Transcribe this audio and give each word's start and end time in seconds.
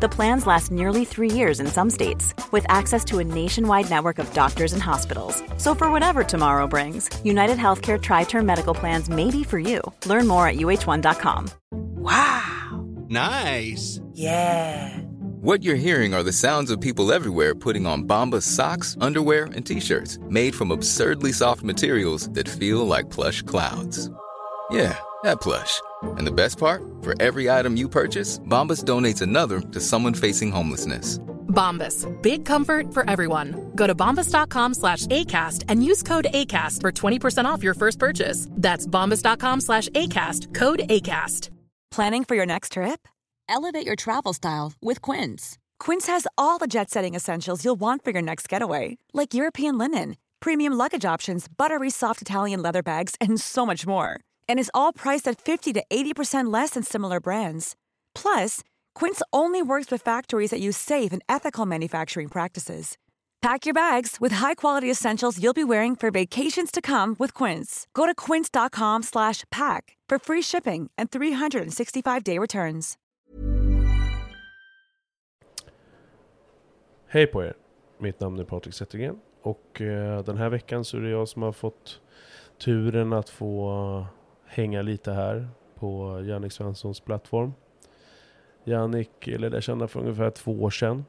The 0.00 0.08
plans 0.08 0.46
last 0.46 0.70
nearly 0.70 1.04
three 1.04 1.30
years 1.30 1.58
in 1.58 1.66
some 1.66 1.90
states, 1.90 2.32
with 2.52 2.64
access 2.68 3.04
to 3.06 3.18
a 3.18 3.24
nationwide 3.24 3.90
network 3.90 4.20
of 4.20 4.32
doctors 4.32 4.72
and 4.72 4.82
hospitals. 4.82 5.42
So, 5.56 5.74
for 5.74 5.90
whatever 5.90 6.22
tomorrow 6.22 6.66
brings, 6.68 7.10
United 7.24 7.58
Healthcare 7.58 8.00
Tri 8.00 8.24
Term 8.24 8.46
Medical 8.46 8.74
Plans 8.74 9.08
may 9.08 9.30
be 9.30 9.42
for 9.42 9.58
you. 9.58 9.80
Learn 10.06 10.28
more 10.28 10.46
at 10.46 10.56
uh1.com. 10.56 11.50
Wow! 11.72 12.86
Nice! 13.08 14.00
Yeah! 14.12 14.96
What 15.40 15.64
you're 15.64 15.76
hearing 15.76 16.14
are 16.14 16.22
the 16.22 16.32
sounds 16.32 16.70
of 16.70 16.80
people 16.80 17.12
everywhere 17.12 17.54
putting 17.54 17.86
on 17.86 18.04
Bombas 18.04 18.42
socks, 18.42 18.96
underwear, 19.00 19.44
and 19.54 19.66
t-shirts 19.66 20.18
made 20.28 20.54
from 20.54 20.70
absurdly 20.70 21.32
soft 21.32 21.62
materials 21.62 22.28
that 22.30 22.48
feel 22.48 22.86
like 22.86 23.10
plush 23.10 23.42
clouds. 23.42 24.10
Yeah, 24.70 24.96
that 25.24 25.40
plush. 25.40 25.80
And 26.02 26.26
the 26.26 26.32
best 26.32 26.58
part? 26.58 26.82
For 27.02 27.14
every 27.20 27.50
item 27.50 27.76
you 27.76 27.88
purchase, 27.88 28.38
Bombas 28.40 28.84
donates 28.84 29.22
another 29.22 29.60
to 29.60 29.80
someone 29.80 30.14
facing 30.14 30.50
homelessness. 30.52 31.18
Bombas. 31.48 32.06
Big 32.22 32.44
comfort 32.44 32.92
for 32.94 33.08
everyone. 33.10 33.72
Go 33.74 33.86
to 33.86 33.94
bombas.com 33.94 34.74
slash 34.74 35.06
ACAST 35.06 35.64
and 35.68 35.82
use 35.84 36.02
code 36.02 36.26
ACAST 36.32 36.80
for 36.80 36.92
20% 36.92 37.46
off 37.46 37.62
your 37.62 37.74
first 37.74 37.98
purchase. 37.98 38.48
That's 38.52 38.86
bombas.com 38.86 39.60
slash 39.60 39.88
ACAST. 39.90 40.54
Code 40.54 40.80
ACAST. 40.88 41.50
Planning 41.90 42.24
for 42.24 42.34
your 42.36 42.46
next 42.46 42.72
trip? 42.72 43.08
Elevate 43.48 43.86
your 43.86 43.96
travel 43.96 44.34
style 44.34 44.74
with 44.82 45.00
Quince. 45.00 45.58
Quince 45.80 46.06
has 46.06 46.26
all 46.36 46.58
the 46.58 46.66
jet 46.66 46.90
setting 46.90 47.14
essentials 47.14 47.64
you'll 47.64 47.80
want 47.80 48.04
for 48.04 48.10
your 48.10 48.22
next 48.22 48.48
getaway, 48.48 48.98
like 49.14 49.32
European 49.32 49.78
linen, 49.78 50.16
premium 50.40 50.74
luggage 50.74 51.04
options, 51.06 51.48
buttery 51.48 51.90
soft 51.90 52.20
Italian 52.20 52.60
leather 52.60 52.82
bags, 52.82 53.14
and 53.20 53.40
so 53.40 53.64
much 53.64 53.86
more. 53.86 54.20
And 54.48 54.58
is 54.58 54.70
all 54.74 54.92
priced 54.92 55.26
at 55.26 55.40
50 55.40 55.72
to 55.74 55.84
80% 55.90 56.52
less 56.52 56.70
than 56.70 56.82
similar 56.82 57.20
brands. 57.20 57.74
Plus, 58.14 58.62
Quince 58.94 59.22
only 59.32 59.62
works 59.62 59.90
with 59.90 60.02
factories 60.02 60.50
that 60.50 60.60
use 60.60 60.76
safe 60.76 61.12
and 61.12 61.22
ethical 61.28 61.66
manufacturing 61.66 62.28
practices. 62.28 62.96
Pack 63.40 63.66
your 63.66 63.74
bags 63.74 64.16
with 64.20 64.32
high-quality 64.32 64.90
essentials 64.90 65.38
you'll 65.40 65.52
be 65.52 65.64
wearing 65.64 65.94
for 65.94 66.10
vacations 66.10 66.72
to 66.72 66.80
come 66.80 67.14
with 67.20 67.32
Quince. 67.32 67.86
Go 67.94 68.04
to 68.04 68.14
quince.com/pack 68.14 69.96
for 70.10 70.18
free 70.18 70.42
shipping 70.42 70.90
and 70.98 71.10
365-day 71.10 72.38
returns. 72.38 72.96
Hej 77.10 77.26
på 77.26 77.42
er! 77.42 77.54
Mitt 77.98 78.20
namn 78.20 78.38
är 78.38 78.44
Patrik 78.44 78.74
Zettergren 78.74 79.20
och 79.42 79.80
eh, 79.80 80.24
den 80.24 80.36
här 80.36 80.48
veckan 80.48 80.84
så 80.84 80.96
är 80.96 81.00
det 81.00 81.10
jag 81.10 81.28
som 81.28 81.42
har 81.42 81.52
fått 81.52 82.00
turen 82.58 83.12
att 83.12 83.30
få 83.30 84.06
hänga 84.48 84.82
lite 84.82 85.12
här 85.12 85.48
på 85.74 86.20
Jannik 86.24 86.52
Svenssons 86.52 87.00
plattform. 87.00 87.52
Jannik 88.64 89.26
lärde 89.26 89.56
jag 89.56 89.62
känna 89.62 89.88
för 89.88 90.00
ungefär 90.00 90.30
två 90.30 90.62
år 90.62 90.70
sedan. 90.70 91.04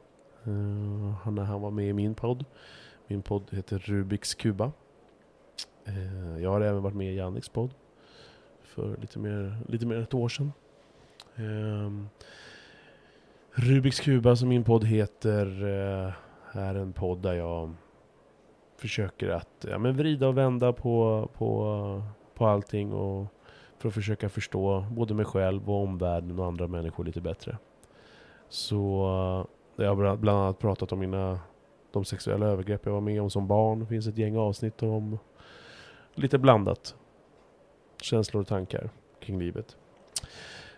Uh, 0.48 1.12
han, 1.24 1.38
han 1.38 1.62
var 1.62 1.72
med 1.72 1.88
i 1.88 1.94
min 1.94 2.16
podd. 2.16 2.46
Min 3.08 3.22
podd 3.22 3.44
heter 3.52 3.78
Rubiks 3.78 4.36
Kuba. 4.36 4.72
Uh, 5.88 6.44
jag 6.44 6.50
har 6.50 6.62
även 6.62 6.84
varit 6.84 6.96
med 6.96 7.14
i 7.14 7.16
Janniks 7.16 7.50
podd. 7.50 7.74
För 8.62 8.98
lite 8.98 9.20
mer, 9.20 9.58
lite 9.68 9.86
mer 9.86 9.96
än 9.96 10.04
ett 10.04 10.14
år 10.14 10.30
sedan. 10.30 10.52
Uh, 11.40 12.06
Rubiks 13.52 14.00
Kuba 14.00 14.36
som 14.36 14.50
min 14.50 14.64
podd 14.64 14.84
heter 14.84 15.64
uh, 15.64 16.14
är 16.52 16.76
en 16.76 16.94
podd 16.94 17.22
där 17.22 17.34
jag 17.34 17.76
försöker 18.78 19.30
att 19.30 19.66
ja, 19.70 19.78
men 19.78 19.98
vrida 19.98 20.28
och 20.28 20.38
vända 20.38 20.74
på, 20.74 21.30
på, 21.34 22.04
på 22.40 22.48
allting 22.48 22.94
och 22.94 23.28
för 23.78 23.88
att 23.88 23.94
försöka 23.94 24.30
förstå 24.30 24.86
både 24.92 25.14
mig 25.14 25.26
själv 25.26 25.70
och 25.70 25.84
omvärlden 25.84 26.40
och 26.40 26.46
andra 26.46 26.68
människor 26.68 27.04
lite 27.04 27.22
bättre. 27.22 27.58
Så 28.50 29.06
eh, 29.78 29.84
jag 29.84 29.96
har 29.96 30.16
bland 30.16 30.40
annat 30.40 30.60
pratat 30.60 30.92
om 30.92 31.00
mina, 31.00 31.40
de 31.92 32.06
sexuella 32.06 32.46
övergrepp 32.46 32.86
jag 32.86 32.94
var 32.94 33.02
med 33.02 33.22
om 33.22 33.30
som 33.30 33.48
barn. 33.48 33.80
Det 33.80 33.86
finns 33.86 34.08
ett 34.08 34.18
gäng 34.18 34.38
avsnitt 34.38 34.84
om 34.84 35.20
lite 36.16 36.38
blandat. 36.38 36.96
Känslor 38.02 38.42
och 38.42 38.48
tankar 38.48 38.90
kring 39.20 39.40
livet. 39.40 39.78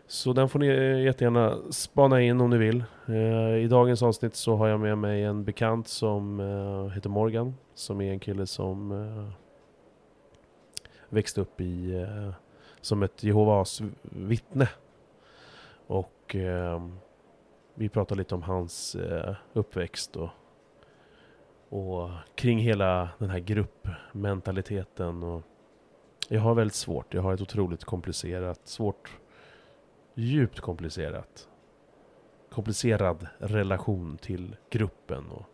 Så 0.07 0.33
den 0.33 0.49
får 0.49 0.59
ni 0.59 0.67
eh, 0.67 1.03
jättegärna 1.03 1.57
spana 1.69 2.21
in 2.21 2.41
om 2.41 2.49
ni 2.49 2.57
vill. 2.57 2.83
Eh, 3.07 3.55
I 3.55 3.67
dagens 3.67 4.03
avsnitt 4.03 4.35
så 4.35 4.55
har 4.55 4.67
jag 4.67 4.79
med 4.79 4.97
mig 4.97 5.23
en 5.23 5.43
bekant 5.43 5.87
som 5.87 6.39
heter 6.95 7.09
Morgan. 7.09 7.55
Som 7.73 8.01
är 8.01 8.11
en 8.11 8.19
kille 8.19 8.47
som 8.47 8.91
växte 11.11 11.41
upp 11.41 11.61
i 11.61 12.01
eh, 12.01 12.33
som 12.81 13.03
ett 13.03 13.23
Jehovas 13.23 13.81
vittne. 14.01 14.69
Och 15.87 16.35
eh, 16.35 16.87
vi 17.73 17.89
pratade 17.89 18.19
lite 18.19 18.35
om 18.35 18.43
hans 18.43 18.95
eh, 18.95 19.35
uppväxt 19.53 20.15
och, 20.15 20.29
och 21.69 22.09
kring 22.35 22.59
hela 22.59 23.09
den 23.17 23.29
här 23.29 23.39
gruppmentaliteten. 23.39 25.23
Och 25.23 25.41
jag 26.27 26.41
har 26.41 26.55
väldigt 26.55 26.75
svårt, 26.75 27.13
jag 27.13 27.21
har 27.21 27.33
ett 27.33 27.41
otroligt 27.41 27.83
komplicerat, 27.83 28.67
svårt, 28.67 29.17
djupt 30.15 30.59
komplicerat, 30.59 31.49
komplicerad 32.49 33.27
relation 33.37 34.17
till 34.17 34.55
gruppen. 34.69 35.29
och 35.29 35.50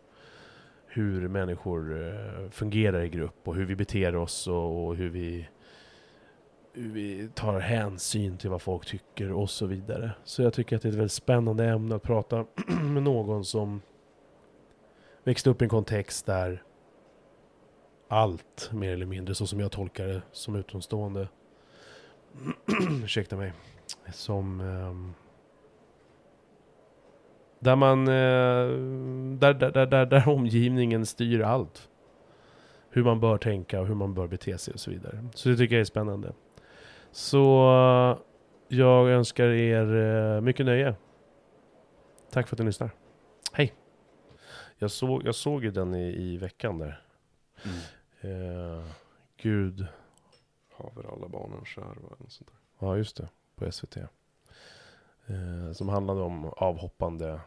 hur 0.98 1.28
människor 1.28 2.08
eh, 2.08 2.50
fungerar 2.50 3.02
i 3.02 3.10
grupp 3.10 3.48
och 3.48 3.56
hur 3.56 3.66
vi 3.66 3.76
beter 3.76 4.16
oss 4.16 4.48
och, 4.48 4.88
och 4.88 4.96
hur 4.96 5.10
vi 5.10 5.48
hur 6.74 6.92
vi 6.92 7.30
tar 7.36 7.60
hänsyn 7.60 8.38
till 8.38 8.50
vad 8.50 8.62
folk 8.62 8.86
tycker 8.86 9.32
och 9.32 9.50
så 9.50 9.66
vidare. 9.66 10.12
Så 10.24 10.42
jag 10.42 10.54
tycker 10.54 10.76
att 10.76 10.82
det 10.82 10.88
är 10.88 10.92
ett 10.92 10.98
väldigt 10.98 11.12
spännande 11.12 11.66
ämne 11.66 11.96
att 11.96 12.04
prata 12.04 12.46
med 12.82 13.04
någon 13.04 13.46
som 13.46 13.82
växte 15.24 15.50
upp 15.50 15.62
i 15.62 15.66
en 15.66 15.70
kontext 15.70 16.26
där 16.26 16.64
allt, 18.08 18.70
mer 18.74 18.94
eller 18.94 19.06
mindre, 19.06 19.36
så 19.36 19.48
som 19.48 19.60
jag 19.60 19.72
tolkar 19.72 20.08
det 20.08 20.22
som 20.32 20.56
utomstående, 20.56 21.28
ursäkta 23.04 23.38
mig, 23.38 23.54
som 24.14 24.62
um, 24.62 25.14
där 27.60 27.76
man, 27.76 28.00
uh, 28.00 29.38
där, 29.38 29.54
där, 29.54 29.72
där, 29.72 29.86
där, 29.86 30.06
där 30.06 30.30
omgivningen 30.30 31.06
styr 31.06 31.42
allt. 31.42 31.90
Hur 32.90 33.04
man 33.04 33.20
bör 33.20 33.38
tänka 33.38 33.82
och 33.82 33.88
hur 33.88 33.96
man 33.96 34.14
bör 34.14 34.28
bete 34.28 34.58
sig 34.58 34.74
och 34.74 34.80
så 34.80 34.92
vidare. 34.92 35.28
Så 35.34 35.50
det 35.50 35.58
tycker 35.58 35.76
jag 35.76 35.82
är 35.82 35.86
spännande. 35.86 36.34
Så 37.12 37.48
jag 38.68 39.10
önskar 39.10 39.48
er 39.48 39.96
eh, 39.96 40.42
mycket 40.42 40.66
nöje. 40.66 40.96
Tack 42.32 42.48
för 42.48 42.56
att 42.56 42.60
ni 42.60 42.66
lyssnar. 42.66 42.90
Hej! 43.52 43.74
Jag 44.78 44.92
såg, 44.92 45.26
jag 45.26 45.36
såg 45.36 45.64
ju 45.64 45.72
den 45.72 45.96
i, 45.96 46.08
i 46.08 46.38
veckan 46.38 46.78
där. 46.78 47.02
Mm. 47.64 47.78
Eh, 48.22 48.84
Gud. 49.38 49.88
Haver 50.78 51.14
alla 51.14 51.28
barnen 51.28 51.66
kär 51.66 51.98
och 52.04 52.32
sånt 52.32 52.50
där. 52.50 52.88
Ja, 52.88 52.98
just 52.98 53.18
det. 53.18 53.30
På 53.56 53.72
SVT. 53.72 53.98
Eh, 55.28 55.72
som 55.72 55.90
handlade 55.90 56.22
om 56.22 56.46
avhoppande 56.46 57.40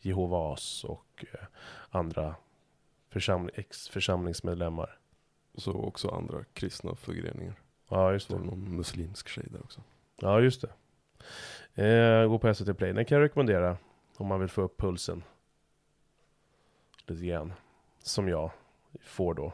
Jehovas 0.00 0.84
och 0.84 1.24
eh, 1.32 1.46
andra 1.90 2.34
församling, 3.08 3.54
ex-församlingsmedlemmar. 3.54 4.98
Så 5.54 5.72
också 5.72 6.08
andra 6.08 6.44
kristna 6.52 6.94
förgreningar. 6.94 7.54
Ja, 7.88 8.12
just 8.12 8.28
det. 8.28 8.34
det 8.34 8.44
någon 8.44 8.76
muslimsk 8.76 9.28
tjej 9.28 9.46
där 9.50 9.60
också. 9.60 9.80
Ja, 10.16 10.40
just 10.40 10.62
det. 10.62 10.72
Eh, 11.84 12.28
gå 12.28 12.38
på 12.38 12.54
SVT 12.54 12.78
Play. 12.78 12.92
Den 12.92 13.04
kan 13.04 13.18
jag 13.18 13.24
rekommendera. 13.24 13.76
Om 14.16 14.26
man 14.26 14.40
vill 14.40 14.48
få 14.48 14.62
upp 14.62 14.80
pulsen. 14.80 15.22
Lite 17.06 17.26
grann. 17.26 17.52
Som 17.98 18.28
jag 18.28 18.50
får 19.00 19.34
då. 19.34 19.52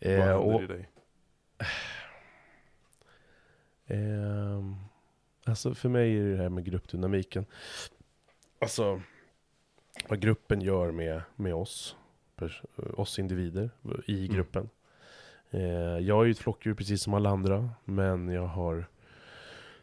Eh, 0.00 0.18
Vad 0.18 0.26
händer 0.28 0.54
och, 0.54 0.62
i 0.62 0.66
dig? 0.66 0.88
Eh, 3.90 4.62
alltså 5.48 5.74
för 5.74 5.88
mig 5.88 6.18
är 6.18 6.24
det 6.24 6.36
här 6.36 6.48
med 6.48 6.64
gruppdynamiken. 6.64 7.46
Alltså 8.58 9.00
vad 10.08 10.20
gruppen 10.20 10.60
gör 10.60 10.90
med, 10.90 11.22
med 11.36 11.54
oss. 11.54 11.96
Oss 12.76 13.18
individer 13.18 13.70
i 14.06 14.24
mm. 14.24 14.34
gruppen. 14.34 14.68
Mm. 15.50 16.06
Jag 16.06 16.20
är 16.20 16.24
ju 16.24 16.30
ett 16.30 16.38
flockdjur 16.38 16.74
precis 16.74 17.02
som 17.02 17.14
alla 17.14 17.30
andra, 17.30 17.70
men 17.84 18.28
jag 18.28 18.46
har 18.46 18.86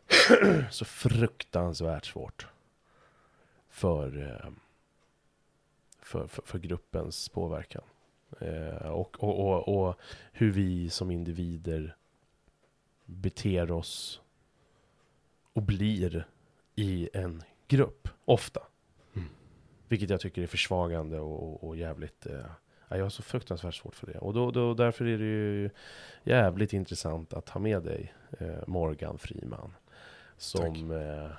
så 0.72 0.86
fruktansvärt 0.86 2.06
svårt 2.06 2.48
för, 3.70 4.22
eh, 4.22 4.52
för, 6.02 6.28
för, 6.28 6.42
för, 6.42 6.60
gruppens 6.60 7.30
påverkan. 7.30 7.84
Eh, 8.40 8.88
och, 8.88 9.24
och, 9.24 9.40
och, 9.40 9.88
och, 9.88 9.96
hur 10.32 10.52
vi 10.52 10.90
som 10.90 11.12
individer 11.12 11.96
beter 13.06 13.72
oss 13.72 14.22
och 15.56 15.62
blir 15.62 16.26
i 16.76 17.10
en 17.14 17.44
grupp, 17.68 18.10
ofta. 18.26 18.62
Mm. 19.16 19.28
Vilket 19.88 20.10
jag 20.10 20.20
tycker 20.20 20.42
är 20.42 20.48
försvagande 20.48 21.20
och, 21.20 21.44
och, 21.44 21.64
och 21.64 21.78
jävligt... 21.78 22.26
Eh, 22.26 22.46
ja, 22.88 22.98
jag 22.98 23.06
har 23.06 23.10
så 23.10 23.24
fruktansvärt 23.24 23.76
svårt 23.76 23.96
för 23.96 24.08
det. 24.08 24.20
Och 24.20 24.34
då, 24.34 24.52
då, 24.52 24.74
därför 24.74 25.06
är 25.06 25.18
det 25.18 25.24
ju 25.24 25.70
jävligt 26.24 26.74
intressant 26.74 27.34
att 27.34 27.50
ha 27.50 27.62
med 27.62 27.84
dig 27.84 28.14
eh, 28.40 28.68
Morgan 28.68 29.18
Friman. 29.18 29.74
Som, 30.38 30.92
eh, 30.92 31.32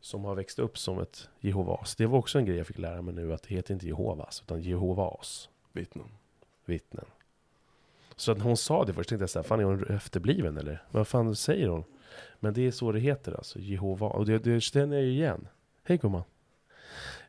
som 0.00 0.24
har 0.24 0.34
växt 0.34 0.58
upp 0.58 0.78
som 0.78 0.98
ett 0.98 1.28
Jehovas. 1.40 1.96
Det 1.96 2.06
var 2.06 2.18
också 2.18 2.38
en 2.38 2.44
grej 2.44 2.56
jag 2.56 2.66
fick 2.66 2.78
lära 2.78 3.02
mig 3.02 3.14
nu, 3.14 3.32
att 3.32 3.42
det 3.42 3.54
heter 3.54 3.74
inte 3.74 3.86
Jehovas, 3.86 4.42
utan 4.42 4.60
Jehovas 4.60 5.48
Vittnen. 5.72 6.08
vittnen. 6.64 7.06
Så 8.16 8.32
att 8.32 8.38
när 8.38 8.44
hon 8.44 8.56
sa 8.56 8.84
det 8.84 8.92
först 8.92 9.08
tänkte 9.08 9.22
jag 9.22 9.30
så 9.30 9.38
här, 9.38 9.44
fan 9.44 9.60
är 9.60 9.64
hon 9.64 9.84
efterbliven 9.84 10.56
eller? 10.56 10.82
Vad 10.90 11.08
fan 11.08 11.36
säger 11.36 11.68
hon? 11.68 11.84
Men 12.40 12.54
det 12.54 12.66
är 12.66 12.70
så 12.70 12.92
det 12.92 13.00
heter 13.00 13.32
alltså, 13.32 13.58
Jehova. 13.58 14.06
Och 14.06 14.26
det, 14.26 14.38
det 14.38 14.60
känner 14.60 14.96
jag 14.96 15.04
ju 15.04 15.10
igen. 15.10 15.48
Hej 15.84 15.98
gumman. 15.98 16.22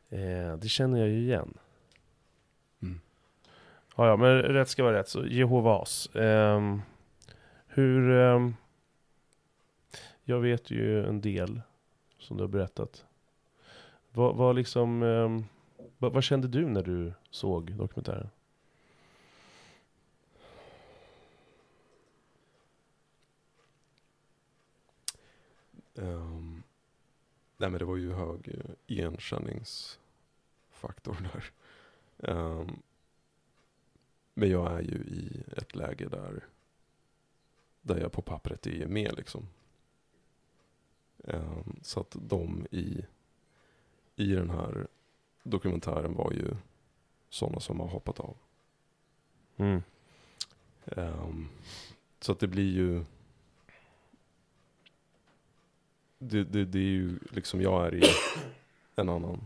Eh, 0.08 0.56
det 0.56 0.68
känner 0.68 0.98
jag 0.98 1.08
ju 1.08 1.18
igen. 1.18 1.58
Mm. 2.82 3.00
Ja, 3.96 4.06
ja, 4.06 4.16
men 4.16 4.42
rätt 4.42 4.68
ska 4.68 4.84
vara 4.84 4.98
rätt. 4.98 5.08
Så 5.08 5.26
Jehovas. 5.26 6.10
Ehm, 6.14 6.82
hur... 7.66 8.10
ehm, 8.10 8.54
jag 10.24 10.40
vet 10.40 10.70
ju 10.70 11.06
en 11.06 11.20
del 11.20 11.60
som 12.18 12.36
du 12.36 12.42
har 12.42 12.48
berättat. 12.48 13.04
Vad, 14.12 14.36
vad 14.36 14.56
liksom... 14.56 15.02
ehm, 15.02 15.44
vad, 15.98 16.12
vad 16.12 16.24
kände 16.24 16.48
du 16.48 16.66
när 16.66 16.82
du 16.82 17.12
såg 17.30 17.72
dokumentären? 17.72 18.28
Ehm, 25.98 26.62
nej 27.56 27.70
men 27.70 27.78
det 27.78 27.84
var 27.84 27.96
ju 27.96 28.12
hög 28.12 28.48
eh, 28.48 28.70
igenkänningsfaktor 28.86 31.16
där. 31.32 31.44
Ehm, 32.18 32.82
men 34.34 34.50
jag 34.50 34.72
är 34.72 34.82
ju 34.82 34.96
i 34.96 35.42
ett 35.56 35.74
läge 35.74 36.08
där, 36.08 36.44
där 37.82 38.00
jag 38.00 38.12
på 38.12 38.22
pappret 38.22 38.66
är 38.66 38.86
med 38.86 39.16
liksom. 39.16 39.48
Ehm, 41.24 41.76
så 41.82 42.00
att 42.00 42.16
de 42.20 42.66
i, 42.70 43.04
i 44.16 44.32
den 44.32 44.50
här 44.50 44.86
dokumentären 45.42 46.14
var 46.14 46.32
ju 46.32 46.56
sådana 47.28 47.60
som 47.60 47.80
har 47.80 47.88
hoppat 47.88 48.20
av. 48.20 48.36
Mm. 49.56 49.82
Ehm, 50.86 51.48
så 52.20 52.32
att 52.32 52.40
det 52.40 52.48
blir 52.48 52.72
ju... 52.72 53.04
Det, 56.18 56.44
det, 56.44 56.64
det 56.64 56.78
är 56.78 56.82
ju 56.82 57.18
liksom, 57.30 57.60
jag 57.62 57.86
är 57.86 57.94
i 57.94 58.02
en 58.96 59.08
annan 59.08 59.40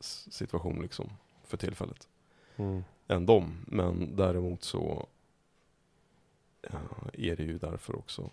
situation 0.00 0.82
liksom 0.82 1.10
för 1.44 1.56
tillfället 1.56 2.08
Mm. 2.58 2.84
än 3.08 3.26
dem. 3.26 3.64
Men 3.66 4.16
däremot 4.16 4.62
så 4.64 5.06
ja, 6.60 6.78
är 7.12 7.36
det 7.36 7.42
ju 7.42 7.58
därför 7.58 7.96
också 7.96 8.30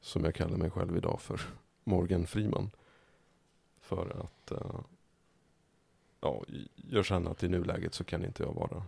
som 0.00 0.24
jag 0.24 0.34
kallar 0.34 0.56
mig 0.56 0.70
själv 0.70 0.96
idag 0.96 1.20
för 1.20 1.40
Morgan 1.84 2.26
Friman. 2.26 2.70
För 3.80 4.22
att 4.24 4.50
eh, 4.50 4.80
ja, 6.20 6.44
jag 6.90 7.04
känner 7.04 7.30
att 7.30 7.42
i 7.42 7.48
nuläget 7.48 7.94
så 7.94 8.04
kan 8.04 8.24
inte 8.24 8.42
jag 8.42 8.52
vara 8.54 8.82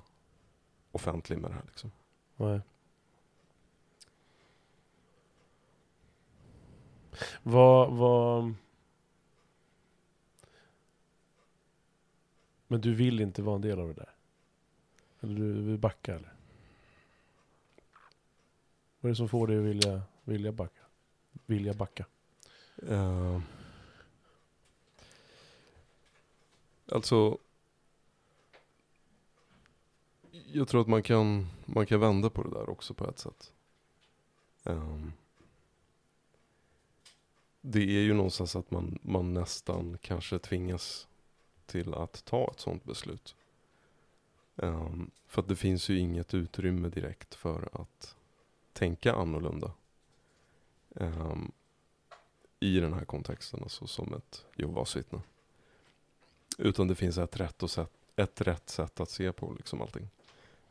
offentlig 0.93 1.39
med 1.39 1.51
det 1.51 1.55
här 1.55 1.65
liksom. 1.67 1.91
Nej. 2.37 2.61
Vad, 7.43 7.93
vad... 7.93 8.55
Men 12.67 12.81
du 12.81 12.95
vill 12.95 13.21
inte 13.21 13.43
vara 13.43 13.57
en 13.57 13.63
del 13.63 13.81
av 13.81 13.89
det 13.89 13.95
där? 13.95 14.15
Eller 15.21 15.35
du 15.35 15.53
vill 15.63 15.79
backa 15.79 16.15
eller? 16.15 16.33
Vad 19.01 19.09
är 19.09 19.13
det 19.13 19.17
som 19.17 19.29
får 19.29 19.47
dig 19.47 19.59
att 19.59 19.65
vilja, 19.65 20.03
vilja 20.25 20.53
backa? 20.53 20.83
Vilja 21.47 21.75
backa? 21.75 22.07
Uh, 22.83 23.41
alltså, 26.93 27.39
jag 30.31 30.69
tror 30.69 30.81
att 30.81 30.89
man 30.89 31.03
kan, 31.03 31.47
man 31.67 31.87
kan 31.87 32.01
vända 32.01 32.31
på 32.31 32.43
det 32.43 32.51
där 32.51 32.71
också 32.71 32.95
på 32.95 33.09
ett 33.09 33.19
sätt. 33.19 33.53
Um, 34.65 35.13
det 37.71 37.83
är 37.83 38.03
ju 38.03 38.15
någonstans 38.15 38.57
att 38.57 38.71
man, 38.71 38.99
man 39.03 39.35
nästan 39.35 39.99
kanske 40.01 40.39
tvingas 40.39 41.09
till 41.67 41.95
att 41.95 42.25
ta 42.25 42.51
ett 42.51 42.61
sådant 42.61 42.85
beslut. 42.85 43.35
Um, 44.57 45.11
för 45.27 45.43
att 45.43 45.49
det 45.49 45.57
finns 45.57 45.89
ju 45.89 45.99
inget 45.99 46.35
utrymme 46.35 46.89
direkt 46.89 47.35
för 47.35 47.69
att 47.73 48.17
tänka 48.73 49.15
annorlunda. 49.15 49.73
Um, 50.91 51.53
i 52.61 52.81
den 52.81 52.93
här 52.93 53.05
kontexten, 53.05 53.63
alltså 53.63 53.87
som 53.87 54.15
ett 54.15 54.45
Jehovas 54.57 54.97
vittne. 54.97 55.21
Utan 56.59 56.89
det 56.89 56.95
finns 56.95 57.19
ett 57.19 57.41
rätt, 57.41 57.63
och 57.63 57.71
sätt, 57.71 57.93
ett 58.17 58.41
rätt 58.41 58.69
sätt 58.69 59.01
att 59.01 59.11
se 59.11 59.33
på 59.33 59.53
liksom 59.53 59.83
allting. 59.83 60.09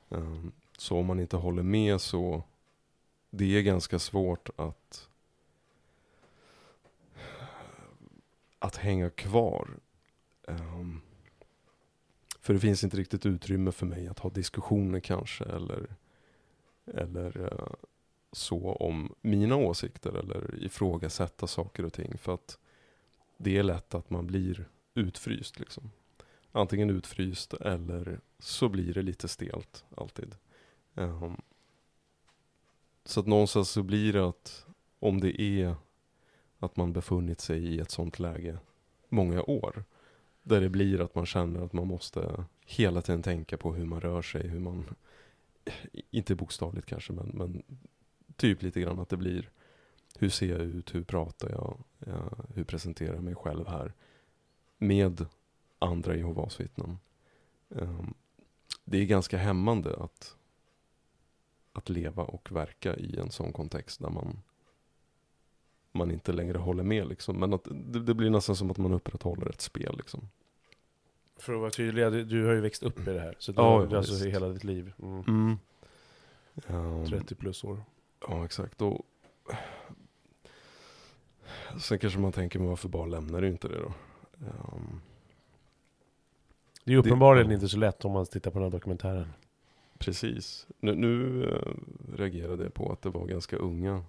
Um, 0.10 0.52
så 0.78 0.98
om 0.98 1.06
man 1.06 1.20
inte 1.20 1.38
håller 1.38 1.64
med 1.64 2.02
så 2.02 2.44
det 3.30 3.58
är 3.58 3.62
ganska 3.62 4.00
svårt 4.00 4.50
att 4.56 5.10
att 8.60 8.76
hänga 8.76 9.10
kvar. 9.10 9.70
Um, 10.48 11.02
för 12.40 12.54
det 12.54 12.60
finns 12.60 12.84
inte 12.84 12.98
riktigt 12.98 13.26
utrymme 13.26 13.72
för 13.72 13.86
mig 13.86 14.08
att 14.08 14.20
ha 14.20 14.30
diskussioner 14.30 15.00
kanske 15.00 15.44
eller, 15.44 15.96
eller 16.94 17.38
uh, 17.38 17.74
så 18.32 18.72
om 18.74 19.16
mina 19.22 19.56
åsikter 19.56 20.14
eller 20.14 20.64
ifrågasätta 20.64 21.48
saker 21.48 21.86
och 21.86 21.94
ting. 21.94 22.18
För 22.18 22.34
att 22.34 22.60
det 23.38 23.58
är 23.58 23.64
lätt 23.64 23.96
att 23.96 24.10
man 24.10 24.28
blir 24.28 24.70
utfryst. 24.94 25.60
Liksom. 25.60 25.92
Antingen 26.52 26.90
utfryst 26.90 27.54
eller 27.54 28.20
så 28.40 28.70
blir 28.70 28.94
det 28.94 29.02
lite 29.02 29.28
stelt 29.28 29.86
alltid. 29.96 30.36
Um, 30.94 31.42
så 33.06 33.20
att 33.20 33.28
någonstans 33.28 33.70
så 33.70 33.84
blir 33.84 34.14
det 34.14 34.28
att 34.28 34.66
om 35.00 35.20
det 35.22 35.42
är 35.42 35.76
att 36.60 36.78
man 36.78 36.94
befunnit 36.94 37.42
sig 37.42 37.66
i 37.66 37.80
ett 37.80 37.92
sånt 37.92 38.20
läge 38.20 38.58
många 39.10 39.42
år. 39.42 39.84
Där 40.44 40.62
det 40.62 40.70
blir 40.70 41.02
att 41.02 41.16
man 41.16 41.26
känner 41.26 41.66
att 41.66 41.74
man 41.74 41.88
måste 41.88 42.46
hela 42.66 43.02
tiden 43.02 43.24
tänka 43.24 43.58
på 43.58 43.74
hur 43.74 43.86
man 43.86 44.02
rör 44.02 44.22
sig, 44.22 44.48
hur 44.48 44.60
man, 44.60 44.86
inte 46.12 46.36
bokstavligt 46.36 46.88
kanske, 46.88 47.14
men, 47.14 47.28
men 47.34 47.64
typ 48.36 48.62
lite 48.62 48.82
grann 48.82 49.00
att 49.00 49.10
det 49.10 49.18
blir 49.18 49.50
hur 50.20 50.30
ser 50.30 50.50
jag 50.50 50.62
ut, 50.62 50.96
hur 50.96 51.04
pratar 51.04 51.50
jag, 51.50 51.78
ja, 52.00 52.30
hur 52.54 52.64
presenterar 52.64 53.14
jag 53.14 53.24
mig 53.24 53.36
själv 53.36 53.68
här 53.68 53.94
med 54.78 55.26
andra 55.80 56.16
Jehovas 56.16 56.60
vittnen. 56.60 56.98
Um, 57.70 58.14
det 58.84 58.98
är 58.98 59.06
ganska 59.06 59.38
hämmande 59.38 59.96
att, 59.98 60.36
att 61.74 61.90
leva 61.90 62.24
och 62.24 62.52
verka 62.52 62.96
i 62.96 63.20
en 63.20 63.32
sån 63.32 63.54
kontext 63.54 64.00
där 64.00 64.10
man, 64.10 64.42
man 65.98 66.12
inte 66.12 66.32
längre 66.32 66.58
håller 66.58 66.84
med. 66.84 67.08
Liksom. 67.08 67.36
Men 67.40 67.54
att 67.54 67.64
det, 67.72 68.00
det 68.00 68.14
blir 68.14 68.30
nästan 68.30 68.56
som 68.56 68.72
att 68.72 68.78
man 68.78 68.94
upprätthåller 68.94 69.50
ett 69.50 69.62
spel. 69.62 69.96
Liksom. 69.98 70.30
För 71.40 71.54
att 71.54 71.60
vara 71.60 71.72
tydlig, 71.72 72.12
du, 72.12 72.24
du 72.24 72.46
har 72.46 72.54
ju 72.54 72.62
växt 72.62 72.84
upp 72.84 73.00
i 73.08 73.14
det 73.14 73.20
här. 73.20 73.36
Så 73.40 73.52
du 73.52 73.62
Ja, 73.62 73.70
har, 73.70 73.88
ja, 73.92 73.98
alltså 73.98 74.14
visst. 74.14 74.26
hela 74.26 74.48
ditt 74.50 74.64
liv. 74.64 74.94
Mm. 75.02 75.24
Mm. 75.28 75.58
Ehm, 76.68 77.06
30 77.06 77.36
plus 77.36 77.64
år. 77.64 77.82
Ja, 78.28 78.46
exakt. 78.46 78.82
Och 78.82 79.02
sen 81.80 82.00
kanske 82.00 82.20
man 82.20 82.32
tänker, 82.32 82.60
men 82.60 82.68
varför 82.68 82.90
bara 82.90 83.06
lämnar 83.06 83.42
du 83.42 83.48
inte 83.48 83.68
det 83.68 83.80
då? 83.80 83.94
Ehm, 84.46 85.02
Det 86.84 86.94
är 86.94 86.98
uppenbarligen 86.98 87.48
ja. 87.50 87.54
inte 87.54 87.70
så 87.70 87.78
lätt 87.78 88.06
om 88.06 88.12
man 88.12 88.26
tittar 88.26 88.52
på 88.52 88.60
den 88.60 88.64
här 88.64 88.72
dokumentären. 88.80 89.28
precis. 90.00 90.68
Nu, 90.80 90.96
nu 90.96 91.44
eh, 91.50 91.72
reagerade 92.18 92.64
jag 92.64 92.74
på 92.74 92.92
att 92.92 93.02
det 93.02 93.10
var 93.10 93.26
ganska 93.28 93.56
unga 93.58 94.04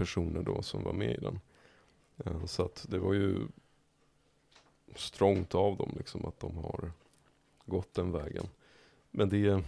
personer 0.00 0.42
då 0.42 0.62
som 0.62 0.82
var 0.84 0.92
med 0.92 1.10
i 1.10 1.20
den. 1.20 1.40
Eh, 2.24 2.44
så 2.46 2.64
att 2.64 2.86
det 2.88 2.98
var 2.98 3.12
ju 3.12 3.48
strångt 4.94 5.54
av 5.54 5.76
dem 5.76 5.94
liksom 5.96 6.24
att 6.26 6.40
de 6.40 6.56
har 6.56 6.92
gått 7.66 7.94
den 7.94 8.12
vägen. 8.12 8.46
Men 9.10 9.28
det, 9.28 9.62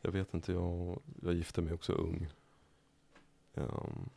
jag 0.00 0.12
vet 0.12 0.34
inte, 0.34 0.52
jag, 0.52 1.00
jag 1.22 1.34
gifte 1.34 1.62
mig 1.62 1.74
också 1.74 1.92
ung. 1.92 2.28
Ehm, 3.54 4.08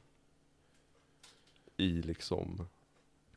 I 1.77 1.87
liksom, 2.01 2.67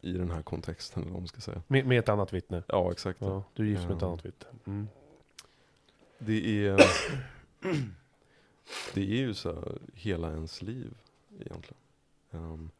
i 0.00 0.12
den 0.12 0.30
här 0.30 0.42
kontexten 0.42 1.02
eller 1.02 1.12
vad 1.12 1.20
man 1.22 1.28
ska 1.28 1.40
säga. 1.40 1.62
Med, 1.66 1.86
med 1.86 1.98
ett 1.98 2.08
annat 2.08 2.32
vittne. 2.32 2.62
Ja, 2.68 2.92
exakt. 2.92 3.20
Ja, 3.20 3.44
du 3.54 3.62
är 3.62 3.66
gift 3.68 3.82
med 3.88 3.96
ett 3.96 4.02
Ja. 4.02 4.08
annat 4.08 4.24
vittne. 4.24 4.48
Mm. 4.66 4.88
Det 6.18 6.66
är, 6.66 6.80
det 8.94 9.00
är 9.00 9.16
ju 9.26 9.34
så 9.34 9.54
här, 9.54 9.78
hela 9.94 10.30
ens 10.32 10.62
liv 10.62 10.94
egentligen. 11.40 11.82
Um, 12.30 12.70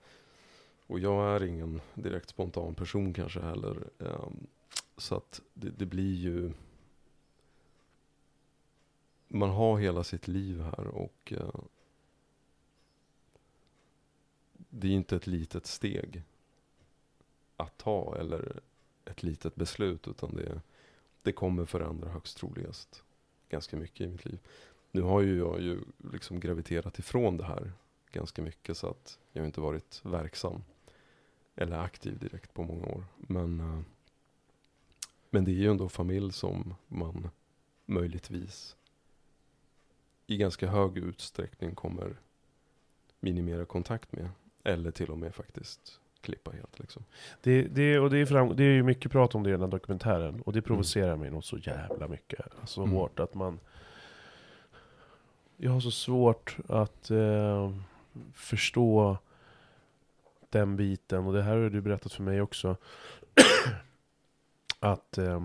och 0.87 0.99
jag 0.99 1.37
är 1.37 1.45
ingen 1.45 1.81
direkt 1.95 2.29
spontan 2.29 2.75
person 2.75 3.13
kanske 3.13 3.41
heller. 3.41 3.91
Um, 3.99 4.47
så 4.97 5.15
att 5.15 5.41
det, 5.55 5.71
det 5.71 5.87
blir 5.87 6.15
ju... 6.15 6.53
Man 9.29 9.51
har 9.51 9.79
hela 9.79 10.05
sitt 10.05 10.29
liv 10.29 10.61
här 10.61 10.87
och 10.87 11.33
uh, 11.37 11.61
det 14.69 14.89
är 14.89 14.93
inte 14.93 15.17
ett 15.17 15.27
litet 15.27 15.67
steg 15.67 16.23
att 17.57 17.79
ta 17.79 18.17
eller 18.21 18.61
ett 19.05 19.23
litet 19.23 19.55
beslut 19.55 20.09
utan 20.09 20.37
det, 20.37 20.61
det 21.23 21.33
kommer 21.33 21.65
förändra 21.65 22.09
högst 22.09 22.37
troligast 22.37 23.03
ganska 23.49 23.77
mycket 23.77 24.01
i 24.01 24.07
mitt 24.07 24.25
liv. 24.25 24.39
Nu 24.91 25.03
har 25.03 25.21
ju 25.21 25.39
jag 25.39 25.61
ju 25.61 25.81
liksom 26.13 26.41
graviterat 26.41 26.99
ifrån 26.99 27.37
det 27.37 27.45
här 27.45 27.73
ganska 28.13 28.43
mycket 28.43 28.77
så 28.77 28.87
att 28.91 29.19
jag 29.33 29.43
har 29.43 29.47
inte 29.47 29.61
varit 29.61 30.01
verksam 30.05 30.63
eller 31.57 31.79
aktiv 31.79 32.19
direkt 32.19 32.55
på 32.55 32.63
många 32.63 32.87
år. 32.87 33.05
Men, 33.17 33.61
eh, 33.61 33.81
men 35.31 35.45
det 35.45 35.51
är 35.51 35.55
ju 35.55 35.71
ändå 35.71 35.89
familj 35.89 36.33
som 36.33 36.75
man 36.87 37.31
möjligtvis 37.87 38.77
i 40.27 40.37
ganska 40.37 40.69
hög 40.69 40.99
utsträckning 40.99 41.75
kommer 41.75 42.17
minimera 43.21 43.65
kontakt 43.65 44.13
med. 44.13 44.29
Eller 44.65 44.91
till 44.91 45.11
och 45.11 45.19
med 45.19 45.35
faktiskt 45.35 46.01
klippa 46.21 46.51
helt 46.51 46.79
liksom. 46.79 47.05
Det, 47.41 47.63
det, 47.63 47.99
och 47.99 48.11
det, 48.11 48.19
är 48.19 48.27
fram, 48.27 48.57
det 48.57 48.65
är 48.65 48.71
ju 48.75 48.83
mycket 48.83 49.13
prat 49.13 49.35
om 49.35 49.43
det 49.43 49.49
i 49.49 49.53
den 49.53 49.61
här 49.61 49.69
dokumentären. 49.69 50.43
Och 50.43 50.53
det 50.53 50.63
provocerar 50.63 51.17
mig 51.17 51.31
nog 51.31 51.45
så 51.45 51.59
jävla 51.59 52.09
mycket. 52.09 52.47
Så 52.65 52.83
Mm. 52.83 52.95
hårt 52.95 53.21
att 53.21 53.35
man... 53.35 53.61
Jag 55.57 55.71
har 55.71 55.81
så 55.81 55.91
svårt 55.91 56.57
att 56.69 57.11
eh, 57.11 57.73
förstå 58.35 59.19
den 60.51 60.77
biten. 60.77 61.27
Och 61.27 61.33
det 61.33 61.43
här 61.43 61.57
har 61.57 61.71
du 61.71 61.81
berättat 61.81 62.13
för 62.13 62.23
mig 62.23 62.41
också. 62.41 62.77
att, 64.81 65.19
eh, 65.19 65.41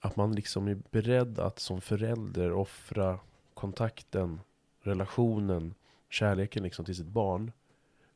att 0.00 0.16
man 0.16 0.34
liksom 0.34 0.68
är 0.68 0.78
beredd 0.90 1.38
att 1.38 1.58
som 1.58 1.80
förälder 1.80 2.52
offra 2.52 3.18
kontakten, 3.54 4.40
relationen, 4.80 5.74
kärleken 6.08 6.62
liksom 6.62 6.84
till 6.84 6.96
sitt 6.96 7.06
barn. 7.06 7.52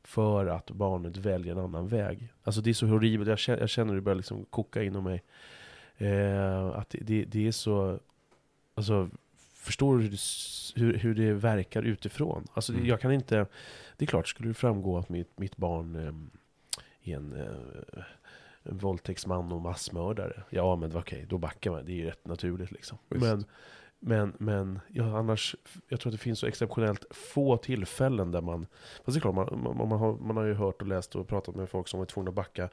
För 0.03 0.45
att 0.45 0.71
barnet 0.71 1.17
väljer 1.17 1.53
en 1.53 1.59
annan 1.59 1.87
väg. 1.87 2.33
Alltså 2.43 2.61
det 2.61 2.69
är 2.69 2.73
så 2.73 2.85
horribelt, 2.85 3.29
jag 3.29 3.39
känner, 3.39 3.59
jag 3.59 3.69
känner 3.69 3.95
det 3.95 4.01
börjar 4.01 4.15
liksom 4.15 4.45
koka 4.45 4.83
inom 4.83 5.03
mig. 5.03 5.23
Eh, 5.97 6.65
att 6.65 6.89
det, 6.89 6.99
det, 7.01 7.25
det 7.25 7.47
är 7.47 7.51
så... 7.51 7.99
Alltså, 8.75 9.09
förstår 9.59 9.97
du 9.97 10.03
hur 10.03 10.09
det, 10.09 10.17
hur, 10.81 10.93
hur 10.97 11.15
det 11.15 11.33
verkar 11.33 11.83
utifrån? 11.83 12.47
Alltså 12.53 12.73
Mm. 12.73 12.85
jag 12.85 13.01
kan 13.01 13.11
inte... 13.11 13.45
Det 13.97 14.05
är 14.05 14.07
klart, 14.07 14.27
skulle 14.27 14.49
det 14.49 14.53
framgå 14.53 14.97
att 14.97 15.09
mitt, 15.09 15.39
mitt 15.39 15.57
barn 15.57 15.95
eh, 15.95 17.11
är 17.11 17.15
en, 17.17 17.33
eh, 17.33 18.03
våldtäktsman 18.63 19.51
och 19.51 19.61
massmördare. 19.61 20.43
Ja 20.49 20.75
men 20.75 20.95
okej, 20.97 21.25
då 21.29 21.37
backar 21.37 21.71
man. 21.71 21.85
Det 21.85 21.91
är 21.91 21.95
ju 21.95 22.05
rätt 22.05 22.27
naturligt 22.27 22.71
liksom. 22.71 22.97
Visst. 23.09 23.21
Men, 23.25 23.45
men, 23.99 24.33
men 24.37 24.79
ja, 24.89 25.17
annars, 25.17 25.55
jag 25.87 25.99
tror 25.99 26.09
att 26.09 26.17
det 26.17 26.23
finns 26.23 26.39
så 26.39 26.47
exceptionellt 26.47 27.05
få 27.11 27.57
tillfällen 27.57 28.31
där 28.31 28.41
man... 28.41 28.67
Fast 29.05 29.15
det 29.15 29.17
är 29.17 29.21
klart, 29.21 29.35
man, 29.35 29.61
man, 29.63 29.89
man, 29.89 29.99
har, 29.99 30.17
man 30.17 30.37
har 30.37 30.43
ju 30.43 30.53
hört 30.53 30.81
och 30.81 30.87
läst 30.87 31.15
och 31.15 31.27
pratat 31.27 31.55
med 31.55 31.69
folk 31.69 31.87
som 31.87 32.01
är 32.01 32.05
tvungna 32.05 32.29
att 32.29 32.35
backa 32.35 32.69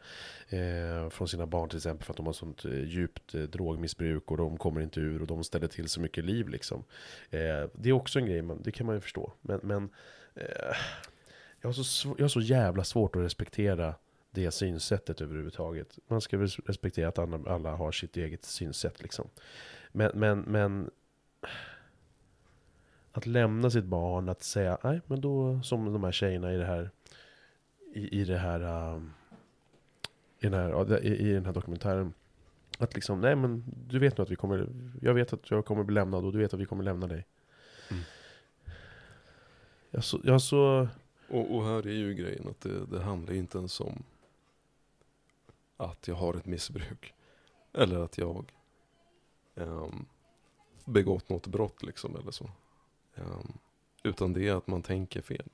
eh, 0.49 1.09
från 1.11 1.29
sina 1.29 1.47
barn 1.47 1.69
till 1.69 1.77
exempel 1.77 2.05
för 2.05 2.13
att 2.13 2.17
de 2.17 2.27
har 2.27 2.33
sånt 2.33 2.65
eh, 2.65 2.85
djupt 2.85 3.35
eh, 3.35 3.43
drogmissbruk 3.43 4.31
och 4.31 4.37
de 4.37 4.57
kommer 4.57 4.81
inte 4.81 5.01
ur 5.01 5.21
och 5.21 5.27
de 5.27 5.45
ställer 5.45 5.67
till 5.67 5.89
så 5.89 6.01
mycket 6.01 6.25
liv 6.25 6.49
liksom. 6.49 6.85
Eh, 7.31 7.69
det 7.75 7.89
är 7.89 7.93
också 7.93 8.19
en 8.19 8.27
grej, 8.27 8.43
man, 8.43 8.63
det 8.63 8.73
kan 8.73 8.87
man 8.87 8.95
ju 8.95 9.01
förstå. 9.01 9.33
Men, 9.41 9.61
men 9.63 9.89
eh, 10.35 10.77
jag, 11.61 11.69
har 11.69 11.73
så 11.73 11.83
sv- 11.83 12.15
jag 12.19 12.25
har 12.25 12.29
så 12.29 12.41
jävla 12.41 12.85
svårt 12.85 13.17
att 13.17 13.23
respektera 13.23 13.95
det 14.31 14.51
synsättet 14.51 15.21
överhuvudtaget. 15.21 15.99
Man 16.09 16.21
ska 16.21 16.39
väl 16.39 16.49
respektera 16.49 17.09
att 17.09 17.19
alla, 17.19 17.41
alla 17.47 17.77
har 17.77 17.93
sitt 17.93 18.17
eget 18.17 18.45
synsätt 18.45 19.03
liksom. 19.03 19.29
Men, 19.93 20.11
men, 20.15 20.41
men 20.41 20.91
att 23.13 23.27
lämna 23.27 23.71
sitt 23.71 23.85
barn, 23.85 24.29
att 24.29 24.43
säga 24.43 24.79
nej 24.85 25.01
men 25.07 25.21
då 25.21 25.61
som 25.63 25.93
de 25.93 26.05
här 26.05 26.13
tjejerna 26.13 26.53
i 26.53 26.57
det 26.57 26.67
här 26.67 26.91
i, 27.93 28.21
i 28.21 28.25
det 28.25 28.39
här 28.39 28.93
um, 28.95 29.13
i, 30.39 30.49
den 30.49 30.55
här, 30.55 31.05
i, 31.05 31.17
i 31.17 31.33
den 31.33 31.47
här 31.47 31.53
dokumentären 31.53 32.15
att 32.79 32.95
liksom, 32.95 33.21
nej 33.21 33.37
men 33.37 33.65
du 33.89 33.99
vet 33.99 34.19
nu 34.19 34.23
att 34.23 34.31
vi 34.31 34.37
kommer 34.37 34.69
Jag 35.03 35.15
vet 35.15 35.33
att 35.33 35.51
jag 35.51 35.65
kommer 35.65 35.85
bli 35.85 35.95
lämnad 35.95 36.25
och 36.25 36.33
du 36.33 36.39
vet 36.39 36.55
att 36.55 36.61
vi 36.61 36.67
kommer 36.67 36.85
lämna 36.85 37.07
dig 37.07 37.27
Mm. 37.91 38.03
Jag 39.91 40.05
så, 40.05 40.21
jag 40.25 40.43
så 40.43 40.89
Och, 41.29 41.57
och 41.57 41.65
här 41.65 41.87
är 41.87 41.93
ju 41.93 42.15
grejen 42.15 42.49
att 42.49 42.61
det, 42.61 42.87
det 42.87 43.01
handlar 43.01 43.35
inte 43.35 43.59
ens 43.59 43.81
om 43.81 44.03
att 45.77 46.09
jag 46.09 46.15
har 46.15 46.35
ett 46.35 46.47
missbruk. 46.47 47.15
Eller 47.73 47.99
att 47.99 48.19
jag 48.19 48.53
um, 49.55 50.07
begått 50.87 51.29
något 51.29 51.47
brott 51.47 51.83
liksom 51.83 52.17
eller 52.17 52.31
så. 52.31 52.51
Ehm, 53.15 53.53
utan 54.03 54.33
det 54.33 54.49
är 54.49 54.55
att 54.55 54.67
man 54.67 54.83
tänker 54.83 55.21
fel. 55.23 55.47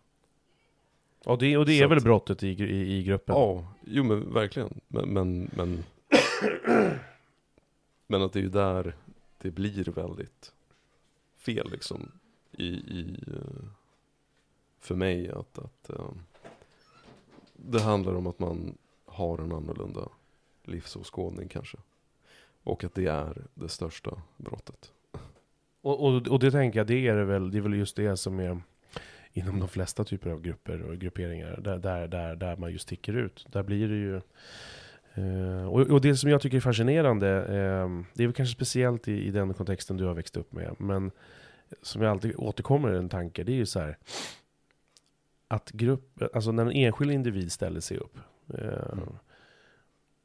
Ja 1.25 1.37
det, 1.37 1.57
och 1.57 1.67
det 1.67 1.79
Så 1.79 1.85
är 1.85 1.89
väl 1.89 1.99
att- 1.99 2.05
brottet 2.05 2.43
i, 2.43 2.49
i, 2.49 2.97
i 2.99 3.03
gruppen 3.03 3.35
Ja, 3.37 3.67
jo 3.85 4.05
men 4.05 4.33
verkligen. 4.33 4.81
Men, 4.89 5.09
men, 5.09 5.51
men, 5.57 5.85
men 8.07 8.23
att 8.23 8.33
det 8.33 8.39
är 8.39 8.43
ju 8.43 8.49
där 8.49 8.97
det 9.39 9.51
blir 9.51 9.85
väldigt 9.85 10.53
fel 11.37 11.71
liksom. 11.71 12.13
I, 12.53 12.67
i, 12.67 13.19
eh, 13.27 13.65
för 14.81 14.95
mig 14.95 15.31
att, 15.31 15.59
att 15.59 15.91
eh, 15.91 16.11
det 17.57 17.81
handlar 17.83 18.15
om 18.15 18.27
att 18.27 18.39
man 18.39 18.79
har 19.05 19.39
en 19.39 19.53
annorlunda 19.53 20.09
livsåskådning 20.65 21.49
kanske. 21.49 21.79
Och 22.63 22.85
att 22.85 22.95
det 22.95 23.07
är 23.07 23.47
det 23.55 23.69
största 23.69 24.23
brottet. 24.37 24.93
Och, 25.83 26.07
och, 26.07 26.29
och 26.29 26.39
det 26.39 26.51
tänker 26.51 26.79
jag, 26.79 26.87
det 26.87 27.09
är 27.09 27.17
det 27.17 27.25
väl, 27.25 27.51
det 27.51 27.59
är 27.59 27.63
väl 27.63 27.75
just 27.75 27.97
det 27.97 28.17
som 28.17 28.41
är 28.41 28.61
inom 29.33 29.59
de 29.59 29.69
flesta 29.69 30.05
typer 30.05 30.31
av 30.31 30.43
grupper 30.43 30.83
och 30.83 30.99
grupperingar, 30.99 31.61
där, 31.61 31.79
där, 31.79 32.09
där, 32.09 32.37
där 32.37 32.57
man 32.57 32.73
just 32.73 32.83
sticker 32.83 33.13
ut. 33.17 33.47
Där 33.53 33.63
blir 33.63 33.89
det 33.89 33.95
ju... 33.95 34.17
Eh, 35.15 35.69
och, 35.69 35.81
och 35.81 36.01
det 36.01 36.17
som 36.17 36.31
jag 36.31 36.41
tycker 36.41 36.57
är 36.57 36.61
fascinerande, 36.61 37.29
eh, 37.39 38.03
det 38.15 38.23
är 38.23 38.27
väl 38.27 38.33
kanske 38.33 38.55
speciellt 38.55 39.09
i, 39.09 39.27
i 39.27 39.31
den 39.31 39.55
kontexten 39.55 39.97
du 39.97 40.05
har 40.05 40.15
växt 40.15 40.37
upp 40.37 40.53
med, 40.53 40.75
men 40.79 41.11
som 41.83 42.03
jag 42.03 42.11
alltid 42.11 42.35
återkommer 42.37 42.95
i 42.95 42.99
en 42.99 43.09
tanke, 43.09 43.45
det 43.45 43.53
är 43.53 43.57
ju 43.57 43.67
så 43.67 43.81
här 43.81 43.99
att 45.49 45.71
grupp, 45.71 46.23
alltså 46.35 46.53
när 46.53 46.63
en 46.63 46.73
enskild 46.73 47.13
individ 47.13 47.53
ställer 47.53 47.81
sig 47.81 47.97
upp 47.97 48.19
eh, 48.55 48.93
Mm. 48.93 49.09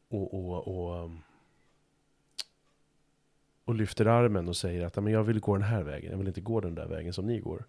och, 0.09 0.33
och, 0.33 0.67
och 0.67 1.09
och 3.67 3.75
lyfter 3.75 4.05
armen 4.05 4.47
och 4.47 4.55
säger 4.55 4.85
att 4.85 4.95
men 4.95 5.13
jag 5.13 5.23
vill 5.23 5.39
gå 5.39 5.53
den 5.55 5.67
här 5.67 5.83
vägen, 5.83 6.11
jag 6.11 6.17
vill 6.17 6.27
inte 6.27 6.41
gå 6.41 6.61
den 6.61 6.75
där 6.75 6.87
vägen 6.87 7.13
som 7.13 7.25
ni 7.25 7.39
går. 7.39 7.63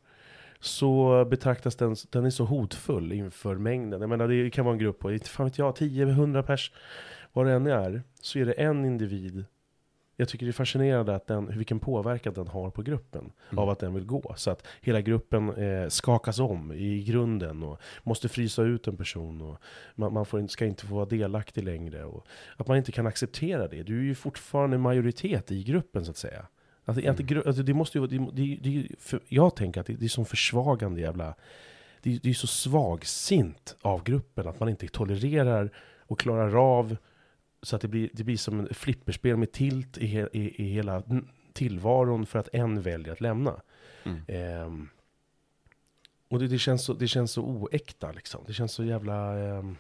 Så 0.61 1.25
betraktas 1.25 1.77
den, 1.77 1.97
den 2.11 2.25
är 2.25 2.31
så 2.31 2.45
hotfull 2.45 3.13
inför 3.13 3.57
mängden. 3.57 4.01
Jag 4.01 4.11
menar 4.11 4.29
det 4.29 4.51
kan 4.51 4.65
vara 4.65 4.73
en 4.73 4.79
grupp 4.79 4.99
på, 4.99 5.13
inte 5.13 5.29
fan 5.29 5.47
vet 5.47 5.59
jag, 5.59 5.75
10-100 5.75 6.43
pers, 6.43 6.73
vad 7.33 7.47
det 7.47 7.53
än 7.53 7.67
är. 7.67 8.03
Så 8.21 8.39
är 8.39 8.47
det 8.47 8.53
en 8.53 8.85
individ. 8.85 9.45
Jag 10.21 10.29
tycker 10.29 10.47
det 10.47 10.51
är 10.51 10.53
fascinerande 10.53 11.15
att 11.15 11.27
den, 11.27 11.59
vilken 11.59 11.81
påverkan 11.81 12.35
den 12.35 12.49
har 12.49 12.71
på 12.71 12.83
gruppen. 12.83 13.33
Mm. 13.51 13.59
Av 13.59 13.71
att 13.71 13.79
den 13.79 13.95
vill 13.95 14.05
gå. 14.05 14.35
Så 14.37 14.51
att 14.51 14.67
hela 14.81 15.01
gruppen 15.01 15.51
eh, 15.55 15.89
skakas 15.89 16.39
om 16.39 16.73
i 16.73 17.03
grunden 17.03 17.63
och 17.63 17.81
måste 18.03 18.29
frysa 18.29 18.63
ut 18.63 18.87
en 18.87 18.97
person. 18.97 19.43
Och 19.43 19.59
man, 19.95 20.13
man 20.13 20.27
får, 20.27 20.47
ska 20.47 20.67
inte 20.67 20.87
få 20.87 20.95
vara 20.95 21.07
delaktig 21.07 21.65
längre. 21.65 22.05
Och 22.05 22.27
att 22.57 22.69
man 22.69 22.77
inte 22.77 22.93
kan 22.93 23.07
acceptera 23.07 23.69
det. 23.69 23.83
Du 23.83 23.99
är 23.99 24.03
ju 24.05 24.15
fortfarande 24.15 24.79
majoritet 24.79 25.53
i 25.53 25.63
gruppen 25.65 26.05
så 26.05 26.11
att 26.11 26.17
säga. 26.17 26.47
Att, 26.85 26.97
det- 26.97 27.09
att, 27.09 27.57
det, 27.57 27.63
det 27.63 27.75
måste 27.75 27.99
ju 27.99 28.01
vara, 28.07 28.11
det, 28.11 28.31
det, 28.33 28.59
det, 28.63 28.89
för, 28.99 29.21
jag 29.29 29.57
tänker 29.57 29.81
att 29.81 29.87
det, 29.87 29.93
det 29.95 30.05
är 30.05 30.09
som 30.09 30.27
försvagande 30.27 31.01
jävla... 31.01 31.35
Det, 32.03 32.19
det 32.23 32.31
är 32.31 32.35
så 32.35 32.47
svagsint 32.47 33.77
av 33.83 34.03
gruppen 34.05 34.49
att 34.49 34.61
man 34.61 34.69
inte 34.69 34.89
tolererar 34.89 35.71
och 35.99 36.19
klarar 36.19 36.79
av 36.79 36.97
så 37.63 37.77
att 37.77 37.83
det 37.83 37.89
blir, 37.89 38.11
det 38.13 38.25
blir 38.25 38.37
som 38.37 38.61
en 38.61 38.75
flipperspel 38.75 39.37
med 39.37 39.53
tilt 39.53 39.99
i, 39.99 40.07
he, 40.07 40.29
i, 40.33 40.63
i 40.65 40.69
hela 40.69 41.03
tillvaron 41.53 42.27
för 42.27 42.39
att 42.39 42.49
en 42.53 42.83
väljer 42.83 43.13
att 43.13 43.21
lämna. 43.21 43.61
Mm. 44.05 44.21
Ehm, 44.29 44.89
och 46.29 46.39
det, 46.39 46.47
det, 46.49 46.59
känns 46.59 46.85
så, 46.85 46.93
det 46.95 47.09
känns 47.09 47.33
så 47.33 47.43
oäkta 47.43 48.13
liksom. 48.13 48.45
Det 48.47 48.53
känns 48.53 48.73
så 48.73 48.85
jävla... 48.85 49.39
ehm, 49.39 49.77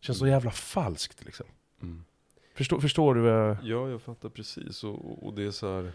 känns 0.00 0.18
så 0.18 0.26
jävla 0.26 0.50
falskt 0.50 1.24
liksom. 1.24 1.46
Mm. 1.82 2.04
Förstår, 2.54 2.80
förstår 2.80 3.14
du? 3.14 3.26
jag- 3.26 3.56
Ja, 3.62 3.88
jag 3.88 4.02
fattar 4.02 4.28
precis. 4.28 4.84
Och, 4.84 5.26
och 5.26 5.34
det 5.34 5.42
är 5.42 5.50
så 5.50 5.74
här... 5.76 5.92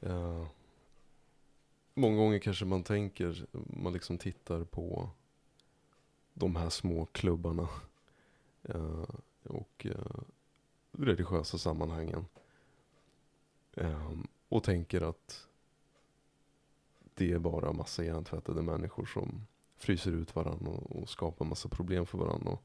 Ja, 0.00 0.48
många 1.94 2.16
gånger 2.16 2.38
kanske 2.38 2.64
man 2.64 2.82
tänker, 2.82 3.46
man 3.82 3.92
liksom 3.92 4.18
tittar 4.18 4.64
på 4.64 5.10
de 6.38 6.56
här 6.56 6.70
små 6.70 7.06
klubbarna 7.06 7.68
eh, 8.62 9.04
och 9.42 9.86
eh, 9.86 10.20
religiösa 10.92 11.58
sammanhangen. 11.58 12.26
Eh, 13.72 14.12
och 14.48 14.64
tänker 14.64 15.00
att 15.00 15.46
det 17.14 17.32
är 17.32 17.38
bara 17.38 17.72
massa 17.72 18.04
hjärntvättade 18.04 18.62
människor 18.62 19.06
som 19.06 19.46
fryser 19.76 20.12
ut 20.12 20.34
varandra 20.34 20.70
och, 20.70 21.02
och 21.02 21.08
skapar 21.08 21.44
massa 21.44 21.68
problem 21.68 22.06
för 22.06 22.18
varandra. 22.18 22.50
Och 22.50 22.62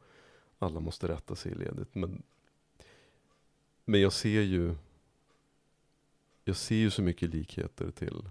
alla 0.59 0.79
måste 0.79 1.07
rätta 1.07 1.35
sig 1.35 1.51
i 1.51 1.55
ledet. 1.55 1.95
Men, 1.95 2.23
men 3.85 4.01
jag 4.01 4.13
ser 4.13 4.41
ju 4.41 4.75
jag 6.43 6.55
ser 6.55 6.75
ju 6.75 6.91
så 6.91 7.01
mycket 7.01 7.29
likheter 7.29 7.91
till 7.91 8.29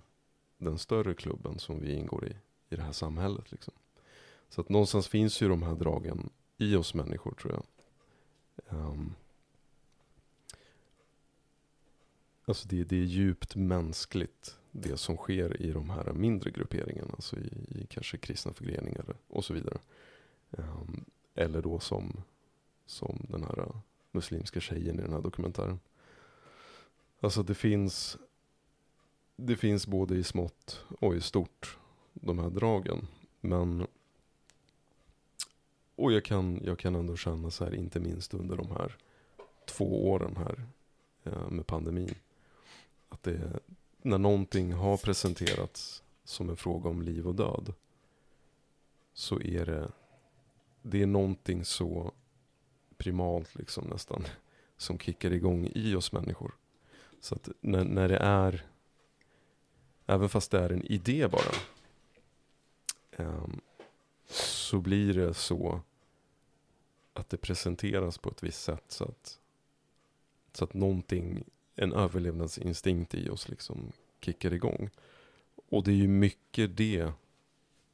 den 0.58 0.78
större 0.78 1.14
klubben 1.14 1.58
som 1.58 1.80
vi 1.80 1.92
ingår 1.92 2.26
i, 2.26 2.36
i 2.68 2.76
det 2.76 2.82
här 2.82 2.92
samhället. 2.92 3.52
Liksom. 3.52 3.74
Så 4.50 4.60
att 4.60 4.68
någonstans 4.68 5.08
finns 5.08 5.42
ju 5.42 5.48
de 5.48 5.62
här 5.62 5.74
dragen 5.74 6.30
i 6.58 6.76
oss 6.76 6.94
människor 6.94 7.34
tror 7.34 7.52
jag. 7.52 7.64
Um, 8.78 9.14
alltså 12.44 12.68
det, 12.68 12.84
det 12.84 12.96
är 12.96 13.04
djupt 13.04 13.56
mänskligt 13.56 14.56
det 14.70 14.96
som 14.96 15.16
sker 15.16 15.62
i 15.62 15.72
de 15.72 15.90
här 15.90 16.12
mindre 16.12 16.50
grupperingarna, 16.50 17.10
alltså 17.12 17.36
i, 17.36 17.50
i 17.68 17.86
kanske 17.90 18.18
kristna 18.18 18.52
förgreningar 18.52 19.16
och 19.28 19.44
så 19.44 19.54
vidare. 19.54 19.78
Um, 20.50 21.04
eller 21.34 21.62
då 21.62 21.78
som, 21.78 22.22
som 22.86 23.26
den 23.28 23.42
här 23.42 23.72
muslimska 24.12 24.60
tjejen 24.60 24.98
i 24.98 25.02
den 25.02 25.12
här 25.12 25.20
dokumentären. 25.20 25.80
Alltså 27.20 27.42
det 27.42 27.54
finns, 27.54 28.16
det 29.36 29.56
finns 29.56 29.86
både 29.86 30.16
i 30.16 30.24
smått 30.24 30.84
och 31.00 31.14
i 31.14 31.20
stort, 31.20 31.78
de 32.12 32.38
här 32.38 32.50
dragen. 32.50 33.06
Men, 33.40 33.86
och 36.00 36.12
jag 36.12 36.24
kan, 36.24 36.60
jag 36.64 36.78
kan 36.78 36.94
ändå 36.94 37.16
känna 37.16 37.50
så 37.50 37.64
här, 37.64 37.74
inte 37.74 38.00
minst 38.00 38.34
under 38.34 38.56
de 38.56 38.70
här 38.70 38.96
två 39.66 40.10
åren 40.10 40.36
här 40.36 40.64
eh, 41.24 41.50
med 41.50 41.66
pandemin. 41.66 42.14
Att 43.08 43.22
det, 43.22 43.60
när 44.02 44.18
någonting 44.18 44.72
har 44.72 44.96
presenterats 44.96 46.02
som 46.24 46.50
en 46.50 46.56
fråga 46.56 46.90
om 46.90 47.02
liv 47.02 47.28
och 47.28 47.34
död. 47.34 47.74
Så 49.12 49.40
är 49.40 49.66
det, 49.66 49.90
det 50.82 51.02
är 51.02 51.06
någonting 51.06 51.64
så 51.64 52.12
primalt 52.96 53.54
liksom 53.54 53.84
nästan. 53.84 54.24
Som 54.76 54.98
kickar 54.98 55.32
igång 55.32 55.70
i 55.74 55.94
oss 55.94 56.12
människor. 56.12 56.54
Så 57.20 57.34
att 57.34 57.48
när, 57.60 57.84
när 57.84 58.08
det 58.08 58.16
är, 58.16 58.66
även 60.06 60.28
fast 60.28 60.50
det 60.50 60.58
är 60.58 60.70
en 60.70 60.84
idé 60.84 61.28
bara. 61.28 61.54
Eh, 63.10 63.46
så 64.30 64.80
blir 64.80 65.14
det 65.14 65.34
så 65.34 65.80
att 67.20 67.28
det 67.28 67.36
presenteras 67.36 68.18
på 68.18 68.30
ett 68.30 68.42
visst 68.42 68.62
sätt. 68.62 68.84
Så 68.88 69.04
att, 69.04 69.38
så 70.52 70.64
att 70.64 70.74
någonting, 70.74 71.44
en 71.76 71.92
överlevnadsinstinkt 71.92 73.14
i 73.14 73.28
oss 73.28 73.48
liksom 73.48 73.92
kickar 74.20 74.52
igång. 74.52 74.90
Och 75.68 75.84
det 75.84 75.90
är 75.90 75.96
ju 75.96 76.08
mycket 76.08 76.76
det, 76.76 77.12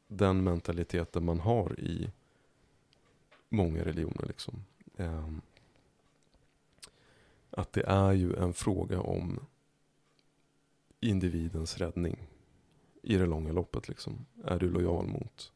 den 0.07 0.45
mentaliteten 0.45 1.25
man 1.25 1.41
har 1.41 1.81
i 1.81 2.11
många 3.49 3.85
religioner. 3.85 4.27
Liksom. 4.27 4.65
Um, 4.97 5.41
att 7.51 7.73
det 7.73 7.85
är 7.87 8.13
ju 8.13 8.37
en 8.37 8.53
fråga 8.53 9.01
om 9.01 9.41
individens 11.01 11.79
räddning 11.79 12.27
i 13.03 13.17
det 13.17 13.27
långa 13.27 13.53
loppet. 13.53 13.89
Liksom. 13.89 14.27
Är 14.45 14.59
du 14.59 14.71
lojal 14.71 15.07
mot 15.07 15.53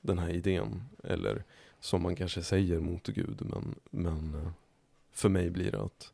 den 0.00 0.18
här 0.18 0.30
idén? 0.30 0.82
Eller 1.04 1.44
som 1.86 2.02
man 2.02 2.16
kanske 2.16 2.42
säger 2.42 2.80
mot 2.80 3.06
Gud. 3.06 3.42
Men, 3.44 3.74
men 3.90 4.34
eh, 4.34 4.50
för 5.10 5.28
mig 5.28 5.50
blir 5.50 5.72
det 5.72 5.82
att 5.82 6.12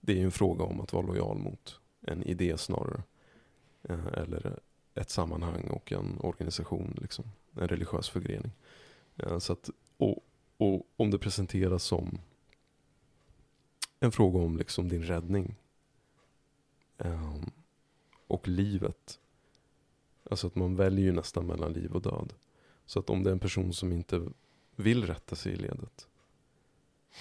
det 0.00 0.20
är 0.20 0.24
en 0.24 0.30
fråga 0.30 0.64
om 0.64 0.80
att 0.80 0.92
vara 0.92 1.06
lojal 1.06 1.38
mot 1.38 1.80
en 2.00 2.22
idé 2.22 2.58
snarare. 2.58 3.02
Eh, 3.82 4.06
eller 4.06 4.60
ett 4.94 5.10
sammanhang 5.10 5.68
och 5.70 5.92
en 5.92 6.20
organisation, 6.20 6.98
liksom. 7.00 7.24
en 7.54 7.68
religiös 7.68 8.08
förgrening. 8.08 8.52
Eh, 9.16 9.38
så 9.38 9.52
att, 9.52 9.70
och, 9.96 10.16
och 10.56 10.86
om 10.96 11.10
det 11.10 11.18
presenteras 11.18 11.84
som 11.84 12.18
en 14.00 14.12
fråga 14.12 14.38
om 14.38 14.56
liksom 14.56 14.88
din 14.88 15.02
räddning. 15.02 15.54
Ehm, 16.98 17.50
och 18.26 18.48
livet. 18.48 19.18
Alltså 20.30 20.46
att 20.46 20.54
man 20.54 20.76
väljer 20.76 21.04
ju 21.04 21.12
nästan 21.12 21.46
mellan 21.46 21.72
liv 21.72 21.92
och 21.92 22.02
död. 22.02 22.32
Så 22.86 22.98
att 22.98 23.10
om 23.10 23.22
det 23.22 23.30
är 23.30 23.32
en 23.32 23.38
person 23.38 23.72
som 23.72 23.92
inte 23.92 24.26
vill 24.80 25.06
rätta 25.06 25.36
sig 25.36 25.52
i 25.52 25.56
ledet. 25.56 26.08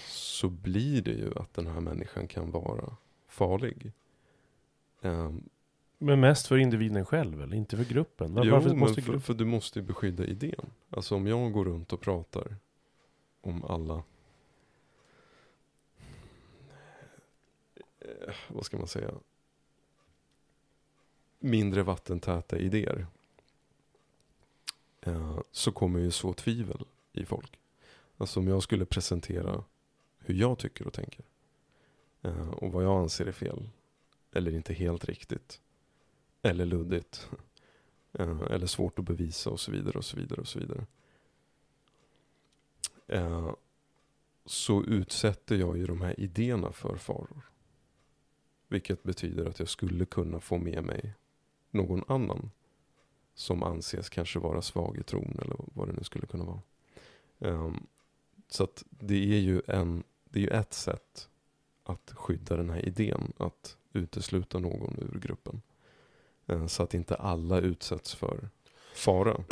Så 0.08 0.50
blir 0.50 1.02
det 1.02 1.12
ju 1.12 1.32
att 1.36 1.54
den 1.54 1.68
här 1.68 1.80
människan 1.80 2.28
kan 2.28 2.52
vara 2.52 2.96
farlig. 3.28 3.92
Um, 5.02 5.50
men 5.98 6.20
mest 6.20 6.48
för 6.48 6.58
individen 6.58 7.06
själv 7.06 7.42
eller 7.42 7.58
inte 7.58 7.78
för 7.78 7.84
gruppen? 7.84 8.34
Var, 8.34 8.46
jo, 8.46 8.52
varför 8.52 8.70
men 8.70 8.80
måste 8.80 9.02
för, 9.02 9.12
gruppen? 9.12 9.22
för 9.22 9.34
du 9.34 9.46
måste 9.46 9.80
ju 9.80 9.86
beskydda 9.86 10.26
idén. 10.26 10.72
Alltså 10.90 11.16
om 11.16 11.28
jag 11.28 11.52
går 11.52 11.66
runt 11.66 11.94
och 11.94 12.02
pratar 12.02 12.56
om 13.42 13.64
alla 13.64 14.04
eh, 18.00 18.34
vad 18.48 18.66
ska 18.66 18.78
man 18.78 18.88
säga, 18.88 19.12
mindre 21.40 21.84
vattentäta 21.84 22.58
idéer. 22.58 23.08
Eh, 25.02 25.40
så 25.52 25.72
kommer 25.72 26.00
ju 26.00 26.12
så 26.12 26.34
tvivel 26.34 26.86
i 27.20 27.26
folk. 27.26 27.60
Alltså 28.18 28.40
om 28.40 28.48
jag 28.48 28.64
skulle 28.64 28.86
presentera 28.86 29.64
hur 30.20 30.36
jag 30.36 30.60
tycker 30.60 30.88
och 30.88 30.94
tänker. 30.94 31.26
Eh, 32.22 32.50
och 32.50 32.72
vad 32.72 32.84
jag 32.84 33.02
anser 33.02 33.26
är 33.26 33.32
fel. 33.32 33.70
Eller 34.32 34.54
inte 34.54 34.74
helt 34.74 35.06
riktigt. 35.06 35.62
Eller 36.42 36.66
luddigt. 36.66 37.30
Eh, 38.14 38.42
eller 38.42 38.68
svårt 38.68 39.00
att 39.00 39.06
bevisa 39.06 39.50
och 39.50 39.60
så 39.60 39.72
vidare 39.72 39.98
och 39.98 40.06
så 40.06 40.18
vidare 40.18 40.42
och 40.42 40.48
så 40.48 40.60
vidare. 40.60 40.86
Eh, 43.08 43.54
så 44.46 44.84
utsätter 44.84 45.56
jag 45.56 45.78
ju 45.78 45.86
de 45.86 46.02
här 46.02 46.20
idéerna 46.20 46.72
för 46.72 46.96
faror. 46.96 47.50
Vilket 48.68 49.04
betyder 49.04 49.46
att 49.46 49.60
jag 49.60 49.70
skulle 49.70 50.06
kunna 50.06 50.40
få 50.40 50.58
med 50.58 50.84
mig 50.84 51.14
någon 51.72 52.04
annan 52.08 52.52
som 53.34 53.64
anses 53.64 54.10
kanske 54.10 54.40
vara 54.40 54.62
svag 54.62 54.98
i 54.98 55.04
tron 55.04 55.40
eller 55.42 55.56
vad 55.74 55.88
det 55.88 55.94
nu 55.94 56.04
skulle 56.04 56.28
kunna 56.28 56.44
vara. 56.44 56.62
Um, 57.40 57.88
så 58.48 58.64
att 58.64 58.84
det 58.90 59.34
är 59.34 59.40
ju 59.40 59.62
en, 59.68 60.04
det 60.24 60.40
är 60.40 60.44
ju 60.44 60.50
ett 60.50 60.74
sätt 60.74 61.30
att 61.84 62.12
skydda 62.16 62.56
den 62.58 62.70
här 62.70 62.86
idén, 62.86 63.34
att 63.38 63.78
utesluta 63.94 64.60
någon 64.60 64.96
ur 65.00 65.20
gruppen. 65.20 65.62
Uh, 66.50 66.68
så 66.68 66.84
att 66.84 66.94
inte 66.94 67.16
alla 67.16 67.60
utsätts 67.60 68.16
för 68.16 68.50
fara. 68.96 69.44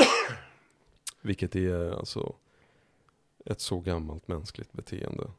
Vilket 1.21 1.55
är 1.55 1.91
alltså 1.91 2.35
ett 3.45 3.61
så 3.61 3.79
gammalt 3.79 4.27
mänskligt 4.27 4.73
beteende. 4.73 5.31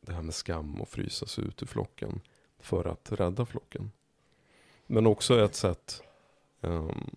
Det 0.00 0.12
här 0.12 0.22
med 0.22 0.34
skam 0.34 0.80
och 0.80 0.88
frysas 0.88 1.38
ut 1.38 1.62
ur 1.62 1.66
flocken 1.66 2.20
för 2.58 2.84
att 2.84 3.12
rädda 3.12 3.46
flocken. 3.46 3.90
Men 4.86 5.06
också 5.06 5.44
ett 5.44 5.54
sätt, 5.54 6.02
um, 6.60 7.10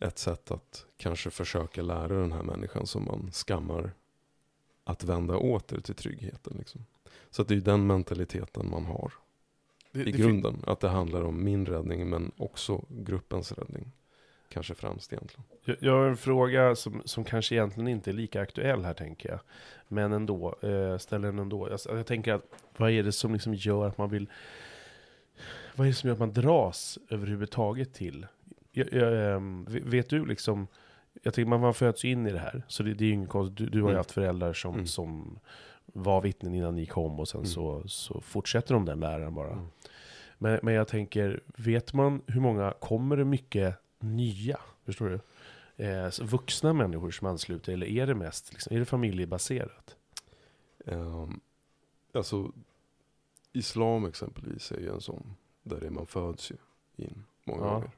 ett 0.00 0.18
sätt 0.18 0.50
att 0.50 0.86
kanske 0.96 1.30
försöka 1.30 1.82
lära 1.82 2.08
den 2.20 2.32
här 2.32 2.42
människan 2.42 2.86
som 2.86 3.04
man 3.04 3.30
skammar 3.32 3.90
att 4.84 5.04
vända 5.04 5.36
åter 5.36 5.80
till 5.80 5.94
tryggheten. 5.94 6.56
Liksom. 6.58 6.86
Så 7.30 7.42
det 7.42 7.54
är 7.54 7.60
den 7.60 7.86
mentaliteten 7.86 8.70
man 8.70 8.84
har 8.84 9.12
Det- 9.92 10.00
i 10.00 10.04
det 10.04 10.10
grunden. 10.10 10.62
Att 10.66 10.80
det 10.80 10.88
handlar 10.88 11.22
om 11.22 11.44
min 11.44 11.66
räddning 11.66 12.10
men 12.10 12.32
också 12.36 12.84
gruppens 12.88 13.52
räddning. 13.52 13.92
Kanske 14.48 14.74
främst 14.74 15.12
egentligen. 15.12 15.44
Jag, 15.64 15.76
jag 15.80 15.92
har 15.92 16.06
en 16.08 16.16
fråga 16.16 16.76
som, 16.76 17.02
som 17.04 17.24
kanske 17.24 17.54
egentligen 17.54 17.88
inte 17.88 18.10
är 18.10 18.12
lika 18.14 18.40
aktuell 18.40 18.84
här 18.84 18.94
tänker 18.94 19.28
jag. 19.28 19.40
Men 19.88 20.12
ändå, 20.12 20.54
eh, 20.62 20.98
ställer 20.98 21.28
den 21.28 21.38
ändå. 21.38 21.68
Jag, 21.70 21.98
jag 21.98 22.06
tänker 22.06 22.32
att 22.32 22.44
vad 22.76 22.90
är 22.90 23.02
det 23.02 23.12
som 23.12 23.32
liksom 23.32 23.54
gör 23.54 23.86
att 23.88 23.98
man 23.98 24.10
vill... 24.10 24.26
Vad 25.76 25.86
är 25.86 25.90
det 25.90 25.94
som 25.94 26.06
gör 26.08 26.12
att 26.14 26.18
man 26.20 26.32
dras 26.32 26.98
överhuvudtaget 27.08 27.94
till? 27.94 28.26
Jag, 28.72 28.92
jag, 28.92 29.34
ehm, 29.36 29.64
vet 29.68 30.08
du 30.10 30.24
liksom... 30.26 30.66
Jag 31.22 31.34
tänker 31.34 31.48
man, 31.48 31.60
man 31.60 31.74
föds 31.74 32.04
ju 32.04 32.10
in 32.10 32.26
i 32.26 32.32
det 32.32 32.38
här. 32.38 32.62
Så 32.68 32.82
det, 32.82 32.94
det 32.94 33.04
är 33.04 33.06
ju 33.06 33.12
ingen 33.14 33.28
konst. 33.28 33.56
Du, 33.56 33.66
du 33.66 33.78
har 33.82 33.88
ju 33.88 33.92
Mm. 33.92 33.96
haft 33.96 34.10
föräldrar 34.10 34.52
som, 34.52 34.74
Mm. 34.74 34.86
som 34.86 35.38
var 35.86 36.20
vittnen 36.20 36.54
innan 36.54 36.74
ni 36.74 36.86
kom 36.86 37.20
och 37.20 37.28
sen 37.28 37.40
Mm. 37.40 37.50
så, 37.50 37.82
så 37.88 38.20
fortsätter 38.20 38.74
de 38.74 38.84
den 38.84 39.00
läran 39.00 39.34
bara. 39.34 39.52
Mm. 39.52 39.66
Men, 40.38 40.60
men 40.62 40.74
jag 40.74 40.88
tänker, 40.88 41.40
vet 41.56 41.92
man 41.94 42.22
hur 42.26 42.40
många, 42.40 42.72
kommer 42.80 43.16
det 43.16 43.24
mycket 43.24 43.74
nya? 43.98 44.58
Förstår 44.84 45.08
du? 45.08 45.20
Eh, 45.84 46.10
vuxna 46.22 46.72
människor 46.72 47.10
som 47.10 47.26
ansluter, 47.26 47.72
eller 47.72 47.86
är 47.86 48.06
det 48.06 48.14
mest, 48.14 48.52
liksom, 48.52 48.76
är 48.76 48.78
det 48.80 48.84
familjebaserat? 48.86 49.96
Um, 50.84 51.40
alltså, 52.14 52.52
islam 53.52 54.04
exempelvis 54.06 54.72
är 54.72 54.80
ju 54.80 54.88
en 54.94 55.00
sån. 55.00 55.34
Där 55.62 55.84
är 55.84 55.90
man 55.90 56.06
föds 56.06 56.50
ju 56.50 56.56
in 56.96 57.24
många 57.44 57.64
Ja. 57.64 57.72
gånger. 57.72 57.90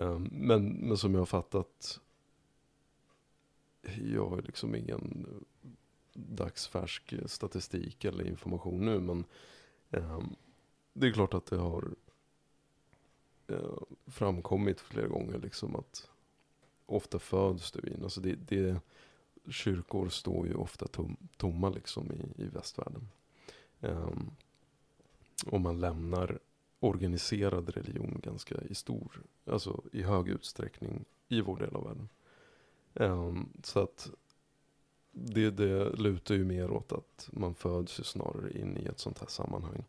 Ehm, 0.00 0.28
men, 0.32 0.72
men 0.72 0.96
som 0.96 1.12
jag 1.12 1.20
har 1.20 1.26
fattat. 1.26 2.00
Jag 4.02 4.26
har 4.26 4.42
liksom 4.42 4.74
ingen 4.74 5.26
dagsfärsk 6.12 7.14
statistik 7.26 8.04
eller 8.04 8.26
information 8.26 8.84
nu. 8.84 9.00
Men 9.00 9.24
ehm, 9.90 10.36
det 10.92 11.06
är 11.06 11.12
klart 11.12 11.34
att 11.34 11.46
det 11.46 11.56
har 11.56 11.94
eh, 13.48 13.78
framkommit 14.06 14.80
flera 14.80 15.06
gånger 15.06 15.38
liksom 15.38 15.76
att 15.76 16.10
ofta 16.86 17.18
föds 17.18 17.72
du 17.72 17.90
in, 17.90 18.02
alltså 18.02 18.20
det, 18.20 18.34
det 18.34 18.80
kyrkor 19.48 20.08
står 20.08 20.46
ju 20.46 20.54
ofta 20.54 20.86
tom, 20.86 21.16
tomma 21.36 21.68
liksom 21.68 22.12
i, 22.12 22.42
i 22.42 22.46
västvärlden. 22.48 23.08
Um, 23.80 24.30
och 25.46 25.60
man 25.60 25.80
lämnar 25.80 26.38
organiserad 26.80 27.68
religion 27.68 28.20
ganska 28.22 28.54
i 28.60 28.74
stor, 28.74 29.22
alltså 29.46 29.82
i 29.92 30.02
hög 30.02 30.28
utsträckning 30.28 31.04
i 31.28 31.40
vår 31.40 31.56
del 31.56 31.76
av 31.76 31.84
världen. 31.84 32.08
Um, 32.94 33.48
så 33.62 33.80
att 33.80 34.10
det, 35.12 35.50
det 35.50 35.90
lutar 35.90 36.34
ju 36.34 36.44
mer 36.44 36.70
åt 36.70 36.92
att 36.92 37.28
man 37.32 37.54
föds 37.54 38.00
ju 38.00 38.04
snarare 38.04 38.58
in 38.58 38.76
i 38.76 38.84
ett 38.84 38.98
sånt 38.98 39.18
här 39.18 39.26
sammanhang. 39.26 39.84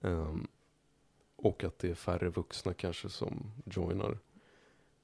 Um, 0.00 0.46
och 1.36 1.64
att 1.64 1.78
det 1.78 1.90
är 1.90 1.94
färre 1.94 2.28
vuxna 2.28 2.74
kanske 2.74 3.08
som 3.08 3.52
joinar. 3.64 4.18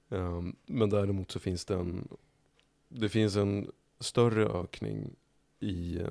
Um, 0.08 0.56
men 0.66 0.90
däremot 0.90 1.30
så 1.30 1.40
finns 1.40 1.64
det 1.64 1.74
en, 1.74 2.08
det 2.88 3.08
finns 3.08 3.36
en 3.36 3.70
större 4.00 4.46
ökning 4.46 5.16
i 5.60 5.98
eh, 5.98 6.10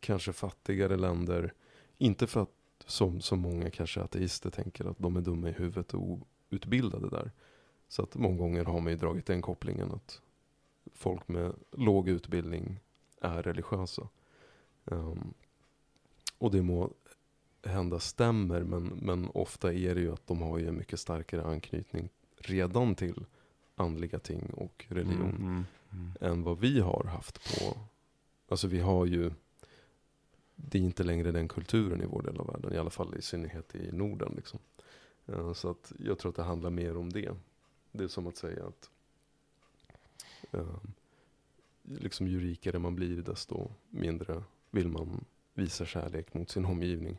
kanske 0.00 0.32
fattigare 0.32 0.96
länder. 0.96 1.54
Inte 1.98 2.26
för 2.26 2.42
att 2.42 2.63
som, 2.86 3.20
som 3.20 3.40
många 3.40 3.70
kanske 3.70 4.00
ateister 4.00 4.50
tänker 4.50 4.84
att 4.84 4.98
de 4.98 5.16
är 5.16 5.20
dumma 5.20 5.48
i 5.48 5.52
huvudet 5.52 5.94
och 5.94 6.18
outbildade 6.50 7.10
där. 7.10 7.32
Så 7.88 8.02
att 8.02 8.14
många 8.14 8.36
gånger 8.36 8.64
har 8.64 8.80
man 8.80 8.92
ju 8.92 8.98
dragit 8.98 9.26
den 9.26 9.42
kopplingen 9.42 9.92
att 9.92 10.20
folk 10.94 11.28
med 11.28 11.54
låg 11.72 12.08
utbildning 12.08 12.80
är 13.20 13.42
religiösa. 13.42 14.08
Um, 14.84 15.34
och 16.38 16.50
det 16.50 16.62
må 16.62 16.90
hända 17.62 17.98
stämmer, 18.00 18.62
men, 18.62 18.84
men 18.84 19.30
ofta 19.34 19.72
är 19.72 19.94
det 19.94 20.00
ju 20.00 20.12
att 20.12 20.26
de 20.26 20.42
har 20.42 20.58
ju 20.58 20.68
en 20.68 20.76
mycket 20.78 21.00
starkare 21.00 21.44
anknytning 21.44 22.08
redan 22.36 22.94
till 22.94 23.24
andliga 23.74 24.18
ting 24.18 24.50
och 24.52 24.86
religion 24.88 25.30
Mm, 25.30 25.42
mm, 25.42 25.64
mm. 25.92 26.12
än 26.20 26.42
vad 26.42 26.58
vi 26.58 26.80
har 26.80 27.04
haft 27.04 27.58
på... 27.58 27.76
Alltså 28.48 28.68
vi 28.68 28.80
har 28.80 29.06
ju... 29.06 29.30
Det 30.56 30.78
är 30.78 30.82
inte 30.82 31.04
längre 31.04 31.32
den 31.32 31.48
kulturen 31.48 32.02
i 32.02 32.06
vår 32.06 32.22
del 32.22 32.36
av 32.40 32.46
världen, 32.46 32.72
i 32.74 32.78
alla 32.78 32.90
fall 32.90 33.14
i 33.18 33.22
synnerhet 33.22 33.74
i 33.74 33.92
Norden. 33.92 34.32
Liksom. 34.36 34.60
Eh, 35.26 35.52
Så 35.52 35.70
att 35.70 35.92
jag 35.98 36.18
tror 36.18 36.30
att 36.30 36.36
det 36.36 36.42
handlar 36.42 36.70
mer 36.70 36.96
om 36.96 37.12
det. 37.12 37.30
Det 37.92 38.04
är 38.04 38.08
som 38.08 38.26
att 38.26 38.36
säga 38.36 38.66
att 38.66 38.90
eh, 40.52 40.76
liksom 41.82 42.28
ju 42.28 42.40
rikare 42.40 42.78
man 42.78 42.94
blir 42.94 43.22
desto 43.22 43.70
mindre 43.90 44.42
vill 44.70 44.88
man 44.88 45.24
visa 45.54 45.84
kärlek 45.84 46.34
mot 46.34 46.50
sin 46.50 46.64
omgivning. 46.64 47.18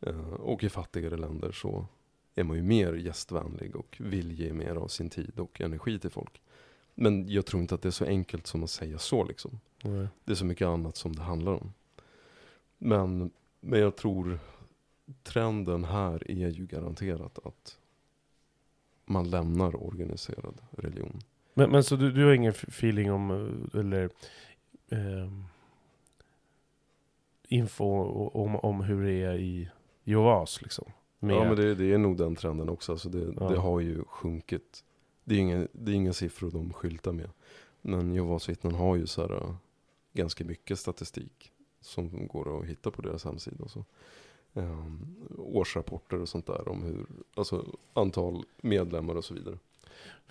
Eh, 0.00 0.32
och 0.32 0.64
i 0.64 0.68
fattigare 0.68 1.16
länder 1.16 1.52
så 1.52 1.86
är 2.34 2.44
man 2.44 2.56
ju 2.56 2.62
mer 2.62 2.94
gästvänlig 2.94 3.76
och 3.76 3.96
vill 4.00 4.32
ge 4.32 4.52
mer 4.52 4.74
av 4.74 4.88
sin 4.88 5.10
tid 5.10 5.38
och 5.38 5.60
energi 5.60 5.98
till 5.98 6.10
folk. 6.10 6.40
Men 6.94 7.28
jag 7.28 7.46
tror 7.46 7.62
inte 7.62 7.74
att 7.74 7.82
det 7.82 7.88
är 7.88 7.90
så 7.90 8.04
enkelt 8.04 8.46
som 8.46 8.64
att 8.64 8.70
säga 8.70 8.98
så 8.98 9.24
liksom. 9.24 9.60
Nej. 9.82 10.08
Det 10.24 10.32
är 10.32 10.36
så 10.36 10.44
mycket 10.44 10.66
annat 10.66 10.96
som 10.96 11.16
det 11.16 11.22
handlar 11.22 11.52
om. 11.52 11.72
Men, 12.82 13.30
men 13.60 13.80
jag 13.80 13.96
tror 13.96 14.38
trenden 15.22 15.84
här 15.84 16.30
är 16.30 16.48
ju 16.48 16.66
garanterat 16.66 17.38
att 17.44 17.78
man 19.04 19.30
lämnar 19.30 19.84
organiserad 19.86 20.60
religion. 20.70 21.20
Men, 21.54 21.70
men 21.70 21.84
så 21.84 21.96
du, 21.96 22.12
du 22.12 22.24
har 22.24 22.32
ingen 22.32 22.52
feeling 22.52 23.12
om, 23.12 23.30
eh, 23.30 23.80
eller 23.80 24.10
ehm, 24.88 25.44
info 27.48 27.84
om, 28.32 28.56
om 28.56 28.80
hur 28.80 29.04
det 29.04 29.22
är 29.22 29.38
i 29.38 29.70
Jehovas 30.04 30.62
liksom? 30.62 30.92
Med, 31.18 31.36
Ja 31.36 31.44
men 31.44 31.56
det, 31.56 31.74
det 31.74 31.92
är 31.92 31.98
nog 31.98 32.16
den 32.16 32.36
trenden 32.36 32.68
också. 32.68 32.92
Alltså 32.92 33.08
det, 33.08 33.34
Ja. 33.40 33.48
det 33.48 33.58
har 33.58 33.80
ju 33.80 34.04
sjunkit. 34.04 34.84
Det 35.24 35.34
är, 35.34 35.38
inga, 35.38 35.66
det 35.72 35.92
är 35.92 35.94
inga 35.94 36.12
siffror 36.12 36.50
de 36.50 36.72
skyltar 36.72 37.12
med. 37.12 37.30
Men 37.82 38.12
Jehovas 38.12 38.48
vittnen 38.48 38.74
har 38.74 38.96
ju 38.96 39.06
så 39.06 39.22
här, 39.22 39.36
äh, 39.36 39.54
ganska 40.12 40.44
mycket 40.44 40.78
statistik 40.78 41.52
som 41.80 42.26
går 42.26 42.60
att 42.60 42.66
hitta 42.66 42.90
på 42.90 43.02
deras 43.02 43.24
hemsida. 43.24 43.64
Och 43.64 43.70
så. 43.70 43.84
Um, 44.52 45.16
årsrapporter 45.38 46.20
och 46.20 46.28
sånt 46.28 46.46
där 46.46 46.68
om 46.68 46.82
hur, 46.82 47.06
alltså 47.34 47.78
antal 47.92 48.44
medlemmar 48.60 49.14
och 49.14 49.24
så 49.24 49.34
vidare. 49.34 49.58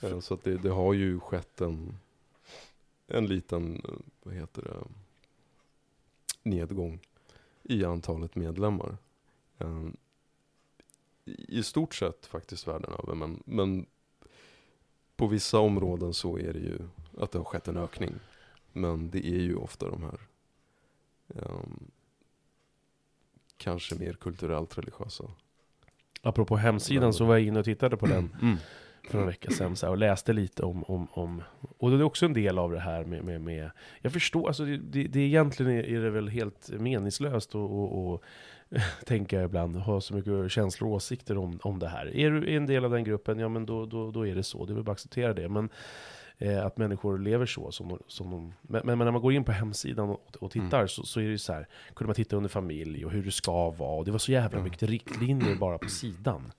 Uh, 0.03 0.19
så 0.19 0.33
att 0.33 0.43
det, 0.43 0.57
det 0.57 0.69
har 0.69 0.93
ju 0.93 1.19
skett 1.19 1.61
en, 1.61 1.97
en 3.07 3.25
liten, 3.27 3.81
vad 4.23 4.33
heter 4.33 4.61
det, 4.61 4.83
nedgång 6.49 6.99
i 7.63 7.85
antalet 7.85 8.35
medlemmar. 8.35 8.97
Um, 9.57 9.97
i 11.25 11.63
stort 11.63 11.95
sett 11.95 12.25
faktiskt 12.25 12.67
världen 12.67 12.93
över. 13.03 13.15
Men, 13.15 13.43
men 13.45 13.85
på 15.15 15.27
vissa 15.27 15.59
områden 15.59 16.13
så 16.13 16.37
är 16.37 16.53
det 16.53 16.59
ju 16.59 16.79
att 17.17 17.31
det 17.31 17.37
har 17.37 17.45
skett 17.45 17.67
en 17.67 17.77
ökning. 17.77 18.15
Men 18.73 19.09
det 19.09 19.27
är 19.27 19.39
ju 19.39 19.55
ofta 19.55 19.89
de 19.89 20.03
här 20.03 20.19
ehm, 21.35 21.91
kanske 23.57 23.95
mer 23.95 24.13
kulturellt 24.13 24.77
religiösa. 24.77 25.23
Apropå 26.21 26.57
hemsidan 26.57 27.13
så 27.13 27.25
var 27.25 27.35
jag 27.35 27.47
inne 27.47 27.59
och 27.59 27.65
tittade 27.65 27.97
på 27.97 28.05
den 28.05 28.35
Mm. 28.41 28.57
för 29.09 29.19
en 29.19 29.27
vecka 29.27 29.51
sedan 29.51 29.75
så 29.75 29.85
här, 29.85 29.91
och 29.91 29.97
läste 29.97 30.33
lite 30.33 30.63
om, 30.63 30.83
om, 30.83 31.07
om 31.11 31.43
och 31.77 31.91
det 31.91 31.97
är 31.97 32.03
också 32.03 32.25
en 32.25 32.33
del 32.33 32.57
av 32.57 32.71
det 32.71 32.79
här 32.79 33.05
med, 33.05 33.23
med, 33.23 33.41
med 33.41 33.71
jag 34.01 34.13
förstår, 34.13 34.47
alltså 34.47 34.65
det, 34.65 34.77
det, 34.77 35.03
det 35.03 35.19
egentligen 35.19 35.71
är, 35.71 35.83
är 35.83 36.01
det 36.01 36.09
väl 36.09 36.27
helt 36.27 36.69
meningslöst 36.69 37.49
att 37.49 37.55
och, 37.55 38.11
och, 38.13 38.23
tänka 39.05 39.43
ibland, 39.43 39.75
ha 39.75 40.01
så 40.01 40.13
mycket 40.13 40.51
känslor 40.51 40.89
och 40.89 40.95
åsikter 40.95 41.37
om, 41.37 41.59
om 41.63 41.79
det 41.79 41.87
här. 41.87 42.15
Är 42.15 42.31
du 42.31 42.55
en 42.55 42.65
del 42.65 42.85
av 42.85 42.91
den 42.91 43.03
gruppen, 43.03 43.39
ja 43.39 43.49
men 43.49 43.65
då, 43.65 43.85
då, 43.85 44.11
då 44.11 44.27
är 44.27 44.35
det 44.35 44.43
så, 44.43 44.65
det 44.65 44.73
är 44.73 44.75
väl 44.75 44.83
bara 44.83 44.91
att 44.91 44.95
acceptera 44.95 45.33
det. 45.33 45.49
Men 45.49 45.69
eh, 46.39 46.65
att 46.65 46.77
människor 46.77 47.19
lever 47.19 47.45
så, 47.45 47.71
som, 47.71 47.99
som 48.07 48.31
de, 48.31 48.53
men, 48.61 48.81
men 48.85 48.97
när 48.97 49.11
man 49.11 49.21
går 49.21 49.33
in 49.33 49.43
på 49.43 49.51
hemsidan 49.51 50.09
och, 50.09 50.37
och 50.39 50.51
tittar 50.51 50.87
så, 50.87 51.03
så 51.03 51.19
är 51.19 51.23
det 51.23 51.29
ju 51.29 51.37
så 51.37 51.53
här, 51.53 51.67
kunde 51.95 52.07
man 52.07 52.15
titta 52.15 52.35
under 52.35 52.49
familj 52.49 53.05
och 53.05 53.11
hur 53.11 53.23
det 53.23 53.31
ska 53.31 53.69
vara, 53.69 53.95
och 53.97 54.05
det 54.05 54.11
var 54.11 54.19
så 54.19 54.31
jävla 54.31 54.57
Ja. 54.57 54.63
mycket 54.63 54.83
riktlinjer 54.89 55.55
bara 55.55 55.77
på 55.77 55.89
sidan. 55.89 56.51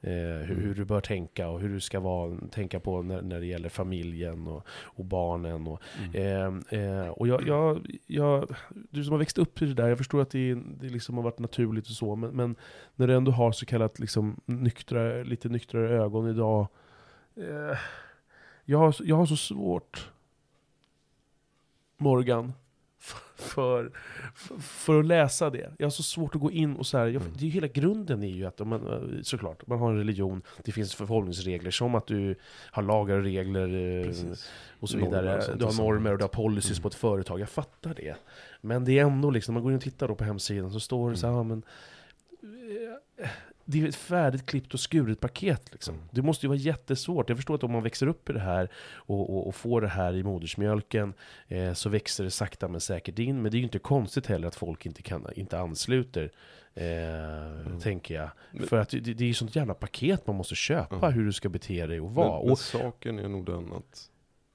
Eh, 0.00 0.12
hur, 0.46 0.60
hur 0.60 0.74
du 0.74 0.84
bör 0.84 1.00
tänka 1.00 1.48
och 1.48 1.60
hur 1.60 1.68
du 1.68 1.80
ska 1.80 2.00
vara, 2.00 2.36
tänka 2.50 2.80
på 2.80 3.02
när, 3.02 3.22
när 3.22 3.40
det 3.40 3.46
gäller 3.46 3.68
familjen 3.68 4.46
och, 4.46 4.66
och 4.82 5.04
barnen. 5.04 5.66
Och, 5.66 5.80
Mm. 6.14 6.62
eh, 6.72 6.80
eh, 6.80 7.08
och 7.08 7.28
jag, 7.28 7.46
jag, 7.48 7.86
jag, 8.06 8.54
du 8.90 9.04
som 9.04 9.12
har 9.12 9.18
växt 9.18 9.38
upp 9.38 9.62
i 9.62 9.66
det 9.66 9.74
där, 9.74 9.88
jag 9.88 9.98
förstår 9.98 10.20
att 10.22 10.30
det, 10.30 10.54
det 10.54 10.88
liksom 10.88 11.16
har 11.16 11.22
varit 11.24 11.38
naturligt 11.38 11.86
och 11.86 11.92
så, 11.92 12.16
men, 12.16 12.30
men 12.30 12.56
när 12.96 13.06
du 13.06 13.14
ändå 13.14 13.32
har 13.32 13.52
så 13.52 13.66
kallat 13.66 13.98
liksom 13.98 14.40
nyktra, 14.46 15.22
lite 15.22 15.48
nyktrare 15.48 16.02
ögon 16.02 16.28
idag. 16.30 16.66
Jag, 18.68 18.78
har, 18.78 18.94
jag 19.04 19.16
har 19.16 19.26
så 19.26 19.36
svårt, 19.36 20.10
Morgan, 21.98 22.52
för, 22.98 23.90
för, 24.34 24.58
för 24.58 24.98
att 25.00 25.06
läsa 25.06 25.50
det. 25.50 25.72
Jag 25.78 25.86
har 25.86 25.90
så 25.90 26.02
svårt 26.02 26.34
att 26.34 26.40
gå 26.40 26.50
in 26.50 26.76
och 26.76 26.86
så 26.86 26.98
här, 26.98 27.06
jag, 27.06 27.22
Mm. 27.22 27.34
det 27.38 27.46
är 27.46 27.50
hela 27.50 27.66
grunden 27.66 28.22
är 28.22 28.28
ju 28.28 28.44
att 28.46 28.58
man, 28.66 28.86
eh, 29.16 29.22
såklart, 29.22 29.66
man 29.66 29.78
har 29.78 29.90
en 29.90 29.96
religion, 29.98 30.42
det 30.64 30.72
finns 30.72 30.94
förhållningsregler, 30.94 31.70
som 31.70 31.94
att 31.94 32.06
du 32.06 32.34
har 32.70 32.82
lagar 32.82 33.16
och 33.16 33.22
regler 33.22 33.68
eh, 33.98 34.04
Precis. 34.06 34.50
och 34.80 34.88
så 34.88 34.96
Normer 34.98 35.22
vidare. 35.22 35.52
och 35.52 35.58
Du 35.58 35.64
har 35.64 35.72
normer 35.72 36.12
och 36.12 36.18
du 36.18 36.24
har 36.24 36.28
policies 36.28 36.78
Mm. 36.78 36.82
på 36.82 36.88
ett 36.88 36.94
företag, 36.94 37.40
jag 37.40 37.48
fattar 37.48 37.94
det. 37.94 38.16
Men 38.60 38.84
det 38.84 38.98
är 38.98 39.02
ändå 39.04 39.30
liksom, 39.30 39.54
man 39.54 39.62
går 39.62 39.72
in 39.72 39.76
och 39.76 39.82
tittar 39.84 40.08
då 40.08 40.14
på 40.14 40.24
hemsidan 40.24 40.72
så 40.72 40.80
står 40.80 41.10
det 41.10 41.16
så 41.16 41.26
här, 41.26 41.34
Mm. 41.40 41.48
men 41.48 41.62
eh, 43.18 43.28
det 43.68 43.82
är 43.82 43.88
ett 43.88 43.94
färdigt 43.96 44.46
klippt 44.46 44.74
och 44.74 44.80
skuret 44.80 45.20
paket. 45.20 45.72
Liksom. 45.72 45.94
Mm. 45.94 46.08
Det 46.12 46.22
måste 46.22 46.46
ju 46.46 46.48
vara 46.48 46.58
jättesvårt. 46.58 47.28
Jag 47.28 47.38
förstår 47.38 47.54
att 47.54 47.64
om 47.64 47.72
man 47.72 47.82
växer 47.82 48.06
upp 48.06 48.30
i 48.30 48.32
det 48.32 48.40
här 48.40 48.68
och, 48.94 49.30
och, 49.36 49.46
och 49.46 49.54
får 49.54 49.80
det 49.80 49.88
här 49.88 50.16
i 50.16 50.22
modersmjölken 50.22 51.14
eh, 51.48 51.72
så 51.72 51.88
växer 51.88 52.24
det 52.24 52.30
sakta 52.30 52.68
men 52.68 52.80
säkert 52.80 53.18
in. 53.18 53.42
Men 53.42 53.50
det 53.50 53.56
är 53.56 53.58
ju 53.58 53.64
inte 53.64 53.78
konstigt 53.78 54.26
heller 54.26 54.48
att 54.48 54.54
folk 54.54 54.86
inte, 54.86 55.02
kan, 55.02 55.26
inte 55.36 55.58
ansluter, 55.58 56.32
eh, 56.74 57.78
tänker 57.78 58.14
jag. 58.14 58.30
Men- 58.52 58.66
För 58.66 58.76
att 58.76 58.88
det, 58.88 59.00
det 59.00 59.24
är 59.24 59.28
ju 59.28 59.34
sånt 59.34 59.56
jävla 59.56 59.74
paket 59.74 60.26
man 60.26 60.36
måste 60.36 60.54
köpa, 60.54 60.98
Ja. 61.02 61.08
hur 61.10 61.24
du 61.24 61.32
ska 61.32 61.48
bete 61.48 61.86
dig 61.86 62.00
och 62.00 62.14
vara. 62.14 62.28
Men, 62.36 62.42
men 62.42 62.52
och, 62.52 62.58
saken 62.58 63.18
är 63.18 63.28
nog 63.28 63.46
den 63.46 63.72
att 63.72 64.10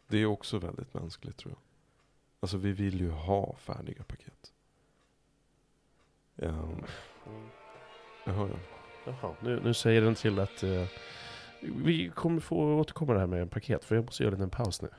det 0.07 0.17
är 0.17 0.25
också 0.25 0.57
väldigt 0.59 0.93
mänskligt 0.93 1.37
tror 1.37 1.51
jag. 1.51 1.59
Alltså 2.39 2.57
vi 2.57 2.71
vill 2.71 2.99
ju 2.99 3.09
ha 3.09 3.55
färdiga 3.57 4.03
paket. 4.03 4.51
Um, 6.35 6.83
jag 8.25 8.33
hör 8.33 8.47
den. 8.47 8.59
Jaha, 9.05 9.35
nu, 9.41 9.59
nu 9.63 9.73
säger 9.73 10.01
den 10.01 10.15
till 10.15 10.39
att 10.39 10.63
eh, 10.63 10.83
vi 11.61 12.09
kommer 12.15 12.39
få 12.39 12.75
återkomma 12.79 13.13
det 13.13 13.19
här 13.19 13.27
med 13.27 13.41
en 13.41 13.49
paket, 13.49 13.85
för 13.85 13.95
jag 13.95 14.05
måste 14.05 14.23
göra 14.23 14.33
en 14.35 14.39
liten 14.39 14.49
paus 14.49 14.81
nu. 14.81 14.89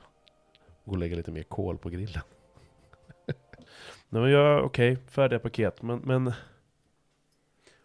Gå 0.85 0.91
och 0.91 0.97
lägga 0.97 1.15
lite 1.15 1.31
mer 1.31 1.43
kol 1.43 1.77
på 1.77 1.89
grillen. 1.89 2.21
Nej 4.09 4.21
men 4.21 4.29
jag, 4.31 4.65
okej, 4.65 4.97
färdiga 5.07 5.39
paket, 5.39 5.81
men, 5.81 5.99
men 5.99 6.33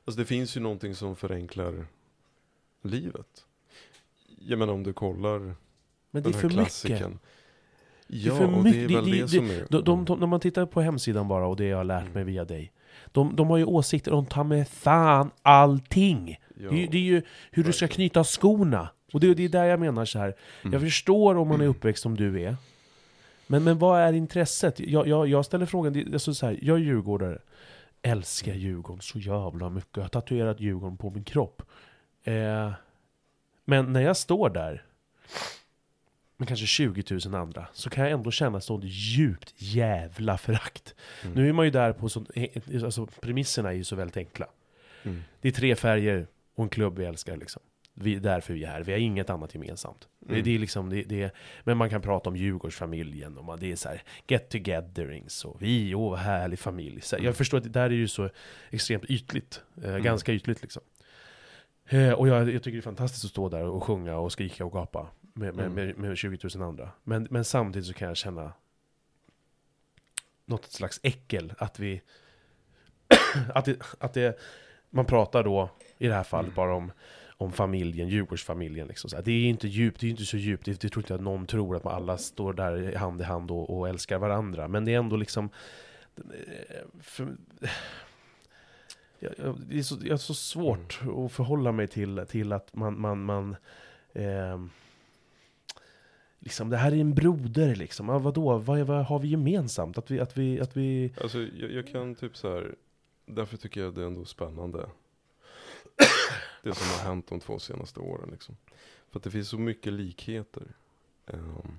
Alltså 0.05 0.21
det 0.21 0.25
finns 0.27 0.57
ju 0.57 0.61
någonting 0.61 0.95
som 0.95 1.17
förenklar 1.17 1.87
livet. 2.83 3.47
Jag 4.39 4.59
menar 4.59 4.73
om 4.73 4.83
du 4.83 4.93
kollar 4.93 5.39
Men 5.39 5.55
det 6.11 6.19
är 6.19 6.23
den 6.23 6.33
här 6.33 6.41
för 6.41 6.49
mycket. 6.49 6.59
klassikern. 6.65 7.13
är 7.13 7.19
Ja, 8.07 8.37
för 8.37 8.45
och 8.57 8.65
mycket. 8.65 8.73
det 8.73 8.85
är 8.85 8.89
Det- 8.89 8.95
väl 8.95 9.11
det, 9.11 9.23
det- 9.23 9.29
som 9.29 9.51
är... 9.51 9.67
De, 9.71 9.85
de, 9.85 10.05
de, 10.05 10.21
när 10.21 10.27
man 10.27 10.41
tittar 10.41 10.67
på 10.67 10.81
hemsidan 10.81 11.29
bara 11.29 11.47
och 11.47 11.57
det 11.57 11.65
jag 11.65 11.77
har 11.77 11.85
lärt 11.85 12.15
mig 12.15 12.25
via 12.25 12.45
dig. 12.45 12.73
De, 13.13 13.37
de 13.37 13.51
har 13.51 13.57
ju 13.57 13.65
åsikter 13.65 14.13
om 14.13 14.27
ta 14.27 14.45
med 14.45 14.69
fan 14.69 15.31
allting. 15.43 16.37
Ja. 16.57 16.71
Det, 16.71 16.85
är, 16.85 16.89
det 16.89 16.99
är 16.99 17.03
ju 17.03 17.23
hur 17.51 17.65
du 17.65 17.73
ska 17.73 17.89
knyta 17.89 18.25
skorna. 18.25 18.89
Och 19.13 19.21
det, 19.21 19.35
det 19.35 19.45
är 19.45 19.49
där 19.49 19.65
jag 19.65 19.81
menar 19.81 20.05
så 20.05 20.19
här. 20.19 20.35
Mm. 20.63 20.73
Jag 20.73 20.83
förstår 20.83 21.37
om 21.37 21.49
man 21.49 21.61
är 21.61 21.67
uppväxt 21.67 22.03
som 22.03 22.17
du 22.17 22.43
är. 22.43 22.57
Men, 23.47 23.65
men 23.65 23.79
vad 23.79 24.01
är 24.01 24.13
intresset? 24.13 24.81
Jag, 24.81 25.09
jag, 25.09 25.29
jag 25.29 25.45
ställer 25.45 25.67
frågan, 25.67 26.13
alltså 26.13 26.35
så 26.35 26.47
här, 26.47 26.59
jag 26.63 26.77
är 26.77 26.81
djurgårdare. 26.81 27.39
Älskar 28.03 28.55
Djurgården 28.55 29.03
så 29.03 29.19
jävla 29.19 29.71
mycket. 29.71 29.97
Jag 29.97 30.03
har 30.03 30.09
tatuerat 30.09 30.61
Djurgården 30.61 30.97
på 30.97 31.11
min 31.11 31.25
kropp. 31.25 31.63
Eh, 32.25 32.73
men 33.65 33.93
när 33.93 34.01
jag 34.01 34.17
står 34.17 34.51
där 34.51 34.85
med 36.41 36.49
kanske 36.49 36.67
20 36.67 37.05
000 37.25 37.35
andra, 37.35 37.67
så 37.73 37.91
kan 37.91 38.05
jag 38.05 38.13
ändå 38.13 38.31
känna 38.31 38.61
sånt 38.61 38.85
djupt 38.87 39.55
jävla 39.57 40.39
förakt. 40.39 40.95
Mm. 41.23 41.35
Nu 41.35 41.49
är 41.49 41.53
man 41.53 41.65
ju 41.65 41.71
där 41.71 41.93
på 41.93 42.09
sånt, 42.09 42.31
eh, 42.35 42.85
alltså 42.85 43.07
premisserna 43.07 43.69
är 43.69 43.73
ju 43.75 43.85
så 43.85 43.97
väldigt 43.97 44.17
enkla. 44.17 44.47
Mm. 45.03 45.23
Det 45.41 45.49
är 45.49 45.53
tre 45.53 45.77
färger 45.77 46.27
och 46.55 46.65
en 46.65 46.69
klubb 46.71 46.99
vi 46.99 47.05
älskar 47.05 47.37
liksom. 47.37 47.63
Vi, 48.01 48.15
därför 48.19 48.55
vi 48.55 48.65
är 48.65 48.69
här, 48.69 48.83
vi 48.83 48.93
har 48.93 48.99
inget 48.99 49.31
annat 49.31 49.55
gemensamt. 49.55 50.09
Det, 50.21 50.33
Mm. 50.33 50.45
det 50.45 50.55
är 50.55 50.59
liksom, 50.59 50.91
det, 50.91 51.03
det, 51.03 51.35
men 51.65 51.77
man 51.77 51.91
kan 51.91 52.03
prata 52.03 52.31
om 52.31 52.37
Djurgårdsfamiljen 52.37 53.39
och 53.39 53.45
man, 53.45 53.59
det 53.61 53.73
är 53.73 53.77
så 53.77 53.89
här 53.89 54.03
get-togetherings 54.29 55.45
och 55.47 55.63
vi, 55.63 55.95
åh 55.95 56.11
vad 56.11 56.19
härlig 56.19 56.59
familj. 56.59 57.01
Här, 57.13 57.19
Jag 57.21 57.37
förstår 57.37 57.59
att 57.59 57.65
det 57.65 57.71
där 57.71 57.85
är 57.85 57.91
ju 57.91 58.09
så 58.09 58.31
extremt 58.71 59.05
ytligt, 59.05 59.63
eh, 59.83 59.89
Mm. 59.89 60.03
ganska 60.03 60.33
ytligt 60.33 60.63
liksom. 60.63 60.83
Eh, 61.89 62.13
och 62.13 62.29
jag, 62.29 62.51
jag 62.51 62.63
tycker 62.63 62.77
det 62.77 62.81
är 62.81 62.83
fantastiskt 62.83 63.25
att 63.25 63.31
stå 63.31 63.49
där 63.49 63.65
och 63.65 63.85
sjunga 63.85 64.17
och 64.17 64.33
skrika 64.33 64.65
och 64.65 64.73
gapa 64.73 65.07
med, 65.39 65.55
med, 65.55 65.65
Mm. 65.67 65.75
med, 65.75 65.99
med 65.99 66.19
20 66.19 66.49
000 66.55 66.63
andra. 66.69 66.91
Men, 67.05 67.27
men 67.31 67.45
samtidigt 67.45 67.87
så 67.89 67.95
kan 67.95 68.09
jag 68.09 68.17
känna 68.17 68.53
något 70.45 70.65
slags 70.65 71.01
äckel 71.03 71.53
att 71.59 71.79
vi... 71.79 72.03
att 73.55 73.65
det, 73.65 73.97
att 73.99 74.15
det, 74.15 74.39
man 74.91 75.05
pratar 75.05 75.45
då, 75.45 75.71
i 75.99 76.07
det 76.07 76.15
här 76.15 76.23
fallet, 76.25 76.47
Mm. 76.49 76.55
bara 76.55 76.75
om, 76.75 76.93
om 77.37 77.53
familjen, 77.53 78.09
Djurgårdsfamiljen. 78.09 78.89
Liksom. 78.89 79.11
Det 79.25 79.33
är 79.33 79.45
inte 79.49 79.69
djupt, 79.69 80.01
det 80.01 80.07
är 80.07 80.11
inte 80.11 80.25
så 80.25 80.37
djupt, 80.37 80.65
det, 80.65 80.81
det 80.81 80.89
tror 80.89 81.03
inte 81.05 81.15
att 81.15 81.21
någon 81.21 81.47
tror 81.47 81.77
att 81.77 81.85
man 81.85 81.95
alla 81.95 82.19
står 82.19 82.53
där 82.53 82.97
hand 82.97 83.21
i 83.21 83.25
hand 83.25 83.51
och, 83.51 83.79
och 83.79 83.89
älskar 83.89 84.19
varandra. 84.19 84.69
Men 84.69 84.85
det 84.85 84.95
är 84.95 84.99
ändå 84.99 85.17
liksom... 85.17 85.51
eh, 86.17 86.23
För, 87.01 87.37
jag, 89.19 89.35
jag, 89.39 89.61
det 89.69 89.79
är 89.79 89.83
så, 89.83 89.97
jag 90.03 90.13
har 90.13 90.19
så 90.19 90.35
svårt 90.35 91.01
att 91.27 91.33
förhålla 91.33 91.73
mig 91.73 91.87
till, 91.89 92.27
till 92.29 92.53
att 92.53 92.75
man... 92.75 93.01
man, 93.01 93.25
man 93.25 93.57
ehm, 94.15 94.71
liksom, 96.49 96.71
det 96.71 96.77
här 96.77 96.93
är 96.93 96.97
en 96.97 97.15
broder 97.15 97.75
liksom. 97.75 98.11
Ah, 98.11 98.19
vadå? 98.19 98.59
Vad, 98.59 98.79
vad 98.79 99.05
har 99.05 99.19
vi 99.19 99.29
gemensamt? 99.29 99.99
Att 99.99 100.11
vi... 100.11 100.21
Att 100.21 100.37
vi, 100.37 100.61
att 100.61 100.77
vi 100.77 101.13
Alltså 101.21 101.39
jag, 101.39 101.73
jag 101.73 101.87
kan 101.87 102.15
typ 102.15 102.37
så 102.37 102.55
här. 102.55 102.75
därför 103.27 103.57
tycker 103.57 103.81
jag 103.81 103.95
det 103.95 104.03
är 104.03 104.07
ändå 104.07 104.25
spännande. 104.25 104.79
det 106.63 106.75
som 106.75 106.87
har 106.87 107.09
hänt 107.09 107.27
de 107.29 107.41
två 107.41 107.59
senaste 107.59 108.01
åren 108.01 108.29
liksom. 108.33 108.57
För 109.11 109.19
att 109.19 109.23
det 109.23 109.31
finns 109.31 109.49
så 109.49 109.59
mycket 109.59 109.93
likheter. 109.93 110.67
Um, 111.27 111.79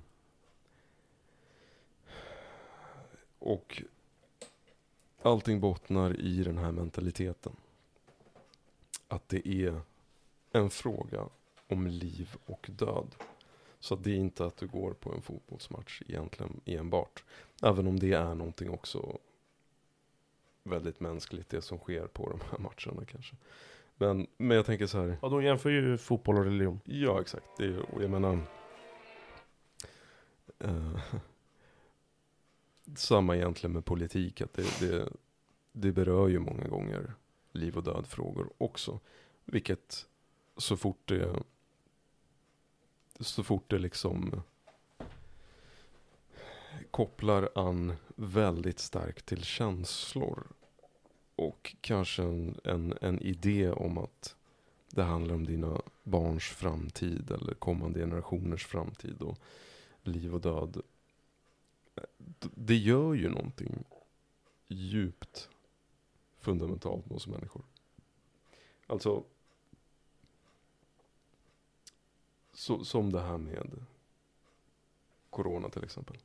och 3.38 3.82
allting 5.22 5.60
bottnar 5.60 6.20
i 6.20 6.42
den 6.42 6.58
här 6.58 6.72
mentaliteten. 6.72 7.56
Att 9.08 9.28
det 9.28 9.48
är 9.48 9.80
en 10.52 10.70
fråga 10.70 11.28
om 11.68 11.86
liv 11.86 12.36
och 12.46 12.70
död. 12.72 13.14
Så 13.80 13.96
det 13.96 14.10
är 14.10 14.16
inte 14.16 14.44
att 14.44 14.56
du 14.56 14.66
går 14.66 14.92
på 14.92 15.12
en 15.12 15.22
fotbollsmatch 15.22 16.02
egentligen 16.08 16.60
enbart. 16.64 17.24
Även 17.62 17.86
om 17.86 17.98
det 17.98 18.12
är 18.12 18.34
någonting 18.34 18.70
också 18.70 19.18
väldigt 20.62 21.00
mänskligt 21.00 21.48
det 21.48 21.62
som 21.62 21.78
sker 21.78 22.06
på 22.06 22.30
de 22.30 22.40
här 22.50 22.58
matcherna 22.58 23.04
kanske. 23.06 23.36
Men, 23.96 24.26
men 24.36 24.56
jag 24.56 24.66
tänker 24.66 24.86
så 24.86 24.98
här. 24.98 25.16
Ja, 25.22 25.28
de 25.28 25.42
jämför 25.42 25.70
ju 25.70 25.98
fotboll 25.98 26.38
och 26.38 26.44
religion. 26.44 26.80
Ja, 26.84 27.20
exakt. 27.20 27.46
Det 27.56 27.64
är, 27.64 27.94
och 27.94 28.02
jag 28.02 28.10
menar... 28.10 28.38
eh, 30.58 31.00
samma 32.96 33.36
egentligen 33.36 33.72
med 33.72 33.84
politik. 33.84 34.40
Att 34.40 34.52
det, 34.52 34.80
det, 34.80 35.08
det 35.72 35.92
berör 35.92 36.28
ju 36.28 36.38
många 36.38 36.68
gånger 36.68 37.12
liv 37.52 37.76
och 37.76 37.82
död 37.82 38.06
frågor 38.06 38.50
också. 38.58 39.00
Vilket 39.44 40.06
så 40.56 40.76
fort 40.76 41.00
det 41.04 41.42
så 43.20 43.42
fort 43.42 43.70
det 43.70 43.78
liksom 43.78 44.42
kopplar 46.90 47.50
an 47.54 47.92
väldigt 48.16 48.78
starkt 48.78 49.26
till 49.26 49.44
känslor 49.44 50.46
och 51.36 51.76
kanske 51.80 52.22
en, 52.22 52.60
en, 52.64 52.94
en 53.00 53.22
idé 53.22 53.70
om 53.70 53.98
att 53.98 54.36
det 54.90 55.02
handlar 55.02 55.34
om 55.34 55.46
dina 55.46 55.82
barns 56.02 56.44
framtid 56.44 57.30
eller 57.30 57.54
kommande 57.54 58.00
generationers 58.00 58.66
framtid 58.66 59.22
och 59.22 59.38
liv 60.02 60.34
och 60.34 60.40
död. 60.40 60.82
Det 62.54 62.76
gör 62.76 63.14
ju 63.14 63.28
någonting 63.28 63.84
djupt 64.68 65.48
fundamentalt 66.38 67.06
med 67.06 67.16
oss 67.16 67.26
människor. 67.26 67.62
Alltså, 68.86 69.24
så, 72.60 72.84
som 72.84 73.12
det 73.12 73.20
här 73.20 73.38
med 73.38 73.84
corona 75.30 75.68
till 75.68 75.84
exempel. 75.84 76.16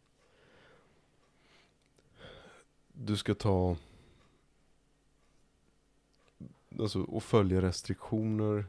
Du 2.88 3.18
ska 3.18 3.36
ta 3.36 3.78
alltså, 6.80 7.02
och 7.02 7.24
följa 7.24 7.62
restriktioner 7.62 8.66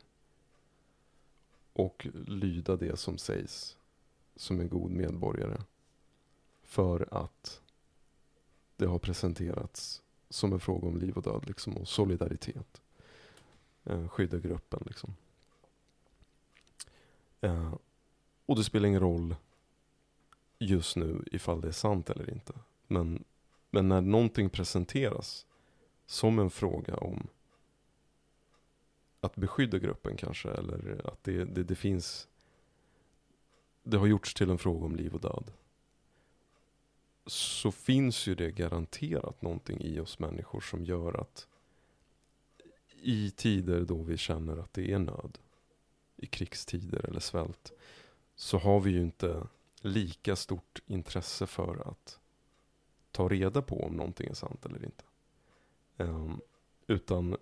och 1.73 2.07
lyda 2.27 2.77
det 2.77 2.99
som 2.99 3.19
sägs 3.19 3.77
som 4.37 4.61
en 4.61 4.69
god 4.69 4.91
medborgare. 4.91 5.63
För 6.63 7.09
att 7.11 7.63
det 8.77 8.87
har 8.87 8.99
presenterats 8.99 10.03
som 10.29 10.53
en 10.53 10.61
fråga 10.61 10.89
om 10.89 10.97
liv 10.97 11.17
och 11.17 11.23
död 11.23 11.45
liksom, 11.47 11.77
och 11.77 11.89
solidaritet. 11.89 12.83
Eh, 13.85 14.09
skydda 14.09 14.39
gruppen 14.39 14.83
liksom. 14.87 15.15
Eh, 17.47 17.75
och 18.47 18.57
det 18.57 18.65
spelar 18.65 18.89
ingen 18.89 19.01
roll 19.01 19.37
just 20.59 20.97
nu 20.97 21.25
ifall 21.33 21.61
det 21.61 21.69
är 21.69 21.73
sant 21.73 22.11
eller 22.11 22.31
inte. 22.31 22.53
Men, 22.87 23.25
men 23.71 23.89
när 23.89 24.01
någonting 24.01 24.51
presenteras 24.51 25.47
som 26.07 26.39
en 26.39 26.51
fråga 26.51 26.97
om 26.97 27.27
att 29.21 29.37
beskydda 29.37 29.79
gruppen 29.79 30.17
kanske, 30.17 30.51
eller 30.51 31.01
att 31.05 31.25
det, 31.25 31.45
det, 31.45 31.65
det 31.65 31.75
finns 31.75 32.29
det 33.83 33.97
har 33.97 34.07
gjorts 34.07 34.35
till 34.35 34.51
en 34.51 34.59
fråga 34.59 34.87
om 34.87 34.97
liv 34.97 35.15
och 35.15 35.21
död. 35.21 35.53
Så 37.27 37.73
finns 37.73 38.27
ju 38.27 38.35
det 38.35 38.51
garanterat 38.51 39.43
någonting 39.43 39.81
i 39.81 40.01
oss 40.01 40.19
människor 40.19 40.61
som 40.61 40.85
gör 40.85 41.21
att 41.21 41.49
i 43.03 43.31
tider 43.31 43.81
då 43.81 44.03
vi 44.03 44.17
känner 44.17 44.57
att 44.57 44.73
det 44.73 44.93
är 44.93 44.99
nöd, 44.99 45.39
i 46.27 46.29
krigstider 46.29 47.07
eller 47.09 47.21
svält, 47.21 47.73
så 48.35 48.59
har 48.59 48.81
vi 48.81 48.91
ju 48.91 49.01
inte 49.03 49.47
lika 49.81 50.37
stort 50.37 50.83
intresse 50.87 51.47
för 51.47 51.89
att 51.89 52.19
ta 53.11 53.29
reda 53.29 53.63
på 53.63 53.85
om 53.85 53.97
någonting 53.97 54.31
är 54.31 54.35
sant 54.35 54.67
eller 54.67 54.85
inte. 54.85 55.05
Um, 55.97 56.41
utan 56.87 57.37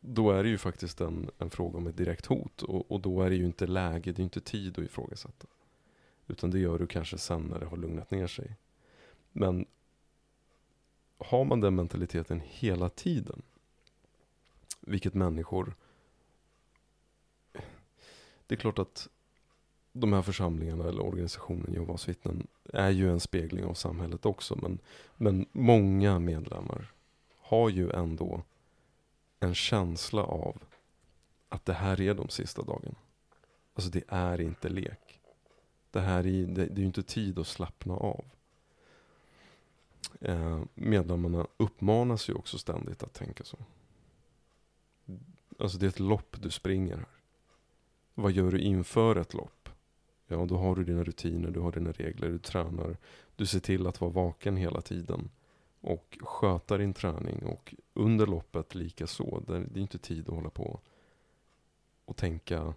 då 0.00 0.30
är 0.30 0.42
det 0.42 0.48
ju 0.48 0.58
faktiskt 0.58 1.00
en, 1.00 1.30
en 1.38 1.50
fråga 1.50 1.78
om 1.78 1.86
ett 1.86 1.96
direkt 1.96 2.26
hot 2.26 2.62
och, 2.62 2.90
och 2.90 3.00
då 3.00 3.22
är 3.22 3.30
det 3.30 3.36
ju 3.36 3.44
inte 3.44 3.66
läge, 3.66 4.12
det 4.12 4.22
är 4.22 4.24
inte 4.24 4.40
tid 4.40 4.78
att 4.78 4.84
ifrågasätta. 4.84 5.46
Utan 6.26 6.50
det 6.50 6.58
gör 6.58 6.78
du 6.78 6.86
kanske 6.86 7.18
sen 7.18 7.42
när 7.42 7.60
det 7.60 7.66
har 7.66 7.76
lugnat 7.76 8.10
ner 8.10 8.26
sig. 8.26 8.56
Men 9.32 9.66
har 11.18 11.44
man 11.44 11.60
den 11.60 11.74
mentaliteten 11.74 12.40
hela 12.44 12.88
tiden, 12.88 13.42
vilket 14.80 15.14
människor... 15.14 15.76
Det 18.46 18.54
är 18.54 18.56
klart 18.56 18.78
att 18.78 19.08
de 19.92 20.12
här 20.12 20.22
församlingarna 20.22 20.88
eller 20.88 21.02
organisationen 21.02 21.72
Jehovas 21.72 22.08
vittnen 22.08 22.46
är 22.72 22.90
ju 22.90 23.10
en 23.10 23.20
spegling 23.20 23.64
av 23.64 23.74
samhället 23.74 24.26
också. 24.26 24.58
Men, 24.62 24.78
men 25.16 25.46
många 25.52 26.18
medlemmar 26.18 26.92
har 27.40 27.68
ju 27.68 27.90
ändå 27.90 28.42
en 29.40 29.54
känsla 29.54 30.22
av 30.22 30.62
att 31.48 31.64
det 31.64 31.72
här 31.72 32.00
är 32.00 32.14
de 32.14 32.28
sista 32.28 32.62
dagarna. 32.62 32.96
Alltså 33.74 33.90
det 33.90 34.04
är 34.08 34.40
inte 34.40 34.68
lek. 34.68 35.20
Det 35.90 36.00
här 36.00 36.26
är, 36.26 36.46
det, 36.46 36.66
det 36.66 36.72
är 36.72 36.78
ju 36.78 36.86
inte 36.86 37.02
tid 37.02 37.38
att 37.38 37.46
slappna 37.46 37.94
av. 37.94 38.24
Eh, 40.20 40.62
medlemmarna 40.74 41.46
uppmanas 41.56 42.28
ju 42.28 42.34
också 42.34 42.58
ständigt 42.58 43.02
att 43.02 43.12
tänka 43.12 43.44
så. 43.44 43.58
Alltså 45.58 45.78
det 45.78 45.86
är 45.86 45.88
ett 45.88 46.00
lopp 46.00 46.36
du 46.42 46.50
springer 46.50 46.96
här. 46.96 47.06
Vad 48.14 48.32
gör 48.32 48.50
du 48.50 48.58
inför 48.58 49.16
ett 49.16 49.34
lopp? 49.34 49.68
Ja, 50.26 50.44
då 50.44 50.56
har 50.56 50.76
du 50.76 50.84
dina 50.84 51.04
rutiner, 51.04 51.50
du 51.50 51.60
har 51.60 51.72
dina 51.72 51.92
regler, 51.92 52.28
du 52.28 52.38
tränar. 52.38 52.96
Du 53.36 53.46
ser 53.46 53.60
till 53.60 53.86
att 53.86 54.00
vara 54.00 54.10
vaken 54.10 54.56
hela 54.56 54.80
tiden. 54.80 55.30
Och 55.80 56.18
sköta 56.20 56.78
din 56.78 56.94
träning. 56.94 57.42
Och 57.42 57.74
under 57.92 58.26
loppet 58.26 58.74
lika 58.74 59.06
så. 59.06 59.42
Det 59.46 59.54
är 59.54 59.78
inte 59.78 59.98
tid 59.98 60.28
att 60.28 60.34
hålla 60.34 60.50
på 60.50 60.80
och 62.04 62.16
tänka 62.16 62.74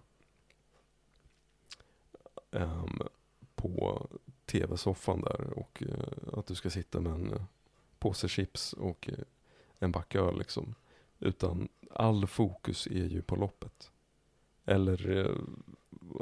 um, 2.50 2.98
på 3.54 4.06
tv-soffan 4.46 5.20
där 5.20 5.58
och 5.58 5.82
uh, 5.86 6.38
att 6.38 6.46
du 6.46 6.54
ska 6.54 6.70
sitta 6.70 7.00
med 7.00 7.12
en 7.12 7.32
eh, 7.32 7.42
påse 7.98 8.28
chips 8.28 8.72
och 8.72 9.08
uh, 9.12 9.18
en 9.78 9.92
back 9.92 10.14
öl 10.14 10.38
liksom. 10.38 10.74
Utan 11.18 11.68
all 11.90 12.26
fokus 12.26 12.86
är 12.86 13.06
ju 13.06 13.22
på 13.22 13.36
loppet. 13.36 13.90
Eller 14.68 15.10
eh, 15.10 15.36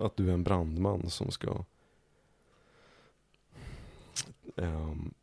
att 0.04 0.16
du 0.16 0.28
är 0.28 0.35
en 0.35 0.44
brandman 0.44 1.11
som 1.11 1.30
ska 1.30 1.64
ehm, 4.56 5.14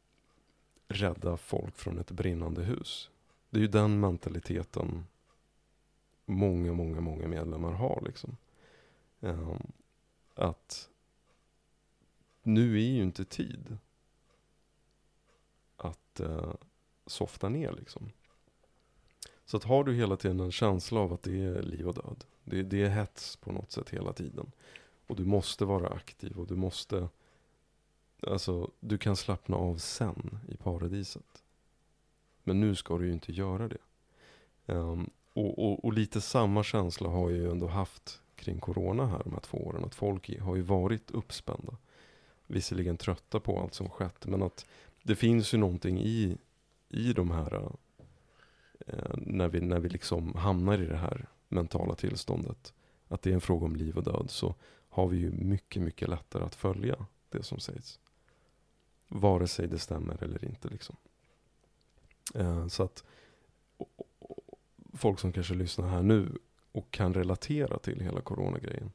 rädda 0.88 1.38
folk 1.38 1.78
från 1.78 2.00
ett 2.00 2.12
brinnande 2.12 2.64
hus. 2.64 3.10
Det 3.50 3.58
är 3.58 3.62
ju 3.62 3.68
den 3.68 4.00
mentaliteten 4.00 5.06
många, 6.26 6.74
många, 6.74 7.02
många 7.02 7.28
medlemmar 7.28 7.72
har. 7.72 8.04
Liksom. 8.06 8.38
Ehm, 9.22 9.72
att 10.36 10.90
nu 12.42 12.76
är 12.78 12.88
ju 12.88 13.04
inte 13.04 13.26
tid 13.26 13.78
att 15.78 16.20
uh, 16.20 16.54
softa 17.06 17.50
ner 17.50 17.72
liksom. 17.72 18.12
Så 19.46 19.58
att 19.58 19.64
har 19.64 19.84
du 19.84 19.94
hela 19.94 20.18
tiden 20.18 20.40
en 20.40 20.52
känsla 20.52 21.00
av 21.00 21.14
att 21.14 21.24
det 21.24 21.44
är 21.44 21.62
liv 21.62 21.88
och 21.88 21.94
död. 21.94 22.24
Det, 22.44 22.64
det 22.64 22.84
är 22.84 22.90
hets 22.90 23.36
på 23.36 23.52
något 23.52 23.72
sätt 23.72 23.90
hela 23.90 24.14
tiden. 24.14 24.52
Och 25.08 25.16
du 25.16 25.26
måste 25.26 25.66
vara 25.66 25.88
aktiv 25.88 26.40
och 26.40 26.48
du 26.48 26.56
måste 26.56 27.10
Alltså, 28.28 28.72
du 28.80 28.98
kan 28.98 29.16
slappna 29.16 29.58
av 29.58 29.78
sen 29.78 30.40
i 30.48 30.58
paradiset. 30.58 31.44
Men 32.44 32.60
nu 32.60 32.76
ska 32.76 32.98
du 32.98 33.06
ju 33.06 33.14
inte 33.14 33.32
göra 33.32 33.68
det. 33.68 33.78
Um, 34.66 35.10
och, 35.34 35.60
och, 35.60 35.86
och, 35.86 35.94
lite 35.94 36.22
samma 36.22 36.64
känsla 36.64 37.10
har 37.10 37.30
jag 37.30 37.40
ju 37.40 37.52
ändå 37.52 37.68
haft 37.68 38.22
kring 38.36 38.60
corona 38.60 39.08
här 39.08 39.22
de 39.24 39.34
här 39.34 39.40
två 39.40 39.58
åren. 39.58 39.84
Att 39.86 39.96
folk 39.96 40.40
har 40.40 40.56
ju 40.56 40.62
varit 40.62 41.12
uppspända. 41.12 41.78
Visserligen 42.48 42.98
trötta 42.98 43.40
på 43.40 43.60
allt 43.60 43.74
som 43.74 43.90
skett. 43.90 44.26
Men 44.26 44.42
att 44.42 44.66
det 45.04 45.16
finns 45.16 45.54
ju 45.54 45.58
någonting 45.58 46.00
i, 46.00 46.38
i 46.90 47.14
de 47.14 47.32
här, 47.32 47.72
Eh, 48.86 49.16
när, 49.18 49.48
vi, 49.48 49.62
när 49.62 49.80
vi 49.80 49.90
liksom 49.90 50.36
hamnar 50.36 50.82
i 50.82 50.86
det 50.86 50.98
här 50.98 51.28
mentala 51.48 51.96
tillståndet. 51.96 52.74
Att 53.08 53.22
det 53.22 53.30
är 53.30 53.34
en 53.34 53.42
fråga 53.42 53.66
om 53.66 53.76
liv 53.76 53.98
och 53.98 54.04
död. 54.04 54.26
Så 54.30 54.56
har 54.90 55.08
vi 55.08 55.18
ju 55.18 55.32
mycket, 55.32 55.82
mycket 55.82 56.10
lättare 56.10 56.44
att 56.44 56.56
följa 56.56 57.06
det 57.30 57.44
som 57.44 57.60
sägs. 57.60 58.00
Vare 59.08 59.48
sig 59.48 59.68
det 59.68 59.80
stämmer 59.80 60.24
eller 60.24 60.46
inte. 60.46 60.68
Liksom. 60.68 60.96
Eh, 62.36 62.68
så 62.68 62.84
att 62.84 63.04
folk 64.94 65.20
som 65.20 65.32
kanske 65.32 65.54
lyssnar 65.54 65.88
här 65.88 66.04
nu 66.04 66.38
och 66.72 66.92
kan 66.92 67.14
relatera 67.14 67.80
till 67.80 68.00
hela 68.00 68.22
coronagrejen. 68.22 68.92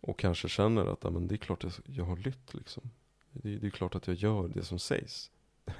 Och 0.00 0.18
kanske 0.18 0.48
känner 0.48 0.86
att 0.86 1.02
men 1.02 1.28
det 1.28 1.34
är 1.34 1.36
klart 1.36 1.64
att 1.64 1.80
jag 1.84 2.04
har 2.04 2.16
lytt. 2.16 2.54
Liksom. 2.54 2.90
Det, 3.32 3.56
det 3.56 3.66
är 3.66 3.70
klart 3.70 3.94
att 3.94 4.06
jag 4.06 4.16
gör 4.16 4.48
det 4.48 4.64
som 4.64 4.78
sägs. 4.78 5.30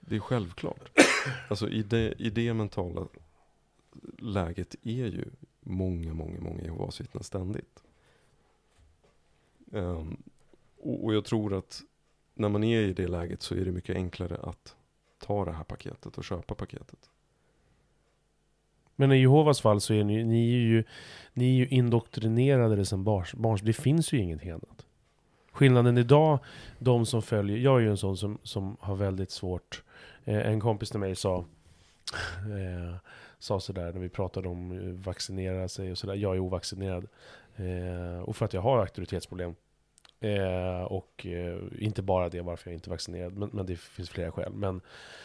Det 0.00 0.16
är 0.16 0.20
självklart. 0.20 0.90
Alltså 1.48 1.68
i 1.68 1.82
det, 1.82 2.14
i 2.18 2.30
det 2.30 2.54
mentala 2.54 3.06
läget 4.18 4.74
är 4.82 5.06
ju 5.06 5.24
många, 5.60 6.14
många, 6.14 6.40
många 6.40 6.62
Jehovas 6.62 7.00
vittnen 7.00 7.24
ständigt. 7.24 7.82
Um, 9.70 10.22
och, 10.78 11.04
och 11.04 11.14
jag 11.14 11.24
tror 11.24 11.54
att 11.54 11.82
när 12.34 12.48
man 12.48 12.64
är 12.64 12.80
i 12.80 12.92
det 12.92 13.08
läget 13.08 13.42
så 13.42 13.54
är 13.54 13.64
det 13.64 13.72
mycket 13.72 13.96
enklare 13.96 14.36
att 14.36 14.76
ta 15.18 15.44
det 15.44 15.52
här 15.52 15.64
paketet 15.64 16.18
och 16.18 16.24
köpa 16.24 16.54
paketet. 16.54 17.10
Men 18.96 19.12
i 19.12 19.20
Jehovas 19.20 19.60
fall 19.60 19.80
så 19.80 19.94
är 19.94 20.04
ni, 20.04 20.24
ni, 20.24 20.54
är, 20.54 20.58
ju, 20.58 20.84
ni 21.32 21.44
är 21.44 21.54
ju 21.54 21.68
indoktrinerade 21.68 22.86
sen 22.86 23.04
barns, 23.04 23.34
barns. 23.34 23.60
Det 23.60 23.72
finns 23.72 24.12
ju 24.12 24.18
ingenting 24.18 24.50
annat. 24.50 24.86
Skillnaden 25.52 25.98
idag, 25.98 26.38
de 26.78 27.06
som 27.06 27.22
följer, 27.22 27.56
jag 27.58 27.76
är 27.76 27.80
ju 27.80 27.90
en 27.90 27.96
sån 27.96 28.16
som, 28.16 28.38
som 28.42 28.76
har 28.80 28.96
väldigt 28.96 29.30
svårt. 29.30 29.82
Eh, 30.24 30.46
en 30.46 30.60
kompis 30.60 30.90
till 30.90 31.00
mig 31.00 31.16
sa, 31.16 31.44
eh, 32.38 32.96
sa 33.38 33.60
sådär 33.60 33.92
när 33.92 34.00
vi 34.00 34.08
pratade 34.08 34.48
om 34.48 34.72
att 34.72 35.06
vaccinera 35.06 35.68
sig 35.68 35.90
och 35.90 35.98
sådär. 35.98 36.14
Jag 36.14 36.34
är 36.34 36.40
ovaccinerad. 36.40 37.06
Eh, 37.56 38.20
och 38.22 38.36
för 38.36 38.44
att 38.44 38.52
jag 38.52 38.60
har 38.60 38.78
auktoritetsproblem. 38.78 39.54
Eh, 40.20 40.82
och 40.82 41.26
eh, 41.26 41.58
inte 41.78 42.02
bara 42.02 42.28
det 42.28 42.40
varför 42.40 42.70
jag 42.70 42.76
inte 42.76 42.88
är 42.88 42.90
vaccinerad, 42.90 43.36
men, 43.36 43.50
men, 43.52 43.66
det 43.66 43.76
finns 43.76 44.10
flera 44.10 44.32
skäl. 44.32 44.52
Men 44.52 44.80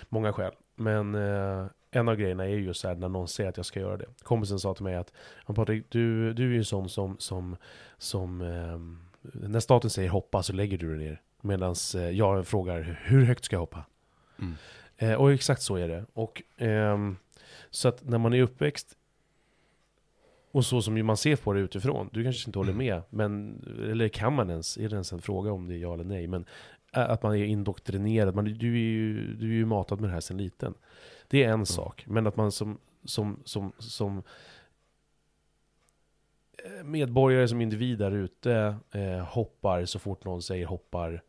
många 0.09 0.33
skäl. 0.33 0.51
Men 0.75 1.15
eh, 1.15 1.65
en 1.91 2.09
av 2.09 2.15
grejerna 2.15 2.43
är 2.43 2.49
ju 2.49 2.65
just 2.65 2.83
här 2.83 2.95
när 2.95 3.09
någon 3.09 3.27
säger 3.27 3.49
att 3.49 3.57
jag 3.57 3.65
ska 3.65 3.79
göra 3.79 3.97
det. 3.97 4.05
Kompisen 4.23 4.59
sa 4.59 4.73
till 4.73 4.83
mig 4.83 4.95
att 4.95 5.13
Patrik, 5.45 5.85
du, 5.89 6.33
du 6.33 6.43
är 6.43 6.51
ju 6.51 6.57
en 6.57 6.65
sån 6.65 6.89
som, 6.89 7.15
som, 7.19 7.57
som 7.97 8.37
när 9.21 9.59
staten 9.59 9.89
säger 9.89 10.09
hoppa 10.09 10.43
så 10.43 10.53
lägger 10.53 10.77
du 10.77 10.97
dig 10.97 11.07
ner. 11.07 11.21
Medan 11.41 11.75
jag 12.13 12.47
frågar 12.47 12.99
hur 13.03 13.25
högt 13.25 13.45
ska 13.45 13.55
jag 13.55 13.61
hoppa? 13.61 13.85
Mm. 14.39 14.55
Eh, 14.97 15.13
och 15.13 15.31
exakt 15.31 15.61
så 15.61 15.75
är 15.75 15.87
det. 15.87 16.05
Och, 16.13 16.43
ehm, 16.57 17.17
så 17.69 17.87
att 17.87 18.03
när 18.03 18.17
man 18.17 18.33
är 18.33 18.41
uppväxt 18.41 18.97
och 20.51 20.65
så 20.65 20.81
som 20.81 21.05
man 21.05 21.17
ser 21.17 21.35
på 21.35 21.53
det 21.53 21.59
utifrån, 21.59 22.09
du 22.13 22.23
kanske 22.23 22.49
inte 22.49 22.59
håller 22.59 22.71
mm. 22.71 22.87
med, 22.87 23.01
men, 23.09 23.63
eller 23.91 24.07
kan 24.07 24.33
man 24.33 24.49
ens, 24.49 24.77
är 24.77 24.89
det 24.89 24.93
ens 24.93 25.13
en 25.13 25.21
fråga 25.21 25.51
om 25.51 25.67
det 25.67 25.75
är 25.75 25.77
ja 25.77 25.93
eller 25.93 26.03
nej, 26.03 26.27
men 26.27 26.45
att 26.91 27.23
man 27.23 27.35
är 27.35 27.45
indoktrinerad, 27.45 28.35
man, 28.35 28.45
du, 28.45 28.73
är 28.73 28.79
ju, 28.79 29.33
du 29.33 29.45
är 29.45 29.53
ju 29.53 29.65
matad 29.65 30.01
med 30.01 30.09
det 30.09 30.13
här 30.13 30.21
sedan 30.21 30.37
liten. 30.37 30.73
Det 31.27 31.43
är 31.43 31.47
en 31.47 31.53
mm. 31.53 31.65
sak, 31.65 32.03
men 32.07 32.27
att 32.27 32.35
man 32.35 32.51
som, 32.51 32.77
som, 33.03 33.41
som, 33.45 33.71
som 33.77 34.23
eh, 36.63 36.83
medborgare, 36.83 37.47
som 37.47 37.61
individ 37.61 37.97
där 37.97 38.11
ute, 38.11 38.75
eh, 38.91 39.19
hoppar 39.19 39.85
så 39.85 39.99
fort 39.99 40.25
någon 40.25 40.41
säger 40.41 40.65
hoppar, 40.65 41.23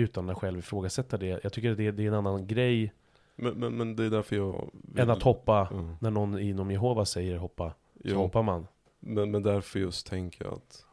utan 0.00 0.30
att 0.30 0.38
själv 0.38 0.58
ifrågasätta 0.58 1.16
det. 1.16 1.40
Jag 1.42 1.52
tycker 1.52 1.70
att 1.70 1.76
det, 1.76 1.90
det 1.90 2.02
är 2.02 2.08
en 2.08 2.14
annan 2.14 2.46
grej. 2.46 2.92
Men, 3.36 3.54
men, 3.54 3.76
men 3.76 3.96
det 3.96 4.04
är 4.04 4.10
därför 4.10 4.36
jag... 4.36 4.70
Vill... 4.72 5.02
Än 5.02 5.10
att 5.10 5.22
hoppa, 5.22 5.68
mm. 5.72 5.96
när 6.00 6.10
någon 6.10 6.38
inom 6.38 6.70
Jehova 6.70 7.04
säger 7.04 7.36
hoppa. 7.36 7.68
Så 7.94 8.00
jo. 8.04 8.16
hoppar 8.16 8.42
man. 8.42 8.66
Men, 9.00 9.30
men 9.30 9.42
därför 9.42 9.80
just 9.80 10.06
tänker 10.06 10.44
jag 10.44 10.54
att 10.54 10.86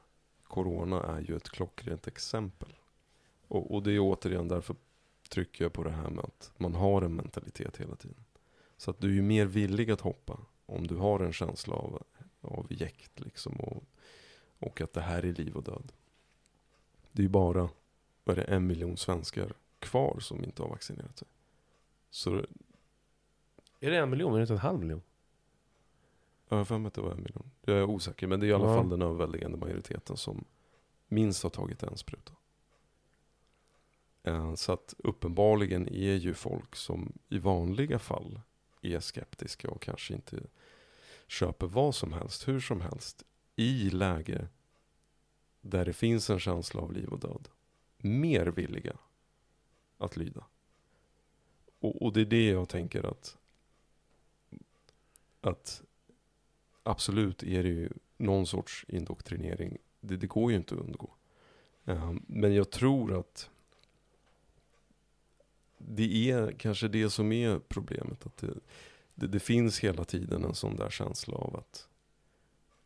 Corona 0.43 1.03
är 1.03 1.21
ju 1.21 1.35
ett 1.35 1.49
klockrent 1.49 2.07
exempel. 2.07 2.69
Och, 3.47 3.75
och 3.75 3.83
det 3.83 3.91
är 3.91 3.99
återigen 3.99 4.47
därför 4.47 4.75
trycker 5.29 5.65
jag 5.65 5.73
på 5.73 5.83
det 5.83 5.91
här 5.91 6.09
med 6.09 6.23
att 6.23 6.51
man 6.57 6.75
har 6.75 7.01
en 7.01 7.15
mentalitet 7.15 7.77
hela 7.77 7.95
tiden. 7.95 8.23
Så 8.77 8.91
att 8.91 9.01
du 9.01 9.09
är 9.09 9.13
ju 9.13 9.21
mer 9.21 9.45
villig 9.45 9.91
att 9.91 10.01
hoppa 10.01 10.37
om 10.65 10.87
du 10.87 10.95
har 10.95 11.19
en 11.19 11.33
känsla 11.33 11.75
av, 11.75 12.03
av 12.41 12.67
jäkt 12.69 13.19
liksom 13.19 13.53
och, 13.53 13.83
och 14.59 14.81
att 14.81 14.93
det 14.93 15.01
här 15.01 15.25
är 15.25 15.33
liv 15.33 15.55
och 15.55 15.63
död. 15.63 15.91
Det 17.11 17.21
är 17.21 17.23
ju 17.23 17.29
bara, 17.29 17.69
vad 18.27 18.37
är 18.37 18.41
det, 18.41 18.55
en 18.55 18.67
miljon 18.67 18.97
svenskar 18.97 19.53
kvar 19.79 20.19
som 20.19 20.43
inte 20.43 20.61
har 20.61 20.69
vaccinerat 20.69 21.17
sig. 21.17 21.27
Så 22.09 22.45
är 23.79 23.91
det 23.91 23.97
en 23.97 24.09
miljon? 24.09 24.33
Är 24.33 24.37
det 24.37 24.41
inte 24.41 24.53
en 24.53 24.59
halv 24.59 24.79
miljon? 24.79 25.01
Jag 26.49 26.57
har 26.57 26.65
för 26.65 26.77
mig 26.77 26.87
att 26.87 26.93
det 26.93 27.01
var 27.01 27.11
en 27.11 27.23
miljon. 27.23 27.51
Jag 27.61 27.77
är 27.77 27.83
osäker, 27.83 28.27
men 28.27 28.39
det 28.39 28.45
är 28.45 28.47
i 28.47 28.53
alla 28.53 28.67
ja. 28.67 28.75
fall 28.75 28.89
den 28.89 29.01
överväldigande 29.01 29.57
majoriteten 29.57 30.17
som 30.17 30.45
minst 31.07 31.43
har 31.43 31.49
tagit 31.49 31.83
en 31.83 31.97
spruta. 31.97 32.33
Eh, 34.23 34.55
så 34.55 34.71
att 34.71 34.95
uppenbarligen 34.97 35.87
är 35.87 36.15
ju 36.15 36.33
folk 36.33 36.75
som 36.75 37.13
i 37.29 37.39
vanliga 37.39 37.99
fall 37.99 38.41
är 38.81 38.99
skeptiska 38.99 39.69
och 39.69 39.81
kanske 39.81 40.13
inte 40.13 40.39
köper 41.27 41.67
vad 41.67 41.95
som 41.95 42.13
helst, 42.13 42.47
hur 42.47 42.59
som 42.59 42.81
helst, 42.81 43.23
i 43.55 43.89
läge 43.89 44.47
där 45.61 45.85
det 45.85 45.93
finns 45.93 46.29
en 46.29 46.39
känsla 46.39 46.81
av 46.81 46.93
liv 46.93 47.09
och 47.09 47.19
död, 47.19 47.49
mer 47.97 48.45
villiga 48.45 48.97
att 49.97 50.17
lyda. 50.17 50.43
Och, 51.79 52.01
och 52.01 52.13
det 52.13 52.21
är 52.21 52.25
det 52.25 52.47
jag 52.47 52.69
tänker 52.69 53.03
att, 53.03 53.37
att 55.41 55.83
absolut 56.83 57.43
är 57.43 57.63
det 57.63 57.69
ju 57.69 57.89
någon 58.17 58.47
sorts 58.47 58.85
indoktrinering. 58.87 59.77
Det, 59.99 60.17
det 60.17 60.27
går 60.27 60.51
ju 60.51 60.57
inte 60.57 60.75
att 60.75 60.81
undgå. 60.81 61.09
Um, 61.85 62.25
men 62.27 62.55
jag 62.55 62.69
tror 62.69 63.19
att 63.19 63.49
det 65.77 66.31
är 66.31 66.51
kanske 66.51 66.87
det 66.87 67.09
som 67.09 67.31
är 67.31 67.59
problemet. 67.59 68.25
Att 68.25 68.37
det, 68.37 68.53
det, 69.15 69.27
det, 69.27 69.39
finns 69.39 69.79
hela 69.79 70.03
tiden 70.03 70.43
en 70.43 70.55
sån 70.55 70.75
där 70.75 70.89
känsla 70.89 71.35
av 71.35 71.55
att 71.55 71.87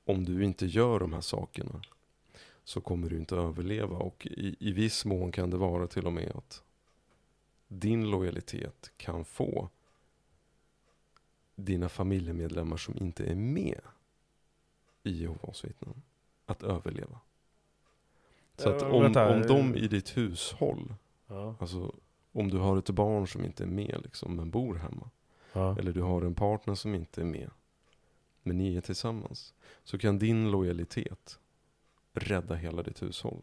om 0.05 0.25
du 0.25 0.43
inte 0.43 0.65
gör 0.65 0.99
de 0.99 1.13
här 1.13 1.21
sakerna 1.21 1.81
så 2.63 2.81
kommer 2.81 3.09
du 3.09 3.17
inte 3.17 3.35
överleva. 3.35 3.97
Och 3.97 4.27
i, 4.31 4.55
i 4.59 4.71
viss 4.71 5.05
mån 5.05 5.31
kan 5.31 5.49
det 5.49 5.57
vara 5.57 5.87
till 5.87 6.05
och 6.05 6.13
med 6.13 6.31
att 6.35 6.63
din 7.67 8.09
lojalitet 8.09 8.91
kan 8.97 9.25
få 9.25 9.69
dina 11.55 11.89
familjemedlemmar 11.89 12.77
som 12.77 12.97
inte 12.97 13.25
är 13.25 13.35
med 13.35 13.81
i 15.03 15.11
Jehovas 15.11 15.65
vittnen 15.65 16.01
att 16.45 16.63
överleva. 16.63 17.19
Så 18.57 18.69
att 18.69 18.81
om, 18.81 19.05
om 19.15 19.41
de 19.47 19.75
i 19.75 19.87
ditt 19.87 20.17
hushåll, 20.17 20.95
ja. 21.27 21.55
alltså 21.59 21.95
om 22.31 22.49
du 22.49 22.57
har 22.57 22.77
ett 22.77 22.89
barn 22.89 23.27
som 23.27 23.45
inte 23.45 23.63
är 23.63 23.67
med 23.67 24.01
liksom, 24.03 24.35
men 24.35 24.51
bor 24.51 24.75
hemma. 24.75 25.09
Ja. 25.53 25.77
Eller 25.79 25.91
du 25.91 26.01
har 26.01 26.21
en 26.21 26.35
partner 26.35 26.75
som 26.75 26.95
inte 26.95 27.21
är 27.21 27.25
med. 27.25 27.49
men 28.43 28.57
ni 28.57 28.75
är 28.75 28.81
tillsammans, 28.81 29.53
så 29.83 29.97
kan 29.97 30.19
din 30.19 30.51
lojalitet 30.51 31.39
rädda 32.13 32.55
hela 32.55 32.83
ditt 32.83 33.01
hushåll. 33.01 33.41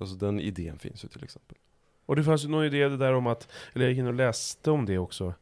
Alltså 0.00 0.16
den 0.16 0.40
idén 0.40 0.78
finns 0.78 1.04
ju 1.04 1.08
till 1.08 1.24
exempel. 1.24 1.58
Och 2.06 2.16
det 2.16 2.24
fanns 2.24 2.44
ju 2.44 2.48
någon 2.48 2.64
idé 2.64 2.88
där 2.88 3.12
om 3.12 3.26
att, 3.26 3.48
eller 3.72 3.84
jag 3.84 3.90
gick 3.90 3.98
in 3.98 4.06
och 4.06 4.14
läste 4.14 4.70
om 4.70 4.86
det 4.86 4.98
också, 4.98 5.34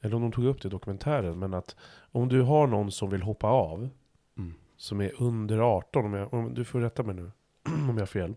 eller 0.00 0.16
om 0.16 0.22
de 0.22 0.32
tog 0.32 0.44
upp 0.44 0.62
det 0.62 0.68
i 0.68 0.70
dokumentären, 0.70 1.38
men 1.38 1.54
att 1.54 1.76
om 2.12 2.28
du 2.28 2.42
har 2.42 2.66
någon 2.66 2.92
som 2.92 3.10
vill 3.10 3.22
hoppa 3.22 3.46
av, 3.46 3.88
Mm. 4.36 4.54
som 4.76 5.00
är 5.00 5.22
under 5.22 5.58
18, 5.58 6.04
om 6.04 6.14
jag, 6.14 6.34
om, 6.34 6.54
du 6.54 6.64
får 6.64 6.80
rätta 6.80 7.02
mig 7.02 7.14
nu 7.14 7.30
om 7.64 7.88
jag 7.88 7.98
har 8.00 8.06
fel. 8.06 8.34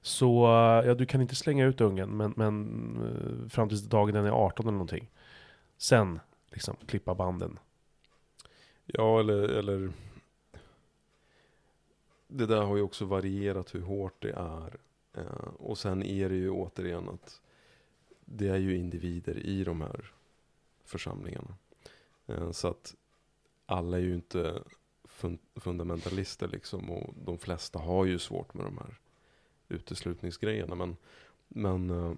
Så, 0.00 0.44
ja 0.86 0.94
du 0.94 1.06
kan 1.06 1.20
inte 1.20 1.34
slänga 1.34 1.64
ut 1.66 1.80
ungen, 1.80 2.16
men, 2.16 2.34
men 2.36 2.66
eh, 3.02 3.48
fram 3.48 3.68
tills 3.68 3.82
dagen 3.82 4.14
den 4.14 4.24
är 4.24 4.30
18 4.30 4.66
eller 4.66 4.72
någonting. 4.72 5.10
Sen, 5.78 6.20
liksom, 6.50 6.76
klippa 6.86 7.14
banden. 7.14 7.58
Ja, 8.86 9.20
eller, 9.20 9.48
eller... 9.48 9.90
Det 12.28 12.46
där 12.46 12.62
har 12.62 12.76
ju 12.76 12.82
också 12.82 13.04
varierat 13.04 13.74
hur 13.74 13.82
hårt 13.82 14.22
det 14.22 14.32
är. 14.32 14.76
Eh, 15.12 15.48
och 15.58 15.78
sen 15.78 16.02
är 16.02 16.28
det 16.28 16.36
ju 16.36 16.50
återigen 16.50 17.08
att 17.08 17.40
det 18.24 18.48
är 18.48 18.56
ju 18.56 18.76
individer 18.76 19.38
i 19.38 19.64
de 19.64 19.80
här 19.80 20.12
församlingarna. 20.84 21.56
Eh, 22.26 22.52
så 22.52 22.68
att 22.68 22.94
alla 23.66 23.96
är 23.96 24.02
ju 24.02 24.14
inte 24.14 24.62
fun 25.04 25.38
fundamentalister 25.54 26.48
liksom. 26.48 26.90
Och 26.90 27.14
de 27.24 27.38
flesta 27.38 27.78
har 27.78 28.04
ju 28.04 28.18
svårt 28.18 28.54
med 28.54 28.66
de 28.66 28.78
här 28.78 28.98
uteslutningsgrejerna. 29.68 30.74
Men, 30.74 30.96
men 31.48 31.90
eh, 31.90 32.12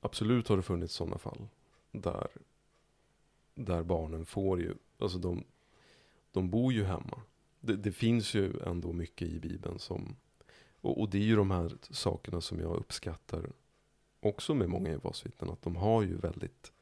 absolut 0.00 0.48
har 0.48 0.56
det 0.56 0.62
funnits 0.62 0.94
sådana 0.94 1.18
fall. 1.18 1.48
Där, 1.92 2.28
där 3.54 3.82
barnen 3.82 4.26
får 4.26 4.60
ju, 4.60 4.74
alltså 4.98 5.18
de, 5.18 5.44
de 6.32 6.50
bor 6.50 6.72
ju 6.72 6.84
hemma. 6.84 7.22
Det, 7.68 7.76
det 7.76 7.92
finns 7.92 8.34
ju 8.34 8.60
ändå 8.66 8.92
mycket 8.92 9.28
i 9.28 9.40
Bibeln 9.40 9.78
som, 9.78 10.16
och, 10.80 11.00
och 11.00 11.10
det 11.10 11.18
är 11.18 11.22
ju 11.22 11.36
de 11.36 11.50
här 11.50 11.72
sakerna 11.90 12.40
som 12.40 12.60
jag 12.60 12.76
uppskattar 12.76 13.50
också 14.20 14.54
med 14.54 14.68
många 14.68 14.90
Jehovas-vittnen. 14.90 15.50
Att 15.50 15.62
de 15.62 15.76
har 15.76 16.02
ju 16.02 16.16
väldigt, 16.16 16.72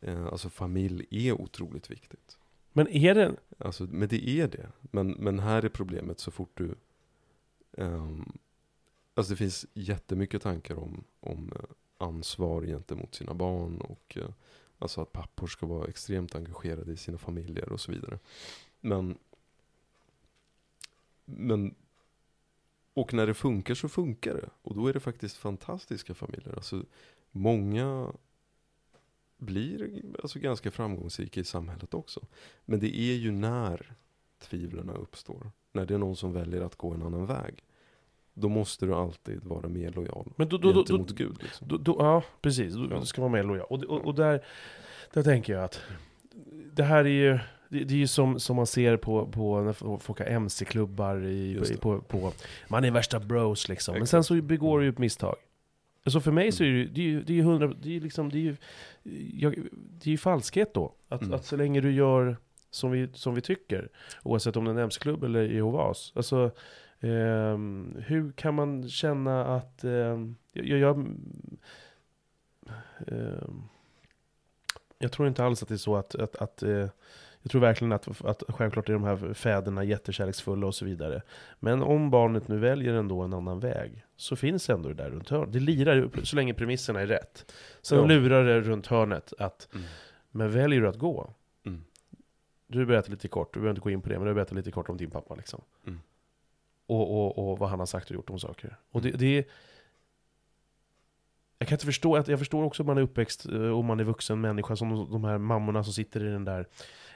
eh, 0.00 0.26
alltså 0.26 0.50
familj 0.50 1.06
är 1.10 1.32
otroligt 1.32 1.90
viktigt. 1.90 2.38
Men 2.72 2.88
är 2.88 3.14
det, 3.14 3.36
Alltså, 3.58 3.84
men 3.84 4.08
det 4.08 4.28
är 4.28 4.48
det. 4.48 4.68
Men, 4.80 5.10
men 5.10 5.38
här 5.38 5.62
är 5.62 5.68
problemet 5.68 6.18
så 6.18 6.30
fort 6.30 6.50
du... 6.54 6.74
ehm, 7.76 8.32
alltså 9.14 9.32
det 9.32 9.36
finns 9.36 9.66
jättemycket 9.74 10.42
tankar 10.42 10.78
om, 10.78 11.04
om 11.20 11.52
eh, 11.56 11.70
ansvar 11.98 12.62
gentemot 12.62 13.14
sina 13.14 13.34
barn 13.34 13.80
och 13.80 14.16
eh, 14.20 14.30
alltså 14.78 15.00
att 15.00 15.12
pappor 15.12 15.46
ska 15.46 15.66
vara 15.66 15.88
extremt 15.88 16.34
engagerade 16.34 16.92
i 16.92 16.96
sina 16.96 17.18
familjer 17.18 17.72
och 17.72 17.80
så 17.80 17.92
vidare. 17.92 18.18
Men... 18.80 19.18
Men... 21.36 21.74
Och 22.94 23.14
när 23.14 23.26
det 23.26 23.34
funkar 23.34 23.74
så 23.74 23.88
funkar 23.88 24.34
det. 24.34 24.48
Och 24.62 24.74
då 24.74 24.86
är 24.86 24.92
det 24.92 25.00
faktiskt 25.00 25.36
fantastiska 25.36 26.14
familjer. 26.14 26.54
Alltså 26.54 26.84
många 27.30 28.12
blir 29.36 30.02
alltså 30.22 30.38
ganska 30.38 30.70
framgångsrika 30.70 31.40
i 31.40 31.44
samhället 31.44 31.94
också. 31.94 32.20
Men 32.64 32.80
det 32.80 32.98
är 32.98 33.14
ju 33.14 33.30
när 33.30 33.92
tvivlen 34.38 34.90
uppstår. 34.90 35.50
När 35.72 35.86
det 35.86 35.94
är 35.94 35.98
någon 35.98 36.16
som 36.16 36.32
väljer 36.32 36.60
att 36.60 36.76
gå 36.76 36.92
en 36.94 37.02
annan 37.02 37.26
väg. 37.26 37.64
Då 38.34 38.48
måste 38.48 38.86
du 38.86 38.94
alltid 38.94 39.44
vara 39.44 39.68
mer 39.68 39.90
lojal 39.92 40.32
men 40.36 40.48
då, 40.48 40.58
då, 40.58 40.72
gentemot 40.74 41.08
då, 41.08 41.14
Gud. 41.14 41.42
Liksom. 41.42 41.68
då, 41.68 41.76
då, 41.78 41.96
ja 41.98 42.24
precis, 42.40 42.74
då 42.74 42.88
Ja. 42.90 43.04
ska 43.04 43.20
vara 43.20 43.32
med 43.32 43.46
lojal. 43.46 43.66
Och, 43.70 43.84
och, 43.84 44.04
och 44.06 44.14
där, 44.14 44.44
där 45.12 45.22
tänker 45.22 45.52
jag 45.52 45.64
att 45.64 45.80
det 46.72 46.82
här 46.82 47.04
är 47.04 47.08
ju, 47.08 47.38
det, 47.70 47.84
det 47.84 47.94
är 47.94 47.98
ju 47.98 48.06
som, 48.06 48.40
som 48.40 48.56
man 48.56 48.66
ser 48.66 48.96
på, 48.96 49.26
på 49.26 49.60
när 49.60 49.98
folk 49.98 50.18
har 50.18 50.26
MC-klubbar 50.26 51.24
i, 51.24 51.58
på, 51.80 52.00
på, 52.00 52.32
man 52.68 52.84
är 52.84 52.90
värsta 52.90 53.20
bros 53.20 53.68
liksom. 53.68 53.92
Men 53.92 54.02
Exakt. 54.02 54.10
sen 54.10 54.24
så 54.24 54.42
begår 54.42 54.78
du 54.78 54.84
ju 54.84 54.90
ett 54.90 54.98
misstag. 54.98 55.36
Alltså 56.04 56.20
för 56.20 56.32
mig 56.32 56.52
så 56.52 56.64
är 56.64 56.68
det 56.68 56.72
ju, 56.78 56.88
det 56.88 57.00
är 57.00 57.04
ju, 57.04 57.22
det 57.22 57.32
är 57.32 57.34
ju 57.34 57.42
hundra, 57.42 57.66
det 57.82 57.96
är 57.96 58.00
liksom, 58.00 58.28
det 58.28 58.38
är 58.38 58.40
ju, 58.40 58.56
jag, 59.40 59.54
det 59.72 60.06
är 60.06 60.10
ju 60.10 60.18
falskhet 60.18 60.74
då. 60.74 60.94
Att, 61.08 61.22
Mm. 61.22 61.34
att 61.34 61.44
så 61.44 61.56
länge 61.56 61.80
du 61.80 61.92
gör 61.92 62.36
som 62.70 62.90
vi, 62.90 63.08
som 63.14 63.34
vi 63.34 63.40
tycker, 63.40 63.88
oavsett 64.22 64.56
om 64.56 64.64
det 64.64 64.70
är 64.70 64.74
en 64.74 64.80
MC-klubb 64.80 65.24
eller 65.24 65.42
Jehovas. 65.42 66.12
Alltså, 66.16 66.50
ehm, 67.00 67.96
hur 68.06 68.32
kan 68.32 68.54
man 68.54 68.88
känna 68.88 69.56
att, 69.56 69.84
ehm, 69.84 70.36
jag, 70.52 70.66
jag, 70.78 70.96
ehm, 73.06 73.62
jag 74.98 75.12
tror 75.12 75.28
inte 75.28 75.44
alls 75.44 75.62
att 75.62 75.68
det 75.68 75.74
är 75.74 75.76
så 75.76 75.96
att, 75.96 76.14
att, 76.14 76.36
att 76.36 76.62
eh, 76.62 76.86
jag 77.42 77.50
tror 77.50 77.60
verkligen 77.60 77.92
att, 77.92 78.24
att 78.24 78.42
självklart 78.48 78.88
är 78.88 78.92
de 78.92 79.02
här 79.04 79.34
fäderna 79.34 79.84
jättekärleksfulla 79.84 80.66
och 80.66 80.74
så 80.74 80.84
vidare. 80.84 81.22
Men 81.60 81.82
om 81.82 82.10
barnet 82.10 82.48
nu 82.48 82.58
väljer 82.58 82.94
ändå 82.94 83.20
en 83.22 83.34
annan 83.34 83.60
väg, 83.60 84.04
så 84.16 84.36
finns 84.36 84.70
ändå 84.70 84.88
det 84.88 84.94
där 84.94 85.10
runt 85.10 85.28
hörnet. 85.28 85.52
Det 85.52 85.60
lirar 85.60 85.94
ju 85.96 86.10
så 86.24 86.36
länge 86.36 86.54
premisserna 86.54 87.00
är 87.00 87.06
rätt. 87.06 87.52
Sen 87.82 87.98
Ja. 87.98 88.04
lurar 88.06 88.44
det 88.44 88.60
runt 88.60 88.86
hörnet 88.86 89.32
att, 89.38 89.68
Mm. 89.74 89.86
men 90.30 90.50
väljer 90.50 90.80
du 90.80 90.88
att 90.88 90.98
gå? 90.98 91.34
Mm. 91.66 91.84
Du 92.66 92.86
berättar 92.86 93.10
lite 93.10 93.28
kort, 93.28 93.54
du 93.54 93.60
behöver 93.60 93.70
inte 93.70 93.80
gå 93.80 93.90
in 93.90 94.02
på 94.02 94.08
det, 94.08 94.18
men 94.18 94.28
du 94.28 94.34
berättar 94.34 94.56
lite 94.56 94.70
kort 94.70 94.88
om 94.88 94.96
din 94.96 95.10
pappa 95.10 95.34
liksom. 95.34 95.60
Mm. 95.86 96.00
Och, 96.86 97.10
och, 97.38 97.50
och 97.52 97.58
vad 97.58 97.68
han 97.68 97.78
har 97.78 97.86
sagt 97.86 98.06
och 98.10 98.14
gjort 98.14 98.30
om 98.30 98.38
saker. 98.38 98.76
Och 98.90 99.02
det, 99.02 99.08
Mm. 99.08 99.20
det 99.20 99.38
är... 99.38 99.44
Jag 101.58 101.68
kan 101.68 101.76
inte 101.76 101.86
förstå, 101.86 102.16
jag 102.26 102.38
förstår 102.38 102.62
också 102.64 102.82
om 102.82 102.86
man 102.86 102.98
är 102.98 103.02
uppväxt 103.02 103.46
eh, 103.46 103.52
och 103.70 103.84
man 103.84 104.00
är 104.00 104.04
vuxen 104.04 104.40
människa, 104.40 104.76
som 104.76 105.10
de 105.10 105.24
här 105.24 105.38
mammorna 105.38 105.84
som 105.84 105.92
sitter 105.92 106.24
i 106.24 106.28
den 106.28 106.44
där 106.44 106.66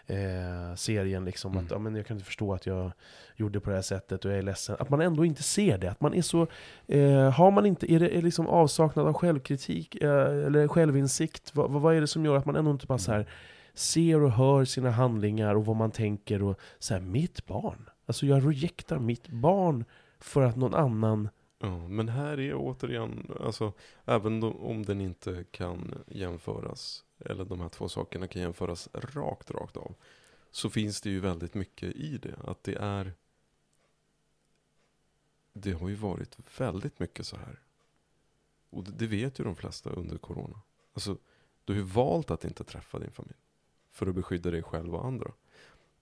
eh, 0.07 0.75
serien 0.77 1.25
liksom. 1.25 1.53
Mm. 1.53 1.65
Att 1.65 1.71
ja, 1.71 1.79
men 1.79 1.95
jag 1.95 2.07
kan 2.07 2.17
inte 2.17 2.27
förstå 2.27 2.55
att 2.55 2.67
jag 2.67 2.93
gjorde 3.37 3.61
på 3.61 3.71
det 3.71 3.77
här 3.77 3.83
sättet 3.83 4.25
och 4.25 4.31
jag 4.31 4.39
är 4.39 4.43
ledsen. 4.43 4.77
Att 4.79 4.91
man 4.91 5.01
ändå 5.01 5.25
inte 5.25 5.43
ser 5.43 5.79
det. 5.79 5.91
Att 5.91 6.01
man 6.01 6.15
är 6.15 6.23
så... 6.23 6.47
Eh, 6.87 7.31
har 7.31 7.51
man 7.51 7.67
inte, 7.67 7.93
är 7.93 8.01
det 8.01 8.17
är 8.17 8.23
liksom 8.23 8.47
avsaknad 8.47 9.07
av 9.07 9.13
självkritik 9.13 9.95
eh, 9.95 10.47
eller 10.47 10.69
självinsikt? 10.69 11.55
Vad, 11.55 11.71
vad, 11.71 11.83
vad 11.83 11.95
är 11.95 12.01
det 12.01 12.07
som 12.07 12.25
gör 12.25 12.37
att 12.37 12.47
man 12.47 12.57
ändå 12.57 12.71
inte 12.71 12.87
bara 12.87 12.99
så 12.99 13.13
här 13.13 13.29
ser 13.75 14.23
och 14.23 14.33
hör 14.33 14.65
sina 14.65 14.91
handlingar 14.91 15.55
och 15.55 15.67
vad 15.67 15.77
man 15.77 15.91
tänker 15.91 16.43
och 16.43 16.61
så 16.79 16.95
här, 16.95 17.01
mitt 17.01 17.47
barn. 17.47 17.89
Alltså 18.07 18.27
jag 18.27 18.49
rejectar 18.49 18.99
mitt 18.99 19.29
barn 19.29 19.85
för 20.21 20.43
att 20.43 20.57
någon 20.57 20.75
annan... 20.75 21.29
Ja, 21.65 21.89
men 21.89 22.09
här 22.09 22.41
är 22.41 22.55
återigen, 22.55 23.31
alltså, 23.41 23.73
även 24.05 24.41
då, 24.41 24.53
om 24.53 24.83
den 24.83 25.01
inte 25.01 25.45
kan 25.51 26.05
jämföras, 26.07 27.05
eller 27.19 27.45
de 27.45 27.61
här 27.61 27.69
två 27.69 27.89
sakerna 27.89 28.29
kan 28.29 28.43
jämföras 28.43 28.89
rakt, 28.93 29.51
rakt 29.51 29.77
av, 29.77 29.95
så 30.51 30.71
finns 30.71 31.01
det 31.01 31.11
ju 31.11 31.21
väldigt 31.21 31.55
mycket 31.55 31.97
i 31.97 32.19
det. 32.19 32.37
Att 32.45 32.65
det 32.65 32.75
är, 32.75 33.13
det 35.53 35.73
har 35.73 35.89
ju 35.89 35.95
varit 35.95 36.37
väldigt 36.59 36.99
mycket 36.99 37.27
så 37.27 37.37
här. 37.37 37.61
Och 38.71 38.85
det, 38.85 38.93
det 38.93 39.07
vet 39.07 39.41
ju 39.41 39.45
de 39.45 39.57
flesta 39.57 39.91
under 39.91 40.19
corona. 40.19 40.61
Alltså, 40.93 41.19
du 41.65 41.73
har 41.73 41.79
ju 41.79 41.87
valt 41.87 42.31
att 42.31 42.45
inte 42.45 42.65
träffa 42.65 42.99
din 42.99 43.13
familj, 43.13 43.39
för 43.91 44.07
att 44.07 44.15
beskydda 44.15 44.51
dig 44.51 44.63
själv 44.63 44.95
och 44.95 45.05
andra. 45.05 45.33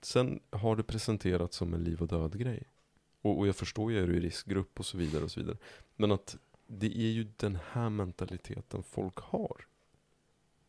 Sen 0.00 0.40
har 0.50 0.76
det 0.76 0.82
presenterats 0.82 1.56
som 1.56 1.74
en 1.74 1.84
liv 1.84 2.02
och 2.02 2.08
död 2.08 2.38
grej. 2.38 2.71
Och, 3.22 3.38
och 3.38 3.46
jag 3.46 3.56
förstår 3.56 3.92
ju, 3.92 4.02
är 4.02 4.06
du 4.06 4.16
i 4.16 4.20
riskgrupp 4.20 4.78
och 4.78 4.86
så 4.86 4.98
vidare 4.98 5.24
och 5.24 5.30
så 5.30 5.40
vidare. 5.40 5.56
Men 5.96 6.12
att 6.12 6.36
det 6.66 6.86
är 6.86 7.10
ju 7.10 7.26
den 7.36 7.58
här 7.70 7.90
mentaliteten 7.90 8.82
folk 8.82 9.18
har 9.18 9.66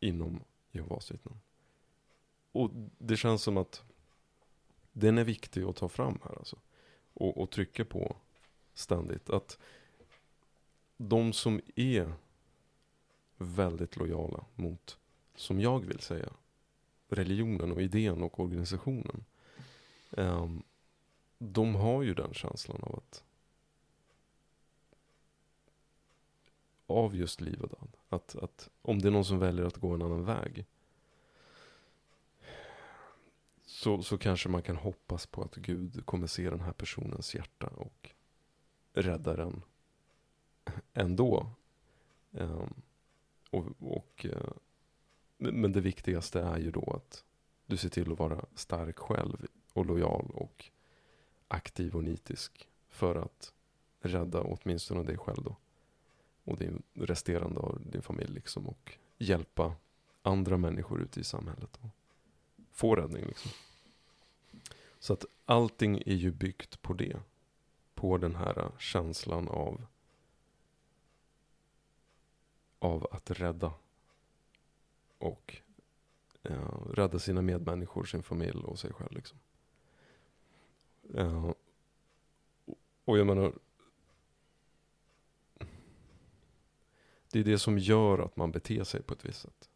inom 0.00 0.40
Jehovas 0.70 1.10
vittnen. 1.10 1.40
Och 2.52 2.70
det 2.98 3.16
känns 3.16 3.42
som 3.42 3.56
att 3.56 3.82
den 4.92 5.18
är 5.18 5.24
viktig 5.24 5.62
att 5.62 5.76
ta 5.76 5.88
fram 5.88 6.18
här 6.24 6.38
alltså. 6.38 6.58
Och, 7.14 7.42
och 7.42 7.50
trycka 7.50 7.84
på 7.84 8.16
ständigt. 8.74 9.30
Att 9.30 9.58
de 10.96 11.32
som 11.32 11.60
är 11.76 12.12
väldigt 13.36 13.96
lojala 13.96 14.44
mot, 14.54 14.98
som 15.34 15.60
jag 15.60 15.80
vill 15.80 16.00
säga, 16.00 16.28
religionen 17.08 17.72
och 17.72 17.82
idén 17.82 18.22
och 18.22 18.40
organisationen. 18.40 19.24
Um, 20.10 20.62
de 21.38 21.74
har 21.74 22.02
ju 22.02 22.14
den 22.14 22.34
känslan 22.34 22.80
av 22.82 22.96
att 22.96 23.24
av 26.86 27.16
just 27.16 27.40
liv 27.40 27.60
och 27.60 27.68
död. 27.68 27.96
Att, 28.08 28.36
att 28.36 28.70
om 28.82 28.98
det 28.98 29.08
är 29.08 29.12
någon 29.12 29.24
som 29.24 29.38
väljer 29.38 29.64
att 29.64 29.76
gå 29.76 29.94
en 29.94 30.02
annan 30.02 30.24
väg 30.24 30.66
så, 33.66 34.02
så 34.02 34.18
kanske 34.18 34.48
man 34.48 34.62
kan 34.62 34.76
hoppas 34.76 35.26
på 35.26 35.42
att 35.42 35.54
Gud 35.54 36.06
kommer 36.06 36.26
se 36.26 36.50
den 36.50 36.60
här 36.60 36.72
personens 36.72 37.34
hjärta 37.34 37.66
och 37.66 38.10
rädda 38.92 39.36
den 39.36 39.62
ändå. 40.92 41.50
Um, 42.30 42.74
och, 43.50 43.66
och, 43.78 44.26
men 45.36 45.60
men 45.60 45.72
det 45.72 45.80
viktigaste 45.80 46.40
är 46.40 46.58
ju 46.58 46.70
då 46.70 46.92
att 46.96 47.24
du 47.66 47.76
ser 47.76 47.88
till 47.88 48.12
att 48.12 48.18
vara 48.18 48.44
stark 48.54 48.98
själv 48.98 49.46
och 49.72 49.86
lojal 49.86 50.30
och 50.34 50.70
aktiv 51.54 51.96
och 51.96 52.04
nitisk 52.04 52.68
för 52.88 53.16
att 53.16 53.52
rädda 54.00 54.40
åtminstone 54.40 55.02
dig 55.02 55.18
själv 55.18 55.42
då. 55.44 55.56
Och 56.44 56.58
din 56.58 56.82
resterande 56.94 57.60
av 57.60 57.80
din 57.90 58.02
familj 58.02 58.32
liksom 58.32 58.68
och 58.68 58.98
hjälpa 59.18 59.74
andra 60.22 60.56
människor 60.56 61.02
ute 61.02 61.20
i 61.20 61.24
samhället. 61.24 61.78
Och 61.80 61.88
få 62.72 62.94
räddning. 62.96 63.24
Liksom. 63.24 63.50
Så 64.98 65.12
att 65.12 65.24
allting 65.44 66.02
är 66.06 66.14
ju 66.14 66.30
byggt 66.30 66.82
på 66.82 66.92
det. 66.92 67.16
På 67.94 68.18
den 68.18 68.36
här 68.36 68.72
känslan 68.78 69.48
av 69.48 69.86
av 72.78 73.06
att 73.10 73.30
rädda. 73.30 73.72
Och 75.18 75.56
eh, 76.42 76.78
rädda 76.92 77.18
sina 77.18 77.42
medmänniskor, 77.42 78.04
sin 78.04 78.22
familj 78.22 78.64
och 78.64 78.78
sig 78.78 78.92
själv. 78.92 79.12
Liksom. 79.12 79.38
Och 83.04 83.18
jag 83.18 83.26
menar, 83.26 83.52
det 87.30 87.40
är 87.40 87.44
det 87.44 87.58
som 87.58 87.78
gör 87.78 88.18
att 88.18 88.36
man 88.36 88.50
beter 88.50 88.84
sig 88.84 89.02
på 89.02 89.14
ett 89.14 89.24
visst 89.24 89.40
sätt. 89.40 89.70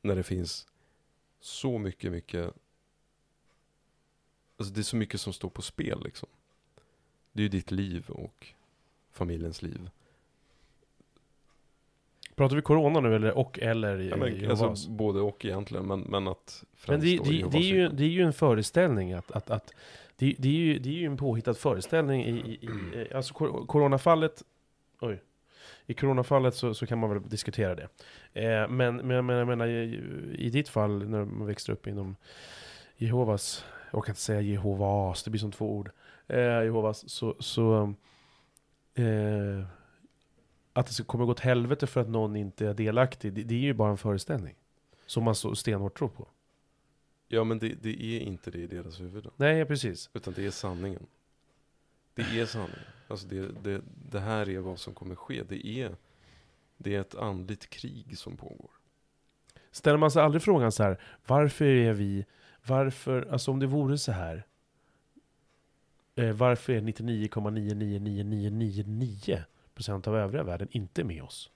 När 0.00 0.16
det 0.16 0.22
finns 0.22 0.66
så 1.40 1.78
mycket, 1.78 2.12
mycket 2.12 2.54
Alltså 4.56 4.74
det 4.74 4.80
är 4.80 4.82
så 4.82 4.96
mycket 4.96 5.20
som 5.20 5.32
står 5.32 5.50
på 5.50 5.62
spel 5.62 6.02
liksom. 6.04 6.28
Det 7.32 7.40
är 7.40 7.42
ju 7.42 7.48
ditt 7.48 7.70
liv 7.70 8.10
och 8.10 8.54
familjens 9.10 9.62
liv. 9.62 9.90
Pratar 12.36 12.56
vi 12.56 12.62
corona 12.62 13.00
nu 13.00 13.14
eller 13.14 13.38
och 13.38 13.58
eller 13.62 13.98
Ja, 13.98 14.16
men, 14.16 14.36
Jehovas? 14.36 14.62
alltså, 14.62 14.90
både 14.90 15.20
och 15.20 15.44
egentligen, 15.44 15.86
men, 15.86 16.00
men 16.00 16.28
att 16.28 16.64
Men 16.88 17.00
det, 17.00 17.16
det, 17.24 17.44
det, 17.50 17.58
är 17.58 17.62
ju, 17.62 17.88
det 17.88 18.04
är 18.04 18.08
ju 18.08 18.22
en 18.22 18.32
föreställning 18.32 19.12
att, 19.12 19.30
att, 19.30 19.50
att 19.50 19.74
det, 20.16 20.34
det, 20.38 20.48
är 20.48 20.52
ju, 20.52 20.78
det 20.78 20.88
är 20.88 20.92
ju 20.94 21.06
en 21.06 21.16
påhittad 21.16 21.54
föreställning 21.54 22.24
i, 22.24 22.30
i, 22.30 22.66
i 22.66 22.68
alltså 23.14 23.34
cor- 23.34 23.66
coronafallet, 23.66 24.42
oj. 25.00 25.22
I 25.86 25.94
coronafallet 25.94 26.54
så, 26.54 26.74
så 26.74 26.86
kan 26.86 26.98
man 26.98 27.10
väl 27.10 27.22
diskutera 27.28 27.74
det. 27.74 27.88
Eh, 28.32 28.68
men, 28.68 28.96
men, 28.96 29.26
men 29.26 29.36
jag 29.36 29.46
menar, 29.46 29.66
i, 29.66 30.00
i 30.38 30.50
ditt 30.50 30.68
fall, 30.68 31.08
när 31.08 31.24
man 31.24 31.46
växte 31.46 31.72
upp 31.72 31.86
inom 31.86 32.16
Jehovas, 32.96 33.64
jag 33.92 34.04
kan 34.04 34.12
inte 34.12 34.20
säga 34.20 34.40
Jehovas, 34.40 35.22
det 35.22 35.30
blir 35.30 35.40
som 35.40 35.52
två 35.52 35.72
ord. 35.76 35.90
Eh, 36.26 36.38
Jehovas, 36.38 37.10
så, 37.10 37.36
så 37.38 37.94
eh, 38.94 39.64
att 40.74 40.96
det 40.96 41.02
kommer 41.02 41.24
gå 41.24 41.30
åt 41.30 41.40
helvete 41.40 41.86
för 41.86 42.00
att 42.00 42.08
någon 42.08 42.36
inte 42.36 42.66
är 42.66 42.74
delaktig, 42.74 43.32
det, 43.32 43.42
det 43.42 43.54
är 43.54 43.58
ju 43.58 43.74
bara 43.74 43.90
en 43.90 43.96
föreställning. 43.96 44.54
Som 45.06 45.24
man 45.24 45.34
så 45.34 45.54
stenhårt 45.54 45.98
tror 45.98 46.08
på. 46.08 46.28
Ja 47.28 47.44
men 47.44 47.58
det, 47.58 47.74
det 47.82 48.02
är 48.02 48.20
inte 48.20 48.50
det 48.50 48.58
i 48.58 48.66
deras 48.66 49.00
huvuden. 49.00 49.32
Nej, 49.36 49.64
precis. 49.64 50.10
Utan 50.12 50.34
det 50.34 50.46
är 50.46 50.50
sanningen. 50.50 51.06
Det 52.14 52.22
är 52.22 52.46
sanningen. 52.46 52.78
Alltså 53.08 53.26
det, 53.26 53.48
det, 53.62 53.82
det 54.10 54.20
här 54.20 54.48
är 54.48 54.58
vad 54.58 54.78
som 54.78 54.94
kommer 54.94 55.14
ske. 55.14 55.42
Det 55.42 55.66
är, 55.66 55.96
det 56.76 56.94
är 56.94 57.00
ett 57.00 57.14
andligt 57.14 57.70
krig 57.70 58.18
som 58.18 58.36
pågår. 58.36 58.70
Ställer 59.70 59.98
man 59.98 60.10
sig 60.10 60.22
aldrig 60.22 60.42
frågan 60.42 60.72
så 60.72 60.82
här, 60.82 61.00
varför 61.26 61.64
är 61.64 61.92
vi, 61.92 62.24
varför, 62.66 63.28
alltså 63.32 63.50
om 63.50 63.60
det 63.60 63.66
vore 63.66 63.98
så 63.98 64.12
här, 64.12 64.46
eh, 66.14 66.32
varför 66.32 66.72
är 66.72 66.80
99,99999% 66.80 69.44
av 70.06 70.16
övriga 70.16 70.42
världen 70.44 70.68
inte 70.70 71.04
med 71.04 71.22
oss? 71.22 71.50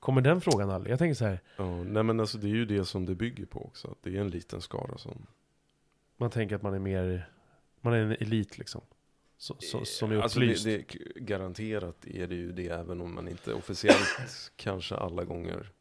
Kommer 0.00 0.20
den 0.20 0.40
frågan 0.40 0.70
aldrig? 0.70 0.92
Jag 0.92 0.98
tänker 0.98 1.14
så 1.14 1.24
här, 1.24 1.40
Ja, 1.56 1.82
nej 1.82 2.02
men 2.02 2.20
alltså 2.20 2.38
det 2.38 2.46
är 2.46 2.54
ju 2.54 2.64
det 2.64 2.84
som 2.84 3.06
det 3.06 3.14
bygger 3.14 3.46
på 3.46 3.64
också. 3.66 3.88
Att 3.88 4.02
det 4.02 4.16
är 4.16 4.20
en 4.20 4.30
liten 4.30 4.60
skara 4.60 4.98
som... 4.98 5.26
man 6.16 6.30
tänker 6.30 6.56
att 6.56 6.62
man 6.62 6.74
är 6.74 6.78
mer, 6.78 7.30
man 7.80 7.92
är 7.94 7.98
en 7.98 8.12
elit 8.12 8.58
liksom. 8.58 8.80
Så, 9.38 9.56
så, 9.58 9.84
som 9.84 10.12
är 10.12 10.16
Alltså 10.16 10.40
det, 10.40 10.46
upplyst. 10.46 10.64
det, 10.64 10.82
garanterat 11.20 12.06
är 12.06 12.26
det 12.26 12.34
ju 12.34 12.52
det 12.52 12.68
även 12.68 13.00
om 13.00 13.14
man 13.14 13.28
inte 13.28 13.54
officiellt 13.54 14.18
kanske 14.56 14.96
alla 14.96 15.24
gånger 15.24 15.72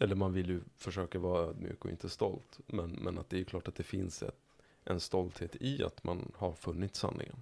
eller 0.00 0.14
man 0.14 0.32
vill 0.32 0.48
ju 0.48 0.60
försöka 0.76 1.18
vara 1.18 1.42
ödmjuk 1.42 1.84
och 1.84 1.90
inte 1.90 2.08
stolt. 2.08 2.58
Men, 2.66 2.90
men 2.90 3.18
att 3.18 3.30
det 3.30 3.36
är 3.36 3.38
ju 3.38 3.44
klart 3.44 3.68
att 3.68 3.74
det 3.74 3.82
finns 3.82 4.22
ett, 4.22 4.38
en 4.84 5.00
stolthet 5.00 5.56
i 5.60 5.84
att 5.84 6.04
man 6.04 6.32
har 6.36 6.52
funnit 6.52 6.96
sanningen. 6.96 7.36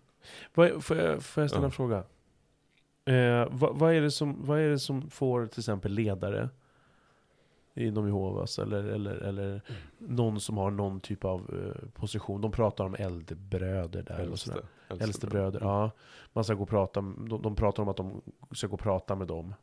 Får, 0.53 0.67
jag, 0.67 0.85
får 0.85 0.97
jag 0.99 1.23
ställa 1.23 1.49
Ja. 1.63 1.65
en 1.65 1.71
fråga? 1.73 2.05
Eh, 3.05 3.49
vad, 3.51 3.79
vad, 3.79 3.95
är 3.95 4.01
det 4.01 4.11
som, 4.11 4.37
vad 4.47 4.59
är 4.61 4.69
det 4.69 4.79
som 4.79 5.11
får 5.11 5.47
till 5.47 5.61
exempel 5.61 5.93
ledare 5.93 6.49
inom 7.75 8.07
Jehovas 8.07 8.59
eller, 8.59 8.85
eller, 8.85 9.15
eller 9.15 9.61
någon 9.99 10.41
som 10.41 10.57
har 10.57 10.71
någon 10.71 11.01
typ 11.01 11.25
av 11.25 11.41
eh, 11.41 11.89
position? 11.89 12.41
De 12.41 12.53
pratar 12.53 12.85
om 12.85 12.95
äldrebröder 12.95 14.03
där. 14.03 14.37
sådär. 14.37 14.63
Äldste, 14.89 15.05
Äldste 15.05 15.27
bröder, 15.27 15.61
ja. 15.61 15.91
Man 16.33 16.45
ska 16.45 16.55
gå 16.55 16.63
och 16.63 16.69
prata, 16.69 17.01
de, 17.01 17.41
de 17.43 17.57
pratar 17.57 17.83
om 17.83 17.89
att 17.89 17.97
de 17.97 18.23
ska 18.51 18.67
gå 18.67 18.75
och 18.75 18.81
prata 18.81 19.15
med 19.15 19.27
dem. 19.27 19.55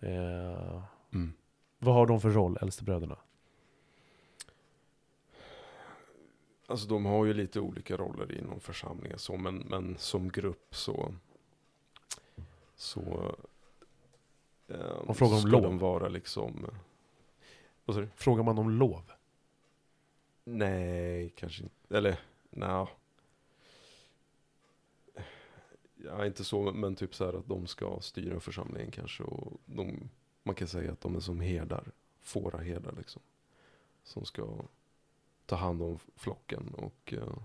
Eh, 0.00 0.82
Mm. 1.12 1.32
vad 1.78 1.94
har 1.94 2.06
de 2.06 2.20
för 2.20 2.30
roll, 2.30 2.58
äldstebröderna? 2.60 3.16
Alltså 6.66 6.88
de 6.88 7.04
har 7.06 7.24
ju 7.24 7.34
lite 7.34 7.60
olika 7.60 7.96
roller 7.96 8.38
inom 8.38 8.60
församlingen 8.60 9.18
så, 9.18 9.36
men, 9.36 9.56
men 9.56 9.96
som 9.98 10.28
grupp 10.28 10.74
så 10.74 11.14
så 12.78 13.34
eh, 14.68 15.12
frågar 15.14 15.34
om 15.34 15.40
ska 15.40 15.50
lov. 15.50 15.62
de 15.62 15.78
vara 15.78 16.08
liksom 16.08 16.70
vad 17.88 17.94
sa 17.94 18.00
du? 18.00 18.08
Frågar 18.16 18.42
man 18.42 18.58
om 18.58 18.70
lov? 18.70 19.12
Nej, 20.44 21.32
kanske 21.36 21.62
inte. 21.62 21.96
Eller, 21.96 22.20
nej. 22.50 22.86
Ja, 25.94 26.26
inte 26.26 26.44
så, 26.44 26.72
men 26.72 26.96
typ 26.96 27.14
så 27.14 27.24
här 27.24 27.32
att 27.32 27.48
de 27.48 27.66
ska 27.66 28.00
styra 28.00 28.40
församlingen 28.40 28.90
kanske. 28.90 29.22
Och 29.22 29.60
de, 29.66 30.10
man 30.42 30.54
kan 30.54 30.68
säga 30.68 30.92
att 30.92 31.00
de 31.00 31.16
är 31.16 31.20
som 31.20 31.40
herdar, 31.40 31.92
fåraherdar 32.20 32.94
liksom. 32.98 33.22
Som 34.02 34.24
ska 34.24 34.46
ta 35.46 35.56
hand 35.56 35.82
om 35.82 35.98
flocken 36.16 36.74
och 36.74 37.14
eh, 37.14 37.38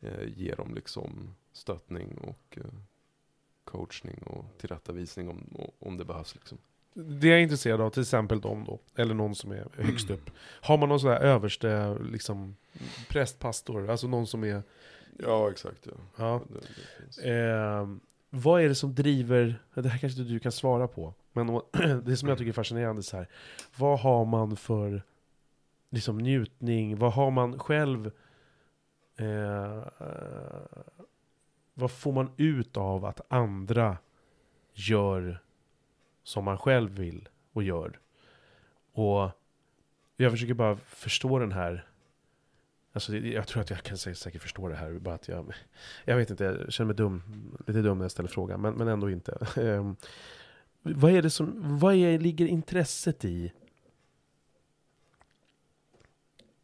eh, 0.00 0.28
ge 0.28 0.54
dem 0.54 0.74
liksom 0.74 1.34
stöttning 1.52 2.18
och 2.18 2.58
eh, 2.58 2.80
coachning 3.66 4.22
och 4.26 4.44
tillrättavisning 4.58 5.28
om, 5.28 5.70
om 5.78 5.96
det 5.96 6.04
behövs 6.04 6.34
liksom. 6.34 6.58
Det 6.94 7.28
jag 7.28 7.38
är 7.38 7.42
intresserad 7.42 7.80
av, 7.80 7.90
till 7.90 8.02
exempel 8.02 8.40
de 8.40 8.64
då, 8.64 8.80
eller 8.96 9.14
någon 9.14 9.34
som 9.34 9.52
är 9.52 9.68
högst 9.76 10.10
upp. 10.10 10.30
Har 10.38 10.78
man 10.78 10.88
någon 10.88 11.00
sån 11.00 11.10
här 11.10 11.20
överste, 11.20 11.98
liksom, 12.10 12.56
präst, 13.08 13.38
pastor, 13.38 13.90
alltså 13.90 14.06
någon 14.06 14.26
som 14.26 14.44
är... 14.44 14.62
Ja, 15.18 15.50
exakt. 15.50 15.86
Ja. 15.86 15.92
Ja. 16.16 16.42
Det, 16.48 17.22
det. 17.22 17.30
Eh, 17.30 17.88
vad 18.30 18.62
är 18.62 18.68
det 18.68 18.74
som 18.74 18.94
driver, 18.94 19.62
det 19.74 19.88
här 19.88 19.98
kanske 19.98 20.20
inte 20.20 20.32
du 20.32 20.40
kan 20.40 20.52
svara 20.52 20.88
på, 20.88 21.14
men 21.32 21.46
det 22.04 22.16
som 22.16 22.28
jag 22.28 22.38
tycker 22.38 22.48
är 22.48 22.52
fascinerande 22.52 23.00
är 23.00 23.02
så 23.02 23.16
här, 23.16 23.28
vad 23.76 24.00
har 24.00 24.24
man 24.24 24.56
för 24.56 25.02
liksom, 25.90 26.18
njutning, 26.18 26.98
vad 26.98 27.12
har 27.12 27.30
man 27.30 27.58
själv, 27.58 28.10
eh, 29.16 29.82
vad 31.78 31.90
får 31.90 32.12
man 32.12 32.30
ut 32.36 32.76
av 32.76 33.04
att 33.04 33.20
andra 33.28 33.98
gör 34.72 35.42
som 36.22 36.44
man 36.44 36.58
själv 36.58 36.90
vill 36.90 37.28
och 37.52 37.62
gör? 37.62 37.98
Och 38.92 39.30
jag 40.16 40.30
försöker 40.32 40.54
bara 40.54 40.76
förstå 40.76 41.38
den 41.38 41.52
här 41.52 41.86
Alltså, 42.92 43.16
jag 43.16 43.46
tror 43.46 43.62
att 43.62 43.70
jag 43.70 43.82
kan 43.82 43.96
säkert 43.96 44.42
förstå 44.42 44.68
det 44.68 44.74
här, 44.74 44.92
bara 44.92 45.14
att 45.14 45.28
jag... 45.28 45.52
Jag 46.04 46.16
vet 46.16 46.30
inte, 46.30 46.44
jag 46.44 46.72
känner 46.72 46.86
mig 46.86 46.96
dum, 46.96 47.22
lite 47.66 47.82
dum 47.82 47.98
när 47.98 48.04
jag 48.04 48.10
ställer 48.10 48.28
frågan, 48.28 48.60
men, 48.60 48.74
men 48.74 48.88
ändå 48.88 49.10
inte. 49.10 49.46
Ehm, 49.56 49.96
vad 50.82 51.12
är 51.12 51.22
det 51.22 51.30
som, 51.30 51.78
vad 51.78 51.94
är, 51.94 52.18
ligger 52.18 52.46
intresset 52.46 53.24
i 53.24 53.52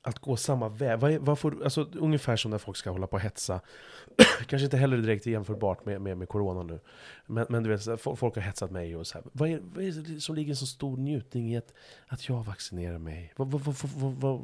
att 0.02 0.18
gå 0.18 0.36
samma 0.36 0.68
väg. 0.68 0.98
Vad, 0.98 1.12
vad 1.12 1.38
får, 1.38 1.64
alltså, 1.64 1.88
ungefär 1.94 2.36
som 2.36 2.50
när 2.50 2.58
folk 2.58 2.76
ska 2.76 2.90
hålla 2.90 3.06
på 3.06 3.16
och 3.16 3.20
hetsa. 3.20 3.60
Kanske 4.46 4.64
inte 4.64 4.76
heller 4.76 4.96
direkt 4.96 5.26
jämförbart 5.26 5.84
med, 5.84 6.00
med, 6.00 6.16
med 6.16 6.28
corona 6.28 6.62
nu. 6.62 6.80
Men, 7.26 7.46
men 7.48 7.62
du 7.62 7.70
vet, 7.70 8.00
folk 8.00 8.34
har 8.34 8.40
hetsat 8.40 8.70
mig 8.70 8.96
och 8.96 9.06
så 9.06 9.18
här. 9.18 9.24
Vad 9.32 9.48
är, 9.48 9.60
vad 9.74 9.84
är 9.84 10.14
det 10.14 10.20
som 10.20 10.34
ligger 10.34 10.50
en 10.50 10.56
så 10.56 10.66
stor 10.66 10.96
njutning 10.96 11.52
i 11.52 11.56
att, 11.56 11.72
att 12.06 12.28
jag 12.28 12.44
vaccinerar 12.44 12.98
mig? 12.98 13.32
Vad, 13.36 13.50
vad, 13.50 13.62
vad, 13.62 14.40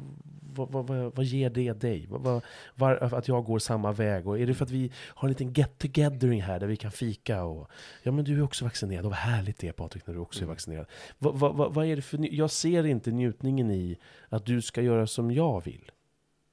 vad, 0.55 0.87
vad, 0.87 1.15
vad, 1.15 1.25
ger 1.25 1.49
det 1.49 1.73
dig? 1.73 2.07
Vad, 2.09 2.41
var, 2.75 3.13
att 3.13 3.27
jag 3.27 3.45
går 3.45 3.59
samma 3.59 3.91
väg? 3.91 4.27
Och 4.27 4.39
är 4.39 4.47
det 4.47 4.53
för 4.53 4.65
att 4.65 4.71
vi 4.71 4.91
har 4.95 5.27
en 5.27 5.31
liten 5.31 5.53
get 5.53 5.77
togethering 5.77 6.41
här 6.41 6.59
där 6.59 6.67
vi 6.67 6.75
kan 6.75 6.91
fika? 6.91 7.43
Och, 7.43 7.69
ja, 8.03 8.11
men 8.11 8.25
du 8.25 8.37
är 8.37 8.43
också 8.43 8.65
vaccinerad. 8.65 9.05
Och 9.05 9.11
vad 9.11 9.19
härligt 9.19 9.57
det 9.57 9.67
är 9.67 9.71
Patrik 9.71 10.07
när 10.07 10.13
du 10.13 10.19
också 10.19 10.39
är 10.39 10.43
mm. 10.43 10.53
vaccinerad. 10.53 10.85
Vad, 11.17 11.39
vad, 11.39 11.73
vad 11.73 11.85
är 11.85 11.95
det 11.95 12.01
för, 12.01 12.33
jag 12.33 12.51
ser 12.51 12.85
inte 12.85 13.11
njutningen 13.11 13.71
i 13.71 13.97
att 14.29 14.45
du 14.45 14.61
ska 14.61 14.81
göra 14.81 15.07
som 15.07 15.31
jag 15.31 15.48
vill. 15.65 15.91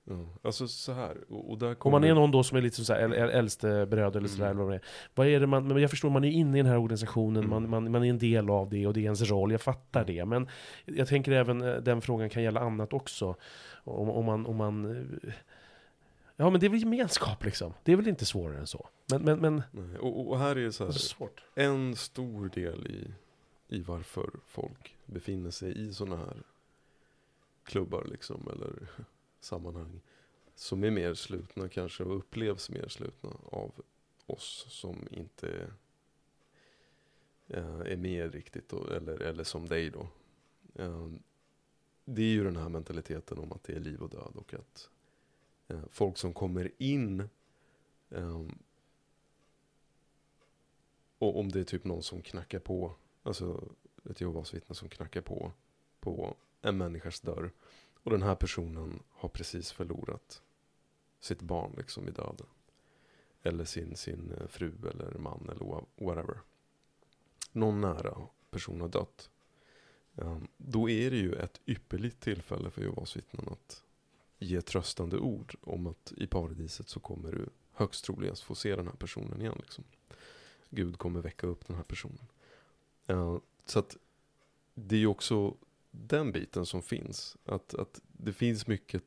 Ja. 0.08 0.26
Alltså 0.42 0.68
så 0.68 0.92
här, 0.92 1.16
och, 1.28 1.50
och 1.50 1.58
där 1.58 1.68
Om 1.68 1.74
kommer... 1.76 1.98
man 1.98 2.08
är 2.10 2.14
någon 2.14 2.30
då 2.30 2.42
som 2.42 2.56
är 2.58 2.62
lite 2.62 2.84
så 2.84 2.92
här 2.92 3.00
äl- 3.08 3.14
äl- 3.14 3.30
äldste 3.30 3.86
bröd 3.86 4.16
eller 4.16 4.28
sådär, 4.28 4.44
Mm. 4.46 4.56
eller 4.56 4.64
vad 4.66 4.74
är. 4.74 4.80
Vad 5.14 5.26
är 5.26 5.40
det 5.40 5.46
man, 5.46 5.68
men 5.68 5.76
jag 5.78 5.90
förstår, 5.90 6.10
man 6.10 6.24
är 6.24 6.30
inne 6.30 6.58
i 6.58 6.62
den 6.62 6.70
här 6.70 6.78
organisationen, 6.78 7.44
Mm. 7.44 7.50
man, 7.50 7.70
man, 7.70 7.92
man 7.92 8.04
är 8.04 8.10
en 8.10 8.18
del 8.18 8.50
av 8.50 8.68
det 8.70 8.86
och 8.86 8.92
det 8.94 9.00
är 9.00 9.04
ens 9.04 9.22
roll, 9.30 9.52
jag 9.52 9.60
fattar 9.60 10.04
det. 10.04 10.24
Men 10.24 10.48
jag 10.84 11.08
tänker 11.08 11.32
även 11.32 11.62
eh, 11.62 11.76
den 11.76 12.00
frågan 12.00 12.30
kan 12.30 12.42
gälla 12.42 12.60
annat 12.60 12.92
också. 12.92 13.36
Om, 13.84 14.10
om 14.10 14.24
man, 14.24 14.46
om 14.46 14.56
man 14.56 14.96
eh, 15.24 15.32
Ja 16.38 16.50
men 16.50 16.60
det 16.60 16.66
är 16.66 16.70
väl 16.70 16.80
gemenskap 16.80 17.44
liksom. 17.44 17.74
Det 17.84 17.92
är 17.92 17.96
väl 17.96 18.08
inte 18.08 18.24
svårare 18.26 18.58
än 18.58 18.66
så. 18.66 18.88
Men, 19.10 19.22
men, 19.22 19.38
men 19.38 19.62
Nej, 19.70 19.98
och, 19.98 20.28
och 20.30 20.38
här 20.38 20.56
är 20.56 20.64
det 20.64 20.72
så 20.72 20.84
det 20.84 20.88
är 20.90 20.92
här, 20.92 20.98
svårt. 20.98 21.42
en 21.54 21.96
stor 21.96 22.48
del 22.54 22.86
i, 22.86 23.14
i 23.76 23.80
varför 23.82 24.30
folk 24.46 24.94
befinner 25.06 25.50
sig 25.50 25.88
i 25.88 25.92
sådana 25.92 26.16
här 26.16 26.36
klubbar 27.66 28.04
liksom, 28.04 28.48
eller 28.52 28.88
sammanhang 29.40 30.00
som 30.54 30.84
är 30.84 30.90
mer 30.90 31.14
slutna 31.14 31.68
kanske 31.68 32.04
och 32.04 32.16
upplevs 32.16 32.70
mer 32.70 32.88
slutna 32.88 33.30
av 33.44 33.72
oss 34.26 34.66
som 34.68 35.08
inte 35.10 35.70
eh, 37.46 37.80
är 37.80 37.96
med 37.96 38.34
riktigt, 38.34 38.68
då, 38.68 38.86
eller, 38.86 39.22
eller 39.22 39.44
som 39.44 39.68
dig 39.68 39.90
då. 39.90 40.08
Eh, 40.74 41.08
det 42.04 42.22
är 42.22 42.30
ju 42.30 42.44
den 42.44 42.56
här 42.56 42.68
mentaliteten 42.68 43.38
om 43.38 43.52
att 43.52 43.64
det 43.64 43.72
är 43.72 43.80
liv 43.80 44.02
och 44.02 44.10
död 44.10 44.32
och 44.34 44.54
att 44.54 44.90
eh, 45.68 45.84
folk 45.90 46.18
som 46.18 46.34
kommer 46.34 46.72
in 46.78 47.28
eh, 48.10 48.42
och 51.18 51.40
om 51.40 51.52
det 51.52 51.60
är 51.60 51.64
typ 51.64 51.84
någon 51.84 52.02
som 52.02 52.22
knackar 52.22 52.58
på, 52.58 52.94
alltså 53.22 53.68
ett 54.10 54.20
Jehovas 54.20 54.54
vittne 54.54 54.74
som 54.74 54.88
knackar 54.88 55.20
på, 55.20 55.52
på 56.00 56.36
en 56.62 56.76
människas 56.76 57.20
dörr. 57.20 57.52
Och 58.02 58.10
den 58.10 58.22
här 58.22 58.34
personen 58.34 59.02
har 59.10 59.28
precis 59.28 59.72
förlorat 59.72 60.42
sitt 61.20 61.42
barn 61.42 61.74
liksom 61.76 62.08
i 62.08 62.10
döden. 62.10 62.46
Eller 63.42 63.64
sin, 63.64 63.96
sin 63.96 64.32
eh, 64.40 64.46
fru 64.46 64.72
eller 64.90 65.18
man 65.18 65.48
eller 65.50 65.84
whatever. 65.96 66.40
Någon 67.52 67.80
nära 67.80 68.16
person 68.50 68.80
har 68.80 68.88
dött. 68.88 69.30
Ehm, 70.16 70.48
då 70.56 70.90
är 70.90 71.10
det 71.10 71.16
ju 71.16 71.32
ett 71.32 71.60
ypperligt 71.66 72.20
tillfälle 72.20 72.70
för 72.70 72.82
Jehovas 72.82 73.16
vittnen 73.16 73.48
att 73.48 73.84
ge 74.38 74.60
tröstande 74.60 75.18
ord 75.18 75.56
om 75.60 75.86
att 75.86 76.12
i 76.16 76.26
paradiset 76.26 76.88
så 76.88 77.00
kommer 77.00 77.32
du 77.32 77.46
högst 77.72 78.04
troligast 78.04 78.42
få 78.42 78.54
se 78.54 78.76
den 78.76 78.86
här 78.86 78.94
personen 78.94 79.40
igen. 79.40 79.56
Liksom. 79.62 79.84
Gud 80.70 80.98
kommer 80.98 81.20
väcka 81.20 81.46
upp 81.46 81.66
den 81.66 81.76
här 81.76 81.84
personen. 81.84 82.26
Ehm, 83.06 83.40
så 83.64 83.78
att 83.78 83.96
det 84.74 84.96
är 84.96 85.00
ju 85.00 85.06
också 85.06 85.56
den 86.02 86.32
biten 86.32 86.66
som 86.66 86.82
finns. 86.82 87.36
Att, 87.44 87.74
att 87.74 88.00
det 88.12 88.32
finns 88.32 88.66
mycket 88.66 89.02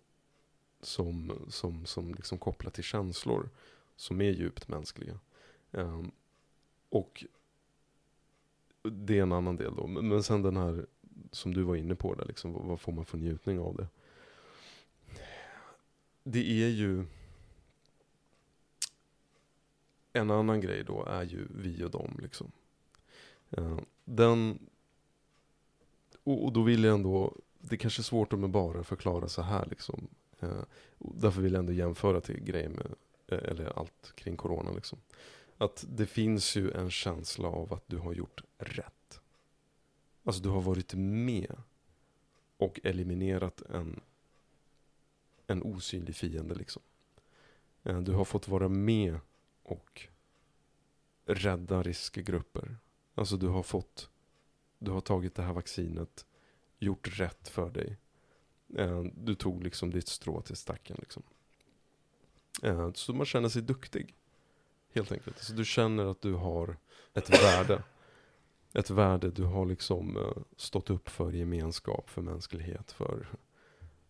som, 0.82 1.46
som, 1.50 1.86
som 1.86 2.14
liksom 2.14 2.38
kopplar 2.38 2.72
till 2.72 2.84
känslor 2.84 3.50
som 3.96 4.22
är 4.22 4.32
djupt 4.32 4.68
mänskliga. 4.68 5.20
Um, 5.72 6.12
och 6.90 7.26
det 8.82 9.18
är 9.18 9.22
en 9.22 9.32
annan 9.32 9.56
del 9.56 9.76
då. 9.76 9.88
Men 9.88 10.24
sen 10.24 10.42
den 10.42 10.58
här 10.58 10.86
som 11.32 11.54
du 11.54 11.64
var 11.64 11.76
inne 11.76 11.96
på 11.96 12.16
där, 12.16 12.26
liksom, 12.26 12.68
vad 12.68 12.80
får 12.80 12.92
man 12.92 13.06
för 13.06 13.18
njutning 13.18 13.60
av 13.60 13.76
det? 13.76 13.88
Det 16.24 16.64
är 16.64 16.70
ju 16.70 17.06
en 20.14 20.32
annan 20.32 20.62
grej 20.62 20.84
då 20.84 21.06
är 21.06 21.24
ju 21.24 21.48
vi 21.50 21.84
och 21.84 21.92
dem 21.92 22.20
liksom. 22.22 22.52
Uh, 23.58 23.80
den, 24.06 24.60
och, 26.30 26.46
och, 26.46 26.54
då 26.54 26.62
vill 26.62 26.84
jag 26.84 26.94
ändå, 26.94 27.36
det 27.60 27.76
är 27.76 27.78
kanske 27.78 28.02
är 28.02 28.04
svårt 28.04 28.34
att 28.34 28.40
med 28.40 28.50
bara 28.50 28.84
förklara 28.84 29.28
så 29.28 29.42
här 29.42 29.66
liksom. 29.70 30.08
Eh, 30.40 30.64
därför 30.98 31.42
vill 31.42 31.54
jag 31.54 31.60
ändå 31.60 31.74
jämföra 31.74 32.22
till 32.22 32.44
grejer 32.44 32.70
med, 32.70 32.96
eh, 33.28 33.50
eller 33.52 33.80
allt 33.80 34.14
kring 34.16 34.38
corona 34.38 34.72
liksom. 34.72 35.00
Att 35.58 35.86
det 35.90 36.06
finns 36.06 36.56
ju 36.56 36.72
en 36.72 36.92
känsla 36.92 37.48
av 37.48 37.74
att 37.74 37.84
du 37.88 37.98
har 37.98 38.14
gjort 38.14 38.42
rätt. 38.58 39.22
Alltså 40.24 40.42
du 40.42 40.50
har 40.50 40.62
varit 40.62 40.94
med 40.94 41.56
och 42.58 42.80
eliminerat 42.84 43.62
en, 43.62 44.02
en 45.48 45.64
osynlig 45.64 46.16
fiende 46.16 46.56
liksom. 46.56 46.82
Eh, 47.84 48.00
du 48.00 48.12
har 48.12 48.26
fått 48.26 48.48
vara 48.48 48.70
med 48.70 49.20
och 49.64 50.08
rädda 51.26 51.84
riskgrupper. 51.84 52.78
Alltså 53.16 53.38
du 53.38 53.48
har 53.48 53.64
fått, 53.64 54.10
du 54.80 54.92
har 54.92 55.02
tagit 55.02 55.36
det 55.36 55.44
här 55.44 55.54
vaccinet, 55.54 56.26
gjort 56.80 57.20
rätt 57.20 57.48
för 57.48 57.70
dig. 57.70 57.98
Eh, 58.76 59.04
du 59.04 59.36
tog 59.36 59.64
liksom 59.64 59.92
ditt 59.92 60.08
strå 60.08 60.42
till 60.42 60.56
stacken 60.56 60.98
liksom. 61.00 61.24
Eh, 62.64 62.92
så 62.94 63.14
man 63.14 63.26
känner 63.26 63.50
sig 63.50 63.62
duktig. 63.62 64.16
Helt 64.94 65.12
enkelt. 65.12 65.40
Så 65.40 65.54
du 65.54 65.66
känner 65.66 66.06
att 66.06 66.22
du 66.22 66.34
har 66.34 66.78
ett 67.14 67.30
värde. 67.44 67.84
Ett 68.74 68.90
värde 68.90 69.32
du 69.32 69.44
har 69.44 69.66
liksom 69.66 70.18
eh, 70.18 70.44
stått 70.58 70.90
upp 70.90 71.10
för 71.10 71.32
gemenskap, 71.32 72.10
för 72.10 72.22
mänsklighet, 72.22 72.92
för, 72.92 73.28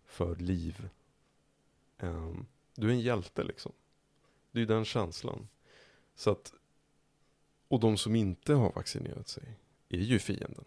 för 0.05 0.36
liv. 0.36 0.89
Du 2.76 2.88
är 2.88 2.91
en 2.91 2.99
hjälte 2.99 3.43
liksom. 3.43 3.72
Det 4.51 4.61
är 4.61 4.65
den 4.65 4.86
känslan. 4.86 5.47
Så 6.15 6.32
att, 6.32 6.53
och 7.67 7.80
de 7.80 7.97
som 7.97 8.15
inte 8.15 8.53
har 8.53 8.72
vaccinerat 8.72 9.28
sig 9.28 9.57
är 9.89 9.97
ju 9.97 10.19
fienden. 10.19 10.65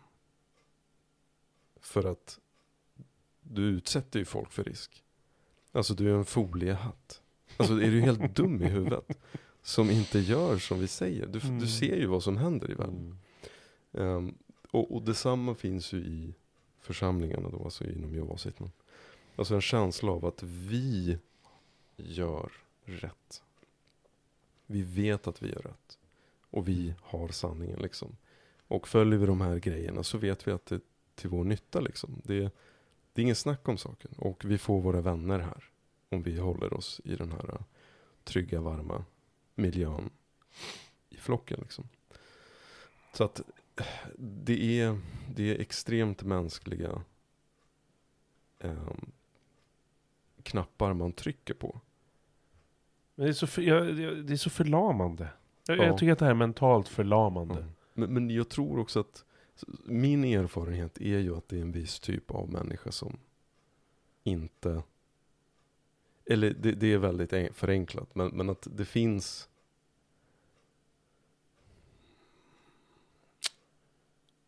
För 1.81 2.05
att 2.05 2.41
du 3.41 3.63
utsätter 3.63 4.19
ju 4.19 4.25
folk 4.25 4.53
för 4.53 4.65
risk. 4.65 5.05
Alltså 5.73 5.95
du 5.95 6.11
är 6.11 6.15
en 6.15 6.25
foliehatt. 6.25 7.23
Alltså 7.57 7.75
är 7.75 7.91
du 7.91 8.01
helt 8.01 8.35
dum 8.37 8.63
i 8.63 8.69
huvudet? 8.69 9.19
Som 9.63 9.91
inte 9.91 10.19
gör 10.19 10.59
som 10.59 10.81
vi 10.81 10.89
säger. 10.89 11.27
Du, 11.27 11.41
mm. 11.41 11.59
du 11.59 11.67
ser 11.67 11.97
ju 11.97 12.07
vad 12.07 12.23
som 12.23 12.37
händer 12.37 12.71
i 12.71 12.75
världen. 12.75 13.19
Mm. 13.93 14.07
Um, 14.07 14.39
och, 14.71 14.95
och 14.95 15.03
detsamma 15.03 15.55
finns 15.55 15.93
ju 15.93 15.99
i 15.99 16.35
församlingarna 16.81 17.49
då, 17.49 17.65
alltså 17.65 17.85
inom 17.85 18.15
Jehovas 18.15 18.47
Alltså 19.37 19.55
en 19.55 19.61
känsla 19.61 20.13
av 20.13 20.25
att 20.25 20.43
vi 20.43 21.19
gör 21.97 22.53
rätt. 22.85 23.43
Vi 24.67 24.83
vet 24.83 25.27
att 25.27 25.43
vi 25.43 25.49
gör 25.49 25.63
rätt. 25.63 25.99
Och 26.51 26.69
vi 26.69 26.95
har 27.01 27.29
sanningen 27.29 27.79
liksom. 27.79 28.17
Och 28.73 28.89
följer 28.89 29.19
vi 29.19 29.27
de 29.27 29.41
här 29.41 29.59
grejerna 29.59 30.03
så 30.03 30.19
vet 30.19 30.49
vi 30.49 30.53
att 30.53 30.67
det 30.67 30.75
är 30.75 30.81
till 31.15 31.31
vår 31.31 31.45
nytta 31.45 31.81
liksom. 31.81 32.21
Det, 32.25 32.41
det 33.13 33.21
är 33.21 33.23
ingen 33.23 33.37
snack 33.37 33.69
om 33.69 33.79
saken. 33.79 34.11
Och 34.19 34.45
vi 34.45 34.59
får 34.59 34.81
våra 34.81 35.01
vänner 35.01 35.39
här. 35.39 35.65
Om 36.09 36.23
vi 36.23 36.39
håller 36.39 36.75
oss 36.75 37.01
i 37.05 37.17
den 37.17 37.33
här 37.33 37.65
trygga, 38.25 38.61
varma 38.61 39.05
miljön 39.55 40.11
i 41.09 41.17
flocken 41.17 41.59
liksom. 41.61 41.89
Så 43.13 43.25
att 43.25 43.41
det 44.19 44.81
är, 44.81 45.01
det 45.35 45.51
är 45.51 45.61
extremt 45.61 46.23
mänskliga 46.23 47.03
eh, 48.59 48.93
knappar 50.43 50.93
man 50.93 51.13
trycker 51.13 51.55
på. 51.55 51.81
Men 53.15 53.27
det, 53.27 53.31
är 53.31 53.35
så 53.35 53.47
för, 53.47 53.63
jag, 53.63 53.97
det 54.27 54.33
är 54.33 54.37
så 54.37 54.51
förlamande. 54.51 55.29
Jag, 55.67 55.79
ja. 55.79 55.85
jag, 55.85 55.99
tycker 55.99 56.13
att 56.13 56.19
det 56.19 56.25
här 56.25 56.33
är 56.33 56.37
mentalt 56.37 56.89
förlamande. 56.89 57.59
Mm. 57.59 57.73
Men, 57.95 58.15
men 58.15 58.31
jag 58.31 58.49
tror 58.49 58.79
också 58.79 59.01
att 59.01 59.25
min 59.85 60.25
erfarenhet 60.25 61.01
är 61.01 61.19
ju 61.19 61.37
att 61.37 61.49
det 61.49 61.57
är 61.57 61.63
en 61.63 61.73
viss 61.73 62.01
typ 62.01 62.31
av 62.31 62.53
människa 62.53 62.93
som 62.93 63.19
inte... 64.23 64.83
Eller 66.25 66.51
det, 66.51 66.73
det 66.73 66.93
är 66.93 66.99
väldigt 66.99 67.57
förenklat, 67.57 68.15
men, 68.15 68.29
men 68.29 68.51
att 68.51 68.67
det 68.71 68.85
finns... 68.85 69.49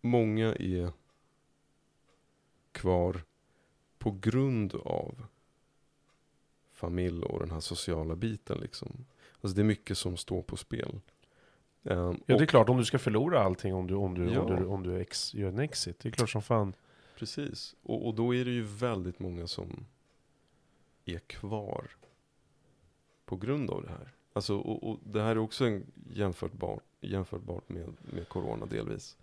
Många 0.00 0.54
är 0.54 0.92
kvar 2.72 3.22
på 3.98 4.10
grund 4.10 4.74
av 4.74 5.26
familj 6.72 7.24
och 7.24 7.40
den 7.40 7.50
här 7.50 7.60
sociala 7.60 8.16
biten. 8.16 8.58
Liksom. 8.58 9.06
Alltså 9.40 9.56
det 9.56 9.62
är 9.62 9.64
mycket 9.64 9.98
som 9.98 10.16
står 10.16 10.42
på 10.42 10.56
spel. 10.56 11.00
Um, 11.86 12.20
ja, 12.26 12.36
det 12.36 12.44
är 12.44 12.46
klart 12.46 12.68
om 12.68 12.76
du 12.76 12.84
ska 12.84 12.98
förlora 12.98 13.42
allting 13.42 13.74
om 13.74 13.86
du, 13.86 13.94
om 13.94 14.14
du, 14.14 14.32
ja. 14.32 14.40
om 14.40 14.56
du, 14.56 14.64
om 14.64 14.82
du 14.82 15.00
ex, 15.00 15.34
gör 15.34 15.48
en 15.48 15.58
exit. 15.58 15.98
Det 15.98 16.08
är 16.08 16.10
klart 16.10 16.30
som 16.30 16.42
fan. 16.42 16.74
Precis, 17.18 17.76
och, 17.82 18.06
och 18.06 18.14
då 18.14 18.34
är 18.34 18.44
det 18.44 18.50
ju 18.50 18.62
väldigt 18.62 19.18
många 19.18 19.46
som 19.46 19.86
är 21.04 21.18
kvar 21.18 21.90
på 23.24 23.36
grund 23.36 23.70
av 23.70 23.82
det 23.82 23.88
här. 23.88 24.12
Alltså, 24.32 24.58
och, 24.58 24.90
och 24.90 24.98
det 25.04 25.22
här 25.22 25.30
är 25.30 25.38
också 25.38 25.64
en 25.64 25.86
jämförbart, 26.10 26.82
jämförbart 27.00 27.68
med, 27.68 27.92
med 28.00 28.28
corona 28.28 28.66
delvis. 28.66 29.16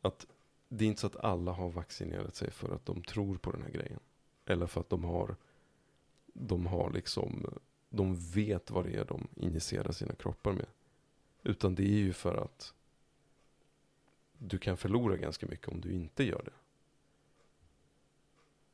Att 0.00 0.26
det 0.68 0.84
är 0.84 0.88
inte 0.88 1.00
så 1.00 1.06
att 1.06 1.16
alla 1.16 1.52
har 1.52 1.70
vaccinerat 1.70 2.34
sig 2.34 2.50
för 2.50 2.74
att 2.74 2.86
de 2.86 3.02
tror 3.02 3.36
på 3.36 3.50
den 3.50 3.62
här 3.62 3.70
grejen. 3.70 4.00
Eller 4.46 4.66
för 4.66 4.80
att 4.80 4.90
de 4.90 5.04
har 5.04 5.36
de 6.34 6.66
har 6.66 6.90
liksom, 6.90 7.58
de 7.88 8.16
vet 8.16 8.70
vad 8.70 8.84
det 8.84 8.94
är 8.94 9.04
de 9.04 9.28
injicerar 9.34 9.92
sina 9.92 10.14
kroppar 10.14 10.52
med. 10.52 10.66
Utan 11.44 11.74
det 11.74 11.82
är 11.82 11.98
ju 11.98 12.12
för 12.12 12.34
att 12.34 12.74
du 14.38 14.58
kan 14.58 14.76
förlora 14.76 15.16
ganska 15.16 15.46
mycket 15.46 15.68
om 15.68 15.80
du 15.80 15.92
inte 15.92 16.24
gör 16.24 16.42
det. 16.44 16.52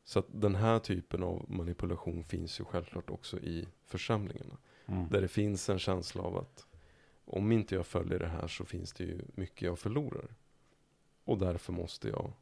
Så 0.04 0.18
att 0.18 0.26
den 0.30 0.54
här 0.54 0.78
typen 0.78 1.22
av 1.22 1.44
manipulation 1.48 2.24
finns 2.24 2.60
ju 2.60 2.64
självklart 2.64 3.10
också 3.10 3.38
i 3.38 3.68
församlingarna. 3.84 4.56
Mm. 4.86 5.08
Där 5.08 5.20
det 5.20 5.28
finns 5.28 5.68
en 5.68 5.78
känsla 5.78 6.22
av 6.22 6.36
att 6.36 6.66
om 7.24 7.52
inte 7.52 7.74
jag 7.74 7.86
följer 7.86 8.18
det 8.18 8.28
här 8.28 8.48
så 8.48 8.64
finns 8.64 8.92
det 8.92 9.04
ju 9.04 9.20
mycket 9.34 9.62
jag 9.62 9.78
förlorar. 9.78 10.34
Och 11.24 11.38
därför 11.38 11.72
måste 11.72 12.08
jag 12.08 12.32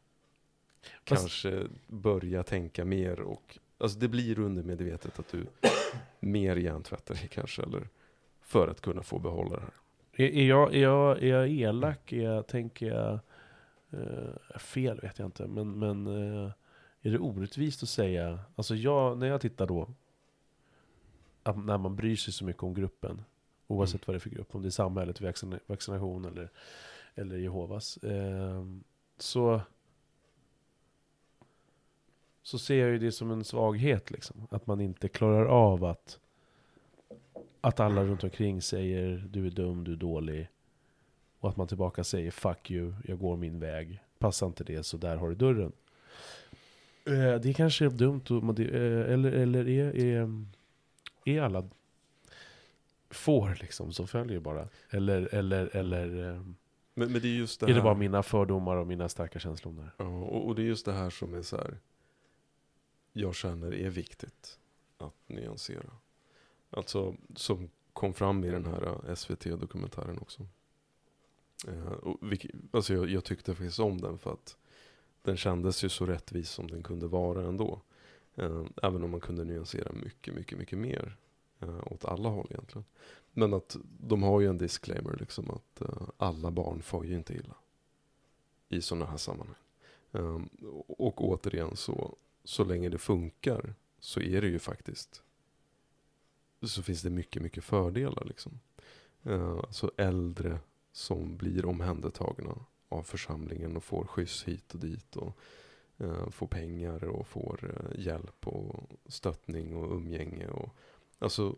Fast... 0.81 1.05
kanske 1.05 1.66
börja 1.87 2.43
tänka 2.43 2.85
mer 2.85 3.20
och 3.20 3.59
Alltså 3.79 3.99
det 3.99 4.09
blir 4.09 4.39
undermedvetet 4.39 5.18
att 5.18 5.29
du 5.29 5.47
mer 6.20 6.57
hjärntvättar 6.57 7.14
dig 7.14 7.29
kanske, 7.29 7.62
eller 7.62 7.89
för 8.41 8.68
att 8.68 8.81
kunna 8.81 9.03
få 9.03 9.18
behålla 9.18 9.57
det 9.57 9.62
här. 9.62 9.74
Är, 10.21 10.27
är, 10.27 10.49
jag, 10.49 10.75
är, 10.75 10.79
jag, 10.83 11.23
är 11.23 11.27
jag 11.27 11.49
elak? 11.49 12.12
Är 12.12 12.23
jag, 12.23 12.47
tänker 12.47 12.87
jag... 12.87 13.19
Uh, 13.95 14.59
fel 14.59 15.01
vet 15.01 15.19
jag 15.19 15.27
inte, 15.27 15.47
men, 15.47 15.79
men 15.79 16.07
uh, 16.07 16.51
är 17.03 17.11
det 17.11 17.19
orättvist 17.19 17.83
att 17.83 17.89
säga, 17.89 18.39
alltså 18.57 18.75
jag, 18.75 19.19
när 19.19 19.27
jag 19.27 19.41
tittar 19.41 19.66
då, 19.66 19.89
att 21.43 21.64
när 21.64 21.79
man 21.79 21.97
bryr 21.97 22.16
sig 22.16 22.33
så 22.33 22.45
mycket 22.45 22.62
om 22.62 22.75
gruppen, 22.75 23.25
oavsett 23.66 23.95
Mm. 23.95 24.03
vad 24.07 24.14
det 24.14 24.16
är 24.16 24.21
för 24.21 24.31
grupp, 24.31 24.55
om 24.55 24.62
det 24.62 24.69
är 24.69 24.71
samhället, 24.71 25.21
vaccin- 25.21 25.61
vaccination 25.66 26.25
eller, 26.25 26.49
eller 27.14 27.37
Jehovas, 27.37 27.97
eh, 27.97 28.64
så, 29.19 29.61
så 32.43 32.59
ser 32.59 32.79
jag 32.79 32.91
ju 32.91 32.99
det 32.99 33.12
som 33.12 33.31
en 33.31 33.45
svaghet 33.45 34.11
liksom. 34.11 34.47
Att 34.51 34.66
man 34.66 34.81
inte 34.81 35.09
klarar 35.09 35.45
av 35.45 35.85
att, 35.85 36.19
att 37.61 37.81
alla 37.81 38.05
runt 38.05 38.25
omkring 38.25 38.63
säger 38.63 39.29
du 39.31 39.47
är 39.47 39.51
dum, 39.51 39.85
du 39.85 39.93
är 39.93 39.97
dålig. 39.97 40.49
Och 41.41 41.49
att 41.51 41.57
man 41.57 41.67
tillbaka 41.69 42.05
säger 42.05 42.31
fuck 42.31 42.71
you, 42.71 42.95
jag 43.05 43.19
går 43.19 43.37
min 43.37 43.61
väg. 43.61 44.03
Passar 44.19 44.47
inte 44.47 44.65
det 44.65 44.83
så 44.83 44.97
där 44.97 45.17
har 45.17 45.29
du 45.29 45.35
dörren. 45.35 45.73
Eh, 47.05 47.41
Det 47.41 47.55
kanske 47.55 47.85
är 47.85 47.91
dumt, 47.91 48.23
och- 48.31 48.61
eh, 48.61 49.13
eller, 49.13 49.33
eller 49.33 49.69
är, 49.69 49.97
är, 49.97 50.45
är 51.25 51.43
alla 51.43 51.69
får 53.11 53.57
liksom 53.61 53.93
som 53.93 54.09
följer 54.09 54.41
bara? 54.41 54.69
Eller, 54.91 55.35
eller, 55.35 55.77
eller 55.77 56.29
eh, 56.31 56.43
Men, 56.95 57.13
men 57.13 57.21
det 57.23 57.29
är 57.29 57.33
just 57.37 57.61
det 57.61 57.67
är 57.67 57.69
här. 57.69 57.75
det 57.75 57.83
bara 57.83 57.95
mina 57.95 58.23
fördomar 58.23 58.77
och 58.77 58.87
mina 58.87 59.09
starka 59.09 59.39
känslor 59.39 59.73
där? 59.73 59.91
Ja, 59.97 60.05
och, 60.05 60.47
och 60.47 60.55
det 60.55 60.63
är 60.63 60.67
just 60.67 60.85
det 60.87 60.93
här 60.93 61.11
som 61.11 61.35
är 61.35 61.43
så 61.43 61.57
här. 61.57 61.79
Jag 63.13 63.35
känner 63.35 63.75
är 63.75 63.91
viktigt 63.91 64.59
att 64.99 65.15
nyansera. 65.27 65.91
Alltså 66.71 67.16
som 67.37 67.71
kom 67.93 68.14
fram 68.14 68.45
i 68.45 68.51
den 68.51 68.66
här 68.66 69.01
eh, 69.09 69.14
SVT-dokumentären 69.14 70.19
också. 70.19 70.47
Eh, 71.69 71.93
och 71.93 72.33
vilk, 72.33 72.47
alltså 72.71 72.95
jag, 72.95 73.11
jag 73.11 73.25
tyckte 73.25 73.55
faktiskt 73.55 73.79
om 73.79 74.01
den 74.01 74.19
för 74.19 74.33
att 74.33 74.57
den 75.23 75.37
kändes 75.37 75.85
ju 75.85 75.89
så 75.89 76.07
rättvis 76.07 76.51
som 76.51 76.71
den 76.71 76.83
kunde 76.83 77.07
vara 77.07 77.43
ändå. 77.43 77.81
Eh, 78.35 78.64
även 78.83 79.05
om 79.05 79.11
man 79.11 79.21
kunde 79.21 79.45
nyansera 79.45 79.93
mycket, 79.93 80.35
mycket, 80.35 80.59
mycket 80.59 80.79
mer. 80.79 81.16
Eh, 81.61 81.93
åt 81.93 82.05
alla 82.05 82.29
håll 82.29 82.47
egentligen. 82.51 82.85
Men 83.33 83.55
att 83.55 83.77
de 84.01 84.23
har 84.23 84.41
ju 84.41 84.47
en 84.47 84.59
disclaimer 84.59 85.16
liksom 85.21 85.51
att 85.51 85.81
eh, 85.81 86.09
alla 86.16 86.51
barn 86.51 86.83
får 86.83 87.07
ju 87.07 87.14
inte 87.14 87.35
illa. 87.35 87.55
I 88.69 88.83
sådana 88.83 89.07
här 89.07 89.16
sammanhang. 89.16 89.57
Eh, 90.12 90.41
och 90.89 91.29
återigen 91.29 91.77
så, 91.77 92.16
så 92.45 92.64
länge 92.64 92.89
det 92.89 92.99
funkar 92.99 93.75
så 94.01 94.21
är 94.21 94.41
det 94.41 94.49
ju 94.49 94.59
faktiskt 94.59 95.23
så 96.63 96.83
finns 96.83 97.03
det 97.03 97.11
mycket, 97.11 97.43
mycket 97.43 97.65
fördelar 97.65 98.25
liksom. 98.25 98.61
Uh, 99.27 99.59
alltså 99.59 99.91
äldre 99.97 100.59
som 100.93 101.37
blir 101.37 101.65
omhändertagna 101.65 102.55
av 102.89 103.03
församlingen 103.03 103.77
och 103.77 103.85
får 103.85 104.05
skjuts 104.05 104.45
hit 104.45 104.75
och 104.75 104.81
dit 104.81 105.17
och 105.17 105.39
uh, 106.01 106.31
får 106.31 106.47
pengar 106.47 107.05
och 107.05 107.27
får 107.27 107.65
uh, 107.65 108.01
hjälp 108.01 108.47
och 108.47 108.91
stöttning 109.07 109.77
och 109.77 109.97
umgänge 109.97 110.49
och 110.49 110.77
alltså 111.19 111.57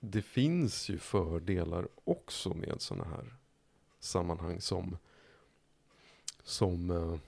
det 0.00 0.22
finns 0.22 0.88
ju 0.88 0.98
fördelar 0.98 1.88
också 2.04 2.54
med 2.54 2.80
sådana 2.80 3.04
här 3.04 3.34
sammanhang 3.98 4.60
som 4.60 4.96
som 6.42 7.18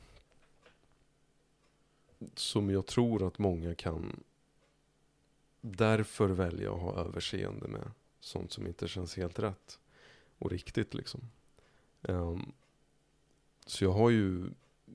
som 2.34 2.70
jag 2.70 2.86
tror 2.86 3.26
att 3.26 3.38
många 3.38 3.74
kan 3.74 4.24
därför 5.76 6.28
väljer 6.28 6.64
jag 6.64 6.74
att 6.74 6.82
ha 6.82 7.04
överseende 7.04 7.68
med 7.68 7.90
sånt 8.20 8.52
som 8.52 8.66
inte 8.66 8.88
känns 8.88 9.16
helt 9.16 9.38
rätt 9.38 9.78
och 10.38 10.50
riktigt 10.50 10.94
liksom. 10.94 11.20
Um, 12.02 12.52
så 13.66 13.84
jag 13.84 13.92
har 13.92 14.10
ju 14.10 14.50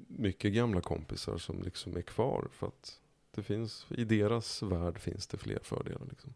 mycket 0.07 0.53
gamla 0.53 0.81
kompisar 0.81 1.37
som 1.37 1.63
liksom 1.63 1.97
är 1.97 2.01
kvar 2.01 2.47
för 2.51 2.67
att 2.67 3.01
det 3.31 3.43
finns, 3.43 3.85
i 3.89 4.03
deras 4.03 4.61
värld 4.63 4.99
finns 4.99 5.27
det 5.27 5.37
fler 5.37 5.59
fördelar 5.63 6.05
liksom. 6.09 6.33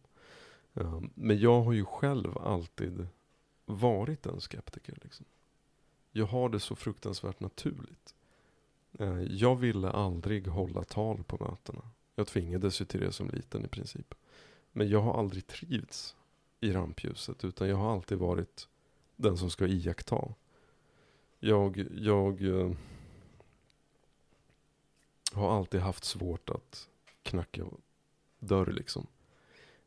Um, 0.73 1.09
men 1.13 1.39
jag 1.39 1.61
har 1.61 1.73
ju 1.73 1.85
själv 1.85 2.38
alltid 2.38 3.07
varit 3.65 4.25
en 4.25 4.41
skeptiker 4.41 4.97
liksom. 5.03 5.25
Jag 6.11 6.25
har 6.25 6.49
det 6.49 6.59
så 6.59 6.75
fruktansvärt 6.75 7.39
naturligt. 7.39 8.15
Uh, 9.01 9.23
Jag 9.23 9.55
ville 9.55 9.89
aldrig 9.89 10.47
hålla 10.47 10.83
tal 10.83 11.23
på 11.23 11.49
mötena. 11.49 11.89
Jag 12.20 12.28
tvingades 12.28 12.82
ju 12.82 12.86
till 12.86 12.99
det 12.99 13.11
som 13.11 13.30
liten 13.30 13.65
i 13.65 13.68
princip. 13.68 14.15
Men 14.72 14.89
jag 14.89 15.01
har 15.01 15.20
aldrig 15.20 15.47
trivts 15.47 16.15
i 16.59 16.72
rampljuset 16.72 17.43
utan 17.43 17.70
jag 17.70 17.78
har 17.78 17.93
alltid 17.93 18.18
varit 18.18 18.68
den 19.15 19.38
som 19.38 19.49
ska 19.49 19.68
iaktta. 19.68 20.34
Jag, 21.39 21.88
jag 21.95 22.41
eh, 22.41 22.72
har 25.34 25.57
alltid 25.57 25.82
haft 25.82 26.03
svårt 26.03 26.49
att 26.49 26.89
knacka 27.24 27.65
dörr 28.39 28.72
liksom. 28.72 29.07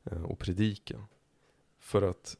eh, 0.04 0.22
Och 0.22 0.38
predika. 0.38 1.04
För 1.78 2.02
att 2.02 2.36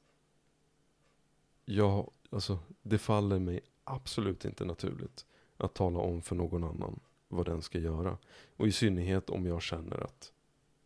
jag, 1.64 2.10
alltså 2.30 2.58
det 2.82 2.98
faller 2.98 3.38
mig 3.38 3.60
absolut 3.84 4.44
inte 4.44 4.64
naturligt 4.64 5.26
att 5.56 5.74
tala 5.74 5.98
om 5.98 6.22
för 6.22 6.36
någon 6.36 6.64
annan 6.64 7.00
vad 7.30 7.46
den 7.46 7.62
ska 7.62 7.78
göra. 7.78 8.18
Och 8.56 8.66
i 8.66 8.72
synnerhet 8.72 9.30
om 9.30 9.46
jag 9.46 9.62
känner 9.62 10.04
att 10.04 10.32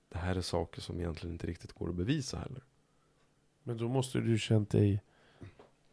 det 0.08 0.18
här 0.18 0.36
är 0.36 0.40
saker 0.40 0.80
som 0.80 1.00
egentligen 1.00 1.34
inte 1.34 1.46
riktigt 1.46 1.72
går 1.72 1.88
att 1.88 1.94
bevisa 1.94 2.38
heller. 2.38 2.62
Men 3.62 3.76
då 3.76 3.88
måste 3.88 4.18
du 4.18 4.38
känt 4.38 4.70
dig 4.70 5.02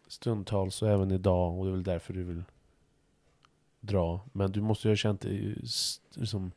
stundtals 0.08 0.82
och 0.82 0.90
även 0.90 1.12
idag 1.12 1.58
och 1.58 1.66
det 1.66 1.70
är 1.70 1.72
väl 1.72 1.84
därför 1.84 2.14
du 2.14 2.24
vill 2.24 2.44
dra. 3.80 4.22
Men 4.34 4.52
du 4.52 4.62
måste 4.62 4.88
ju 4.88 4.92
ha 4.92 4.96
känt 4.96 5.22
dig 5.22 5.58
liksom 6.14 6.52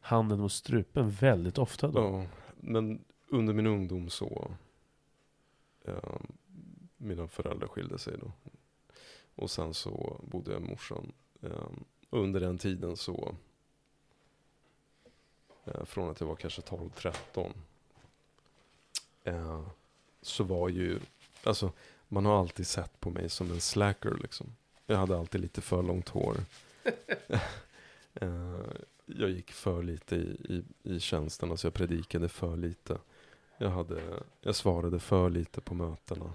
handen 0.00 0.40
mot 0.40 0.52
strupen 0.52 1.10
väldigt 1.10 1.58
ofta 1.58 1.88
då. 1.88 2.00
Ja, 2.00 2.26
men 2.60 3.04
under 3.28 3.54
min 3.54 3.66
ungdom 3.66 4.10
så 4.10 4.50
eh, 5.84 6.16
mina 6.96 7.28
föräldrar 7.28 7.68
skilde 7.68 7.98
sig 7.98 8.18
då. 8.18 8.32
Och 9.34 9.50
sen 9.50 9.74
så 9.74 10.20
bodde 10.22 10.52
jag 10.52 10.60
med 10.60 10.70
morsan. 10.70 11.12
Och 11.40 11.72
under 12.14 12.40
den 12.40 12.58
tiden 12.58 12.96
så 12.96 13.34
eh, 15.64 15.84
från 15.84 16.10
att 16.10 16.20
jag 16.20 16.26
var 16.26 16.36
kanske 16.36 16.62
12-13 16.62 17.52
eh, 19.24 19.66
så 20.22 20.44
var 20.44 20.68
ju, 20.68 21.00
alltså 21.44 21.72
man 22.08 22.26
har 22.26 22.38
alltid 22.38 22.66
sett 22.66 23.00
på 23.00 23.10
mig 23.10 23.30
som 23.30 23.50
en 23.50 23.60
slacker 23.60 24.18
liksom. 24.22 24.56
Jag 24.86 24.96
hade 24.96 25.18
alltid 25.18 25.40
lite 25.40 25.60
för 25.60 25.82
långt 25.82 26.08
hår. 26.08 26.36
eh, 28.14 28.60
jag 29.06 29.30
gick 29.30 29.52
för 29.52 29.82
lite 29.82 30.16
i, 30.16 30.36
i, 30.48 30.64
i 30.94 31.00
tjänsten, 31.00 31.50
alltså 31.50 31.66
jag 31.66 31.74
predikade 31.74 32.28
för 32.28 32.56
lite. 32.56 32.98
Jag, 33.58 33.70
hade, 33.70 34.02
jag 34.40 34.54
svarade 34.54 35.00
för 35.00 35.30
lite 35.30 35.60
på 35.60 35.74
mötena. 35.74 36.32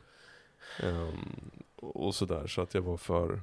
Och 1.76 2.06
och 2.10 2.16
sådär, 2.16 2.48
så 2.48 2.62
att 2.62 2.74
jag 2.74 2.82
var 2.82 2.98
för, 2.98 3.42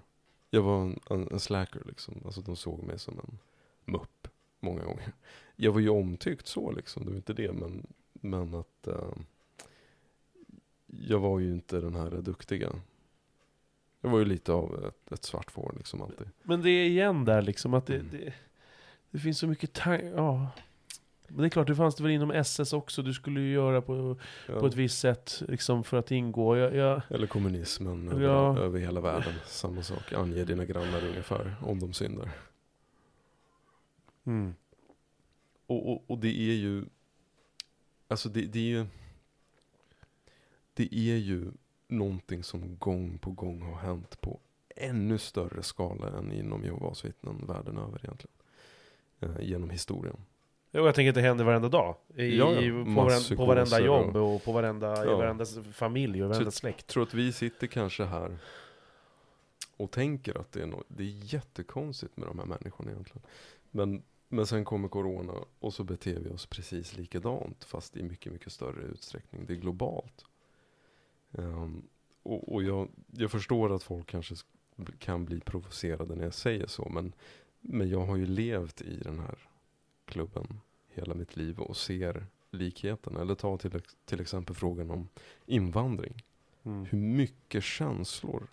jag 0.57 0.63
var 0.63 0.83
en, 0.83 1.01
en, 1.11 1.29
en 1.31 1.41
slacker 1.41 1.83
liksom. 1.87 2.23
Alltså 2.25 2.41
de 2.41 2.57
såg 2.57 2.83
mig 2.83 2.99
som 2.99 3.19
en 3.19 3.39
mupp 3.85 4.29
många 4.61 4.85
gånger. 4.85 5.13
Jag 5.57 5.73
var 5.73 5.81
ju 5.81 5.89
omtyckt 5.89 6.47
så 6.47 6.71
liksom, 6.73 7.05
det 7.05 7.11
var 7.11 7.17
inte 7.17 7.33
det, 7.33 7.53
men, 7.53 7.87
men 8.13 8.55
att 8.55 8.87
ehm, 8.87 9.25
jag 10.87 11.19
var 11.19 11.39
ju 11.39 11.53
inte 11.53 11.81
den 11.81 11.95
här 11.95 12.11
duktiga. 12.11 12.73
Jag 14.01 14.11
var 14.11 14.19
ju 14.19 14.25
lite 14.25 14.53
av 14.53 14.85
ett, 14.85 15.13
ett 15.13 15.25
svart 15.25 15.51
får 15.51 15.75
liksom 15.77 16.03
alltid. 16.03 16.29
Men 16.43 16.63
det 16.63 16.71
är 16.71 16.87
igen 16.87 17.25
där 17.25 17.43
liksom 17.43 17.75
att 17.75 17.87
det, 17.87 17.95
Mm. 17.95 18.09
det, 18.11 18.35
det 19.11 19.19
finns 19.19 19.39
så 19.39 19.47
mycket 19.47 19.73
tankar. 19.73 20.07
Ja. 20.17 20.51
Men 21.29 21.39
det 21.39 21.47
är 21.47 21.51
klart, 21.51 21.67
det 21.67 21.75
fanns 21.75 21.95
det 21.97 22.03
väl 22.03 22.13
inom 22.13 22.31
SS 22.31 22.73
också. 22.73 23.03
Du 23.03 23.15
skulle 23.15 23.41
ju 23.41 23.53
göra 23.53 23.83
på, 23.83 24.17
Ja. 24.49 24.61
på 24.61 24.67
ett 24.67 24.75
visst 24.75 24.99
sätt 24.99 25.43
liksom 25.49 25.85
för 25.85 25.97
att 25.97 26.11
ingå. 26.11 26.57
Jag, 26.57 26.75
jag, 26.75 27.03
Eller 27.11 27.27
kommunismen 27.27 28.09
över, 28.09 28.23
Ja. 28.25 28.59
över 28.59 28.79
hela 28.79 29.01
världen. 29.01 29.35
Samma 29.47 29.83
sak. 29.83 30.13
Ange 30.13 30.45
dina 30.45 30.65
grannar 30.65 31.05
ungefär 31.09 31.55
om 31.63 31.79
de 31.81 31.93
syndar. 31.93 32.31
mm. 34.25 34.55
Och, 35.67 35.93
och, 35.93 36.05
och 36.11 36.19
det 36.19 36.29
är 36.51 36.55
ju, 36.55 36.85
alltså 38.09 38.29
det, 38.29 38.41
det 38.41 38.59
är 38.59 38.63
ju, 38.79 38.87
det 40.75 40.95
är 40.95 41.17
ju 41.17 41.53
någonting 41.89 42.43
som 42.43 42.79
gång 42.79 43.19
på 43.19 43.31
gång 43.31 43.63
har 43.63 43.75
hänt 43.77 44.21
på 44.21 44.41
ännu 44.77 45.19
större 45.19 45.63
skala 45.63 46.19
än 46.19 46.33
inom 46.33 46.65
Jehovas 46.65 47.05
vittnen 47.05 47.47
världen 47.47 47.79
över 47.79 48.01
egentligen. 48.05 48.35
Eh, 49.21 49.41
genom 49.41 49.71
historien. 49.71 50.17
Jo, 50.77 50.87
jag 50.87 50.95
tänker 50.95 51.09
att 51.09 51.15
det 51.15 51.21
händer 51.21 51.45
varenda 51.45 51.69
dag. 51.69 51.97
I, 52.15 52.39
Ja, 52.39 52.53
ja. 52.53 52.61
i, 52.61 52.71
på, 52.71 53.03
varenda, 53.03 53.37
på 53.37 53.47
varenda 53.47 53.77
och- 53.77 53.87
jobb 53.87 54.17
och 54.17 54.45
på 54.45 54.53
varenda, 54.53 55.05
i 55.05 55.09
Ja. 55.09 55.17
varenda 55.17 55.45
familj 55.73 56.23
och 56.23 56.29
varenda 56.29 56.51
Så- 56.51 56.57
släkt. 56.59 56.79
Jag 56.81 56.87
tror 56.87 57.03
att 57.03 57.15
vi 57.15 57.33
sitter 57.33 57.67
kanske 57.67 58.05
här 58.05 58.39
och 59.77 59.91
tänker 59.91 60.39
att 60.41 60.53
det 60.53 60.63
är, 60.63 60.67
no- 60.67 60.85
det 60.89 61.03
är 61.03 61.35
jättekonstigt 61.35 62.17
med 62.17 62.29
de 62.29 62.39
här 62.39 62.47
människorna 62.47 62.91
egentligen. 62.91 63.23
Men, 63.71 64.03
men 64.29 64.47
sen 64.47 64.65
kommer 64.65 64.89
corona 64.89 65.33
och 65.59 65.75
så 65.75 65.85
beter 65.85 66.19
vi 66.21 66.31
oss 66.31 66.47
precis 66.47 66.97
likadant 66.97 67.65
fast 67.65 67.97
i 67.97 68.03
mycket, 68.03 68.33
mycket 68.33 68.53
större 68.53 68.83
utsträckning. 68.83 69.47
Det 69.47 69.53
är 69.53 69.57
globalt. 69.57 70.25
Ehm, 71.39 71.83
och 72.23 72.53
och 72.55 72.63
jag, 72.63 72.89
jag 73.13 73.31
förstår 73.31 73.75
att 73.75 73.83
folk 73.83 74.07
kanske 74.07 74.35
sk- 74.35 74.99
kan 74.99 75.25
bli 75.25 75.41
provocerade 75.41 76.15
när 76.15 76.25
jag 76.25 76.35
säger 76.35 76.67
så 76.67 76.89
men, 76.89 77.13
men 77.61 77.89
jag 77.89 78.01
har 78.07 78.17
ju 78.17 78.27
levt 78.27 78.81
i 78.83 78.97
den 78.97 79.19
här 79.19 79.39
klubben 80.05 80.61
hela 80.97 81.15
mitt 81.15 81.37
liv 81.37 81.61
och 81.61 81.77
ser 81.77 82.27
likheten. 82.51 83.17
Eller 83.17 83.35
ta 83.35 83.59
till, 83.59 83.81
till 84.05 84.21
exempel 84.21 84.57
frågan 84.57 84.91
om 84.91 85.09
invandring. 85.47 86.25
Mm. 86.63 86.85
Hur 86.85 86.99
mycket 86.99 87.65
känslor 87.65 88.47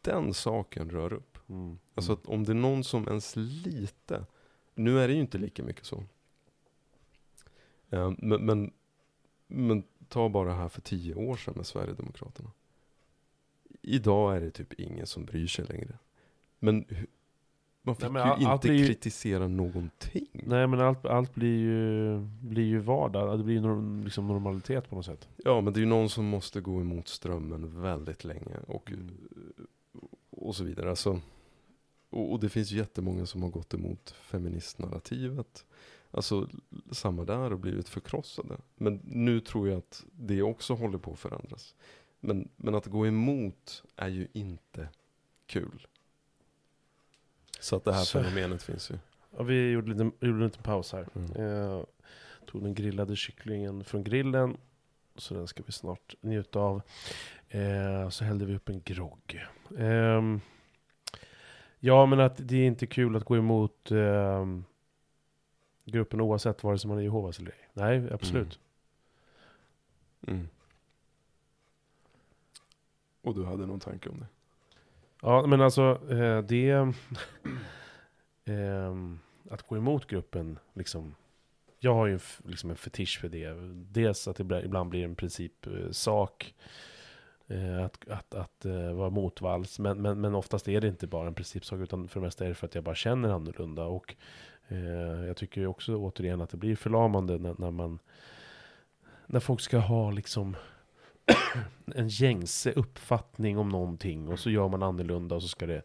den 0.00 0.34
saken 0.34 0.90
rör 0.90 1.12
upp. 1.12 1.38
Mm. 1.48 1.78
Alltså 1.94 2.12
att 2.12 2.26
om 2.26 2.44
det 2.44 2.52
är 2.52 2.54
någon 2.54 2.84
som 2.84 3.08
ens 3.08 3.36
lite, 3.36 4.26
nu 4.74 5.00
är 5.00 5.08
det 5.08 5.14
ju 5.14 5.20
inte 5.20 5.38
lika 5.38 5.62
mycket 5.62 5.86
så. 5.86 6.04
Eh, 7.90 8.12
Men, 8.18 8.46
men, 8.46 8.72
men 9.46 9.84
ta 10.08 10.28
bara 10.28 10.54
här 10.54 10.68
för 10.68 10.80
tio 10.80 11.14
år 11.14 11.36
sedan 11.36 11.54
med 11.56 11.66
Sverigedemokraterna. 11.66 12.50
Idag 13.82 14.36
är 14.36 14.40
det 14.40 14.50
typ 14.50 14.72
ingen 14.72 15.06
som 15.06 15.24
bryr 15.24 15.46
sig 15.46 15.64
längre. 15.64 15.98
Men 16.58 16.86
man 17.86 17.96
fick 17.96 18.10
Nej, 18.10 18.26
ju 18.26 18.32
inte 18.38 18.48
allt 18.50 18.64
ju- 18.64 18.86
kritisera 18.86 19.48
någonting. 19.48 20.26
Nej 20.32 20.66
men 20.66 20.80
allt, 20.80 21.04
allt 21.06 21.34
blir, 21.34 21.58
ju, 21.58 22.18
blir 22.40 22.64
ju 22.64 22.78
vardag, 22.78 23.38
det 23.38 23.44
blir 23.44 23.54
ju 23.54 23.60
norm, 23.60 24.04
liksom 24.04 24.26
normalitet 24.28 24.88
på 24.90 24.96
något 24.96 25.06
sätt. 25.06 25.28
Ja, 25.36 25.60
men 25.60 25.72
det 25.72 25.78
är 25.78 25.80
ju 25.82 25.86
någon 25.86 26.08
som 26.08 26.24
måste 26.24 26.60
gå 26.60 26.80
emot 26.80 27.08
strömmen 27.08 27.82
väldigt 27.82 28.24
länge 28.24 28.56
och, 28.66 28.90
Mm. 28.90 29.10
och 30.30 30.56
så 30.56 30.64
vidare. 30.64 30.90
Alltså, 30.90 31.20
och, 32.10 32.32
och 32.32 32.40
det 32.40 32.48
finns 32.48 32.70
jättemånga 32.70 33.26
som 33.26 33.42
har 33.42 33.50
gått 33.50 33.74
emot 33.74 34.10
feministnarrativet. 34.10 35.64
Alltså 36.10 36.48
samma 36.90 37.24
där 37.24 37.52
och 37.52 37.58
blivit 37.58 37.88
förkrossade. 37.88 38.56
Men 38.76 39.00
nu 39.04 39.40
tror 39.40 39.68
jag 39.68 39.78
att 39.78 40.04
det 40.12 40.42
också 40.42 40.74
håller 40.74 40.98
på 40.98 41.12
att 41.12 41.18
förändras. 41.18 41.74
Men, 42.20 42.48
men 42.56 42.74
att 42.74 42.86
gå 42.86 43.06
emot 43.06 43.82
är 43.96 44.08
ju 44.08 44.28
inte 44.32 44.88
kul. 45.46 45.86
Så 47.64 47.76
att 47.76 47.84
det 47.84 47.92
här 47.92 48.04
Så- 48.04 48.22
fenomenet 48.22 48.62
finns 48.62 48.90
ju. 48.90 48.98
Ja, 49.36 49.42
vi 49.42 49.70
gjorde, 49.70 49.90
lite, 49.90 50.02
gjorde 50.26 50.38
en 50.38 50.44
liten 50.44 50.62
paus 50.62 50.92
här. 50.92 51.08
Mm. 51.14 51.30
Eh, 51.36 51.84
tog 52.46 52.62
den 52.62 52.74
grillade 52.74 53.16
kycklingen 53.16 53.84
från 53.84 54.04
grillen. 54.04 54.56
Så 55.16 55.34
den 55.34 55.46
ska 55.46 55.62
vi 55.66 55.72
snart 55.72 56.14
njuta 56.20 56.58
av. 56.60 56.82
Eh, 57.48 58.08
så 58.08 58.24
hällde 58.24 58.44
vi 58.44 58.56
upp 58.56 58.68
en 58.68 58.80
grogg. 58.84 59.44
Ehm, 59.78 60.40
ja, 61.80 62.06
men 62.06 62.20
att 62.20 62.36
det 62.48 62.56
är 62.56 62.66
inte 62.66 62.86
kul 62.86 63.16
att 63.16 63.24
gå 63.24 63.36
emot 63.36 63.90
ehm, 63.90 64.64
gruppen 65.84 66.20
oavsett 66.20 66.62
vare 66.64 66.78
sig 66.78 66.88
man 66.88 66.98
är 66.98 67.02
Jehovas 67.02 67.38
eller 67.38 67.50
ej. 67.50 67.68
Nej, 67.72 68.12
absolut. 68.12 68.58
Mm. 70.26 70.48
Och 73.22 73.34
du 73.34 73.44
hade 73.44 73.66
någon 73.66 73.80
tanke 73.80 74.08
om 74.08 74.20
det? 74.20 74.26
Ja, 75.26 75.46
men 75.46 75.60
alltså 75.60 76.00
eh, 76.10 76.38
det... 76.42 76.70
Ehm, 78.46 79.18
att 79.50 79.62
gå 79.62 79.76
emot 79.76 80.06
gruppen, 80.06 80.58
liksom... 80.74 81.14
Jag 81.78 81.94
har 81.94 82.06
ju 82.06 82.18
liksom 82.44 82.70
en 82.70 82.76
fetisch 82.76 83.20
för 83.20 83.28
det. 83.28 83.54
Dels 83.92 84.28
att 84.28 84.36
det 84.36 84.62
ibland- 84.64 84.90
blir 84.90 85.04
en 85.04 85.14
principsak. 85.14 86.54
Eh, 87.48 87.78
eh, 87.78 87.84
att 87.84 88.08
att, 88.08 88.34
att 88.34 88.64
eh, 88.64 88.92
vara 88.92 89.10
motvalls. 89.10 89.78
Men, 89.78 90.02
men, 90.02 90.20
men 90.20 90.34
oftast 90.34 90.68
är 90.68 90.80
det 90.80 90.88
inte 90.88 91.06
bara 91.06 91.26
en 91.26 91.34
principsak. 91.34 91.80
Utan 91.80 92.08
för 92.08 92.20
det 92.20 92.26
mesta 92.26 92.44
är 92.44 92.48
det 92.48 92.54
för 92.54 92.66
att 92.66 92.74
jag 92.74 92.84
bara 92.84 92.94
känner 92.94 93.28
annorlunda. 93.28 93.84
Och 93.84 94.14
eh, 94.68 95.26
jag 95.26 95.36
tycker 95.36 95.60
ju 95.60 95.66
också 95.66 95.96
återigen 95.96 96.40
att 96.40 96.50
det 96.50 96.56
blir 96.56 96.76
förlamande 96.76 97.38
när, 97.38 97.54
när 97.58 97.70
man... 97.70 97.98
När 99.26 99.40
folk 99.40 99.60
ska 99.60 99.78
ha 99.78 100.10
liksom 100.10 100.56
en 101.94 102.08
gängse 102.08 102.72
uppfattning 102.72 103.58
om 103.58 103.68
någonting 103.68 104.28
och 104.28 104.38
så 104.38 104.50
gör 104.50 104.68
man 104.68 104.82
annorlunda 104.82 105.34
och 105.34 105.42
så 105.42 105.48
ska 105.48 105.66
det... 105.66 105.82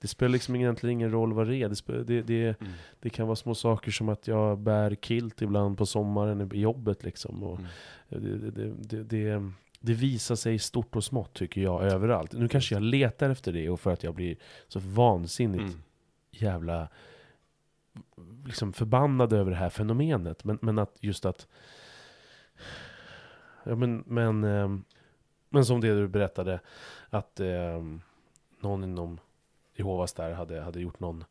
Det 0.00 0.08
spelar 0.08 0.28
liksom 0.32 0.56
egentligen 0.56 0.92
ingen 0.92 1.10
roll 1.10 1.32
vad 1.32 1.46
det 1.48 1.56
är. 1.56 1.68
Det, 1.68 1.74
spe- 1.74 2.04
det, 2.04 2.22
det, 2.22 2.56
det 3.00 3.10
kan 3.10 3.26
vara 3.26 3.36
små 3.36 3.54
saker 3.54 3.90
som 3.90 4.08
att 4.08 4.28
jag 4.28 4.58
bär 4.58 4.94
kilt 4.94 5.42
ibland 5.42 5.78
på 5.78 5.86
sommaren 5.86 6.52
i 6.54 6.60
jobbet 6.60 7.02
liksom. 7.04 7.42
Och 7.42 7.58
Mm. 8.08 8.50
det, 8.88 9.02
det, 9.04 9.50
det 9.80 9.92
visar 9.94 10.34
sig 10.34 10.58
stort 10.58 10.96
och 10.96 11.04
smått 11.04 11.34
tycker 11.34 11.60
jag 11.60 11.82
överallt. 11.82 12.32
Nu 12.32 12.48
kanske 12.48 12.74
jag 12.74 12.82
letar 12.82 13.30
efter 13.30 13.52
det 13.52 13.70
och 13.70 13.80
för 13.80 13.92
att 13.92 14.02
jag 14.02 14.14
blir 14.14 14.36
så 14.68 14.78
vansinnigt 14.80 15.62
Mm. 15.62 15.82
jävla 16.30 16.88
liksom 18.46 18.72
förbannad 18.72 19.32
över 19.32 19.50
det 19.50 19.56
här 19.56 19.68
fenomenet. 19.70 20.44
Men, 20.44 20.58
men 20.62 20.78
att 20.78 20.96
just 21.00 21.24
att... 21.24 21.46
Ja 23.64 23.74
men, 23.76 24.04
men, 24.06 24.44
ehm, 24.44 24.84
men 25.48 25.64
som 25.64 25.80
det 25.80 25.94
du 25.94 26.08
berättade, 26.08 26.60
att 27.10 27.40
eh, 27.40 27.82
någon 28.60 28.84
inom 28.84 29.20
Jehovas 29.74 30.12
där 30.12 30.32
hade, 30.32 30.60
hade 30.60 30.80
gjort 30.80 31.00
någon, 31.00 31.24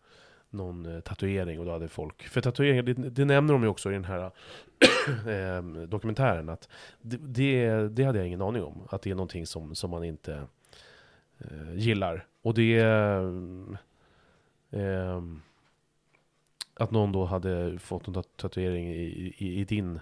någon 0.49 0.85
eh, 0.85 0.99
tatuering 0.99 1.59
och 1.59 1.65
då 1.65 1.71
hade 1.71 1.87
folk... 1.87 2.27
För 2.27 2.41
tatueringar, 2.41 2.83
det, 2.83 2.93
det 2.93 3.25
nämner 3.25 3.53
de 3.53 3.63
ju 3.63 3.69
också 3.69 3.89
i 3.89 3.93
den 3.93 4.05
här 4.05 4.31
eh, 5.27 5.63
dokumentären, 5.87 6.49
att 6.49 6.69
det, 7.01 7.17
det, 7.17 7.87
det 7.89 8.03
hade 8.03 8.17
jag 8.17 8.27
ingen 8.27 8.41
aning 8.41 8.63
om. 8.63 8.87
Att 8.89 9.01
det 9.01 9.11
är 9.11 9.15
någonting 9.15 9.47
som, 9.47 9.75
som 9.75 9.91
man 9.91 10.03
inte 10.03 10.47
eh, 11.37 11.75
gillar. 11.75 12.25
Och 12.41 12.53
det... 12.53 12.79
Eh, 14.71 15.21
att 16.73 16.91
någon 16.91 17.11
då 17.11 17.25
hade 17.25 17.79
fått 17.79 18.07
en 18.07 18.23
tatuering 18.35 18.89
i, 18.89 19.33
i, 19.37 19.59
i 19.59 19.63
din 19.63 19.99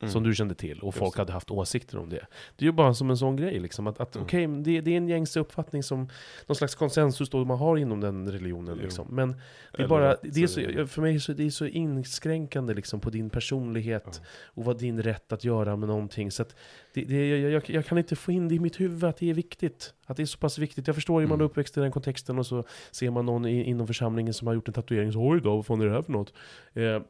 Mm. 0.00 0.12
som 0.12 0.22
du 0.22 0.34
kände 0.34 0.54
till, 0.54 0.78
och 0.80 0.86
Just 0.86 0.98
folk 0.98 1.14
det. 1.14 1.20
hade 1.20 1.32
haft 1.32 1.50
åsikter 1.50 1.98
om 1.98 2.08
det. 2.08 2.26
Det 2.56 2.64
är 2.64 2.66
ju 2.66 2.72
bara 2.72 2.94
som 2.94 3.10
en 3.10 3.16
sån 3.16 3.36
grej, 3.36 3.58
liksom, 3.58 3.86
att, 3.86 4.00
att 4.00 4.14
Mm. 4.16 4.24
okej, 4.26 4.46
men 4.46 4.62
det, 4.62 4.80
det 4.80 4.90
är 4.92 4.96
en 4.96 5.08
gängse 5.08 5.40
uppfattning 5.40 5.82
som, 5.82 6.08
någon 6.46 6.56
slags 6.56 6.74
konsensus 6.74 7.30
då 7.30 7.44
man 7.44 7.58
har 7.58 7.76
inom 7.76 8.00
den 8.00 8.32
religionen. 8.32 8.78
Liksom. 8.78 9.06
Men 9.10 9.28
det 9.28 9.36
är 9.72 9.78
Eller 9.78 9.88
bara, 9.88 10.16
det 10.22 10.42
är 10.42 10.46
så, 10.46 10.60
eh, 10.60 10.86
för 10.86 11.02
mig 11.02 11.20
så, 11.20 11.32
det 11.32 11.44
är 11.46 11.50
så 11.50 11.66
inskränkande 11.66 12.74
liksom, 12.74 13.00
på 13.00 13.10
din 13.10 13.30
personlighet, 13.30 14.22
och 14.44 14.64
vad 14.64 14.78
din 14.78 15.02
rätt 15.02 15.32
att 15.32 15.44
göra 15.44 15.76
med 15.76 15.88
någonting. 15.88 16.30
Så 16.30 16.42
att 16.42 16.56
det, 16.94 17.04
det, 17.04 17.28
jag, 17.28 17.50
jag, 17.50 17.62
jag 17.70 17.86
kan 17.86 17.98
inte 17.98 18.16
få 18.16 18.32
in 18.32 18.48
det 18.48 18.54
i 18.54 18.58
mitt 18.58 18.80
huvud 18.80 19.04
att 19.04 19.16
det 19.16 19.30
är 19.30 19.34
viktigt. 19.34 19.94
Att 20.06 20.16
det 20.16 20.22
är 20.22 20.26
så 20.26 20.38
pass 20.38 20.58
viktigt. 20.58 20.86
Jag 20.86 20.96
förstår 20.96 21.20
ju, 21.20 21.26
man 21.26 21.32
är 21.34 21.38
Mm. 21.38 21.46
uppväxt 21.46 21.76
i 21.76 21.80
den 21.80 21.90
kontexten 21.92 22.38
och 22.38 22.46
så 22.46 22.64
ser 22.90 23.10
man 23.10 23.26
någon 23.26 23.46
i, 23.46 23.62
inom 23.64 23.86
församlingen 23.86 24.34
som 24.34 24.46
har 24.46 24.54
gjort 24.54 24.68
en 24.68 24.74
tatuering, 24.74 25.12
så 25.12 25.28
oj 25.28 25.40
då, 25.40 25.56
vad 25.56 25.66
fan 25.66 25.80
är 25.80 25.86
det 25.86 25.92
här 25.92 26.02
för 26.02 26.12
något? 26.12 26.32
Eh, 26.74 27.02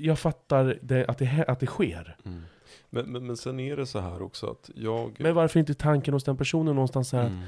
jag 0.00 0.18
fattar 0.18 0.78
det, 0.82 1.06
att, 1.06 1.18
det, 1.18 1.44
att 1.48 1.60
det 1.60 1.66
sker. 1.66 2.16
Mm. 2.24 2.42
Men, 2.90 3.12
men, 3.12 3.26
men 3.26 3.36
sen 3.36 3.60
är 3.60 3.76
det 3.76 3.86
så 3.86 3.98
här 3.98 4.22
också 4.22 4.46
att 4.50 4.70
jag... 4.74 5.16
Men 5.20 5.34
varför 5.34 5.60
inte 5.60 5.74
tanken 5.74 6.14
hos 6.14 6.24
den 6.24 6.36
personen 6.36 6.74
någonstans 6.74 7.08
så 7.08 7.16
här, 7.16 7.26
Mm. 7.26 7.40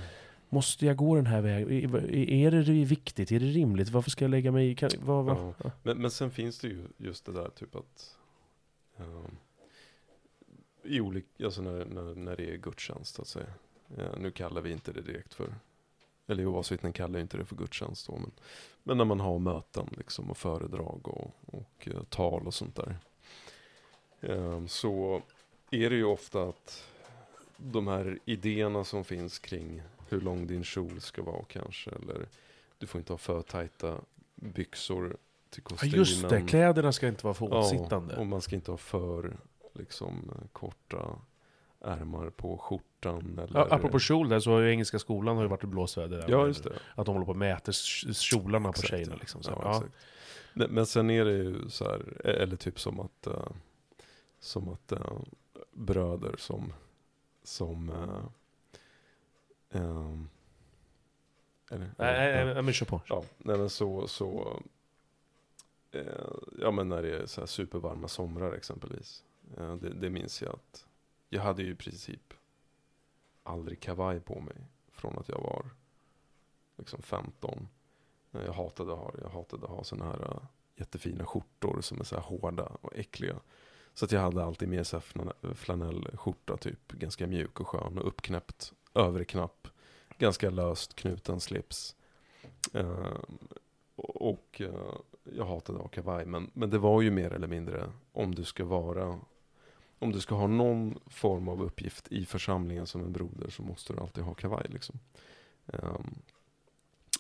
måste 0.49 0.87
jag 0.87 0.97
gå 0.97 1.15
den 1.15 1.27
här 1.27 1.41
vägen? 1.41 1.71
Är, 2.19 2.51
det 2.51 2.85
viktigt? 2.85 3.33
Är 3.33 3.41
det 3.41 3.47
rimligt? 3.47 3.89
Varför 3.89 4.11
ska 4.11 4.25
jag 4.25 4.31
lägga 4.31 4.53
mig 4.53 4.71
i? 4.71 4.75
Kan, 4.75 4.91
vad, 5.01 5.25
vad? 5.25 5.37
Ja. 5.37 5.55
Ja. 5.65 5.71
Men, 5.83 5.99
men 5.99 6.11
sen 6.11 6.31
finns 6.31 6.59
det 6.59 6.69
ju 6.69 6.79
just 6.97 7.27
det 7.27 7.33
där 7.33 7.49
typ 7.49 7.77
att 7.77 8.17
ehm, 8.99 9.37
i 10.85 11.01
olika, 11.01 11.45
alltså 11.45 11.63
när, 11.63 11.85
när, 11.85 12.15
när 12.15 12.37
det 12.37 12.53
är 12.53 12.57
gudstjänst 12.57 13.15
så 13.15 13.23
att 13.23 13.29
säga. 13.29 13.47
Ja, 13.97 14.05
nu 14.19 14.31
kallar 14.31 14.61
vi 14.61 14.73
inte 14.73 14.93
det 14.93 15.01
direkt 15.01 15.35
för, 15.35 15.55
eller 16.31 16.47
oavsett 16.47 16.95
kallar 16.95 17.15
jag 17.19 17.25
inte 17.25 17.37
det 17.37 17.45
för 17.45 17.57
gudstjänst 17.57 18.07
då, 18.07 18.17
men, 18.17 18.31
men 18.83 18.97
när 18.99 19.05
man 19.05 19.21
har 19.21 19.39
möten 19.39 19.89
liksom 19.97 20.31
och 20.31 20.37
föredrag 20.37 21.09
och, 21.09 21.31
och 21.47 21.89
eh, 21.89 22.03
tal 22.09 22.47
och 22.47 22.55
sånt 22.55 22.77
där. 22.77 22.99
ehm, 24.21 24.69
så 24.69 25.23
är 25.71 25.91
det 25.91 25.97
ju 25.97 26.05
ofta 26.05 26.43
att 26.43 26.85
de 27.57 27.87
här 27.89 28.19
idéerna 28.25 28.85
som 28.85 29.05
finns 29.05 29.39
kring 29.39 29.83
hur 30.09 30.21
lång 30.21 30.47
din 30.47 30.65
kjol 30.65 31.01
ska 31.01 31.23
vara 31.23 31.45
kanske, 31.49 31.91
eller 31.91 32.29
du 32.79 32.87
får 32.87 32.99
inte 32.99 33.13
ha 33.13 33.19
för 33.19 33.43
tajta 33.43 34.01
byxor 34.35 35.17
till 35.51 35.63
Ja, 35.65 35.69
kostymen. 35.71 35.99
just 35.99 36.29
det, 36.29 36.43
kläderna 36.43 36.93
ska 36.93 37.09
inte 37.09 37.25
vara 37.27 37.35
för 37.35 37.55
åtsittande. 37.55 38.15
Ja, 38.15 38.21
och 38.21 38.27
man 38.27 38.41
ska 38.41 38.57
inte 38.57 38.71
ha 38.71 38.79
för 38.79 39.37
liksom, 39.73 40.31
korta 40.53 41.19
ärmar 41.81 42.31
på 42.31 42.59
skjortan. 42.59 42.87
Eller, 43.09 43.49
Ja, 43.55 43.67
apropå 43.71 43.99
kjol 43.99 44.29
där, 44.29 44.41
så 44.41 44.51
har 44.51 44.61
ju 44.61 44.71
Engelska 44.71 44.99
skolan 44.99 45.37
har 45.37 45.43
ju 45.45 45.49
varit 45.49 45.65
i 45.65 45.67
blåsväder. 45.67 46.19
där. 46.19 46.27
Ja, 46.31 46.47
just 46.47 46.65
det. 46.65 46.73
Att 46.95 47.07
de 47.07 47.13
håller 47.15 47.25
på 47.27 47.31
och 47.31 47.37
mäter 47.37 47.73
kjolarna 48.13 48.69
på 48.69 48.71
Exakt, 48.71 48.89
tjejerna. 48.89 49.13
ja. 49.13 49.19
Liksom, 49.21 49.43
så. 49.43 49.51
Ja, 49.51 49.61
Ja, 49.65 49.77
exakt. 49.77 49.95
Men, 50.71 50.87
sen 50.87 51.11
är 51.11 51.25
det 51.25 51.33
ju 51.33 51.69
så 51.69 51.85
här, 51.85 52.01
e- 52.25 52.43
eller 52.43 52.57
typ 52.57 52.81
som 52.81 53.01
att, 53.01 53.27
eh, 53.27 53.47
som 54.41 54.69
att 54.69 54.93
eh, 54.93 55.17
bröder 55.73 56.35
som, 56.39 56.73
som 57.43 57.89
eh, 57.89 59.81
ehm, 59.81 60.29
eller, 61.71 61.85
Nej, 61.85 61.95
nej, 62.33 62.45
nej, 62.45 62.55
nej, 62.55 62.63
men 62.63 62.73
kör 62.75 62.87
på. 62.87 63.01
Ja, 63.09 63.25
nej 63.39 63.59
men 63.59 63.71
så, 63.71 64.09
så 64.09 64.61
eh, 65.93 66.03
ja 66.61 66.71
men 66.71 66.89
när 66.89 67.03
det 67.03 67.17
är 67.17 67.27
så 67.27 67.41
här 67.41 67.47
supervarma 67.47 68.09
somrar 68.09 68.53
exempelvis. 68.53 69.25
Eh, 69.59 69.75
det, 69.77 69.91
det 69.91 70.11
minns 70.11 70.43
jag 70.43 70.53
att 70.55 70.87
jag 71.29 71.43
hade 71.43 71.63
ju 71.63 71.71
i 71.71 71.75
princip 71.75 72.35
aldrig 73.51 73.81
kavaj 73.81 74.21
på 74.21 74.41
mig 74.41 74.57
från 74.93 75.19
att 75.19 75.29
jag 75.29 75.41
var 75.41 75.71
liksom 76.77 77.03
15. 77.03 77.69
Eh, 78.33 78.43
jag 78.45 78.53
hatade 78.53 78.93
att 78.93 78.99
ha 78.99 79.11
det. 79.11 79.21
Jag 79.23 79.31
hatade 79.31 79.65
att 79.65 79.71
ha 79.71 79.85
sådana 79.85 80.11
här 80.11 80.23
eh, 80.23 80.43
jättefina 80.77 81.27
skjortor 81.27 81.81
som 81.81 82.01
är 82.01 82.05
så 82.05 82.15
här 82.15 82.23
hårda 82.23 82.65
och 82.81 82.97
äckliga. 82.97 83.37
Så 83.95 84.05
att 84.05 84.13
jag 84.13 84.21
hade 84.21 84.45
alltid 84.45 84.69
med 84.69 84.87
sig 84.87 85.01
eh, 85.43 85.55
flanellskjorta 85.55 86.57
typ, 86.57 86.93
ganska 86.93 87.27
mjuk 87.27 87.61
och 87.61 87.69
skön 87.69 87.99
och 87.99 88.09
uppknäppt 88.09 88.73
övre 88.95 89.25
knapp. 89.25 89.69
Ganska 90.19 90.51
löst 90.51 90.95
knuten 90.95 91.41
slips. 91.41 91.97
Eh, 92.73 93.17
och 93.97 94.61
eh, 94.61 94.95
jag 95.37 95.45
hatade 95.45 95.79
att 95.79 95.85
ha 95.85 95.89
kavaj. 95.89 96.27
Men, 96.27 96.51
men 96.55 96.71
det 96.71 96.79
var 96.79 97.03
ju 97.03 97.11
mer 97.11 97.33
eller 97.33 97.47
mindre 97.47 97.93
om 98.13 98.35
du 98.35 98.45
ska 98.45 98.65
vara 98.65 99.21
om 100.01 100.13
du 100.13 100.21
ska 100.21 100.35
ha 100.35 100.47
någon 100.47 100.99
form 101.07 101.49
av 101.49 101.63
uppgift 101.63 102.09
i 102.13 102.27
församlingen 102.27 102.87
som 102.87 103.01
en 103.01 103.13
broder 103.13 103.51
så 103.51 103.63
måste 103.63 103.93
du 103.93 104.01
alltid 104.01 104.25
ha 104.25 104.35
kavaj. 104.35 104.67
Liksom. 104.69 104.99
Um, 105.67 106.15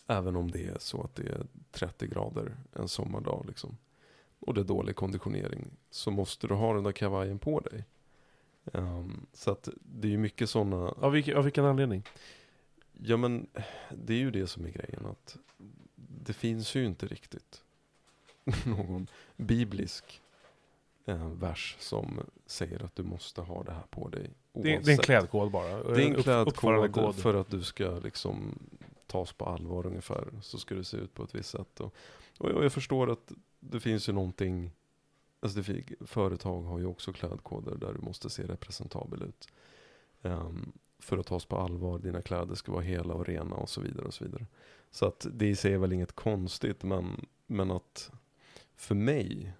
även 0.06 0.36
om 0.36 0.50
det 0.50 0.66
är 0.66 0.78
så 0.78 1.02
att 1.02 1.14
det 1.14 1.28
är 1.28 1.46
30 1.70 2.06
grader 2.06 2.56
en 2.72 2.88
sommardag. 2.88 3.44
Liksom. 3.48 3.76
Och 4.40 4.54
det 4.54 4.60
är 4.60 4.64
dålig 4.64 4.96
konditionering. 4.96 5.70
Så 5.90 6.10
måste 6.10 6.46
du 6.46 6.54
ha 6.54 6.74
den 6.74 6.84
där 6.84 6.92
kavajen 6.92 7.38
på 7.38 7.60
dig. 7.60 7.84
Um, 8.64 9.26
så 9.32 9.50
att 9.50 9.68
det 9.82 10.08
är 10.08 10.12
ju 10.12 10.18
mycket 10.18 10.50
sådana... 10.50 10.76
Av, 10.76 11.12
vilken, 11.12 11.36
av 11.36 11.44
vilken 11.44 11.64
anledning? 11.64 12.04
Ja 12.92 13.16
men 13.16 13.46
det 13.90 14.14
är 14.14 14.18
ju 14.18 14.30
det 14.30 14.46
som 14.46 14.64
är 14.64 14.70
grejen. 14.70 15.06
att 15.06 15.36
Det 15.96 16.32
finns 16.32 16.74
ju 16.74 16.84
inte 16.84 17.06
riktigt 17.06 17.62
någon 18.66 19.06
biblisk 19.36 20.22
vers 21.40 21.76
som 21.78 22.20
säger 22.46 22.84
att 22.84 22.96
du 22.96 23.02
måste 23.02 23.40
ha 23.40 23.62
det 23.62 23.72
här 23.72 23.86
på 23.90 24.08
dig. 24.08 24.30
Det, 24.52 24.60
det 24.62 24.72
är 24.72 24.90
en 24.90 24.98
klädkod 24.98 25.50
bara? 25.50 25.82
Det 25.82 26.02
är 26.02 26.06
en 26.06 26.22
klädkod 26.22 27.14
för 27.14 27.34
att 27.34 27.50
du 27.50 27.62
ska 27.62 27.98
liksom 27.98 28.58
tas 29.06 29.32
på 29.32 29.44
allvar 29.44 29.86
ungefär. 29.86 30.28
Så 30.42 30.58
ska 30.58 30.74
det 30.74 30.84
se 30.84 30.96
ut 30.96 31.14
på 31.14 31.24
ett 31.24 31.34
visst 31.34 31.50
sätt. 31.50 31.80
Och, 31.80 31.94
och 32.38 32.64
jag 32.64 32.72
förstår 32.72 33.10
att 33.10 33.32
det 33.60 33.80
finns 33.80 34.08
ju 34.08 34.12
någonting 34.12 34.70
Alltså 35.42 35.62
det, 35.62 35.84
företag 36.06 36.62
har 36.62 36.78
ju 36.78 36.86
också 36.86 37.12
klädkoder 37.12 37.76
där 37.76 37.92
du 37.92 38.00
måste 38.00 38.30
se 38.30 38.42
representabel 38.42 39.22
ut. 39.22 39.48
Um, 40.22 40.72
för 40.98 41.18
att 41.18 41.26
tas 41.26 41.44
på 41.44 41.56
allvar, 41.56 41.98
dina 41.98 42.22
kläder 42.22 42.54
ska 42.54 42.72
vara 42.72 42.82
hela 42.82 43.14
och 43.14 43.26
rena 43.26 43.56
och 43.56 43.68
så 43.68 43.80
vidare. 43.80 44.06
och 44.06 44.14
Så 44.14 44.24
vidare. 44.24 44.46
Så 44.90 45.06
att 45.06 45.26
det 45.32 45.46
i 45.46 45.56
sig 45.56 45.72
är 45.72 45.78
väl 45.78 45.92
inget 45.92 46.12
konstigt, 46.12 46.82
men, 46.82 47.26
men 47.46 47.70
att 47.70 48.10
för 48.76 48.94
mig 48.94 49.52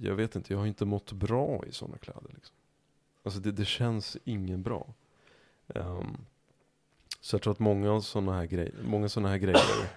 jag 0.00 0.14
vet 0.14 0.36
inte, 0.36 0.52
jag 0.52 0.58
har 0.58 0.66
inte 0.66 0.84
mått 0.84 1.12
bra 1.12 1.64
i 1.66 1.72
sådana 1.72 1.98
kläder. 1.98 2.30
Liksom. 2.34 2.56
Alltså 3.22 3.40
det, 3.40 3.52
det 3.52 3.64
känns 3.64 4.16
ingen 4.24 4.62
bra. 4.62 4.94
Um, 5.66 6.16
så 7.20 7.34
jag 7.34 7.42
tror 7.42 7.52
att 7.52 7.58
många 7.58 8.00
sådana 8.00 8.32
här, 8.32 8.46
grejer, 8.46 8.74
många 8.84 9.08
såna 9.08 9.28
här 9.28 9.38
grejer 9.38 9.90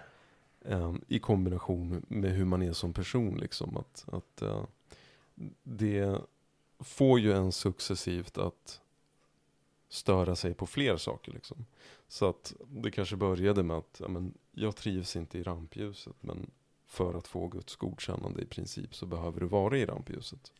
um, 0.61 1.01
i 1.07 1.19
kombination 1.19 2.05
med 2.07 2.31
hur 2.31 2.45
man 2.45 2.61
är 2.61 2.73
som 2.73 2.93
person, 2.93 3.37
liksom, 3.37 3.77
att, 3.77 4.05
att 4.07 4.41
uh, 4.41 4.63
det 5.63 6.21
får 6.79 7.19
ju 7.19 7.33
en 7.33 7.51
successivt 7.51 8.37
att 8.37 8.81
störa 9.89 10.35
sig 10.35 10.53
på 10.53 10.65
fler 10.65 10.97
saker. 10.97 11.31
Liksom. 11.31 11.65
Så 12.07 12.29
att 12.29 12.53
det 12.67 12.91
kanske 12.91 13.15
började 13.15 13.63
med 13.63 13.77
att 13.77 13.97
ja, 13.99 14.07
men, 14.07 14.33
jag 14.51 14.75
trivs 14.75 15.15
inte 15.15 15.37
i 15.37 15.43
rampljuset, 15.43 16.15
men 16.21 16.51
för 16.95 17.13
att 17.13 17.27
få 17.27 17.47
Guds 17.47 17.75
godkännande 17.75 18.41
i 18.41 18.45
princip 18.45 18.95
så 18.95 19.05
behöver 19.05 19.39
du 19.39 19.45
vara 19.45 19.77
i 19.77 19.85
rampljuset. 19.85 20.51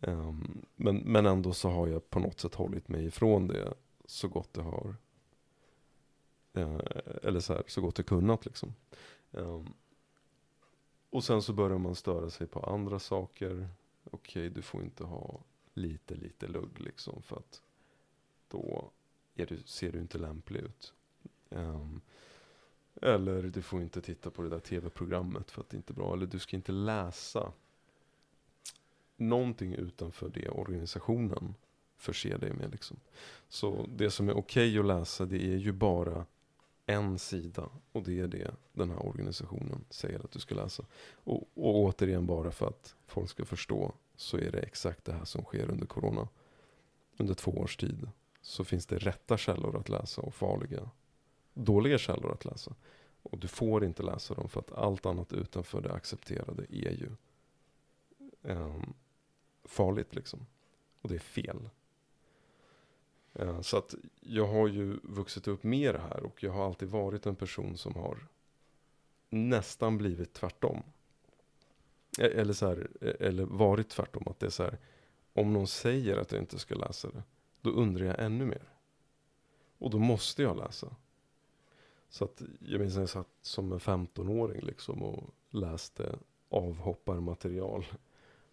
Um, 0.00 0.66
men, 0.76 0.96
men 0.96 1.26
ändå 1.26 1.52
så 1.52 1.68
har 1.70 1.86
jag 1.86 2.10
på 2.10 2.20
något 2.20 2.40
sätt 2.40 2.54
hållit 2.54 2.88
mig 2.88 3.04
ifrån 3.04 3.48
det 3.48 3.74
så 4.04 4.28
gott 4.28 4.52
det 4.52 4.62
har. 4.62 4.96
Uh, 6.56 6.80
eller 7.22 7.40
så, 7.40 7.54
här, 7.54 7.62
så 7.66 7.80
gott 7.80 7.96
det 7.96 8.02
kunnat 8.02 8.46
liksom. 8.46 8.74
Um, 9.30 9.74
och 11.10 11.24
sen 11.24 11.42
så 11.42 11.52
börjar 11.52 11.78
man 11.78 11.94
störa 11.94 12.30
sig 12.30 12.46
på 12.46 12.60
andra 12.60 12.98
saker. 12.98 13.68
Okej, 14.04 14.42
okay, 14.42 14.48
du 14.48 14.62
får 14.62 14.82
inte 14.82 15.04
ha 15.04 15.40
lite, 15.74 16.14
lite 16.14 16.46
lugg 16.46 16.80
liksom 16.80 17.22
för 17.22 17.36
att 17.36 17.62
då 18.48 18.90
du, 19.34 19.62
ser 19.64 19.92
du 19.92 19.98
inte 19.98 20.18
lämplig 20.18 20.60
ut. 20.60 20.94
Um, 21.48 22.00
eller 23.02 23.42
du 23.42 23.62
får 23.62 23.82
inte 23.82 24.00
titta 24.00 24.30
på 24.30 24.42
det 24.42 24.48
där 24.48 24.60
tv-programmet 24.60 25.50
för 25.50 25.60
att 25.60 25.68
det 25.68 25.76
inte 25.76 25.92
är 25.92 25.94
bra. 25.94 26.12
Eller 26.12 26.26
du 26.26 26.38
ska 26.38 26.56
inte 26.56 26.72
läsa 26.72 27.52
någonting 29.16 29.74
utanför 29.74 30.28
det 30.28 30.48
organisationen 30.48 31.54
förser 31.96 32.38
dig 32.38 32.52
med. 32.52 32.70
Liksom. 32.70 32.96
Så 33.48 33.86
det 33.96 34.10
som 34.10 34.28
är 34.28 34.36
okej 34.36 34.68
okay 34.68 34.78
att 34.78 34.86
läsa 34.86 35.26
det 35.26 35.52
är 35.52 35.56
ju 35.56 35.72
bara 35.72 36.26
en 36.86 37.18
sida. 37.18 37.68
Och 37.92 38.02
det 38.02 38.20
är 38.20 38.26
det 38.26 38.50
den 38.72 38.90
här 38.90 39.06
organisationen 39.06 39.84
säger 39.90 40.18
att 40.18 40.30
du 40.30 40.38
ska 40.38 40.54
läsa. 40.54 40.84
Och, 41.12 41.48
och 41.54 41.76
återigen 41.76 42.26
bara 42.26 42.50
för 42.50 42.66
att 42.66 42.94
folk 43.06 43.30
ska 43.30 43.44
förstå 43.44 43.94
så 44.16 44.36
är 44.36 44.50
det 44.50 44.58
exakt 44.58 45.04
det 45.04 45.12
här 45.12 45.24
som 45.24 45.44
sker 45.44 45.70
under 45.70 45.86
corona. 45.86 46.28
Under 47.16 47.34
två 47.34 47.50
års 47.50 47.76
tid 47.76 48.08
så 48.40 48.64
finns 48.64 48.86
det 48.86 48.98
rätta 48.98 49.36
källor 49.36 49.76
att 49.76 49.88
läsa 49.88 50.22
och 50.22 50.34
farliga 50.34 50.90
dåliga 51.64 51.98
källor 51.98 52.32
att 52.32 52.44
läsa. 52.44 52.74
Och 53.22 53.38
du 53.38 53.48
får 53.48 53.84
inte 53.84 54.02
läsa 54.02 54.34
dem 54.34 54.48
för 54.48 54.60
att 54.60 54.72
allt 54.72 55.06
annat 55.06 55.32
utanför 55.32 55.80
det 55.80 55.92
accepterade 55.92 56.62
är 56.62 56.90
ju 56.90 57.10
um, 58.42 58.94
farligt 59.64 60.14
liksom. 60.14 60.46
Och 61.02 61.08
det 61.08 61.14
är 61.14 61.18
fel. 61.18 61.70
Uh, 63.40 63.60
så 63.60 63.76
att 63.76 63.94
jag 64.20 64.46
har 64.46 64.68
ju 64.68 64.98
vuxit 65.02 65.48
upp 65.48 65.62
med 65.62 65.94
det 65.94 66.00
här 66.00 66.22
och 66.22 66.42
jag 66.42 66.52
har 66.52 66.66
alltid 66.66 66.88
varit 66.88 67.26
en 67.26 67.36
person 67.36 67.76
som 67.76 67.94
har 67.94 68.26
nästan 69.30 69.98
blivit 69.98 70.32
tvärtom. 70.32 70.82
E-, 72.18 72.40
eller, 72.40 72.52
så 72.52 72.66
här, 72.66 72.88
e-, 73.00 73.16
eller 73.20 73.44
varit 73.44 73.88
tvärtom. 73.88 74.22
Att 74.26 74.40
det 74.40 74.46
är 74.46 74.50
så 74.50 74.62
här, 74.62 74.78
om 75.32 75.52
någon 75.52 75.66
säger 75.66 76.16
att 76.16 76.32
jag 76.32 76.40
inte 76.40 76.58
ska 76.58 76.74
läsa 76.74 77.10
det, 77.10 77.22
då 77.60 77.70
undrar 77.70 78.06
jag 78.06 78.20
ännu 78.20 78.46
mer. 78.46 78.72
Och 79.78 79.90
då 79.90 79.98
måste 79.98 80.42
jag 80.42 80.56
läsa. 80.56 80.96
Så 82.08 82.24
att 82.24 82.42
jag 82.60 82.80
minns 82.80 82.94
när 82.94 83.02
jag 83.02 83.08
satt 83.08 83.28
som 83.42 83.72
en 83.72 83.78
15-åring 83.78 84.60
liksom 84.60 85.02
och 85.02 85.24
läste 85.50 86.18
avhopparmaterial 86.48 87.86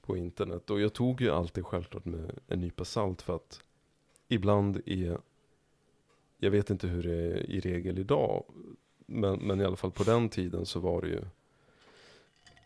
på 0.02 0.18
internet. 0.18 0.70
Och 0.70 0.82
jag 0.82 0.94
tog 0.94 1.22
ju 1.22 1.30
alltid 1.30 1.66
självklart 1.66 2.06
med 2.06 2.40
en 2.48 2.60
nypa 2.60 2.86
salt 2.86 3.22
för 3.22 3.36
att 3.36 3.64
ibland 4.28 4.82
är, 4.86 5.18
jag 6.38 6.52
vet 6.52 6.70
inte 6.70 6.88
hur 6.88 7.04
det 7.04 7.16
är 7.16 7.50
i 7.50 7.60
regel 7.60 8.00
idag, 8.00 8.44
men, 9.06 9.40
men 9.40 9.62
i 9.62 9.66
alla 9.66 9.76
fall 9.76 9.92
på 9.92 10.04
den 10.04 10.30
tiden 10.30 10.66
så 10.66 10.80
var 10.80 11.02
det 11.02 11.08
ju 11.08 11.22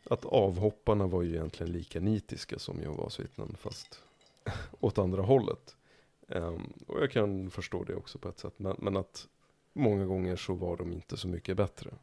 att 0.04 0.26
avhopparna 0.26 1.08
var 1.08 1.22
ju 1.22 1.30
egentligen 1.30 1.72
lika 1.72 2.00
nitiska 2.00 2.60
som 2.60 2.82
Jehovas 2.82 3.20
vittnen 3.20 3.56
fast 3.60 4.02
åt 4.80 4.98
andra 4.98 5.22
hållet. 5.22 5.76
Um, 6.28 6.74
och 6.88 7.00
jag 7.02 7.12
kan 7.12 7.52
förstå 7.52 7.84
det 7.84 7.96
också 7.96 8.18
på 8.18 8.30
ett 8.30 8.40
sätt. 8.40 8.54
Men, 8.58 8.76
men 8.80 8.98
att 8.98 9.28
många 9.74 10.06
gånger 10.06 10.36
så 10.36 10.54
var 10.54 10.78
de 10.78 10.94
inte 10.94 11.18
så 11.18 11.28
mycket 11.28 11.58
bättre. 11.58 11.94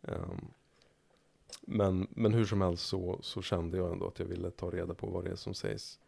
Um, 0.00 0.50
men, 1.60 2.06
men 2.10 2.34
hur 2.34 2.44
som 2.44 2.60
helst 2.60 2.86
så, 2.86 3.18
så 3.22 3.42
kände 3.42 3.76
jag 3.76 3.92
ändå 3.92 4.06
att 4.06 4.18
jag 4.18 4.26
ville 4.26 4.50
ta 4.50 4.70
reda 4.70 4.94
på 4.94 5.06
vad 5.06 5.24
det 5.24 5.30
är 5.30 5.36
som 5.36 5.54
sägs. 5.54 6.00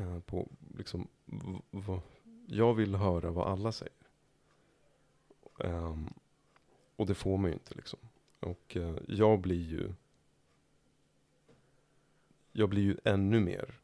Uh, 0.00 0.20
på, 0.20 0.48
liksom, 0.76 1.08
jag 2.46 2.74
vill 2.74 2.94
höra 2.94 3.30
vad 3.30 3.46
alla 3.46 3.72
säger. 3.72 3.94
Um, 5.58 6.14
och 6.96 7.06
det 7.06 7.14
får 7.14 7.38
man 7.38 7.50
ju 7.50 7.54
inte 7.54 7.74
liksom. 7.74 7.98
Och 8.40 8.76
uh, 8.76 8.98
jag 9.08 9.40
blir 9.40 9.62
ju 9.62 9.92
jag 12.56 12.68
blir 12.68 12.82
ju 12.82 12.96
ännu 13.04 13.40
mer 13.40 13.80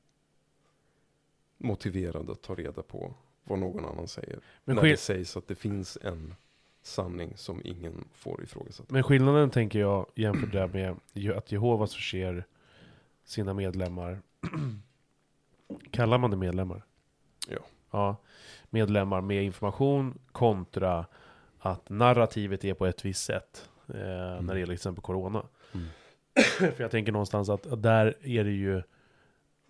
motiverad 1.59 2.31
att 2.31 2.43
ta 2.43 2.55
reda 2.55 2.83
på 2.83 3.15
vad 3.51 3.59
någon 3.59 3.85
annan 3.85 4.09
säger. 4.09 4.39
Men 4.65 4.77
när 4.77 4.83
det 4.83 4.97
sägs 4.97 5.37
att 5.37 5.49
det 5.49 5.55
finns 5.55 5.99
en 6.03 6.35
sanning 6.83 7.37
som 7.37 7.61
ingen 7.65 8.05
får 8.13 8.43
ifrågasätta. 8.43 8.93
Men 8.93 9.03
skillnaden 9.03 9.51
tänker 9.51 9.81
jag 9.81 10.07
jämfört 10.15 10.53
där 10.53 10.69
med 10.69 10.97
att 11.37 11.53
Jehovas 11.53 11.95
förser 11.95 12.45
sina 13.25 13.55
medlemmar, 13.55 14.21
kallar 15.91 16.19
man 16.19 16.31
det 16.31 16.37
medlemmar? 16.37 16.83
Ja. 17.49 17.61
Ja, 17.91 18.17
medlemmar 18.71 19.21
med 19.21 19.45
information 19.45 20.19
kontra 20.33 21.07
att 21.59 21.89
narrativet 21.89 22.65
är 22.65 22.75
på 22.75 22.87
ett 22.87 23.05
visst 23.05 23.25
sätt 23.25 23.69
eh, 23.95 24.33
mm. 24.33 24.47
när 24.47 24.55
det 24.55 24.61
gäller 24.61 24.75
exempel 24.75 25.03
corona. 25.03 25.47
Mm. 25.73 25.87
För 26.77 26.83
jag 26.83 26.91
tänker 26.91 27.13
någonstans 27.13 27.49
att 27.49 27.83
där 27.83 28.17
är 28.23 28.45
det 28.45 28.51
ju 28.51 28.83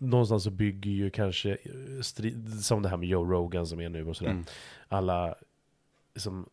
någonstans 0.00 0.44
så 0.44 0.50
bygger 0.50 0.90
ju 0.90 1.10
kanske, 1.10 1.50
eh, 1.50 2.00
strid, 2.02 2.64
som 2.64 2.82
det 2.82 2.88
här 2.88 2.96
med 2.96 3.08
Joe 3.08 3.24
Rogan 3.24 3.66
som 3.66 3.80
är 3.80 3.88
nu 3.88 4.08
och 4.08 4.16
sådär, 4.16 4.30
mm. 4.30 4.44
alla 4.88 5.34
liksom, 6.14 6.48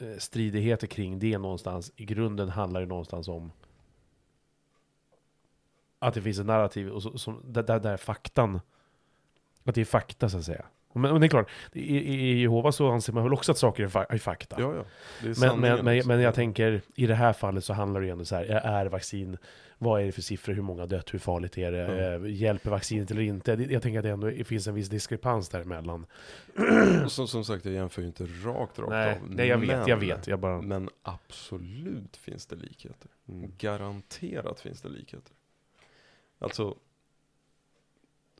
eh, 0.00 0.16
stridigheter 0.18 0.86
kring 0.86 1.18
det 1.18 1.38
någonstans, 1.38 1.92
i 1.96 2.04
grunden 2.04 2.48
handlar 2.48 2.80
det 2.80 2.86
någonstans 2.86 3.28
om 3.28 3.52
att 5.98 6.14
det 6.14 6.22
finns 6.22 6.38
ett 6.38 6.46
narrativ 6.46 6.88
och 6.88 7.02
så, 7.02 7.18
som, 7.18 7.42
där, 7.44 7.80
där 7.80 7.96
faktan, 7.96 8.60
att 9.64 9.74
det 9.74 9.80
är 9.80 9.84
fakta 9.84 10.28
så 10.28 10.38
att 10.38 10.44
säga. 10.44 10.64
Men, 10.92 11.12
men 11.12 11.20
det 11.20 11.26
är 11.26 11.28
klart, 11.28 11.50
i, 11.72 11.96
i, 11.96 12.40
Jehova 12.40 12.72
så 12.72 12.90
anser 12.90 13.12
man 13.12 13.22
väl 13.22 13.32
också 13.32 13.52
att 13.52 13.58
saker 13.58 13.84
är, 13.84 13.88
fa 13.88 14.04
är 14.04 14.18
fakta. 14.18 14.56
Ja, 14.58 14.74
ja. 14.74 14.84
Är 15.28 15.40
men, 15.40 15.60
men, 15.60 15.84
men, 15.84 16.06
men 16.06 16.20
jag 16.20 16.34
tänker, 16.34 16.82
i 16.94 17.06
det 17.06 17.14
här 17.14 17.32
fallet 17.32 17.64
så 17.64 17.72
handlar 17.72 18.00
det 18.00 18.06
ju 18.06 18.12
ändå 18.12 18.24
så 18.24 18.36
här, 18.36 18.44
är 18.44 18.86
vaccin, 18.86 19.38
vad 19.78 20.02
är 20.02 20.06
det 20.06 20.12
för 20.12 20.22
siffror, 20.22 20.54
hur 20.54 20.62
många 20.62 20.86
dött, 20.86 21.14
hur 21.14 21.18
farligt 21.18 21.58
är 21.58 21.72
det, 21.72 22.14
eh, 22.14 22.32
hjälper 22.32 22.70
vaccinet 22.70 23.10
eller 23.10 23.22
inte? 23.22 23.52
Jag 23.70 23.82
tänker 23.82 23.98
att 23.98 24.02
det 24.02 24.10
ändå 24.10 24.44
finns 24.44 24.66
en 24.66 24.74
viss 24.74 24.88
diskrepans 24.88 25.48
däremellan. 25.48 26.06
Som, 27.08 27.28
som 27.28 27.44
sagt, 27.44 27.64
jag 27.64 27.74
jämför 27.74 28.02
ju 28.02 28.08
inte 28.08 28.24
rakt, 28.24 28.78
rakt 28.78 28.90
Nej, 28.90 29.10
av. 29.10 29.30
nej 29.30 29.48
jag 29.48 29.58
vet, 29.58 29.68
men, 29.68 29.88
jag 29.88 29.96
vet. 29.96 30.26
Jag 30.26 30.38
bara... 30.38 30.62
Men 30.62 30.88
absolut 31.02 32.16
finns 32.16 32.46
det 32.46 32.56
likheter. 32.56 33.10
Mm. 33.28 33.52
Garanterat 33.58 34.60
finns 34.60 34.82
det 34.82 34.88
likheter. 34.88 35.32
Alltså, 36.38 36.76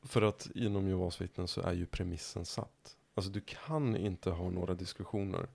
för 0.02 0.22
att 0.22 0.50
inom 0.54 0.88
Jehovas 0.88 1.20
vittnen 1.20 1.48
så 1.48 1.60
är 1.60 1.72
ju 1.72 1.86
premissen 1.86 2.44
satt. 2.44 2.96
Alltså 3.14 3.30
du 3.30 3.40
kan 3.40 3.96
inte 3.96 4.30
ha 4.30 4.50
några 4.50 4.74
diskussioner 4.74 5.48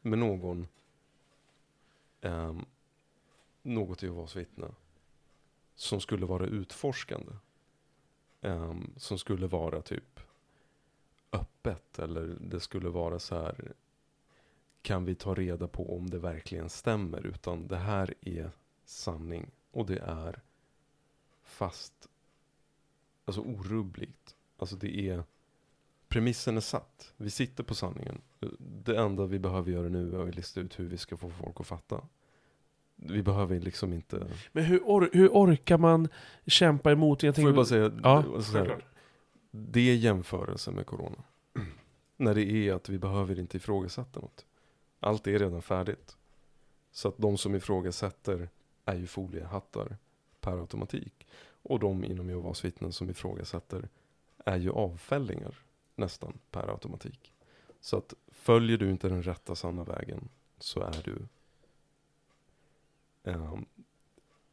med 0.00 0.18
någon, 0.18 0.68
um, 2.20 2.66
något 3.62 4.02
Jehovas 4.02 4.36
vittne, 4.36 4.68
som 5.74 6.00
skulle 6.00 6.26
vara 6.26 6.46
utforskande. 6.46 7.32
Ehm, 8.46 8.92
som 8.96 9.18
skulle 9.18 9.46
vara 9.46 9.82
typ 9.82 10.20
öppet 11.32 11.98
eller 11.98 12.36
det 12.40 12.60
skulle 12.60 12.88
vara 12.88 13.18
så 13.18 13.34
här 13.34 13.72
kan 14.82 15.04
vi 15.04 15.14
ta 15.14 15.34
reda 15.34 15.68
på 15.68 15.96
om 15.96 16.10
det 16.10 16.18
verkligen 16.18 16.70
stämmer 16.70 17.26
utan 17.26 17.66
det 17.66 17.76
här 17.76 18.14
är 18.20 18.50
sanning 18.84 19.50
och 19.70 19.86
det 19.86 19.98
är 19.98 20.42
fast 21.42 22.08
alltså 23.26 23.40
orubbligt. 23.40 24.34
Alltså 24.56 24.76
det 24.76 25.08
är 25.08 25.24
premissen 26.08 26.56
är 26.56 26.60
satt. 26.60 27.12
Vi 27.16 27.30
sitter 27.30 27.62
på 27.64 27.74
sanningen. 27.74 28.20
Det 28.58 28.96
enda 28.96 29.26
vi 29.26 29.38
behöver 29.38 29.72
göra 29.72 29.88
nu 29.88 30.14
är 30.14 30.28
att 30.28 30.34
lista 30.34 30.60
ut 30.60 30.78
hur 30.78 30.86
vi 30.88 30.98
ska 30.98 31.16
få 31.16 31.30
folk 31.30 31.60
att 31.60 31.66
fatta. 31.66 32.00
Vi 32.96 33.22
behöver 33.22 33.60
liksom 33.60 33.92
inte... 33.92 34.26
Men 34.52 34.64
hur, 34.64 34.80
or 34.84 35.10
hur 35.12 35.28
orkar 35.28 35.78
man 35.78 36.08
kämpa 36.46 36.92
emot? 36.92 37.22
Jag 37.22 37.34
Får 37.34 37.44
jag 37.44 37.46
tänker, 37.46 37.56
bara 37.56 37.66
säga, 37.66 38.00
Ja, 38.02 38.24
det- 38.36 38.42
så 38.42 38.58
här, 38.58 38.84
det 39.50 39.80
är 39.90 39.94
jämförelse 39.94 40.70
med 40.70 40.86
corona. 40.86 41.22
När 42.16 42.34
det 42.34 42.44
är 42.52 42.74
att 42.74 42.88
vi 42.88 42.98
behöver 42.98 43.38
inte 43.38 43.56
ifrågasätta 43.56 44.20
något. 44.20 44.46
Allt 45.00 45.26
är 45.26 45.38
redan 45.38 45.62
färdigt. 45.62 46.16
Så 46.92 47.08
att 47.08 47.18
de 47.18 47.38
som 47.38 47.54
ifrågasätter 47.54 48.48
är 48.84 48.94
ju 48.96 49.06
foliehattar 49.06 49.96
per 50.40 50.58
automatik. 50.60 51.26
Och 51.68 51.78
de 51.78 52.04
inom 52.04 52.28
Jehovas 52.28 52.64
vittnen 52.64 52.92
som 52.92 53.10
ifrågasätter 53.10 53.88
är 54.44 54.56
ju 54.56 54.70
avfällingar 54.70 55.58
nästan 55.94 56.38
per 56.50 56.68
automatik. 56.68 57.32
Så 57.80 57.96
att 57.96 58.14
följer 58.28 58.78
du 58.78 58.90
inte 58.90 59.08
den 59.08 59.22
rätta 59.22 59.54
sanna 59.54 59.84
vägen 59.84 60.28
så 60.58 60.80
är 60.80 61.02
du 61.04 61.18
eh, 63.30 63.54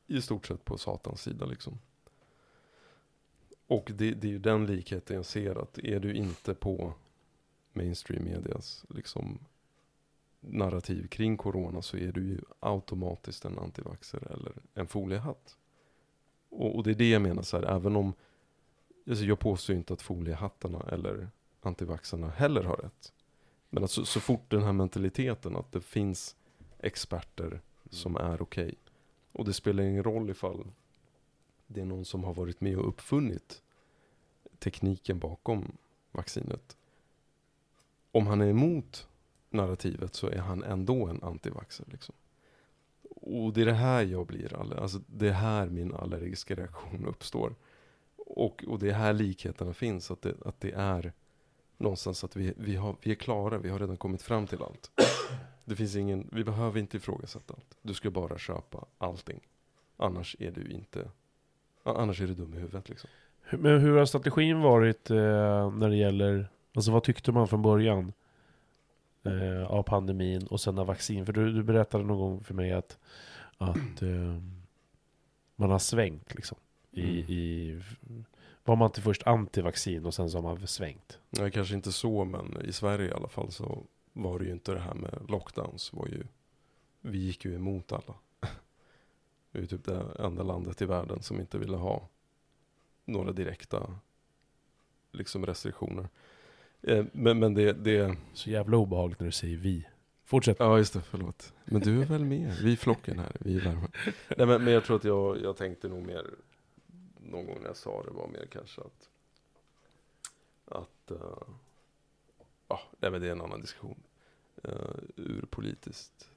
i 0.07 0.21
stort 0.21 0.47
sett 0.47 0.65
på 0.65 0.77
satans 0.77 1.21
sida 1.21 1.45
liksom. 1.45 1.79
Och 3.67 3.91
det, 3.93 4.11
det 4.11 4.27
är 4.27 4.31
ju 4.31 4.39
den 4.39 4.65
likheten 4.65 5.15
jag 5.15 5.25
ser 5.25 5.55
att 5.55 5.77
är 5.77 5.99
du 5.99 6.13
inte 6.13 6.53
på 6.53 6.93
mainstream 7.73 8.23
medias 8.23 8.85
liksom 8.89 9.39
narrativ 10.39 11.07
kring 11.07 11.37
corona 11.37 11.81
så 11.81 11.97
är 11.97 12.11
du 12.11 12.27
ju 12.27 12.39
automatiskt 12.59 13.45
en 13.45 13.59
antivaxer 13.59 14.31
eller 14.31 14.53
en 14.73 14.87
foliehatt. 14.87 15.57
Och, 16.53 16.75
och 16.75 16.83
det 16.83 16.91
är 16.91 16.95
det 16.95 17.09
jag 17.09 17.21
menar 17.21 17.41
så 17.41 17.57
här, 17.57 17.75
även 17.75 17.95
om 17.95 18.13
alltså 19.09 19.25
jag 19.25 19.39
påstår 19.39 19.75
inte 19.75 19.93
att 19.93 20.01
foliehattarna 20.01 20.85
eller 20.91 21.29
antivaxxarna 21.61 22.29
heller 22.29 22.63
har 22.63 22.77
rätt. 22.77 23.13
Men 23.69 23.83
alltså, 23.83 24.05
så 24.05 24.19
fort 24.19 24.49
den 24.51 24.63
här 24.63 24.73
mentaliteten 24.73 25.55
att 25.55 25.71
det 25.71 25.81
finns 25.81 26.35
experter 26.79 27.61
som 27.89 28.15
är 28.15 28.41
okej. 28.41 28.75
Och 29.31 29.45
det 29.45 29.53
spelar 29.53 29.83
ingen 29.83 30.03
roll 30.03 30.29
ifall 30.29 30.71
det 31.67 31.81
är 31.81 31.85
någon 31.85 32.05
som 32.05 32.23
har 32.23 32.33
varit 32.33 32.61
med 32.61 32.77
och 32.77 32.87
uppfunnit 32.87 33.61
tekniken 34.59 35.19
bakom 35.19 35.77
vaccinet. 36.11 36.77
Om 38.11 38.27
han 38.27 38.41
är 38.41 38.47
emot 38.47 39.07
narrativet 39.49 40.15
så 40.15 40.27
är 40.27 40.39
han 40.39 40.63
ändå 40.63 41.07
en 41.07 41.23
antivaxxer. 41.23 41.85
Liksom. 41.91 42.15
Och 43.25 43.53
det 43.53 43.61
är 43.61 43.65
det 43.65 43.73
här 43.73 44.03
jag 44.03 44.27
blir, 44.27 44.53
allergisk, 44.53 44.81
alltså 44.81 44.99
det 45.07 45.27
är 45.27 45.33
här 45.33 45.69
min 45.69 45.93
allergiska 45.93 46.55
reaktion 46.55 47.05
uppstår. 47.07 47.55
Och, 48.15 48.63
och 48.67 48.79
det 48.79 48.89
är 48.89 48.93
här 48.93 49.13
likheterna 49.13 49.73
finns, 49.73 50.11
att 50.11 50.21
det, 50.21 50.35
att 50.45 50.59
det 50.59 50.71
är 50.71 51.13
någonstans 51.77 52.23
att 52.23 52.35
vi, 52.35 52.53
vi, 52.57 52.75
har, 52.75 52.95
vi 53.01 53.11
är 53.11 53.15
klara, 53.15 53.57
vi 53.57 53.69
har 53.69 53.79
redan 53.79 53.97
kommit 53.97 54.21
fram 54.21 54.47
till 54.47 54.61
allt. 54.61 54.91
Det 55.65 55.75
finns 55.75 55.95
ingen, 55.95 56.29
vi 56.31 56.43
behöver 56.43 56.79
inte 56.79 56.97
ifrågasätta 56.97 57.53
allt. 57.53 57.77
Du 57.81 57.93
ska 57.93 58.11
bara 58.11 58.37
köpa 58.37 58.85
allting. 58.97 59.39
Annars 59.97 60.35
är 60.39 60.51
du 60.51 60.71
inte, 60.71 61.11
annars 61.83 62.21
är 62.21 62.27
du 62.27 62.33
dum 62.33 62.53
i 62.53 62.57
huvudet 62.57 62.89
liksom. 62.89 63.09
Men 63.51 63.81
hur 63.81 63.97
har 63.97 64.05
strategin 64.05 64.61
varit 64.61 65.09
eh, 65.09 65.15
när 65.71 65.89
det 65.89 65.95
gäller, 65.95 66.47
alltså 66.75 66.91
vad 66.91 67.03
tyckte 67.03 67.31
man 67.31 67.47
från 67.47 67.61
början 67.61 68.13
eh, 69.23 69.63
av 69.71 69.83
pandemin 69.83 70.47
och 70.47 70.61
sen 70.61 70.79
av 70.79 70.87
vaccin? 70.87 71.25
För 71.25 71.33
du, 71.33 71.53
du 71.53 71.63
berättade 71.63 72.03
någon 72.03 72.17
gång 72.17 72.43
för 72.43 72.53
mig 72.53 72.71
att, 72.71 72.97
att 73.57 74.01
eh, 74.01 74.37
man 75.55 75.69
har 75.71 75.79
svängt 75.79 76.35
liksom. 76.35 76.57
I, 76.91 77.01
Mm. 77.01 77.15
i, 77.31 77.81
var 78.63 78.75
man 78.75 78.91
till 78.91 79.03
först 79.03 79.23
anti-vaccin 79.23 80.05
och 80.05 80.13
sen 80.13 80.29
så 80.29 80.37
har 80.37 80.43
man 80.43 80.67
svängt. 80.67 81.19
Nej, 81.29 81.51
kanske 81.51 81.75
inte 81.75 81.91
så, 81.91 82.25
men 82.25 82.61
i 82.61 82.71
Sverige 82.73 83.09
i 83.09 83.13
alla 83.13 83.27
fall 83.27 83.51
så 83.51 83.83
var 84.13 84.39
det 84.39 84.45
ju 84.45 84.51
inte 84.51 84.73
det 84.73 84.79
här 84.79 84.93
med 84.93 85.25
lockdowns. 85.29 85.93
Var 85.93 86.07
ju, 86.07 86.23
vi 87.01 87.17
gick 87.17 87.45
ju 87.45 87.55
emot 87.55 87.91
alla. 87.91 88.13
Vi 89.51 89.61
är 89.61 89.65
typ 89.65 89.85
det 89.85 90.05
enda 90.19 90.43
landet 90.43 90.81
i 90.81 90.85
världen 90.85 91.21
som 91.23 91.39
inte 91.39 91.57
ville 91.57 91.77
ha 91.77 92.07
några 93.05 93.31
direkta 93.31 93.99
liksom 95.11 95.45
restriktioner. 95.45 96.09
Eh, 96.83 97.05
Men, 97.11 97.39
men 97.39 97.53
det, 97.53 97.73
det, 97.73 98.17
Så 98.33 98.49
jävla 98.49 98.77
obehagligt 98.77 99.19
när 99.19 99.25
du 99.25 99.31
säger 99.31 99.57
vi. 99.57 99.87
Fortsätt. 100.25 100.57
ja 100.59 100.77
just 100.77 100.93
det, 100.93 101.01
förlåt. 101.01 101.53
Men 101.65 101.81
du 101.81 102.01
är 102.01 102.05
väl 102.05 102.25
med? 102.25 102.53
Vi 102.61 102.71
är 102.71 102.77
flocken 102.77 103.19
här, 103.19 103.37
vi 103.39 103.57
är 103.57 103.61
värmen. 103.61 103.91
Nej 104.37 104.47
men, 104.47 104.63
men 104.63 104.73
jag 104.73 104.83
tror 104.83 104.95
att 104.95 105.03
jag, 105.03 105.41
jag 105.41 105.57
tänkte 105.57 105.87
nog 105.87 106.05
mer, 106.05 106.25
någon 107.17 107.45
gång 107.45 107.57
när 107.61 107.67
jag 107.67 107.77
sa 107.77 108.03
det 108.03 108.11
var 108.11 108.27
mer 108.27 108.45
kanske 108.51 108.81
att, 108.81 109.09
att, 110.65 111.11
eh, 111.11 111.47
ja, 112.67 112.79
nej 112.99 113.11
men 113.11 113.21
det 113.21 113.27
är 113.27 113.31
en 113.31 113.41
annan 113.41 113.61
diskussion. 113.61 114.03
Uh, 114.67 115.03
ur 115.15 115.45
politiskt 115.49 116.29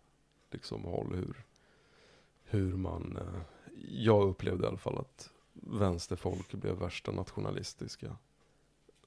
liksom 0.50 0.84
håll, 0.84 1.14
hur, 1.14 1.44
hur 2.44 2.76
man, 2.76 3.16
eh, 3.16 3.40
jag 3.88 4.28
upplevde 4.28 4.64
i 4.64 4.68
alla 4.68 4.76
fall 4.76 4.98
att 4.98 5.30
vänsterfolk 5.52 6.52
blev 6.52 6.74
värsta 6.74 7.12
nationalistiska 7.12 8.16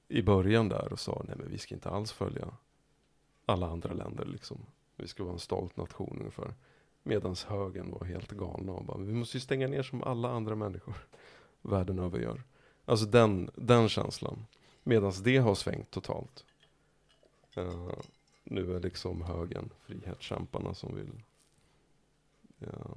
i 0.09 0.21
början 0.21 0.69
där 0.69 0.93
och 0.93 0.99
sa 0.99 1.23
nej 1.27 1.35
men 1.37 1.49
vi 1.49 1.57
ska 1.57 1.75
inte 1.75 1.89
alls 1.89 2.11
följa 2.11 2.51
alla 3.45 3.67
andra 3.69 3.93
länder 3.93 4.25
liksom. 4.25 4.57
Vi 4.95 5.07
ska 5.07 5.23
vara 5.23 5.33
en 5.33 5.39
stolt 5.39 5.77
nation 5.77 6.17
ungefär. 6.19 6.53
Medan 7.03 7.35
högern 7.47 7.91
var 7.91 8.05
helt 8.05 8.31
galna 8.31 8.71
och 8.71 8.85
bara, 8.85 8.97
vi 8.97 9.13
måste 9.13 9.37
ju 9.37 9.41
stänga 9.41 9.67
ner 9.67 9.83
som 9.83 10.03
alla 10.03 10.29
andra 10.29 10.55
människor 10.55 10.95
världen 11.61 11.99
över 11.99 12.19
gör. 12.19 12.43
Alltså 12.85 13.05
den, 13.05 13.49
den 13.55 13.89
känslan. 13.89 14.45
Medan 14.83 15.13
det 15.23 15.37
har 15.37 15.55
svängt 15.55 15.91
totalt. 15.91 16.45
Uh, 17.57 17.91
nu 18.43 18.75
är 18.75 18.79
liksom 18.79 19.21
högern 19.21 19.69
frihetskämparna 19.81 20.73
som 20.73 20.95
vill 20.95 21.21
uh, 22.61 22.95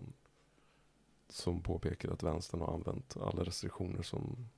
som 1.29 1.63
påpekar 1.63 2.11
att 2.11 2.23
vänstern 2.23 2.61
har 2.61 2.75
använt 2.75 3.17
alla 3.17 3.45
restriktioner 3.45 4.03
som 4.03 4.49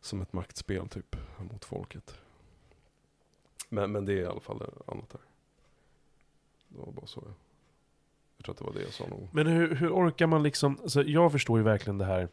som 0.00 0.22
ett 0.22 0.32
maktspel 0.32 0.88
typ 0.88 1.16
mot 1.38 1.64
folket. 1.64 2.14
Men, 3.68 3.92
men 3.92 4.04
det 4.04 4.12
är 4.12 4.22
i 4.22 4.26
alla 4.26 4.40
fall 4.40 4.62
annat 4.86 5.12
här. 5.12 5.20
Det 6.68 6.78
var 6.78 6.92
bara 6.92 7.06
så 7.06 7.22
jag. 7.24 7.34
Jag 8.36 8.44
tror 8.44 8.52
att 8.52 8.58
det 8.58 8.64
var 8.64 8.72
det 8.72 8.82
jag 8.82 8.92
sa 8.92 9.06
nog. 9.06 9.28
Men 9.32 9.46
hur, 9.46 9.74
hur 9.74 9.90
orkar 9.90 10.26
man 10.26 10.42
liksom, 10.42 10.78
alltså 10.82 11.02
jag 11.02 11.32
förstår 11.32 11.58
ju 11.58 11.64
verkligen 11.64 11.98
det 11.98 12.04
här 12.04 12.28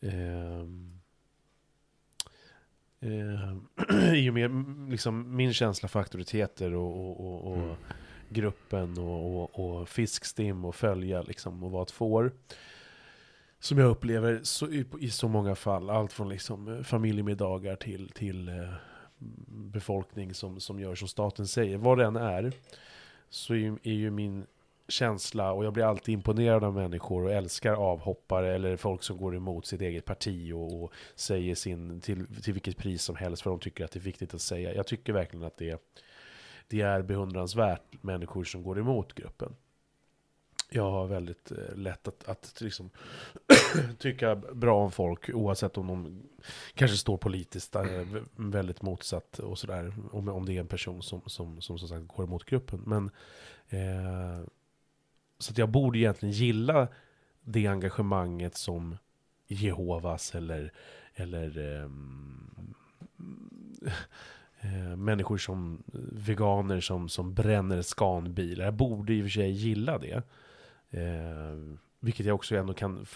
ehm, 0.00 1.00
ehm, 3.00 3.68
i 4.14 4.30
och 4.30 4.34
med 4.34 4.44
mm, 4.44 4.90
liksom 4.90 5.36
min 5.36 5.52
känsla 5.52 5.88
för 5.88 5.98
auktoriteter 5.98 6.74
och, 6.74 7.00
och, 7.00 7.20
och, 7.20 7.52
och 7.52 7.56
Mm. 7.56 7.76
och, 8.98 9.54
och, 9.58 9.78
och 9.80 9.88
fiskstim 9.88 10.64
och 10.64 10.74
följa 10.74 11.22
liksom 11.22 11.64
och 11.64 11.70
vara 11.70 11.82
ett 11.82 11.90
får. 11.90 12.32
Som 13.64 13.78
jag 13.78 13.90
upplever 13.90 14.40
så, 14.42 14.66
i, 14.70 14.84
i 15.00 15.10
så 15.10 15.28
många 15.28 15.54
fall, 15.54 15.90
allt 15.90 16.12
från 16.12 16.28
liksom 16.28 16.68
eh, 16.68 16.82
familjemiddagar 16.82 17.76
till, 17.76 18.08
till 18.08 18.48
eh, 18.48 18.68
befolkning 19.48 20.34
som, 20.34 20.60
som 20.60 20.80
gör 20.80 20.94
som 20.94 21.08
staten 21.08 21.46
säger. 21.46 21.78
Vad 21.78 21.98
det 21.98 22.04
än 22.04 22.16
är, 22.16 22.52
så 23.28 23.52
är, 23.54 23.58
ju- 23.58 23.78
är 23.82 23.92
ju 23.92 24.10
min 24.10 24.46
känsla 24.88 25.52
och 25.52 25.64
jag 25.64 25.72
blir 25.72 25.84
alltid 25.84 26.12
imponerad 26.12 26.64
av 26.64 26.74
människor 26.74 27.24
och 27.24 27.32
älskar 27.32 27.72
avhoppare 27.72 28.54
eller 28.54 28.76
folk 28.76 29.02
som 29.02 29.16
går 29.16 29.36
emot 29.36 29.66
sitt 29.66 29.80
eget 29.80 30.04
parti 30.04 30.52
och, 30.52 30.82
och 30.82 30.92
säger 31.14 31.54
sin 31.54 32.00
till, 32.00 32.26
till 32.42 32.52
vilket 32.52 32.76
pris 32.76 33.02
som 33.02 33.16
helst 33.16 33.42
för 33.42 33.50
de 33.50 33.58
tycker 33.60 33.84
att 33.84 33.90
det 33.92 33.98
är 33.98 34.04
viktigt 34.04 34.34
att 34.34 34.42
säga. 34.42 34.74
Jag 34.74 34.86
tycker 34.86 35.12
verkligen 35.12 35.46
att 35.46 35.56
det, 35.56 35.82
det 36.68 36.80
är 36.80 37.02
beundransvärt 37.02 38.02
människor 38.02 38.44
som 38.44 38.62
går 38.62 38.78
emot 38.78 39.14
gruppen. 39.14 39.54
Jag 40.74 40.90
har 40.90 41.06
väldigt 41.06 41.50
eh, 41.50 41.76
lätt 41.76 42.08
att, 42.08 42.28
att 42.28 42.60
liksom 42.60 42.90
tycka 43.98 44.36
bra 44.36 44.84
om 44.84 44.92
folk 44.92 45.30
oavsett 45.34 45.78
om 45.78 45.86
de 45.86 46.22
kanske 46.74 46.96
står 46.96 47.16
politiskt 47.16 47.74
eh, 47.74 47.82
väldigt 48.36 48.82
motsatt 48.82 49.38
och 49.38 49.58
sådär. 49.58 49.94
Om, 50.12 50.28
om 50.28 50.46
det 50.46 50.56
är 50.56 50.60
en 50.60 50.66
person 50.66 51.02
som 51.02 51.20
som, 51.26 51.60
som, 51.60 51.78
som 51.78 51.88
sagt 51.88 52.08
går 52.08 52.24
emot 52.24 52.44
gruppen. 52.44 52.82
Men 52.86 53.10
eh, 53.68 54.46
så 55.38 55.52
att 55.52 55.58
jag 55.58 55.68
borde 55.68 55.98
egentligen 55.98 56.32
gilla 56.32 56.88
det 57.40 57.66
engagemanget 57.66 58.56
som 58.56 58.96
Jehovas 59.46 60.34
eller, 60.34 60.72
eller 61.14 61.58
um, 61.58 62.74
eh, 64.60 64.96
människor 64.96 65.38
som 65.38 65.82
veganer 66.12 66.80
som, 66.80 67.08
som 67.08 67.34
bränner 67.34 67.82
skanbilar. 67.82 68.64
Jag 68.64 68.74
borde 68.74 69.14
i 69.14 69.20
och 69.20 69.24
för 69.24 69.30
sig 69.30 69.50
gilla 69.50 69.98
det. 69.98 70.22
Eh, 70.94 71.76
vilket 72.00 72.26
jag 72.26 72.34
också 72.34 72.56
ändå 72.56 72.74
kan 72.74 73.06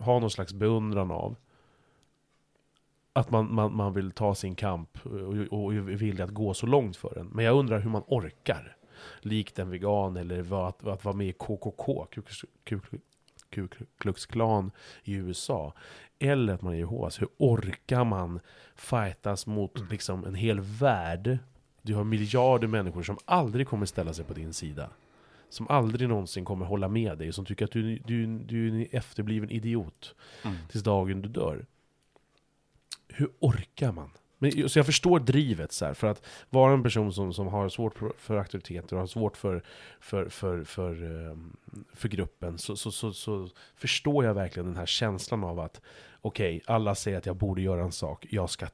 ha 0.00 0.18
någon 0.18 0.30
slags 0.30 0.52
beundran 0.52 1.10
av. 1.10 1.36
Att 3.12 3.30
man, 3.30 3.54
man, 3.54 3.76
man 3.76 3.92
vill 3.92 4.10
ta 4.10 4.34
sin 4.34 4.54
kamp 4.54 5.06
och, 5.06 5.62
och 5.64 5.74
är 5.74 5.80
villig 5.80 6.22
att 6.22 6.30
gå 6.30 6.54
så 6.54 6.66
långt 6.66 6.96
för 6.96 7.14
den. 7.14 7.26
Men 7.26 7.44
jag 7.44 7.56
undrar 7.56 7.80
hur 7.80 7.90
man 7.90 8.02
orkar 8.06 8.76
likt 9.20 9.58
en 9.58 9.70
vegan 9.70 10.16
eller 10.16 10.68
att, 10.68 10.86
att 10.86 11.04
vara 11.04 11.16
med 11.16 11.28
i 11.28 11.32
KKK, 11.32 12.06
Ku 13.50 13.68
Klux 13.98 14.26
Klan 14.26 14.70
i 15.04 15.14
USA. 15.14 15.72
Eller 16.18 16.54
att 16.54 16.62
man 16.62 16.72
är 16.72 16.78
Jehovas. 16.78 17.20
Hur 17.20 17.28
orkar 17.36 18.04
man 18.04 18.40
fightas 18.74 19.46
mot 19.46 19.90
liksom, 19.90 20.24
en 20.24 20.34
hel 20.34 20.60
värld? 20.60 21.38
Du 21.82 21.94
har 21.94 22.04
miljarder 22.04 22.68
människor 22.68 23.02
som 23.02 23.18
aldrig 23.24 23.68
kommer 23.68 23.86
ställa 23.86 24.12
sig 24.12 24.24
på 24.24 24.34
din 24.34 24.52
sida. 24.52 24.90
Som 25.50 25.68
aldrig 25.68 26.08
någonsin 26.08 26.44
kommer 26.44 26.66
hålla 26.66 26.88
med 26.88 27.18
dig, 27.18 27.32
som 27.32 27.44
tycker 27.44 27.64
att 27.64 27.70
du, 27.70 27.98
du, 27.98 28.38
du 28.38 28.68
är 28.68 28.72
en 28.72 28.86
efterbliven 28.90 29.50
idiot. 29.50 30.14
Mm. 30.44 30.56
Tills 30.68 30.84
dagen 30.84 31.22
du 31.22 31.28
dör. 31.28 31.66
Hur 33.08 33.30
orkar 33.38 33.92
man? 33.92 34.10
Men, 34.38 34.68
så 34.68 34.78
jag 34.78 34.86
förstår 34.86 35.20
drivet, 35.20 35.72
så 35.72 35.84
här, 35.84 35.94
för 35.94 36.06
att 36.06 36.22
vara 36.50 36.72
en 36.72 36.82
person 36.82 37.12
som, 37.12 37.32
som 37.32 37.46
har 37.46 37.68
svårt 37.68 37.94
för 38.18 38.36
auktoriteter 38.36 38.96
och 38.96 39.00
har 39.00 39.06
svårt 39.06 39.36
för, 39.36 39.62
för, 40.00 40.28
för, 40.28 40.64
för, 40.64 40.92
ehm, 41.30 41.56
för 41.94 42.08
gruppen, 42.08 42.58
så, 42.58 42.76
så, 42.76 42.90
så, 42.90 43.12
så, 43.12 43.48
förstår 43.76 44.24
jag 44.24 44.34
verkligen 44.34 44.66
den 44.66 44.76
här 44.76 44.86
känslan 44.86 45.44
av 45.44 45.60
att 45.60 45.80
okej, 46.20 46.56
okay, 46.56 46.74
alla 46.74 46.94
säger 46.94 47.18
att 47.18 47.26
jag 47.26 47.36
borde 47.36 47.62
göra 47.62 47.82
en 47.82 47.92
sak, 47.92 48.26
jag 48.30 48.50
ska 48.50 48.66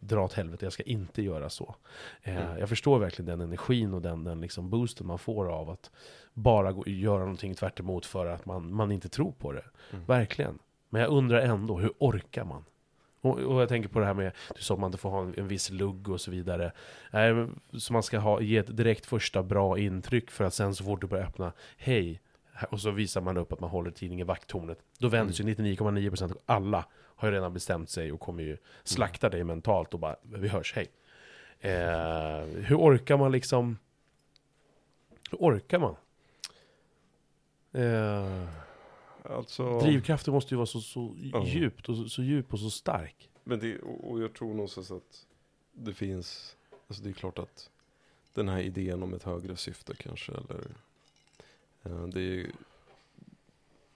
dra 0.00 0.24
åt 0.24 0.32
helvete, 0.32 0.66
jag 0.66 0.72
ska 0.72 0.82
inte 0.82 1.22
göra 1.22 1.50
så. 1.50 1.74
Eh, 2.22 2.46
mm. 2.46 2.58
Jag 2.58 2.68
förstår 2.68 2.98
verkligen 2.98 3.26
den 3.26 3.40
energin 3.40 3.94
och 3.94 4.02
den, 4.02 4.24
den 4.24 4.40
liksom 4.40 4.70
boosten 4.70 5.06
man 5.06 5.18
får 5.18 5.52
av 5.52 5.70
att 5.70 5.90
bara 6.32 6.72
gå, 6.72 6.86
göra 6.86 7.18
någonting 7.18 7.54
tvärt 7.54 7.80
för 8.04 8.26
att 8.26 8.46
man, 8.46 8.74
man 8.74 8.92
inte 8.92 9.08
tror 9.08 9.32
på 9.32 9.52
det. 9.52 9.64
Mm. 9.92 10.04
Verkligen. 10.04 10.58
Men 10.88 11.02
jag 11.02 11.10
undrar 11.10 11.40
ändå, 11.40 11.78
hur 11.78 11.92
orkar 11.98 12.44
man? 12.44 12.64
Och, 13.26 13.38
och, 13.38 13.62
jag 13.62 13.68
tänker 13.68 13.88
på 13.88 13.98
det 13.98 14.06
här 14.06 14.14
med, 14.14 14.32
du 14.56 14.62
sa 14.62 14.74
att 14.74 14.80
man 14.80 14.88
inte 14.88 14.98
får 14.98 15.10
ha 15.10 15.22
en, 15.22 15.34
en 15.36 15.48
viss 15.48 15.70
lugg 15.70 16.08
och 16.08 16.20
så 16.20 16.30
vidare. 16.30 16.72
Eh, 17.12 17.46
så 17.78 17.92
man 17.92 18.02
ska 18.02 18.18
ha, 18.18 18.40
ge 18.40 18.56
ett 18.56 18.76
direkt 18.76 19.06
första 19.06 19.42
bra 19.42 19.78
intryck 19.78 20.30
för 20.30 20.44
att 20.44 20.54
sen 20.54 20.74
så 20.74 20.84
fort 20.84 21.00
du 21.00 21.06
börjar 21.06 21.24
öppna, 21.24 21.52
hej, 21.76 22.20
och 22.70 22.80
så 22.80 22.90
visar 22.90 23.20
man 23.20 23.36
upp 23.36 23.52
att 23.52 23.60
man 23.60 23.70
håller 23.70 23.90
tidningen 23.90 24.26
vakttornet. 24.26 24.78
Då 24.98 25.08
vänder 25.08 25.40
mm. 25.42 25.56
sig 25.56 25.66
99,9% 25.66 26.36
alla 26.46 26.84
har 26.92 27.28
ju 27.28 27.34
redan 27.34 27.52
bestämt 27.52 27.90
sig 27.90 28.12
och 28.12 28.20
kommer 28.20 28.42
ju 28.42 28.56
slakta 28.84 29.28
dig 29.28 29.44
mentalt 29.44 29.94
och 29.94 30.00
bara, 30.00 30.16
vi 30.22 30.48
hörs, 30.48 30.74
hej. 30.74 30.90
Eh, 31.60 32.44
hur 32.44 32.76
orkar 32.76 33.16
man 33.16 33.32
liksom, 33.32 33.78
hur 35.30 35.38
orkar 35.38 35.78
man? 35.78 35.96
Eh, 37.72 38.48
Alltså... 39.30 39.78
Drivkraften 39.78 40.34
måste 40.34 40.54
ju 40.54 40.56
vara 40.56 40.66
så, 40.66 40.80
så 40.80 41.14
ja. 41.32 41.46
djupt 41.46 41.88
och 41.88 41.96
så, 41.96 42.08
så, 42.08 42.22
djup 42.22 42.52
och 42.52 42.60
så 42.60 42.70
stark. 42.70 43.30
Men 43.44 43.58
det, 43.58 43.78
och 43.78 44.22
jag 44.22 44.34
tror 44.34 44.54
någonstans 44.54 44.90
att 44.90 45.26
det 45.72 45.94
finns, 45.94 46.56
alltså 46.88 47.02
det 47.02 47.08
är 47.08 47.12
klart 47.12 47.38
att 47.38 47.70
den 48.34 48.48
här 48.48 48.60
idén 48.60 49.02
om 49.02 49.14
ett 49.14 49.22
högre 49.22 49.56
syfte 49.56 49.94
kanske, 49.96 50.32
eller 50.32 50.66
eh, 51.82 52.06
det 52.06 52.20
är 52.20 52.50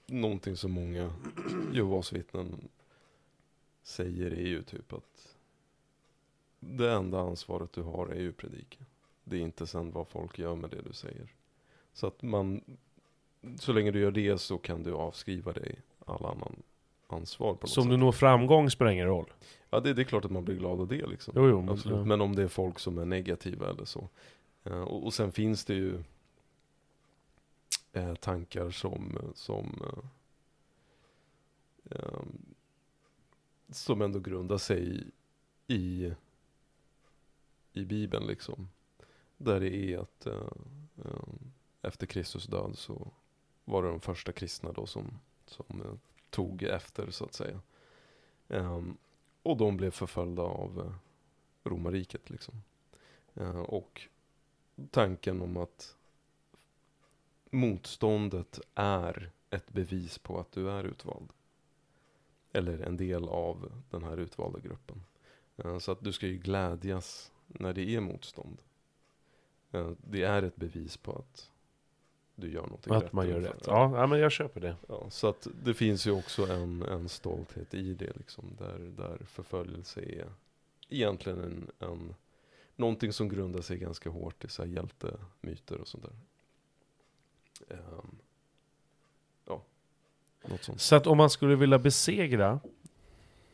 någonting 0.06 0.56
som 0.56 0.72
många 0.72 1.12
Jehovas 1.72 2.12
vittnen 2.12 2.68
säger 3.82 4.30
är 4.30 4.46
ju 4.46 4.62
typ 4.62 4.92
att 4.92 5.36
det 6.60 6.92
enda 6.92 7.20
ansvaret 7.20 7.72
du 7.72 7.82
har 7.82 8.06
är 8.06 8.20
ju 8.20 8.32
predika. 8.32 8.84
Det 9.24 9.36
är 9.36 9.40
inte 9.40 9.66
sen 9.66 9.90
vad 9.90 10.08
folk 10.08 10.38
gör 10.38 10.54
med 10.54 10.70
det 10.70 10.82
du 10.82 10.92
säger. 10.92 11.34
Så 11.92 12.06
att 12.06 12.22
man 12.22 12.60
så 13.58 13.72
länge 13.72 13.90
du 13.90 14.00
gör 14.00 14.10
det 14.10 14.38
så 14.38 14.58
kan 14.58 14.82
du 14.82 14.94
avskriva 14.94 15.52
dig 15.52 15.78
all 16.06 16.26
annan 16.26 16.62
ansvar 17.06 17.54
på 17.54 17.60
något 17.60 17.70
Så 17.70 17.80
om 17.80 17.88
du 17.88 17.96
når 17.96 18.12
framgång 18.12 18.70
spelar 18.70 18.90
ingen 18.90 19.06
roll? 19.06 19.32
Ja, 19.70 19.80
det, 19.80 19.94
det, 19.94 20.02
är 20.02 20.04
klart 20.04 20.24
att 20.24 20.30
man 20.30 20.44
blir 20.44 20.56
glad 20.56 20.80
av 20.80 20.88
det 20.88 21.06
liksom. 21.06 21.34
Jo, 21.36 21.48
jo, 21.48 21.70
Absolut. 21.70 21.98
Men, 21.98 22.08
men 22.08 22.20
om 22.20 22.36
det 22.36 22.42
är 22.42 22.48
folk 22.48 22.78
som 22.78 22.98
är 22.98 23.04
negativa 23.04 23.70
eller 23.70 23.84
så. 23.84 24.08
Uh, 24.66 24.80
och, 24.80 25.04
och, 25.04 25.14
sen 25.14 25.32
finns 25.32 25.64
det 25.64 25.74
ju 25.74 26.02
uh, 27.96 28.14
tankar 28.14 28.70
som, 28.70 29.18
som 29.34 29.82
uh, 31.92 32.22
som 33.68 34.02
ändå 34.02 34.18
grundar 34.18 34.58
sig 34.58 35.04
i, 35.66 36.12
i 37.72 37.84
Bibeln 37.84 38.26
liksom. 38.26 38.68
Där 39.36 39.60
det 39.60 39.74
är 39.74 39.98
att 39.98 40.26
efter 41.82 42.06
Kristus 42.06 42.46
död 42.46 42.78
så 42.78 43.12
var 43.70 43.82
det 43.82 43.88
de 43.88 44.00
första 44.00 44.32
kristna 44.32 44.72
då 44.72 44.86
som, 44.86 45.18
som 45.46 45.82
eh, 45.84 45.94
tog 46.30 46.62
efter 46.62 47.10
så 47.10 47.24
att 47.24 47.34
säga. 47.34 47.60
Um, 48.48 48.96
och 49.42 49.56
de 49.56 49.76
blev 49.76 49.90
förföljda 49.90 50.42
av 50.42 50.78
eh, 50.78 50.92
romarriket 51.70 52.30
liksom. 52.30 52.62
Uh, 53.40 53.60
och 53.60 54.08
tanken 54.90 55.42
om 55.42 55.56
att 55.56 55.96
motståndet 57.50 58.60
är 58.74 59.30
ett 59.50 59.72
bevis 59.72 60.18
på 60.18 60.40
att 60.40 60.52
du 60.52 60.70
är 60.70 60.84
utvald. 60.84 61.32
Eller 62.52 62.78
en 62.78 62.96
del 62.96 63.28
av 63.28 63.72
den 63.90 64.04
här 64.04 64.16
utvalda 64.16 64.58
gruppen. 64.58 65.04
Uh, 65.64 65.78
så 65.78 65.92
att 65.92 66.04
du 66.04 66.12
ska 66.12 66.26
ju 66.26 66.38
glädjas 66.38 67.32
när 67.46 67.72
det 67.72 67.94
är 67.96 68.00
motstånd. 68.00 68.62
det 69.96 70.22
är 70.22 70.42
ett 70.42 70.56
bevis 70.56 70.96
på 70.96 71.12
att 71.12 71.50
du 72.40 72.52
gör 72.52 72.62
någonting 72.62 72.92
Att 72.94 73.02
rätt 73.02 73.12
man 73.12 73.28
gör 73.28 73.40
rätt. 73.40 73.62
Ja, 73.66 73.92
ja, 73.94 74.06
men 74.06 74.18
jag 74.18 74.32
köper 74.32 74.60
det. 74.60 74.76
Ja, 74.88 75.06
så 75.10 75.28
att 75.28 75.46
det 75.64 75.74
finns 75.74 76.06
ju 76.06 76.10
också 76.10 76.46
en, 76.46 76.82
en 76.82 77.08
stolthet 77.08 77.74
i 77.74 77.94
det 77.94 78.12
liksom. 78.16 78.56
Där, 78.58 78.78
där 78.78 79.18
förföljelse 79.26 80.00
är 80.00 80.26
egentligen 80.88 81.38
en, 81.38 81.70
en 81.88 82.14
någonting 82.76 83.12
som 83.12 83.28
grundar 83.28 83.60
sig 83.60 83.78
ganska 83.78 84.10
hårt 84.10 84.44
i 84.44 84.48
så 84.48 84.62
här 84.62 84.70
hjältemyter 84.70 85.80
och 85.80 85.88
sånt 85.88 86.04
där. 86.04 86.12
Um, 87.76 88.18
ja, 89.46 89.62
något 90.44 90.64
sånt. 90.64 90.80
Så 90.80 90.96
att 90.96 91.06
om 91.06 91.16
man 91.16 91.30
skulle 91.30 91.56
vilja 91.56 91.78
besegra 91.78 92.60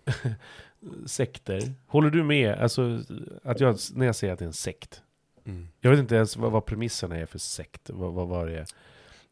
sekter, 1.06 1.74
håller 1.86 2.10
du 2.10 2.24
med? 2.24 2.54
Alltså, 2.54 3.02
att 3.42 3.60
jag, 3.60 3.76
när 3.94 4.06
jag 4.06 4.16
säger 4.16 4.32
att 4.32 4.38
det 4.38 4.44
är 4.44 4.46
en 4.46 4.52
sekt, 4.52 5.02
Mm. 5.46 5.68
Jag 5.80 5.90
vet 5.90 6.00
inte 6.00 6.14
ens 6.14 6.36
vad, 6.36 6.52
vad 6.52 6.66
premisserna 6.66 7.16
är 7.16 7.26
för 7.26 7.38
sekt. 7.38 7.90
Vad, 7.90 8.12
vad 8.12 8.28
var 8.28 8.46
det 8.46 8.66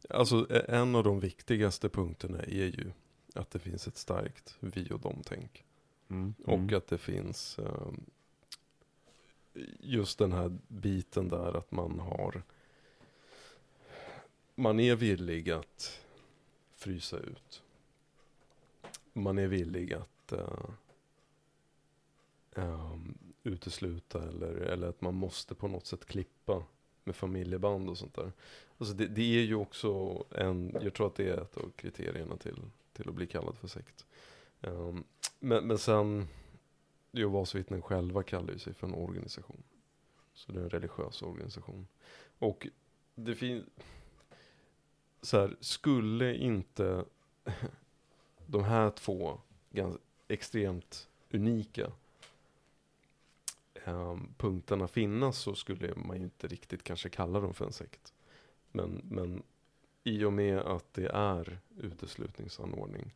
Alltså 0.09 0.47
en 0.67 0.95
av 0.95 1.03
de 1.03 1.19
viktigaste 1.19 1.89
punkterna 1.89 2.39
är 2.39 2.65
ju 2.65 2.91
att 3.33 3.51
det 3.51 3.59
finns 3.59 3.87
ett 3.87 3.97
starkt 3.97 4.55
vi 4.59 4.91
och 4.91 4.99
dem-tänk. 4.99 5.63
Mm. 6.09 6.33
Och 6.45 6.53
mm. 6.53 6.77
att 6.77 6.87
det 6.87 6.97
finns 6.97 7.59
um, 7.59 8.05
just 9.79 10.19
den 10.19 10.31
här 10.31 10.57
biten 10.67 11.29
där 11.29 11.57
att 11.57 11.71
man 11.71 11.99
har 11.99 12.43
man 14.55 14.79
är 14.79 14.95
villig 14.95 15.51
att 15.51 16.01
frysa 16.75 17.17
ut. 17.17 17.63
Man 19.13 19.37
är 19.37 19.47
villig 19.47 19.93
att 19.93 20.33
uh, 20.33 20.69
um, 22.55 23.17
utesluta 23.45 24.23
eller, 24.23 24.55
eller 24.55 24.87
att 24.87 25.01
man 25.01 25.15
måste 25.15 25.55
på 25.55 25.67
något 25.67 25.85
sätt 25.85 26.05
klippa 26.05 26.63
med 27.03 27.15
familjeband 27.15 27.89
och 27.89 27.97
sånt 27.97 28.13
där. 28.13 28.31
Alltså 28.77 28.93
det, 28.93 29.07
det, 29.07 29.37
är 29.37 29.43
ju 29.43 29.55
också 29.55 30.23
en, 30.31 30.77
jag 30.81 30.93
tror 30.93 31.07
att 31.07 31.15
det 31.15 31.29
är 31.29 31.41
ett 31.41 31.57
av 31.57 31.71
kriterierna 31.75 32.37
till, 32.37 32.61
till 32.93 33.09
att 33.09 33.15
bli 33.15 33.27
kallad 33.27 33.57
för 33.57 33.67
sekt. 33.67 34.05
Um, 34.61 35.03
men, 35.39 35.67
men 35.67 35.77
sen, 35.77 36.27
Jehovas 37.11 37.55
vittnen 37.55 37.81
själva 37.81 38.23
kallar 38.23 38.53
ju 38.53 38.59
sig 38.59 38.73
för 38.73 38.87
en 38.87 38.93
organisation. 38.93 39.63
Så 40.33 40.51
det 40.51 40.59
är 40.59 40.63
en 40.63 40.69
religiös 40.69 41.21
organisation. 41.21 41.87
Och 42.39 42.67
det 43.15 43.35
finns, 43.35 43.65
så 45.21 45.39
här, 45.39 45.55
skulle 45.59 46.35
inte 46.35 47.05
de 48.45 48.63
här 48.63 48.89
två 48.89 49.39
ganska 49.69 50.01
extremt 50.27 51.09
unika 51.31 51.91
Ehm, 53.85 54.33
punkterna 54.37 54.87
finnas 54.87 55.37
så 55.37 55.55
skulle 55.55 55.95
man 55.95 56.17
ju 56.17 56.23
inte 56.23 56.47
riktigt 56.47 56.83
kanske 56.83 57.09
kalla 57.09 57.39
dem 57.39 57.53
för 57.53 57.65
en 57.65 57.73
sekt. 57.73 58.13
Men, 58.71 59.01
men 59.03 59.43
i 60.03 60.23
och 60.23 60.33
med 60.33 60.57
att 60.57 60.93
det 60.93 61.07
är 61.07 61.59
uteslutningsanordning 61.77 63.13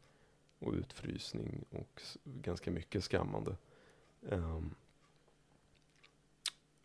och 0.60 0.74
utfrysning 0.74 1.66
och 1.70 2.02
ganska 2.24 2.72
mycket 2.72 3.04
skammande. 3.04 3.58
Um, 4.22 4.76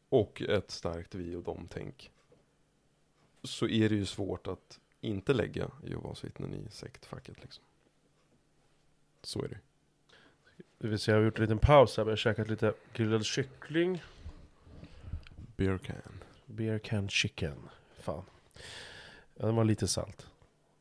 och 0.09 0.43
ett 0.43 0.71
starkt 0.71 1.15
vi 1.15 1.35
och 1.35 1.43
dem-tänk. 1.43 2.11
Så 3.43 3.69
är 3.69 3.89
det 3.89 3.95
ju 3.95 4.07
svårt 4.07 4.47
att 4.47 4.81
inte 5.01 5.33
lägga 5.33 5.71
Jehovas 5.85 6.25
vittnen 6.25 6.55
i 6.55 6.71
sektfacket 6.71 7.43
liksom. 7.43 7.65
Så 9.23 9.43
är 9.43 9.49
det. 9.49 9.59
Det 10.79 10.89
vill 10.89 10.99
säga 10.99 11.15
jag 11.17 11.21
har 11.21 11.25
gjort 11.25 11.39
en 11.39 11.43
liten 11.43 11.59
paus 11.59 11.97
här. 11.97 12.05
Vi 12.05 12.11
har 12.11 12.17
käkat 12.17 12.49
lite 12.49 12.75
grillad 12.93 13.25
kyckling. 13.25 14.03
Beer 15.57 15.79
can. 15.79 15.97
Beer 16.47 16.79
can 16.79 17.09
chicken. 17.09 17.69
Fan. 18.01 18.23
Ja, 19.35 19.47
den 19.47 19.57
var 19.57 19.65
lite 19.65 19.89
salt. 19.89 20.27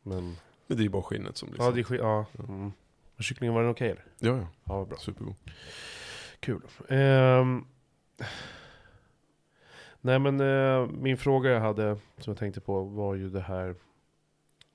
Men... 0.04 0.38
Men 0.68 0.78
det 0.78 0.82
är 0.82 0.84
ju 0.84 0.90
bara 0.90 1.04
skinnet 1.04 1.38
som 1.38 1.50
blir 1.50 1.60
Ja, 1.60 1.64
sant. 1.66 1.76
det 1.76 1.82
är 1.82 1.84
skit. 1.84 2.00
Ja. 2.00 2.26
Mm. 2.40 2.72
Men 3.16 3.24
kycklingen, 3.24 3.54
var 3.54 3.62
den 3.62 3.72
okej 3.72 3.90
eller? 3.90 4.06
Ja, 4.20 4.38
ja. 4.38 4.48
Ja, 4.64 4.78
vad 4.78 4.88
bra. 4.88 4.98
Supergod. 4.98 5.36
Kul. 6.40 6.62
Ehm, 6.90 7.66
nej 10.02 10.20
men 10.20 10.40
eh, 10.40 10.88
min 10.88 11.18
fråga 11.18 11.50
jag 11.50 11.60
hade, 11.60 11.98
som 12.18 12.32
jag 12.32 12.38
tänkte 12.38 12.62
på, 12.62 12.84
var 12.84 13.16
ju 13.16 13.30
det 13.30 13.42
här. 13.42 13.76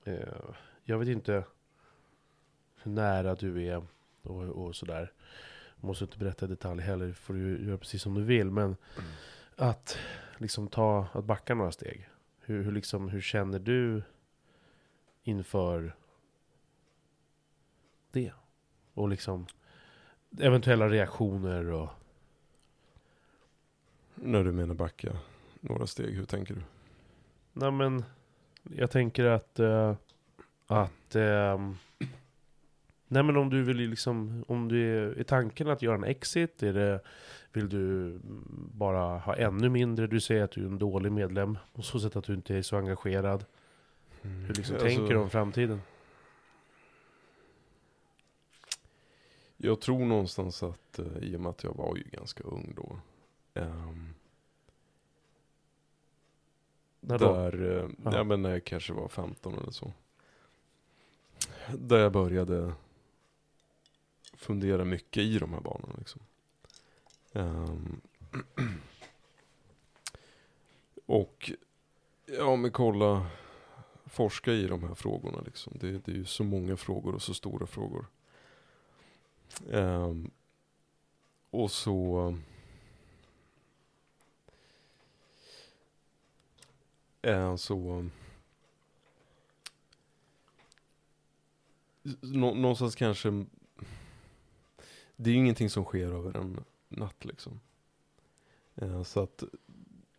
Eh, 0.03 0.15
jag 0.83 0.97
vet 0.99 1.07
inte 1.07 1.43
hur 2.83 2.91
nära 2.91 3.35
du 3.35 3.67
är 3.67 3.83
och, 4.23 4.43
och 4.43 4.75
sådär. 4.75 5.11
Måste 5.75 6.03
inte 6.03 6.17
berätta 6.17 6.45
i 6.45 6.49
detalj 6.49 6.81
heller, 6.81 7.13
får 7.13 7.33
du 7.33 7.65
göra 7.65 7.77
precis 7.77 8.01
som 8.01 8.13
du 8.13 8.23
vill. 8.23 8.51
Men 8.51 8.75
att 9.55 9.97
liksom 10.37 10.67
ta, 10.67 11.07
att 11.13 11.25
backa 11.25 11.55
några 11.55 11.71
steg. 11.71 12.09
Hur, 12.39 12.63
hur, 12.63 12.71
liksom, 12.71 13.09
hur 13.09 13.21
känner 13.21 13.59
du 13.59 14.03
inför 15.23 15.95
det? 18.11 18.31
Och 18.93 19.09
liksom 19.09 19.47
eventuella 20.39 20.89
reaktioner 20.89 21.65
och... 21.65 21.89
När 24.15 24.43
du 24.43 24.51
menar 24.51 24.75
backa 24.75 25.17
några 25.59 25.87
steg, 25.87 26.15
hur 26.15 26.25
tänker 26.25 26.53
du? 26.55 26.61
Nej 27.53 27.71
men, 27.71 28.03
jag 28.63 28.91
tänker 28.91 29.25
att... 29.25 29.59
eh, 29.59 29.95
att... 30.67 31.15
ehm, 31.15 31.77
nej 33.11 33.23
men 33.23 33.37
om 33.37 33.49
du 33.49 33.63
vill 33.63 33.77
liksom... 33.77 34.45
Om 34.47 34.67
du 34.67 34.97
är, 34.97 35.19
är 35.19 35.23
tanken 35.23 35.67
att 35.69 35.81
göra 35.81 35.95
en 35.95 36.03
exit? 36.03 36.63
Är 36.63 36.73
det, 36.73 37.01
vill 37.53 37.69
du 37.69 38.05
mm, 38.07 38.69
bara 38.73 39.17
ha 39.17 39.35
ännu 39.35 39.69
mindre? 39.69 40.07
Du 40.07 40.19
säger 40.21 40.43
att 40.43 40.51
du 40.51 40.61
är 40.61 40.65
en 40.67 40.79
dålig 40.79 41.11
medlem. 41.11 41.57
På 41.73 41.81
så 41.81 41.99
sätt 41.99 42.15
att 42.15 42.23
du 42.23 42.33
inte 42.33 42.55
är 42.55 42.61
så 42.61 42.77
engagerad. 42.77 43.45
Hur 44.21 44.53
liksom 44.53 44.75
Alltså, 44.75 44.87
tänker 44.87 45.13
du 45.13 45.19
om 45.19 45.29
framtiden? 45.29 45.81
Jag 49.57 49.81
tror 49.81 50.05
någonstans 50.05 50.63
att, 50.63 50.99
eh, 50.99 51.17
i 51.21 51.35
och 51.35 51.39
med 51.41 51.49
att 51.49 51.63
jag 51.63 51.75
var 51.75 51.95
ju 51.95 52.03
ganska 52.03 52.43
ung 52.43 52.73
då. 52.75 52.99
ehm, 53.53 54.13
När 56.99 57.19
då? 57.19 57.33
där, 57.33 57.77
eh, 57.77 57.89
ja. 58.13 58.23
men 58.23 58.41
när 58.41 58.49
jag 58.49 58.63
kanske 58.63 58.93
var 58.93 59.07
15 59.07 59.53
eller 59.57 59.71
så. 59.71 59.93
Där 61.77 61.97
jag 61.97 62.11
började 62.11 62.73
fundera 64.39 64.85
mycket 64.85 65.23
i 65.23 65.39
de 65.39 65.53
här 65.53 65.61
banorna 65.61 65.95
liksom. 65.97 66.21
Um, 67.31 68.01
och, 71.05 71.51
ja 72.25 72.55
men 72.55 72.71
kolla, 72.71 73.27
forska 74.05 74.51
i 74.51 74.67
de 74.67 74.83
här 74.83 74.95
frågorna 74.95 75.41
liksom. 75.45 75.73
Det, 75.79 75.91
det 75.91 76.11
är 76.11 76.15
ju 76.15 76.25
så 76.25 76.43
många 76.43 76.77
frågor 76.77 77.15
och 77.15 77.21
så 77.21 77.33
stora 77.33 77.67
frågor. 77.67 78.05
Um, 79.67 80.31
och 81.49 81.71
så... 81.71 82.37
Eh, 87.21 87.55
så... 87.55 88.09
Nå, 92.21 92.53
någonstans 92.53 92.95
kanske... 92.95 93.45
Det 95.21 95.29
är 95.29 95.33
ju 95.33 95.39
ingenting 95.39 95.69
som 95.69 95.83
sker 95.83 96.07
över 96.07 96.37
en 96.37 96.63
natt 96.89 97.25
liksom. 97.25 97.59
Eh, 98.75 99.03
så 99.03 99.19
att 99.19 99.43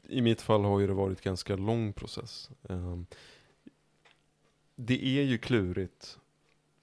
i 0.09 0.21
mitt 0.21 0.43
fall 0.43 0.65
har 0.65 0.81
ju 0.81 0.87
det 0.87 0.93
varit 0.93 1.21
ganska 1.21 1.57
lång 1.57 1.93
process. 1.93 2.51
Eh, 2.63 2.99
det 4.77 5.05
är 5.05 5.23
ju 5.23 5.39
klurigt 5.39 6.19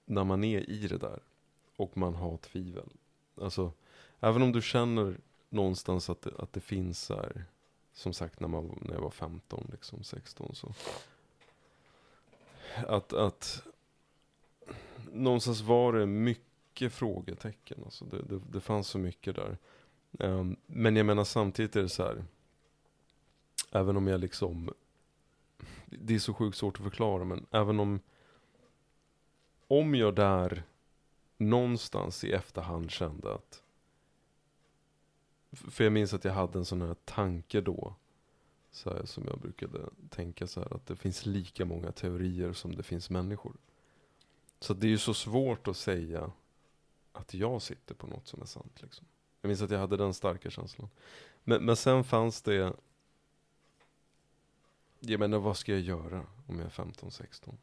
när 0.04 0.24
man 0.24 0.44
är 0.44 0.70
i 0.70 0.88
det 0.88 0.98
där 0.98 1.22
och 1.76 1.96
man 1.96 2.14
har 2.14 2.36
tvivel. 2.36 2.88
Alltså, 3.40 3.72
även 4.20 4.42
om 4.42 4.52
du 4.52 4.62
känner 4.62 5.20
någonstans 5.48 6.10
att 6.10 6.22
det, 6.22 6.32
att 6.38 6.52
det 6.52 6.60
finns 6.60 7.08
här, 7.08 7.44
som 7.92 8.12
sagt 8.12 8.40
när, 8.40 8.48
man, 8.48 8.78
när 8.82 8.94
jag 8.94 9.00
var 9.00 9.10
15, 9.10 9.68
liksom 9.72 10.04
16 10.04 10.54
så. 10.54 10.74
Att, 12.86 13.12
att 13.12 13.62
någonstans 15.12 15.60
var 15.60 15.92
det 15.92 16.06
mycket 16.06 16.47
mycket 16.78 16.92
frågetecken. 16.92 17.82
Alltså 17.84 18.04
det, 18.04 18.22
det, 18.22 18.40
det 18.52 18.60
fanns 18.60 18.88
så 18.88 18.98
mycket 18.98 19.36
där. 19.36 19.58
Um, 20.18 20.56
men 20.66 20.96
jag 20.96 21.06
menar 21.06 21.24
samtidigt 21.24 21.76
är 21.76 21.82
det 21.82 21.88
så 21.88 22.02
här. 22.02 22.24
Även 23.70 23.96
om 23.96 24.06
jag 24.06 24.20
liksom. 24.20 24.70
Det 25.86 26.14
är 26.14 26.18
så 26.18 26.34
sjukt 26.34 26.56
svårt 26.56 26.76
att 26.76 26.82
förklara 26.82 27.24
men 27.24 27.46
även 27.50 27.80
om. 27.80 28.00
Om 29.68 29.94
jag 29.94 30.14
där 30.14 30.62
någonstans 31.36 32.24
i 32.24 32.32
efterhand 32.32 32.90
kände 32.90 33.34
att. 33.34 33.62
För 35.52 35.84
jag 35.84 35.92
minns 35.92 36.14
att 36.14 36.24
jag 36.24 36.32
hade 36.32 36.58
en 36.58 36.64
sån 36.64 36.82
här 36.82 36.96
tanke 37.04 37.60
då. 37.60 37.94
Så 38.70 38.90
här, 38.90 39.04
som 39.04 39.24
jag 39.26 39.40
brukade 39.40 39.78
tänka 40.10 40.46
så 40.46 40.60
här 40.60 40.74
att 40.74 40.86
det 40.86 40.96
finns 40.96 41.26
lika 41.26 41.64
många 41.64 41.92
teorier 41.92 42.52
som 42.52 42.76
det 42.76 42.82
finns 42.82 43.10
människor. 43.10 43.56
Så 44.60 44.74
det 44.74 44.86
är 44.86 44.90
ju 44.90 44.98
så 44.98 45.14
svårt 45.14 45.68
att 45.68 45.76
säga 45.76 46.32
att 47.18 47.34
jag 47.34 47.62
sitter 47.62 47.94
på 47.94 48.06
något 48.06 48.26
som 48.26 48.42
är 48.42 48.46
sant. 48.46 48.82
Liksom. 48.82 49.06
Jag 49.40 49.48
minns 49.48 49.62
att 49.62 49.70
jag 49.70 49.78
hade 49.78 49.96
den 49.96 50.14
starka 50.14 50.50
känslan. 50.50 50.88
Men, 51.44 51.64
men 51.64 51.76
sen 51.76 52.04
fanns 52.04 52.42
det... 52.42 52.72
Jag 55.00 55.20
menar, 55.20 55.38
vad 55.38 55.56
ska 55.56 55.72
jag 55.72 55.80
göra 55.80 56.26
om 56.46 56.58
jag 56.58 56.66
är 56.66 56.70
15, 56.70 57.10
16? 57.10 57.58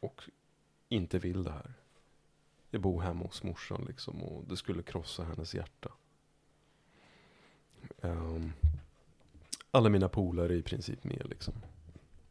Och 0.00 0.22
inte 0.88 1.18
vill 1.18 1.44
det 1.44 1.50
här. 1.50 1.72
Jag 2.70 2.80
bor 2.80 3.00
hemma 3.00 3.24
hos 3.24 3.42
morsan 3.42 3.84
liksom 3.88 4.22
och 4.22 4.44
det 4.44 4.56
skulle 4.56 4.82
krossa 4.82 5.24
hennes 5.24 5.54
hjärta. 5.54 5.92
Um, 8.00 8.52
alla 9.70 9.88
mina 9.88 10.08
polare 10.08 10.54
är 10.54 10.56
i 10.56 10.62
princip 10.62 11.04
med 11.04 11.26
liksom. 11.28 11.54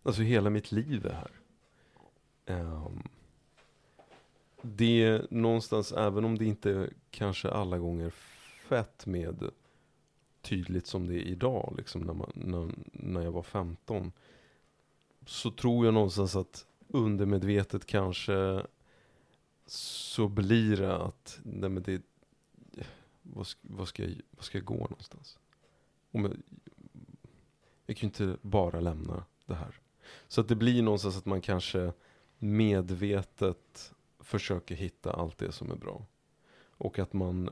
Alltså 0.03 0.21
hela 0.21 0.49
mitt 0.49 0.71
liv 0.71 1.05
är 1.05 1.13
här. 1.13 1.31
Um, 2.45 3.03
det 4.61 5.03
är 5.03 5.27
någonstans, 5.29 5.91
även 5.91 6.25
om 6.25 6.37
det 6.37 6.45
inte 6.45 6.89
kanske 7.11 7.49
alla 7.49 7.77
gånger 7.77 8.09
fett 8.69 9.05
med 9.05 9.49
tydligt 10.41 10.87
som 10.87 11.07
det 11.07 11.13
är 11.15 11.21
idag, 11.27 11.73
liksom 11.77 12.01
när, 12.01 12.13
man, 12.13 12.31
när, 12.35 12.71
när 12.91 13.21
jag 13.21 13.31
var 13.31 13.43
15. 13.43 14.11
Så 15.25 15.51
tror 15.51 15.85
jag 15.85 15.93
någonstans 15.93 16.35
att 16.35 16.65
undermedvetet 16.87 17.85
kanske 17.85 18.65
så 19.65 20.27
blir 20.27 20.77
det 20.77 20.95
att, 20.95 21.39
nej 21.43 21.69
men 21.69 21.83
det, 21.83 22.01
vad, 23.21 23.47
ska- 23.47 23.59
vad, 23.61 23.87
ska, 23.87 24.03
jag, 24.03 24.21
vad 24.31 24.43
ska 24.45 24.57
jag 24.57 24.65
gå 24.65 24.77
någonstans? 24.77 25.39
Om 26.11 26.25
jag, 26.25 26.37
jag 27.85 27.97
kan 27.97 28.09
ju 28.09 28.25
inte 28.25 28.37
bara 28.41 28.79
lämna 28.79 29.23
det 29.45 29.55
här. 29.55 29.75
Så 30.27 30.41
att 30.41 30.47
det 30.47 30.55
blir 30.55 30.81
någonstans 30.83 31.17
att 31.17 31.25
man 31.25 31.41
kanske 31.41 31.93
medvetet 32.37 33.93
försöker 34.29 34.75
hitta 34.75 35.13
allt 35.13 35.37
det 35.37 35.51
som 35.51 35.71
är 35.71 35.75
bra. 35.75 36.05
Och 36.61 36.99
att 36.99 37.13
man, 37.13 37.49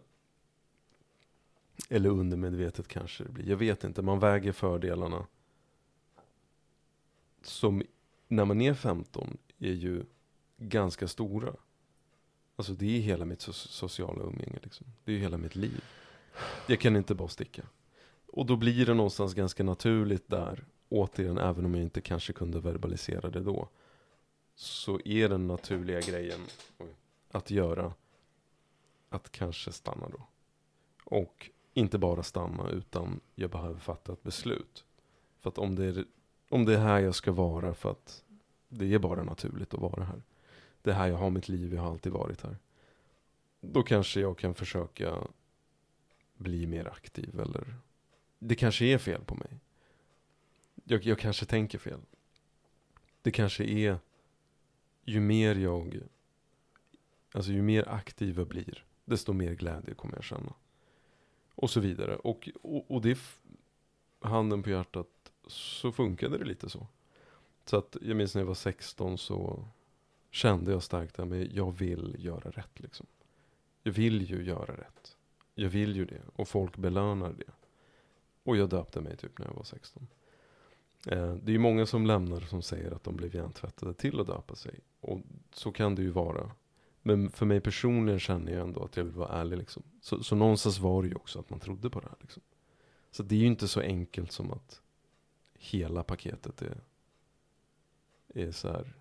eller 1.89 2.09
undermedvetet 2.09 2.87
kanske 2.87 3.23
det 3.23 3.29
blir, 3.29 3.49
jag 3.49 3.57
vet 3.57 3.83
inte, 3.83 4.01
man 4.01 4.19
väger 4.19 4.51
fördelarna 4.51 5.27
som 7.41 7.83
när 8.27 8.45
man 8.45 8.61
är 8.61 8.73
15 8.73 9.37
är 9.59 9.73
ju 9.73 10.03
ganska 10.57 11.07
stora. 11.07 11.53
Alltså 12.55 12.73
det 12.73 12.97
är 12.97 13.01
hela 13.01 13.25
mitt 13.25 13.39
so- 13.39 13.67
sociala 13.67 14.23
umgänge 14.23 14.59
liksom. 14.63 14.87
Det 15.03 15.11
är 15.11 15.17
hela 15.17 15.37
mitt 15.37 15.55
liv. 15.55 15.83
Jag 16.67 16.79
kan 16.79 16.95
inte 16.95 17.15
bara 17.15 17.27
sticka. 17.27 17.63
Och 18.27 18.45
då 18.45 18.55
blir 18.55 18.85
det 18.85 18.93
någonstans 18.93 19.33
ganska 19.33 19.63
naturligt 19.63 20.27
där 20.27 20.65
återigen, 20.89 21.37
även 21.37 21.65
om 21.65 21.75
jag 21.75 21.83
inte 21.83 22.01
kanske 22.01 22.33
kunde 22.33 22.59
verbalisera 22.59 23.29
det 23.29 23.39
då, 23.39 23.69
så 24.57 24.99
är 25.05 25.29
den 25.29 25.47
naturliga 25.47 26.01
grejen 26.01 26.39
att 27.31 27.51
göra 27.51 27.93
att 29.09 29.31
kanske 29.31 29.71
stanna 29.71 30.09
då. 30.09 30.27
Och 31.03 31.49
inte 31.73 31.97
bara 31.97 32.23
stanna, 32.23 32.69
utan 32.69 33.19
jag 33.35 33.49
behöver 33.49 33.79
fatta 33.79 34.13
ett 34.13 34.23
beslut. 34.23 34.85
För 35.39 35.49
att 35.49 35.57
om 35.57 35.75
det 35.75 35.85
är, 35.85 36.05
om 36.49 36.65
det 36.65 36.73
är 36.73 36.79
här 36.79 36.99
jag 36.99 37.15
ska 37.15 37.31
vara, 37.31 37.73
för 37.73 37.91
att 37.91 38.23
det 38.69 38.93
är 38.93 38.99
bara 38.99 39.23
naturligt 39.23 39.73
att 39.73 39.79
vara 39.79 40.03
här. 40.03 40.21
Det 40.81 40.91
är 40.91 40.95
här 40.95 41.07
jag 41.07 41.17
har 41.17 41.29
mitt 41.29 41.49
liv, 41.49 41.73
jag 41.73 41.81
har 41.81 41.91
alltid 41.91 42.11
varit 42.11 42.41
här. 42.41 42.57
Då 43.61 43.83
kanske 43.83 44.19
jag 44.19 44.37
kan 44.37 44.55
försöka 44.55 45.17
bli 46.33 46.67
mer 46.67 46.87
aktiv, 46.87 47.39
eller 47.39 47.75
det 48.39 48.55
kanske 48.55 48.85
är 48.85 48.97
fel 48.97 49.21
på 49.23 49.35
mig. 49.35 49.59
Jag, 50.83 51.03
jag 51.03 51.19
kanske 51.19 51.45
tänker 51.45 51.77
fel. 51.77 51.99
Det 53.21 53.31
kanske 53.31 53.63
är, 53.63 53.99
ju 55.07 55.19
mer 55.19 55.55
jag, 55.55 55.99
alltså 57.31 57.51
ju 57.51 57.61
mer 57.61 57.89
aktiv 57.89 58.37
jag 58.37 58.47
blir, 58.47 58.85
desto 59.05 59.33
mer 59.33 59.53
glädje 59.53 59.93
kommer 59.93 60.15
jag 60.15 60.23
känna. 60.23 60.53
Och 61.55 61.69
så 61.69 61.79
vidare. 61.79 62.15
Och, 62.15 62.49
och, 62.61 62.91
och 62.91 63.01
det, 63.01 63.19
handen 64.19 64.63
på 64.63 64.69
hjärtat, 64.69 65.07
så 65.47 65.91
funkade 65.91 66.37
det 66.37 66.45
lite 66.45 66.69
så. 66.69 66.87
Så 67.65 67.77
att 67.77 67.97
jag 68.01 68.17
minns 68.17 68.35
när 68.35 68.41
jag 68.41 68.47
var 68.47 68.53
16 68.53 69.17
så 69.17 69.65
kände 70.31 70.71
jag 70.71 70.83
starkt 70.83 71.19
att 71.19 71.53
jag 71.53 71.77
vill 71.77 72.15
göra 72.19 72.51
rätt 72.51 72.79
liksom. 72.79 73.05
Jag 73.83 73.91
vill 73.91 74.29
ju 74.29 74.43
göra 74.43 74.75
rätt. 74.75 75.17
Jag 75.55 75.69
vill 75.69 75.95
ju 75.95 76.05
det. 76.05 76.21
Och 76.35 76.47
folk 76.47 76.77
belönar 76.77 77.33
det. 77.33 77.51
Och 78.43 78.57
jag 78.57 78.69
döpte 78.69 79.01
mig 79.01 79.17
typ 79.17 79.39
när 79.39 79.45
jag 79.45 79.53
var 79.53 79.63
16. 79.63 80.07
Eh, 81.05 81.33
det 81.33 81.51
är 81.51 81.53
ju 81.53 81.59
många 81.59 81.85
som 81.85 82.05
lämnar 82.05 82.39
som 82.39 82.61
säger 82.61 82.91
att 82.91 83.03
de 83.03 83.15
blev 83.15 83.35
hjärntvättade 83.35 83.93
till 83.93 84.19
att 84.19 84.27
döpa 84.27 84.55
sig. 84.55 84.79
Och 84.99 85.21
så 85.51 85.71
kan 85.71 85.95
det 85.95 86.01
ju 86.01 86.09
vara. 86.09 86.51
Men 87.01 87.29
för 87.29 87.45
mig 87.45 87.61
personligen 87.61 88.19
känner 88.19 88.51
jag 88.51 88.61
ändå 88.61 88.83
att 88.83 88.97
jag 88.97 89.03
vill 89.03 89.13
vara 89.13 89.41
ärlig 89.41 89.57
liksom. 89.57 89.83
Så, 90.01 90.23
så 90.23 90.35
någonstans 90.35 90.79
var 90.79 91.03
det 91.03 91.09
ju 91.09 91.15
också 91.15 91.39
att 91.39 91.49
man 91.49 91.59
trodde 91.59 91.89
på 91.89 91.99
det 91.99 92.07
här 92.07 92.17
liksom. 92.21 92.43
Så 93.11 93.23
det 93.23 93.35
är 93.35 93.39
ju 93.39 93.45
inte 93.45 93.67
så 93.67 93.79
enkelt 93.79 94.31
som 94.31 94.51
att 94.51 94.81
hela 95.53 96.03
paketet 96.03 96.61
är, 96.61 96.77
är 98.33 98.51
så 98.51 98.67
här 98.67 98.93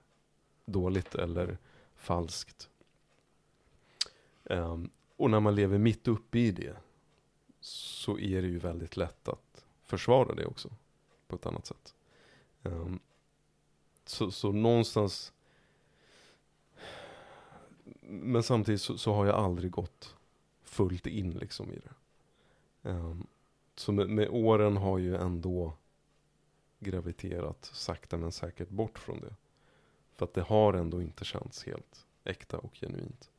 dåligt 0.65 1.15
eller 1.15 1.59
falskt. 1.97 2.69
Um, 4.45 4.91
och 5.17 5.31
när 5.31 5.41
man 5.41 5.55
lever 5.55 5.79
mitt 5.79 6.09
uppe 6.09 6.39
i 6.39 6.51
det 6.51 6.77
så 7.61 8.19
är 8.19 8.43
det 8.43 8.49
ju 8.49 8.59
väldigt 8.59 8.97
lätt 8.97 9.29
att 9.29 9.65
försvara 9.85 10.35
det 10.35 10.47
också 10.47 10.71
på 11.29 11.37
ett 11.37 11.47
annat 11.47 11.67
sätt. 11.67 11.95
Um, 12.63 13.01
så, 14.05 14.31
så 14.31 14.53
någonstans 14.53 15.33
men 18.09 18.43
samtidigt 18.43 18.83
så, 18.83 18.99
så 18.99 19.13
har 19.13 19.27
jag 19.27 19.35
aldrig 19.35 19.71
gått 19.71 20.15
fullt 20.63 21.07
in 21.07 21.31
liksom 21.31 21.73
i 21.73 21.79
det. 21.79 21.95
Um, 22.91 23.27
så 23.75 23.93
med, 23.93 24.09
med 24.09 24.29
åren 24.29 24.77
har 24.77 24.99
ju 24.99 25.17
ändå 25.17 25.73
graviterat 26.79 27.71
sakta 27.73 28.17
men 28.17 28.33
säkert 28.33 28.69
bort 28.69 28.99
från 28.99 29.21
det. 29.21 29.35
För 30.13 30.25
att 30.25 30.35
det 30.35 30.43
har 30.43 30.75
ändå 30.75 31.03
inte 31.03 31.25
känts 31.25 31.65
helt 31.65 32.07
äkta 32.25 32.59
och 32.59 32.75
genuint. 32.75 33.31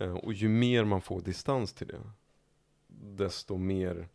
Uh, 0.00 0.14
och 0.14 0.32
ju 0.32 0.48
mer 0.48 0.84
man 0.84 1.00
får 1.00 1.20
distans 1.20 1.72
till 1.72 1.86
det, 1.86 2.00
desto 2.86 3.56
mer 3.56 4.08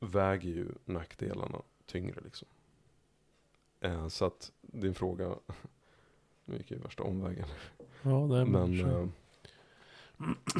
väger 0.00 0.48
ju 0.48 0.68
nackdelarna 0.84 1.62
tyngre 1.86 2.20
liksom. 2.24 2.48
Eh, 3.80 4.08
så 4.08 4.24
att 4.24 4.52
din 4.60 4.94
fråga, 4.94 5.34
nu 6.44 6.56
gick 6.56 6.70
jag 6.70 6.76
ju 6.76 6.82
värsta 6.82 7.02
omvägen. 7.02 7.46
Ja, 8.02 8.26
nej, 8.26 8.44
men, 8.44 8.76
Men 8.76 8.90
eh, 8.90 9.08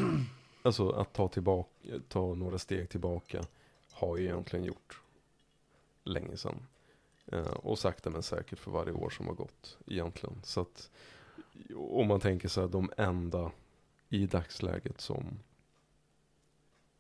alltså 0.63 0.91
att 0.91 1.13
ta, 1.13 1.29
tillbaka, 1.29 1.69
ta 2.09 2.35
några 2.35 2.59
steg 2.59 2.89
tillbaka 2.89 3.45
har 3.93 4.19
jag 4.19 4.21
egentligen 4.21 4.65
gjort 4.65 5.01
länge 6.05 6.37
sedan. 6.37 6.67
Eh, 7.27 7.47
och 7.47 7.79
sakta 7.79 8.11
men 8.11 8.23
säkert 8.23 8.59
för 8.59 8.71
varje 8.71 8.93
år 8.93 9.11
som 9.11 9.27
har 9.27 9.35
gått 9.35 9.79
egentligen. 9.87 10.41
Så 10.43 10.61
att 10.61 10.91
om 11.75 12.09
man 12.09 12.21
tänker 12.21 12.49
så 12.49 12.61
här, 12.61 12.69
de 12.69 12.93
enda 12.97 13.53
i 14.09 14.27
dagsläget 14.27 15.01
som 15.01 15.39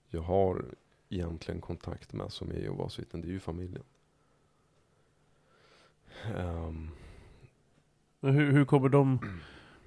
jag 0.08 0.22
har 0.22 0.64
egentligen 1.10 1.60
kontakt 1.60 2.12
med 2.12 2.32
som 2.32 2.50
är 2.50 2.54
Jehovas 2.54 2.98
vittnen, 2.98 3.22
det 3.22 3.28
är 3.28 3.32
ju 3.32 3.40
familjen. 3.40 3.84
Men 8.20 8.34
hur, 8.34 8.52
hur 8.52 8.64
kommer 8.64 8.88
de... 8.88 9.18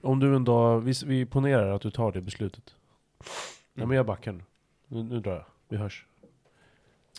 Om 0.01 0.19
du 0.19 0.35
en 0.35 0.43
dag... 0.43 0.81
Vi, 0.81 0.93
vi 1.05 1.25
ponerar 1.25 1.69
att 1.69 1.81
du 1.81 1.91
tar 1.91 2.11
det 2.11 2.21
beslutet. 2.21 2.75
Ja, 3.73 3.85
men 3.85 3.97
jag 3.97 4.05
backar 4.05 4.31
nu. 4.31 4.43
nu. 4.87 5.03
Nu 5.03 5.19
drar 5.19 5.33
jag. 5.33 5.45
Vi 5.67 5.77
hörs. 5.77 6.05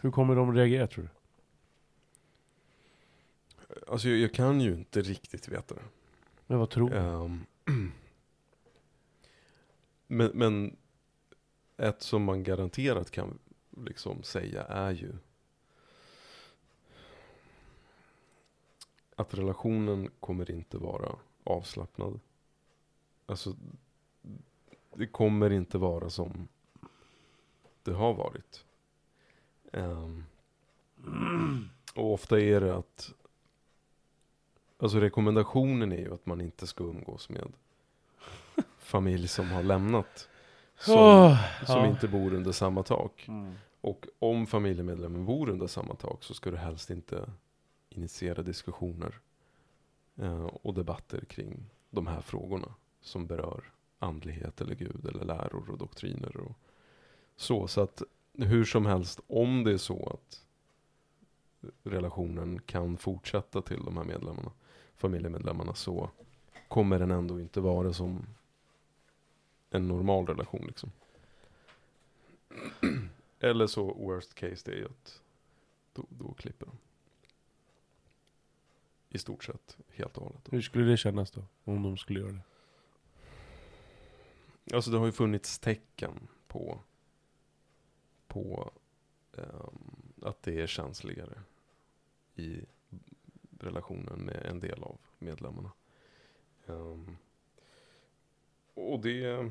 Hur 0.02 0.10
kommer 0.10 0.36
de 0.36 0.54
reagera 0.54 0.86
tror 0.86 1.04
du? 1.04 1.08
alltså 3.86 4.08
jag, 4.08 4.18
jag 4.18 4.32
kan 4.32 4.60
ju 4.60 4.74
inte 4.74 5.02
riktigt 5.02 5.48
veta 5.48 5.74
det. 5.74 5.82
Men 6.46 6.58
vad 6.58 6.70
tror 6.70 6.90
du? 6.90 6.96
Ehm, 6.96 7.46
men, 10.06 10.30
men 10.34 10.76
ett 11.76 12.02
som 12.02 12.24
man 12.24 12.42
garanterat 12.42 13.10
kan 13.10 13.38
liksom 13.76 14.22
säga 14.22 14.62
är 14.62 14.90
ju 14.90 15.12
att 19.16 19.34
relationen 19.34 20.10
kommer 20.20 20.50
inte 20.50 20.78
vara 20.78 21.16
avslappnad. 21.44 22.20
Alltså, 23.26 23.56
det 24.94 25.06
kommer 25.06 25.50
inte 25.50 25.78
vara 25.78 26.10
som 26.10 26.48
det 27.82 27.92
har 27.92 28.14
varit. 28.14 28.64
Um, 29.72 30.24
och 31.94 32.12
ofta 32.12 32.40
är 32.40 32.60
det 32.60 32.76
att 32.76 33.14
Alltså 34.78 35.00
rekommendationen 35.00 35.92
är 35.92 35.98
ju 35.98 36.14
att 36.14 36.26
man 36.26 36.40
inte 36.40 36.66
ska 36.66 36.84
umgås 36.84 37.28
med 37.28 37.52
familj 38.78 39.28
som 39.28 39.50
har 39.50 39.62
lämnat. 39.62 40.28
Som, 40.84 40.98
Åh, 40.98 41.64
som 41.66 41.80
ja. 41.80 41.86
inte 41.86 42.08
bor 42.08 42.34
under 42.34 42.52
samma 42.52 42.82
tak. 42.82 43.24
Mm. 43.28 43.54
Och 43.80 44.06
om 44.18 44.46
familjemedlemmen 44.46 45.24
bor 45.26 45.48
under 45.48 45.66
samma 45.66 45.94
tak 45.94 46.24
så 46.24 46.34
ska 46.34 46.50
du 46.50 46.56
helst 46.56 46.90
inte 46.90 47.30
initiera 47.88 48.42
diskussioner 48.42 49.20
eh, 50.16 50.44
och 50.44 50.74
debatter 50.74 51.20
kring 51.20 51.70
de 51.90 52.06
här 52.06 52.20
frågorna 52.20 52.74
som 53.00 53.26
berör 53.26 53.64
andlighet 53.98 54.60
eller 54.60 54.74
Gud 54.74 55.06
eller 55.08 55.24
läror 55.24 55.70
och 55.70 55.78
doktriner 55.78 56.36
och 56.36 56.52
så. 57.36 57.68
Så 57.68 57.80
att 57.80 58.02
hur 58.38 58.64
som 58.64 58.86
helst, 58.86 59.20
om 59.26 59.64
det 59.64 59.72
är 59.72 59.78
så 59.78 60.08
att 60.08 60.44
relationen 61.82 62.60
kan 62.60 62.96
fortsätta 62.96 63.62
till 63.62 63.84
de 63.84 63.96
här 63.96 64.04
medlemmarna, 64.04 64.50
familjemedlemmarna, 64.96 65.74
så 65.74 66.10
kommer 66.68 66.98
den 66.98 67.10
ändå 67.10 67.40
inte 67.40 67.60
vara 67.60 67.92
som 67.92 68.26
en 69.74 69.88
normal 69.88 70.26
relation 70.26 70.64
liksom. 70.66 70.92
Eller 73.40 73.66
så 73.66 73.94
worst 73.94 74.34
case 74.34 74.62
det 74.64 74.72
är 74.72 74.76
ju 74.76 74.84
att 74.84 75.22
då, 75.92 76.06
då 76.08 76.34
klipper 76.34 76.66
de. 76.66 76.78
I 79.08 79.18
stort 79.18 79.44
sett 79.44 79.78
helt 79.88 80.16
och 80.16 80.24
hållet. 80.24 80.48
Hur 80.50 80.62
skulle 80.62 80.84
det 80.84 80.96
kännas 80.96 81.30
då? 81.30 81.44
Om 81.64 81.82
de 81.82 81.96
skulle 81.96 82.20
göra 82.20 82.32
det? 82.32 82.42
Alltså 84.74 84.90
det 84.90 84.98
har 84.98 85.06
ju 85.06 85.12
funnits 85.12 85.58
tecken 85.58 86.28
på, 86.46 86.80
på 88.26 88.72
ehm, 89.32 90.12
att 90.22 90.42
det 90.42 90.60
är 90.60 90.66
känsligare 90.66 91.42
i 92.34 92.60
relationen 93.60 94.20
med 94.20 94.46
en 94.46 94.60
del 94.60 94.82
av 94.82 94.98
medlemmarna. 95.18 95.72
Ehm, 96.66 97.16
och 98.74 99.00
det, 99.00 99.50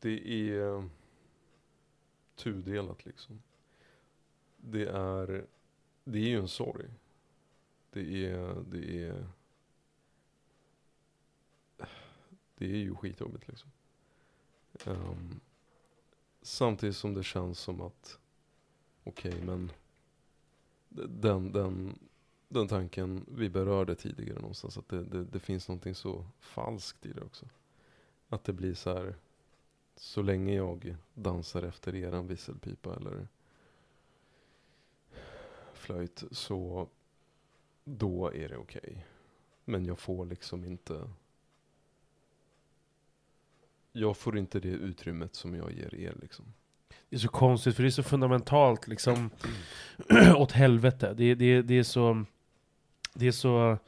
det 0.00 0.50
är 0.50 0.88
tudelat 2.34 3.04
liksom. 3.04 3.42
Det 4.56 4.88
är, 4.88 5.46
det 6.04 6.18
är 6.18 6.28
ju 6.28 6.38
en 6.38 6.48
sorg. 6.48 6.86
Det 7.90 8.26
är, 8.26 8.64
det 8.70 9.04
är 9.04 9.26
det 12.58 12.66
är 12.66 12.76
ju 12.76 12.94
skitjobbigt 12.94 13.48
liksom. 13.48 13.70
Um, 14.86 15.40
samtidigt 16.42 16.96
som 16.96 17.14
det 17.14 17.22
känns 17.22 17.58
som 17.58 17.80
att, 17.80 18.18
okej 19.04 19.42
men 19.42 19.72
den, 20.88 21.52
den, 21.52 21.98
den 22.48 22.68
tanken 22.68 23.24
vi 23.28 23.48
berörde 23.48 23.94
tidigare 23.94 24.38
någonstans, 24.38 24.78
att 24.78 24.88
det, 24.88 25.04
det, 25.04 25.24
det 25.24 25.38
finns 25.38 25.68
någonting 25.68 25.94
så 25.94 26.26
falskt 26.40 27.06
i 27.06 27.12
det 27.12 27.22
också. 27.22 27.46
Att 28.28 28.44
det 28.44 28.52
blir 28.52 28.74
så 28.74 28.94
här, 28.94 29.14
så 29.96 30.22
länge 30.22 30.54
jag 30.54 30.96
dansar 31.14 31.62
efter 31.62 31.94
eran 31.94 32.26
visselpipa 32.26 32.96
eller 32.96 33.28
flöjt 35.72 36.24
så 36.30 36.88
då 37.84 38.32
är 38.32 38.48
det 38.48 38.56
okej. 38.56 39.06
Men 39.64 39.84
jag 39.84 39.98
får 39.98 40.26
liksom 40.26 40.64
inte 40.64 41.10
jag 43.92 44.16
får 44.16 44.38
inte 44.38 44.60
det 44.60 44.68
utrymmet 44.68 45.34
som 45.34 45.54
jag 45.54 45.72
ger 45.72 45.94
er 45.94 46.14
liksom. 46.20 46.44
Det 47.08 47.16
är 47.16 47.20
så 47.20 47.28
konstigt, 47.28 47.76
för 47.76 47.82
det 47.82 47.88
är 47.88 47.90
så 47.90 48.02
fundamentalt 48.02 48.88
liksom 48.88 49.30
åt 50.36 50.52
helvete. 50.52 51.14
Det, 51.16 51.34
det, 51.34 51.62
det 51.62 51.78
är 51.78 51.82
så... 51.82 52.24
Det 53.14 53.26
är 53.26 53.32
så... 53.32 53.78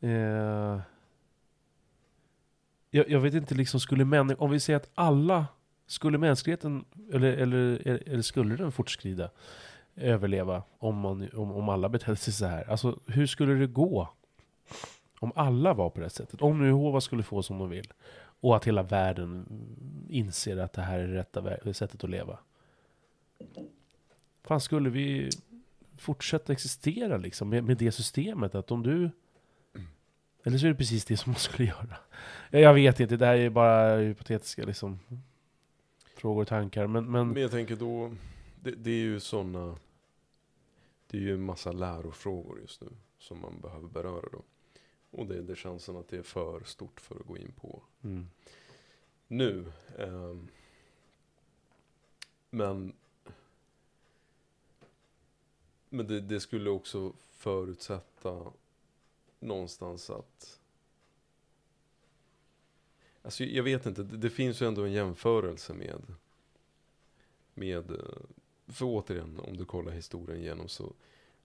Eh, 0.00 0.80
jag, 2.90 3.10
jag 3.10 3.20
vet 3.20 3.34
inte, 3.34 3.54
liksom 3.54 3.80
skulle 3.80 4.04
män, 4.04 4.36
om 4.38 4.50
vi 4.50 4.60
säger 4.60 4.76
att 4.76 4.90
alla, 4.94 5.46
skulle 5.86 6.18
mänskligheten, 6.18 6.84
eller, 7.12 7.32
eller, 7.32 7.88
eller 8.08 8.22
skulle 8.22 8.56
den 8.56 8.72
fortskrida, 8.72 9.30
överleva 9.96 10.62
om, 10.78 10.96
man, 10.96 11.28
om, 11.34 11.52
om 11.52 11.68
alla 11.68 11.88
betedde 11.88 12.16
sig 12.16 12.32
så 12.32 12.46
här? 12.46 12.70
Alltså 12.70 13.00
hur 13.06 13.26
skulle 13.26 13.54
det 13.54 13.66
gå? 13.66 14.08
Om 15.20 15.32
alla 15.34 15.74
var 15.74 15.90
på 15.90 16.00
det 16.00 16.10
sättet? 16.10 16.42
Om 16.42 16.58
nu 16.58 16.66
Jehova 16.66 17.00
skulle 17.00 17.22
få 17.22 17.42
som 17.42 17.58
de 17.58 17.68
vill? 17.68 17.92
Och 18.40 18.56
att 18.56 18.64
hela 18.64 18.82
världen 18.82 19.46
inser 20.08 20.56
att 20.56 20.72
det 20.72 20.82
här 20.82 20.98
är 20.98 21.08
det 21.08 21.18
rätta 21.18 21.74
sättet 21.74 22.04
att 22.04 22.10
leva. 22.10 22.38
Fan, 24.44 24.60
skulle 24.60 24.90
vi 24.90 25.30
fortsätta 26.00 26.52
existera 26.52 27.16
liksom 27.16 27.48
med, 27.48 27.64
med 27.64 27.76
det 27.76 27.92
systemet? 27.92 28.54
Att 28.54 28.70
om 28.70 28.82
du... 28.82 29.10
Eller 30.44 30.58
så 30.58 30.66
är 30.66 30.70
det 30.70 30.76
precis 30.76 31.04
det 31.04 31.16
som 31.16 31.32
man 31.32 31.40
skulle 31.40 31.68
göra. 31.68 31.96
Jag 32.50 32.74
vet 32.74 33.00
inte, 33.00 33.16
det 33.16 33.26
här 33.26 33.36
är 33.36 33.50
bara 33.50 33.96
hypotetiska 33.96 34.64
liksom, 34.64 34.98
frågor 36.16 36.42
och 36.42 36.48
tankar. 36.48 36.86
Men, 36.86 37.10
men... 37.10 37.28
men 37.28 37.42
jag 37.42 37.50
tänker 37.50 37.76
då, 37.76 38.14
det, 38.62 38.70
det 38.70 38.90
är 38.90 38.94
ju 38.94 39.20
sådana... 39.20 39.76
Det 41.10 41.16
är 41.16 41.22
ju 41.22 41.34
en 41.34 41.42
massa 41.42 41.72
lärofrågor 41.72 42.60
just 42.60 42.80
nu 42.80 42.88
som 43.18 43.40
man 43.40 43.60
behöver 43.60 43.88
beröra 43.88 44.28
då. 44.32 44.42
Och 45.10 45.26
det, 45.26 45.42
det 45.42 45.56
känns 45.56 45.84
som 45.84 45.96
att 45.96 46.08
det 46.08 46.16
är 46.16 46.22
för 46.22 46.60
stort 46.64 47.00
för 47.00 47.14
att 47.14 47.26
gå 47.26 47.36
in 47.36 47.52
på 47.60 47.82
Mm. 48.04 48.30
nu. 49.28 49.72
Eh, 49.98 50.36
men 52.50 52.92
men 55.88 56.06
det, 56.06 56.20
det 56.20 56.40
skulle 56.40 56.70
också 56.70 57.12
förutsätta 57.30 58.52
någonstans 59.40 60.10
att 60.10 60.54
Alltså 63.22 63.44
jag 63.44 63.62
vet 63.62 63.86
inte, 63.86 64.02
det, 64.02 64.16
det 64.16 64.30
finns 64.30 64.62
ju 64.62 64.66
ändå 64.66 64.84
en 64.84 64.92
jämförelse 64.92 65.74
med 65.74 66.14
med, 67.54 67.90
eh, 67.90 67.96
för 68.66 68.84
återigen, 68.84 69.40
om 69.40 69.56
du 69.56 69.64
kollar 69.64 69.92
historien 69.92 70.40
igenom 70.40 70.68
så 70.68 70.92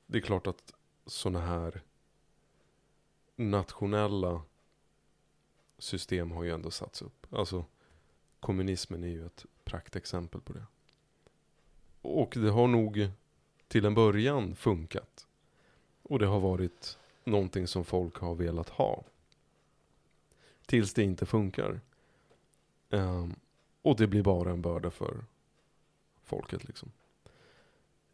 det 0.06 0.18
är 0.18 0.22
klart 0.22 0.48
att 0.48 0.74
sådana 1.06 1.46
här 1.46 1.82
nationella 3.36 4.42
system 5.78 6.32
har 6.32 6.44
ju 6.44 6.52
ändå 6.52 6.72
satts 6.72 7.02
upp. 7.02 7.34
Alltså 7.34 7.66
kommunismen 8.40 9.04
är 9.04 9.08
ju 9.08 9.26
ett 9.26 9.46
praktexempel 9.64 10.42
på 10.42 10.54
det. 10.54 10.66
Och 12.02 12.34
det 12.36 12.50
har 12.50 12.68
nog 12.68 13.10
till 13.74 13.86
en 13.86 13.94
början 13.94 14.56
funkat. 14.56 15.28
Och 16.04 16.20
det 16.20 16.26
har 16.26 16.40
varit 16.40 17.00
någonting 17.24 17.68
som 17.68 17.86
folk 17.86 18.18
har 18.18 18.36
velat 18.36 18.70
ha. 18.70 19.04
Tills 20.66 20.94
det 20.94 21.04
inte 21.04 21.26
funkar. 21.26 21.82
Um, 22.90 23.36
och 23.82 23.96
det 23.96 24.08
blir 24.08 24.24
bara 24.24 24.52
en 24.52 24.62
börda 24.62 24.92
för 24.92 25.26
folket 26.24 26.64
liksom. 26.64 26.92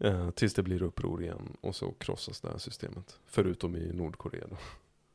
Uh, 0.04 0.32
tills 0.32 0.54
det 0.54 0.64
blir 0.64 0.84
uppror 0.84 1.24
igen 1.24 1.58
och 1.62 1.76
så 1.76 1.92
krossas 1.92 2.42
det 2.42 2.50
här 2.50 2.58
systemet. 2.58 3.20
Förutom 3.26 3.76
i 3.76 3.94
Nordkorea 3.94 4.48
då. 4.48 4.58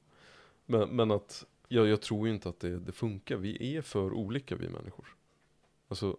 Men, 0.67 0.97
men 0.97 1.11
att, 1.11 1.45
jag, 1.69 1.87
jag 1.87 2.03
tror 2.03 2.29
ju 2.29 2.35
inte 2.35 2.49
att 2.49 2.61
det, 2.61 2.79
det 2.79 2.93
funkar. 2.93 3.37
Vi 3.37 3.77
är 3.77 3.83
för 3.83 4.13
olika 4.13 4.57
vi 4.57 4.69
människor. 4.69 5.07
Alltså, 5.89 6.17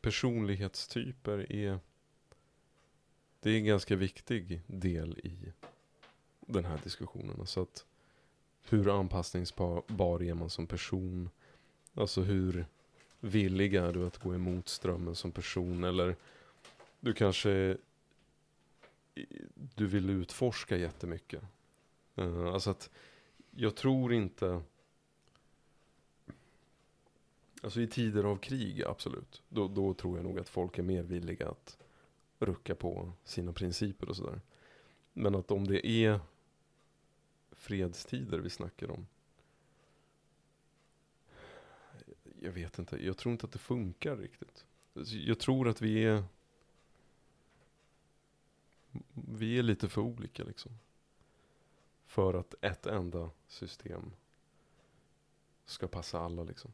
personlighetstyper 0.00 1.52
är, 1.52 1.78
det 3.44 3.50
är 3.50 3.58
en 3.58 3.64
ganska 3.64 3.96
viktig 3.96 4.60
del 4.66 5.18
i 5.18 5.52
den 6.40 6.64
här 6.64 6.80
diskussionen. 6.84 7.36
Alltså 7.40 7.62
att, 7.62 7.84
hur 8.68 9.00
anpassningsbar 9.00 10.22
är 10.22 10.34
man 10.34 10.50
som 10.50 10.66
person? 10.66 11.30
Alltså 11.94 12.20
hur 12.22 12.66
villig 13.20 13.74
är 13.74 13.92
du 13.92 14.06
att 14.06 14.18
gå 14.18 14.34
emot 14.34 14.68
strömmen 14.68 15.14
som 15.14 15.32
person? 15.32 15.84
Eller 15.84 16.16
du 17.00 17.12
kanske 17.12 17.76
du 19.74 19.86
vill 19.86 20.10
utforska 20.10 20.76
jättemycket. 20.76 21.42
Uh, 22.18 22.46
alltså 22.46 22.70
att 22.70 22.90
jag 23.50 23.74
tror 23.74 24.12
inte 24.12 24.62
Alltså 27.62 27.80
i 27.80 27.86
tider 27.86 28.24
av 28.24 28.36
krig, 28.36 28.84
absolut. 28.84 29.42
Då, 29.48 29.68
då 29.68 29.94
tror 29.94 30.16
jag 30.16 30.24
nog 30.24 30.38
att 30.38 30.48
folk 30.48 30.78
är 30.78 30.82
mer 30.82 31.02
villiga 31.02 31.48
att 31.48 31.83
rucka 32.44 32.74
på 32.74 33.12
sina 33.24 33.52
principer 33.52 34.08
och 34.08 34.16
sådär. 34.16 34.40
Men 35.12 35.34
att 35.34 35.50
om 35.50 35.66
det 35.66 35.86
är 35.86 36.20
fredstider 37.52 38.38
vi 38.38 38.50
snackar 38.50 38.90
om. 38.90 39.06
Jag 42.40 42.52
vet 42.52 42.78
inte, 42.78 43.04
jag 43.04 43.16
tror 43.16 43.32
inte 43.32 43.46
att 43.46 43.52
det 43.52 43.58
funkar 43.58 44.16
riktigt. 44.16 44.66
Jag 45.10 45.38
tror 45.38 45.68
att 45.68 45.82
vi 45.82 46.04
är 46.04 46.24
vi 49.14 49.58
är 49.58 49.62
lite 49.62 49.88
för 49.88 50.00
olika 50.00 50.44
liksom. 50.44 50.72
För 52.06 52.34
att 52.34 52.54
ett 52.60 52.86
enda 52.86 53.30
system 53.46 54.12
ska 55.64 55.88
passa 55.88 56.20
alla 56.20 56.42
liksom. 56.42 56.72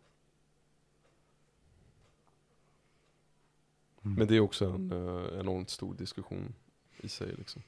Mm. 4.04 4.16
Men 4.16 4.26
det 4.26 4.36
är 4.36 4.40
också 4.40 4.64
en 4.64 4.92
uh, 4.92 5.40
enormt 5.40 5.70
stor 5.70 5.94
diskussion 5.94 6.54
i 7.00 7.08
sig 7.08 7.34
liksom. 7.38 7.62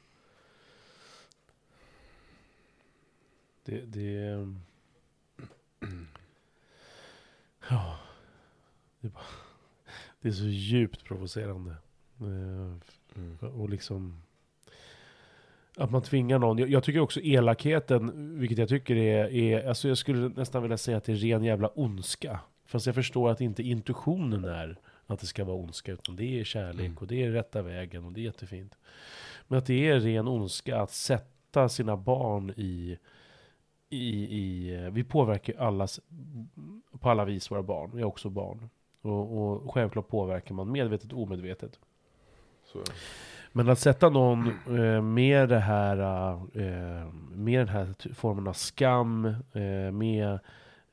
Det, 3.65 3.81
det... 3.81 4.49
Ja. 7.69 7.99
Det 9.01 9.07
är, 9.07 9.11
bara, 9.11 9.25
det 10.21 10.29
är 10.29 10.33
så 10.33 10.45
djupt 10.45 11.05
provocerande. 11.05 11.77
Uh, 12.23 12.75
mm. 13.17 13.39
Och 13.41 13.71
liksom... 13.71 14.23
Att 15.77 15.91
man 15.91 16.03
tvingar 16.03 16.39
någon. 16.39 16.59
Jag, 16.59 16.69
jag, 16.71 16.85
tycker 16.85 17.01
också 17.01 17.21
elakheten, 17.21 18.39
vilket 18.39 18.59
jag 18.59 18.69
tycker 18.69 18.97
är, 18.97 19.33
är... 19.33 19.69
Alltså 19.69 19.89
jag 19.89 19.99
skulle 19.99 20.29
nästan 20.29 20.63
vilja 20.63 20.79
säga 20.79 20.97
att 20.97 21.05
det 21.05 21.13
är 21.13 21.17
ren 21.17 21.45
jävla 21.45 21.69
ondska. 21.69 22.41
Fast 22.65 22.87
jag 22.87 22.95
förstår 22.95 23.31
att 23.31 23.41
inte 23.41 23.63
intuitionen 23.63 24.45
är 24.45 24.79
att 25.13 25.21
det 25.21 25.27
ska 25.27 25.45
vara 25.45 25.57
ondska, 25.57 25.93
utan 25.93 26.17
det 26.17 26.41
är 26.41 26.45
kärlek 26.45 26.87
mm. 26.87 26.99
och 26.99 27.07
det 27.07 27.23
är 27.23 27.31
rätta 27.31 27.63
vägen 27.63 28.05
och 28.05 28.13
det 28.13 28.21
är 28.21 28.25
jättefint. 28.25 28.75
Men 29.49 29.59
att 29.59 29.67
det 29.67 29.89
är 29.89 30.01
ren 30.01 30.29
ondska 30.29 30.81
att 30.81 30.91
sätta 30.91 31.69
sina 31.69 31.97
barn 31.97 32.53
i, 32.57 32.99
i, 33.89 34.39
i 34.39 34.91
vi 34.93 35.05
påverkar 35.05 35.55
allas, 35.59 36.01
på 37.01 37.11
alla 37.11 37.25
vis 37.25 37.51
våra 37.51 37.63
barn, 37.63 37.91
vi 37.95 38.03
har 38.03 38.09
också 38.09 38.31
barn. 38.31 38.69
Och, 39.03 39.39
och 39.39 39.75
självklart 39.75 40.09
påverkar 40.09 40.55
man 40.55 40.73
medvetet 40.73 41.13
och 41.13 41.23
omedvetet. 41.23 41.79
Så. 42.65 42.79
Men 43.53 43.69
att 43.69 43.79
sätta 43.79 44.09
någon 44.09 44.47
eh, 44.79 45.03
med 45.03 45.49
det 45.49 45.59
här, 45.59 46.33
eh, 46.33 47.13
med 47.35 47.61
den 47.61 47.69
här 47.69 48.15
formen 48.15 48.49
av 48.49 48.53
skam, 48.53 49.27
eh, 49.53 49.93
med 49.93 50.39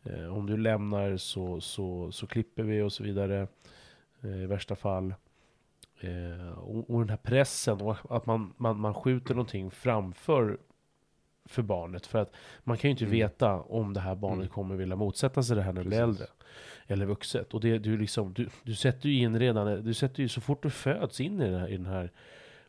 eh, 0.03 0.37
om 0.37 0.45
du 0.45 0.57
lämnar 0.57 1.17
så, 1.17 1.61
så, 1.61 2.11
så 2.11 2.27
klipper 2.27 2.63
vi 2.63 2.81
och 2.81 2.93
så 2.93 3.03
vidare. 3.03 3.47
Eh, 4.23 4.43
i 4.43 4.45
värsta 4.45 4.75
fall. 4.75 5.13
Eh, 5.99 6.59
och, 6.59 6.89
och, 6.89 6.99
den 6.99 7.09
här 7.09 7.17
pressen 7.17 7.81
och 7.81 7.97
att 8.09 8.25
man, 8.25 8.53
man, 8.57 8.79
man 8.79 8.93
skjuter 8.93 9.33
någonting 9.33 9.71
framför 9.71 10.57
för 11.45 11.61
barnet. 11.61 12.05
För 12.05 12.19
att 12.19 12.31
man 12.63 12.77
kan 12.77 12.87
ju 12.87 12.91
inte 12.91 13.05
mm. 13.05 13.11
veta 13.11 13.61
om 13.61 13.93
det 13.93 13.99
här 13.99 14.15
barnet 14.15 14.37
mm. 14.37 14.49
kommer 14.49 14.75
vilja 14.75 14.95
motsätta 14.95 15.43
sig 15.43 15.55
det 15.55 15.61
här 15.61 15.73
när 15.73 15.83
det 15.83 15.89
blir 15.89 16.01
äldre. 16.01 16.25
Eller 16.87 17.05
vuxet. 17.05 17.53
Och 17.53 17.61
det, 17.61 17.77
du, 17.77 17.97
liksom, 17.97 18.33
du, 18.33 18.49
du 18.63 18.75
sätter 18.75 19.09
ju 19.09 19.15
in 19.15 19.39
redan, 19.39 19.83
du 19.83 19.93
sätter 19.93 20.23
ju 20.23 20.29
så 20.29 20.41
fort 20.41 20.63
du 20.63 20.69
föds 20.69 21.21
in 21.21 21.41
i 21.41 21.49
den 21.49 21.59
här, 21.59 21.67
i 21.67 21.77
den 21.77 21.85
här 21.85 22.11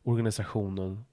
organisationen. 0.03 1.05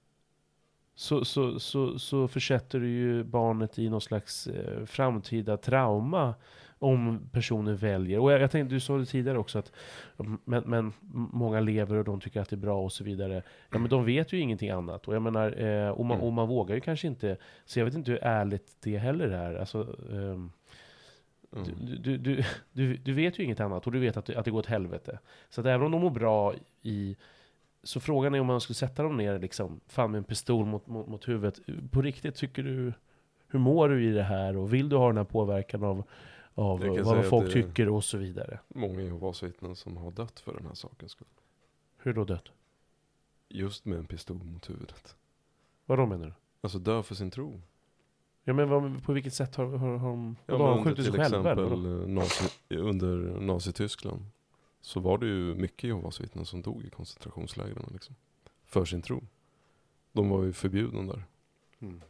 Så, 0.94 1.24
så, 1.24 1.60
så, 1.60 1.98
så 1.98 2.28
försätter 2.28 2.80
du 2.80 2.88
ju 2.88 3.24
barnet 3.24 3.78
i 3.78 3.88
någon 3.88 4.00
slags 4.00 4.46
eh, 4.46 4.84
framtida 4.84 5.56
trauma 5.56 6.34
om 6.78 7.28
personen 7.32 7.76
väljer. 7.76 8.18
Och 8.18 8.32
jag, 8.32 8.40
jag 8.40 8.50
tänkte, 8.50 8.74
du 8.74 8.80
sa 8.80 8.98
det 8.98 9.06
tidigare 9.06 9.38
också 9.38 9.58
att 9.58 9.72
men, 10.44 10.62
men 10.66 10.92
många 11.32 11.60
lever 11.60 11.96
och 11.96 12.04
de 12.04 12.20
tycker 12.20 12.40
att 12.40 12.48
det 12.48 12.56
är 12.56 12.58
bra 12.58 12.82
och 12.82 12.92
så 12.92 13.04
vidare. 13.04 13.42
Ja 13.70 13.78
men 13.78 13.90
de 13.90 14.04
vet 14.04 14.32
ju 14.32 14.40
ingenting 14.40 14.70
annat. 14.70 15.08
Och 15.08 15.14
jag 15.14 15.22
menar, 15.22 15.62
eh, 15.62 15.90
och, 15.90 16.06
man, 16.06 16.16
mm. 16.16 16.26
och 16.26 16.32
man 16.32 16.48
vågar 16.48 16.74
ju 16.74 16.80
kanske 16.80 17.06
inte, 17.06 17.36
så 17.64 17.78
jag 17.80 17.84
vet 17.84 17.94
inte 17.94 18.10
hur 18.10 18.24
ärligt 18.24 18.76
det 18.80 18.98
heller 18.98 19.28
är. 19.28 19.54
Alltså, 19.54 19.96
eh, 20.12 20.38
Mm. 21.52 21.66
Du, 22.02 22.16
du, 22.16 22.44
du, 22.72 22.96
du, 22.96 23.12
vet 23.12 23.38
ju 23.38 23.44
inget 23.44 23.60
annat 23.60 23.86
och 23.86 23.92
du 23.92 23.98
vet 23.98 24.16
att, 24.16 24.30
att 24.30 24.44
det 24.44 24.50
går 24.50 24.58
åt 24.58 24.66
helvete. 24.66 25.18
Så 25.48 25.60
att 25.60 25.66
även 25.66 25.86
om 25.86 25.92
de 25.92 26.00
mår 26.00 26.10
bra 26.10 26.54
i... 26.82 27.16
Så 27.82 28.00
frågan 28.00 28.34
är 28.34 28.40
om 28.40 28.46
man 28.46 28.60
skulle 28.60 28.74
sätta 28.74 29.02
dem 29.02 29.16
ner 29.16 29.38
liksom, 29.38 29.80
fan 29.86 30.10
med 30.10 30.18
en 30.18 30.24
pistol 30.24 30.66
mot, 30.66 30.86
mot, 30.86 31.08
mot 31.08 31.28
huvudet. 31.28 31.60
På 31.90 32.02
riktigt, 32.02 32.34
tycker 32.34 32.62
du... 32.62 32.92
Hur 33.50 33.58
mår 33.58 33.88
du 33.88 34.04
i 34.04 34.10
det 34.10 34.22
här? 34.22 34.56
Och 34.56 34.74
vill 34.74 34.88
du 34.88 34.96
ha 34.96 35.06
den 35.06 35.16
här 35.16 35.24
påverkan 35.24 35.84
av, 35.84 36.04
av 36.58 36.78
vad 37.04 37.26
folk 37.26 37.52
tycker 37.52 37.88
och 37.88 38.04
så 38.04 38.18
vidare? 38.18 38.60
Många 38.68 39.02
Jehovas 39.02 39.42
vittnen 39.42 39.76
som 39.76 39.96
har 39.96 40.10
dött 40.10 40.40
för 40.40 40.54
den 40.54 40.66
här 40.66 40.74
sakens 40.74 41.12
skull. 41.12 41.28
Hur 41.96 42.12
då 42.12 42.24
dött? 42.24 42.48
Just 43.48 43.84
med 43.84 43.98
en 43.98 44.06
pistol 44.06 44.36
mot 44.36 44.70
huvudet. 44.70 45.16
Vad 45.86 45.98
då 45.98 46.06
menar 46.06 46.26
du? 46.26 46.32
Alltså 46.60 46.78
dö 46.78 47.02
för 47.02 47.14
sin 47.14 47.30
tro. 47.30 47.60
Ja 48.44 48.52
men 48.52 48.68
vad, 48.68 49.04
på 49.04 49.12
vilket 49.12 49.34
sätt 49.34 49.56
har, 49.56 49.66
har, 49.66 49.96
har 49.96 50.08
de... 50.08 50.36
Ja, 50.46 50.58
vadå, 50.58 50.64
har 50.64 50.74
men 50.74 50.84
de 50.84 50.90
under 50.90 50.90
skjutit 50.90 51.04
sig 51.04 51.12
till 51.12 51.22
själva 51.22 51.52
eller 51.52 51.62
exempel 51.62 51.90
vadå? 51.90 52.02
eh, 52.02 52.08
nazi, 52.08 52.50
under 52.70 53.40
Nazityskland 53.40 54.24
så 54.80 55.00
var 55.00 55.18
det 55.18 55.26
ju 55.26 55.54
mycket 55.54 55.84
Jehovas 55.84 56.20
vittnen 56.20 56.44
som 56.44 56.62
dog 56.62 56.84
i 56.84 56.90
koncentrationslägren 56.90 57.88
liksom. 57.92 58.14
För 58.64 58.84
sin 58.84 59.02
tro. 59.02 59.22
De 60.12 60.28
var 60.28 60.42
ju 60.42 60.52
förbjudna 60.52 61.12
där. 61.12 61.24
Mm. 61.78 62.00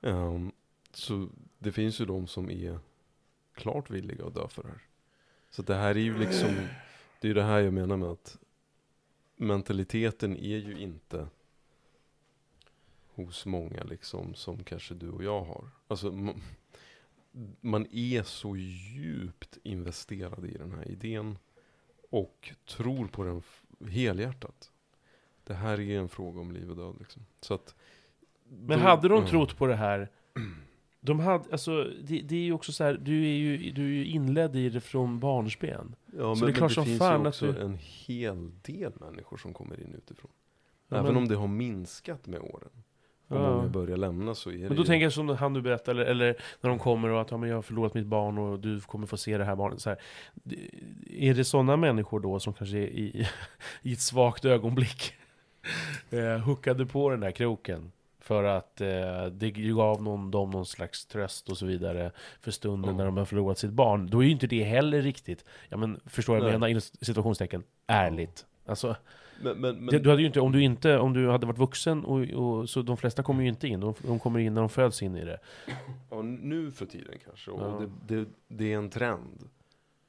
Ehm, 0.00 0.52
så 0.92 1.28
det 1.58 1.72
finns 1.72 2.00
ju 2.00 2.04
de 2.04 2.26
som 2.26 2.50
är 2.50 2.78
klart 3.60 3.90
villiga 3.90 4.26
att 4.26 4.34
dö 4.34 4.48
för 4.48 4.62
det 4.62 4.68
här. 4.68 4.80
Så 5.50 5.62
det 5.62 5.74
här 5.74 5.90
är 5.90 6.00
ju 6.00 6.18
liksom, 6.18 6.54
det 7.20 7.26
är 7.26 7.28
ju 7.28 7.34
det 7.34 7.42
här 7.42 7.58
jag 7.60 7.72
menar 7.74 7.96
med 7.96 8.08
att 8.08 8.38
mentaliteten 9.36 10.36
är 10.36 10.56
ju 10.56 10.78
inte 10.78 11.26
hos 13.14 13.46
många 13.46 13.82
liksom 13.84 14.34
som 14.34 14.64
kanske 14.64 14.94
du 14.94 15.10
och 15.10 15.24
jag 15.24 15.44
har. 15.44 15.68
Alltså 15.88 16.10
ma- 16.10 16.40
man 17.60 17.86
är 17.92 18.22
så 18.22 18.56
djupt 18.56 19.58
investerad 19.62 20.44
i 20.46 20.58
den 20.58 20.72
här 20.72 20.88
idén 20.90 21.38
och 22.10 22.52
tror 22.66 23.06
på 23.06 23.24
den 23.24 23.42
helhjärtat. 23.90 24.70
Det 25.44 25.54
här 25.54 25.80
är 25.80 25.98
en 25.98 26.08
fråga 26.08 26.40
om 26.40 26.52
liv 26.52 26.70
och 26.70 26.76
död 26.76 26.96
liksom. 26.98 27.22
Så 27.40 27.54
att 27.54 27.74
Men 28.48 28.78
då- 28.78 28.84
hade 28.84 29.08
de 29.08 29.22
ja. 29.22 29.28
trott 29.28 29.56
på 29.56 29.66
det 29.66 29.76
här 29.76 30.08
de 31.00 31.20
hade, 31.20 31.44
alltså, 31.52 31.84
det, 32.02 32.20
det 32.20 32.36
är 32.36 32.40
ju 32.44 32.52
också 32.52 32.72
så 32.72 32.84
här, 32.84 32.94
du 33.02 33.24
är 33.24 33.34
ju, 33.34 33.70
du 33.70 33.82
är 33.84 33.88
ju 33.88 34.04
inledd 34.06 34.56
i 34.56 34.68
det 34.68 34.80
från 34.80 35.20
barnsben. 35.20 35.94
Ja, 36.06 36.34
Så 36.34 36.44
men 36.44 36.52
det 36.52 36.52
är 36.52 36.56
klart 36.56 36.70
men 36.70 36.74
som 36.74 36.84
det 36.84 36.88
finns 36.88 36.98
fan 36.98 37.20
ju 37.22 37.28
att 37.28 37.34
också 37.34 37.52
du- 37.52 37.60
en 37.60 37.78
hel 37.80 38.50
del 38.62 38.92
människor 39.00 39.36
som 39.36 39.52
kommer 39.52 39.80
in 39.80 39.94
utifrån. 39.98 40.30
Ja, 40.88 40.96
Även 40.96 41.06
men- 41.06 41.16
om 41.16 41.28
det 41.28 41.34
har 41.36 41.48
minskat 41.48 42.26
med 42.26 42.40
åren. 42.40 42.70
Och 43.28 43.36
Ja. 43.36 43.56
många 43.56 43.68
börjar 43.68 43.96
lämna 43.96 44.34
så 44.34 44.50
är 44.50 44.54
det 44.54 44.58
Men 44.58 44.76
då 44.76 44.82
ju... 44.82 44.86
tänker 44.86 45.04
jag 45.06 45.12
som 45.12 45.28
han 45.28 45.52
du 45.54 45.62
berättade, 45.62 46.00
eller, 46.02 46.10
eller 46.10 46.36
när 46.60 46.70
de 46.70 46.78
kommer 46.78 47.08
och 47.08 47.20
att 47.20 47.30
ja, 47.30 47.36
men 47.36 47.48
jag 47.48 47.56
har 47.56 47.62
förlorat 47.62 47.94
mitt 47.94 48.06
barn 48.06 48.38
och 48.38 48.60
du 48.60 48.80
kommer 48.80 49.06
få 49.06 49.16
se 49.16 49.38
det 49.38 49.44
här 49.44 49.56
barnet. 49.56 49.80
Så 49.80 49.90
här. 49.90 49.98
Är 51.10 51.34
det 51.34 51.44
sådana 51.44 51.76
människor 51.76 52.20
då 52.20 52.40
som 52.40 52.52
kanske 52.52 52.76
är 52.76 52.86
i, 52.86 53.26
i 53.82 53.92
ett 53.92 54.00
svagt 54.00 54.44
ögonblick 54.44 55.12
eh, 56.10 56.38
huckade 56.38 56.86
på 56.86 57.10
den 57.10 57.20
där 57.20 57.30
kroken? 57.30 57.92
För 58.30 58.44
att 58.44 58.80
eh, 58.80 59.26
det 59.26 59.50
gav 59.50 60.02
någon, 60.02 60.30
dem 60.30 60.50
någon 60.50 60.66
slags 60.66 61.06
tröst 61.06 61.48
och 61.48 61.58
så 61.58 61.66
vidare 61.66 62.12
för 62.40 62.50
stunden 62.50 62.90
Ja. 62.90 62.96
när 62.96 63.04
de 63.04 63.16
har 63.16 63.24
förlorat 63.24 63.58
sitt 63.58 63.70
barn. 63.70 64.06
Då 64.06 64.18
är 64.18 64.24
ju 64.24 64.30
inte 64.30 64.46
det 64.46 64.62
heller 64.64 65.02
riktigt, 65.02 65.44
ja 65.68 65.76
men 65.76 66.00
förstår 66.06 66.36
jag 66.36 66.44
menar, 66.52 66.68
inom 66.68 66.80
situationstecken, 66.80 67.62
ärligt. 67.86 68.46
Alltså, 68.66 68.96
Men, 69.42 69.60
men, 69.60 69.76
men, 69.76 69.86
det, 69.86 69.98
du 69.98 70.10
hade 70.10 70.22
ju 70.22 70.26
inte, 70.26 70.40
om 70.40 70.52
du 70.52 70.62
inte, 70.62 70.98
om 70.98 71.12
du 71.12 71.30
hade 71.30 71.46
varit 71.46 71.58
vuxen, 71.58 72.04
och, 72.04 72.20
och, 72.20 72.70
så 72.70 72.82
de 72.82 72.96
flesta 72.96 73.22
kommer 73.22 73.42
ju 73.42 73.48
inte 73.48 73.68
in, 73.68 73.80
de, 73.80 73.94
de 74.02 74.18
kommer 74.18 74.38
in 74.38 74.54
när 74.54 74.60
de 74.60 74.68
föds 74.68 75.02
in 75.02 75.16
i 75.16 75.24
det. 75.24 75.38
ja, 76.10 76.22
nu 76.22 76.70
för 76.70 76.86
tiden 76.86 77.14
kanske. 77.24 77.50
Och 77.50 77.60
Ja. 77.60 77.86
det, 78.06 78.16
det, 78.16 78.28
det 78.48 78.72
är 78.72 78.76
en 78.76 78.90
trend. 78.90 79.48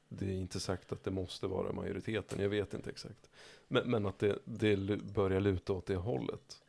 Det 0.08 0.24
är 0.26 0.34
inte 0.34 0.60
sagt 0.60 0.92
att 0.92 1.04
det 1.04 1.10
måste 1.10 1.46
vara 1.46 1.72
majoriteten. 1.72 2.40
Jag 2.40 2.48
vet 2.48 2.74
inte 2.74 2.90
exakt. 2.90 3.30
Men, 3.68 3.90
men 3.90 4.06
att 4.06 4.18
det, 4.18 4.38
det 4.44 4.76
börjar 5.14 5.40
luta 5.40 5.72
åt 5.72 5.86
det 5.86 5.96
hållet. 5.96 6.61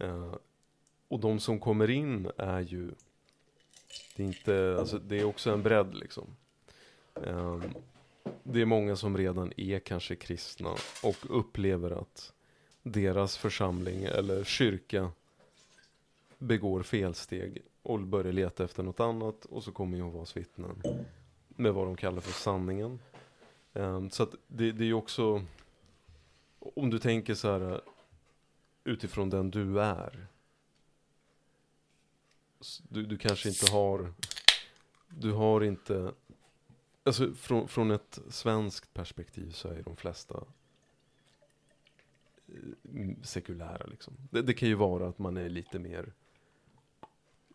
Eh, 0.00 0.34
och 1.08 1.20
de 1.20 1.40
som 1.40 1.60
kommer 1.60 1.90
in 1.90 2.30
är 2.36 2.60
ju... 2.60 2.90
Det 4.16 4.22
är, 4.22 4.26
inte, 4.26 4.76
alltså, 4.78 4.98
det 4.98 5.20
är 5.20 5.24
också 5.24 5.50
en 5.50 5.62
bredd 5.62 5.94
liksom. 5.94 6.36
Eh, 7.14 7.60
det 8.42 8.60
är 8.60 8.64
många 8.64 8.96
som 8.96 9.16
redan 9.16 9.52
är 9.56 9.78
kanske 9.78 10.16
kristna 10.16 10.70
och 11.02 11.16
upplever 11.28 11.90
att 11.90 12.32
deras 12.82 13.36
församling 13.36 14.04
eller 14.04 14.44
kyrka 14.44 15.10
begår 16.38 16.82
felsteg 16.82 17.62
och 17.82 18.00
börjar 18.00 18.32
leta 18.32 18.64
efter 18.64 18.82
något 18.82 19.00
annat 19.00 19.44
och 19.44 19.64
så 19.64 19.72
kommer 19.72 19.96
Jehovas 19.96 20.36
vittnen 20.36 20.82
med 21.48 21.74
vad 21.74 21.86
de 21.86 21.96
kallar 21.96 22.20
för 22.20 22.32
sanningen. 22.32 22.98
Eh, 23.74 24.08
så 24.08 24.22
att 24.22 24.34
det, 24.46 24.72
det 24.72 24.84
är 24.84 24.86
ju 24.86 24.94
också, 24.94 25.44
om 26.58 26.90
du 26.90 26.98
tänker 26.98 27.34
så 27.34 27.52
här 27.52 27.80
utifrån 28.84 29.30
den 29.30 29.50
du 29.50 29.80
är. 29.80 30.26
Du, 32.88 33.06
du 33.06 33.18
kanske 33.18 33.48
inte 33.48 33.72
har, 33.72 34.12
du 35.08 35.32
har 35.32 35.60
inte, 35.60 36.12
alltså 37.02 37.32
från, 37.32 37.68
från 37.68 37.90
ett 37.90 38.18
svenskt 38.28 38.94
perspektiv 38.94 39.50
så 39.50 39.68
är 39.68 39.82
de 39.82 39.96
flesta 39.96 40.44
eh, 42.48 42.54
sekulära 43.22 43.86
liksom. 43.86 44.14
Det, 44.30 44.42
det 44.42 44.54
kan 44.54 44.68
ju 44.68 44.74
vara 44.74 45.08
att 45.08 45.18
man 45.18 45.36
är 45.36 45.48
lite 45.48 45.78
mer 45.78 46.12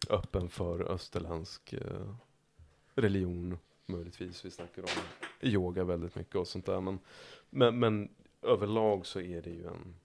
öppen 0.09 0.49
för 0.49 0.91
österländsk 0.91 1.73
eh, 1.73 2.15
religion 2.95 3.57
möjligtvis. 3.85 4.45
Vi 4.45 4.51
snackar 4.51 4.81
om 4.81 4.89
yoga 5.41 5.83
väldigt 5.83 6.15
mycket 6.15 6.35
och 6.35 6.47
sånt 6.47 6.65
där. 6.65 6.81
Men, 6.81 6.99
men, 7.49 7.79
men 7.79 8.09
överlag 8.41 9.05
så 9.05 9.21
är 9.21 9.41
det 9.41 9.49
ju 9.49 9.67
en 9.67 9.95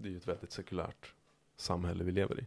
det 0.00 0.08
är 0.08 0.10
ju 0.10 0.16
ett 0.16 0.28
väldigt 0.28 0.52
sekulärt 0.52 1.14
samhälle 1.56 2.04
vi 2.04 2.12
lever 2.12 2.40
i. 2.40 2.46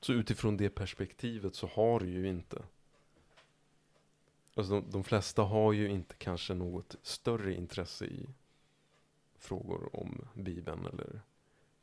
Så 0.00 0.12
utifrån 0.12 0.56
det 0.56 0.70
perspektivet 0.70 1.54
så 1.54 1.66
har 1.66 2.00
du 2.00 2.08
ju 2.08 2.28
inte 2.28 2.62
Alltså 4.54 4.80
de, 4.80 4.90
de 4.90 5.04
flesta 5.04 5.42
har 5.42 5.72
ju 5.72 5.88
inte 5.88 6.14
kanske 6.14 6.54
något 6.54 6.96
större 7.02 7.54
intresse 7.54 8.04
i 8.04 8.26
frågor 9.38 9.96
om 9.96 10.28
Bibeln 10.34 10.86
eller 10.86 11.20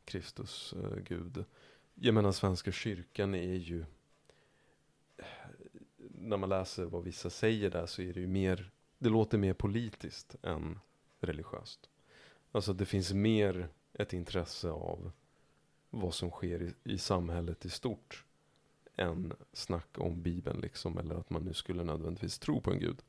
Kristus, 0.05 0.73
eh, 0.73 0.99
Gud. 0.99 1.45
Jag 1.95 2.13
menar 2.13 2.31
Svenska 2.31 2.71
kyrkan 2.71 3.35
är 3.35 3.55
ju 3.55 3.85
när 5.97 6.37
man 6.37 6.49
läser 6.49 6.85
vad 6.85 7.03
vissa 7.03 7.29
säger 7.29 7.69
där 7.69 7.85
så 7.85 8.01
är 8.01 8.13
det 8.13 8.19
ju 8.19 8.27
mer, 8.27 8.71
det 8.97 9.09
låter 9.09 9.37
mer 9.37 9.53
politiskt 9.53 10.35
än 10.41 10.79
religiöst. 11.19 11.89
Alltså 12.51 12.73
det 12.73 12.85
finns 12.85 13.13
mer 13.13 13.69
ett 13.97 14.13
intresse 14.13 14.69
av 14.69 15.11
vad 15.89 16.13
som 16.13 16.29
sker 16.31 16.61
i, 16.61 16.93
i 16.93 16.97
samhället 16.97 17.65
i 17.65 17.69
stort 17.69 18.23
än 18.95 19.33
snack 19.53 19.87
om 19.97 20.21
Bibeln 20.21 20.59
liksom, 20.61 20.97
eller 20.97 21.15
att 21.15 21.29
man 21.29 21.43
nu 21.43 21.53
skulle 21.53 21.83
nödvändigtvis 21.83 22.39
tro 22.39 22.61
på 22.61 22.71
en 22.71 22.79
gud. 22.79 23.01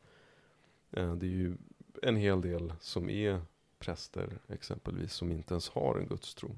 Eh, 0.90 1.14
Det 1.14 1.26
är 1.26 1.30
ju 1.30 1.56
en 2.02 2.16
hel 2.16 2.40
del 2.40 2.72
som 2.80 3.10
är 3.10 3.40
präster 3.78 4.38
exempelvis 4.48 5.12
som 5.12 5.32
inte 5.32 5.54
ens 5.54 5.68
har 5.68 5.98
en 5.98 6.06
gudstro. 6.08 6.56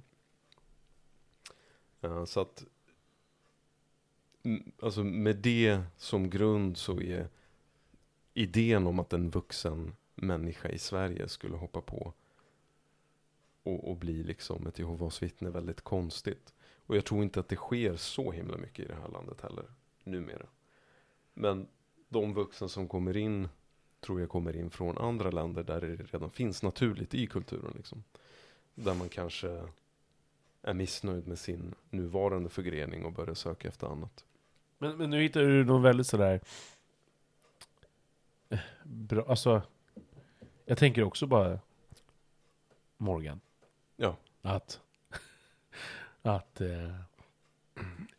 Eh, 2.01 2.25
Så 2.25 2.41
att 2.41 2.65
alltså 4.83 5.05
med 5.05 5.37
det 5.37 5.83
som 5.97 6.31
grund 6.31 6.77
så 6.77 7.01
är 7.01 7.29
idén 8.35 8.87
om 8.87 8.99
att 8.99 9.13
en 9.13 9.31
vuxen 9.31 9.97
människa 10.15 10.69
i 10.69 10.79
Sverige 10.79 11.29
skulle 11.29 11.57
hoppa 11.57 11.81
på 11.81 12.13
och, 13.63 13.91
och 13.91 13.97
bli 13.97 14.23
liksom 14.23 14.67
ett 14.67 14.79
Jehovas 14.79 15.23
vittne 15.23 15.51
väldigt 15.51 15.81
konstigt. 15.81 16.55
Och 16.87 16.97
jag 16.97 17.05
tror 17.05 17.23
inte 17.23 17.41
att 17.41 17.49
det 17.49 17.57
sker 17.57 17.97
så 17.97 18.33
himla 18.33 18.57
mycket 18.57 18.85
i 18.85 18.89
det 18.89 18.95
här 18.95 19.09
landet 19.09 19.41
heller, 19.41 19.65
numera. 20.05 20.47
Men 21.35 21.67
de 22.09 22.35
vuxna 22.35 22.69
som 22.69 22.89
kommer 22.89 23.17
in 23.17 23.49
tror 24.01 24.21
jag 24.21 24.29
kommer 24.29 24.57
in 24.57 24.71
från 24.71 24.99
andra 24.99 25.31
länder 25.31 25.63
där 25.63 25.81
det 25.81 25.97
redan 25.97 26.31
finns 26.31 26.63
naturligt 26.63 27.15
i 27.15 27.27
kulturen. 27.27 27.73
Liksom. 27.77 28.05
Där 28.75 28.95
man 28.95 29.09
kanske 29.09 29.63
är 30.63 30.75
missnöjd 30.75 31.29
med 31.29 31.39
sin 31.39 31.75
nuvarande 31.91 32.49
förgrening 32.49 33.05
och 33.05 33.13
börjar 33.13 33.35
söka 33.35 33.69
efter 33.69 33.87
annat. 33.87 34.25
Men, 34.79 34.97
men 34.97 35.11
nu 35.11 35.23
hittar 35.23 35.41
du 35.41 35.65
någon 35.65 35.83
väldigt 35.83 36.07
sådär... 36.07 36.41
Eh, 38.49 38.59
bra, 38.85 39.25
alltså... 39.29 39.63
Jag 40.65 40.79
tänker 40.79 41.03
också 41.03 41.27
bara... 41.27 41.59
Morgan. 42.97 43.41
Att... 44.43 44.81
Att... 46.23 46.61
Eh, 46.61 46.91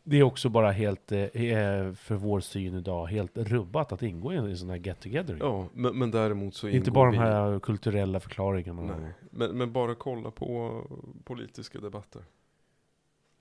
det 0.04 0.18
är 0.18 0.24
också 0.24 0.50
bara 0.50 0.72
helt, 0.72 1.12
eh, 1.12 1.20
eh, 1.22 1.94
för 1.94 2.16
vår 2.16 2.40
syn 2.40 2.76
idag, 2.76 3.06
helt 3.06 3.38
rubbat 3.38 3.92
att 3.92 4.04
ingå 4.04 4.34
i 4.34 4.36
en, 4.36 4.58
sån 4.58 4.70
här 4.70 4.78
get 4.78 5.00
together. 5.00 5.38
Ja, 5.40 5.68
men, 5.74 6.00
men 6.00 6.12
däremot 6.12 6.56
så 6.56 6.68
Inte 6.68 6.78
ingår 6.78 6.92
bara 6.92 7.12
de 7.12 7.18
här 7.18 7.60
kulturella 7.60 8.20
förklaringarna. 8.20 8.82
Nej, 8.82 9.14
men, 9.30 9.58
men 9.58 9.72
bara 9.72 9.96
kolla 9.96 10.32
på 10.32 10.82
politiska 11.24 11.80
debatter. 11.80 12.24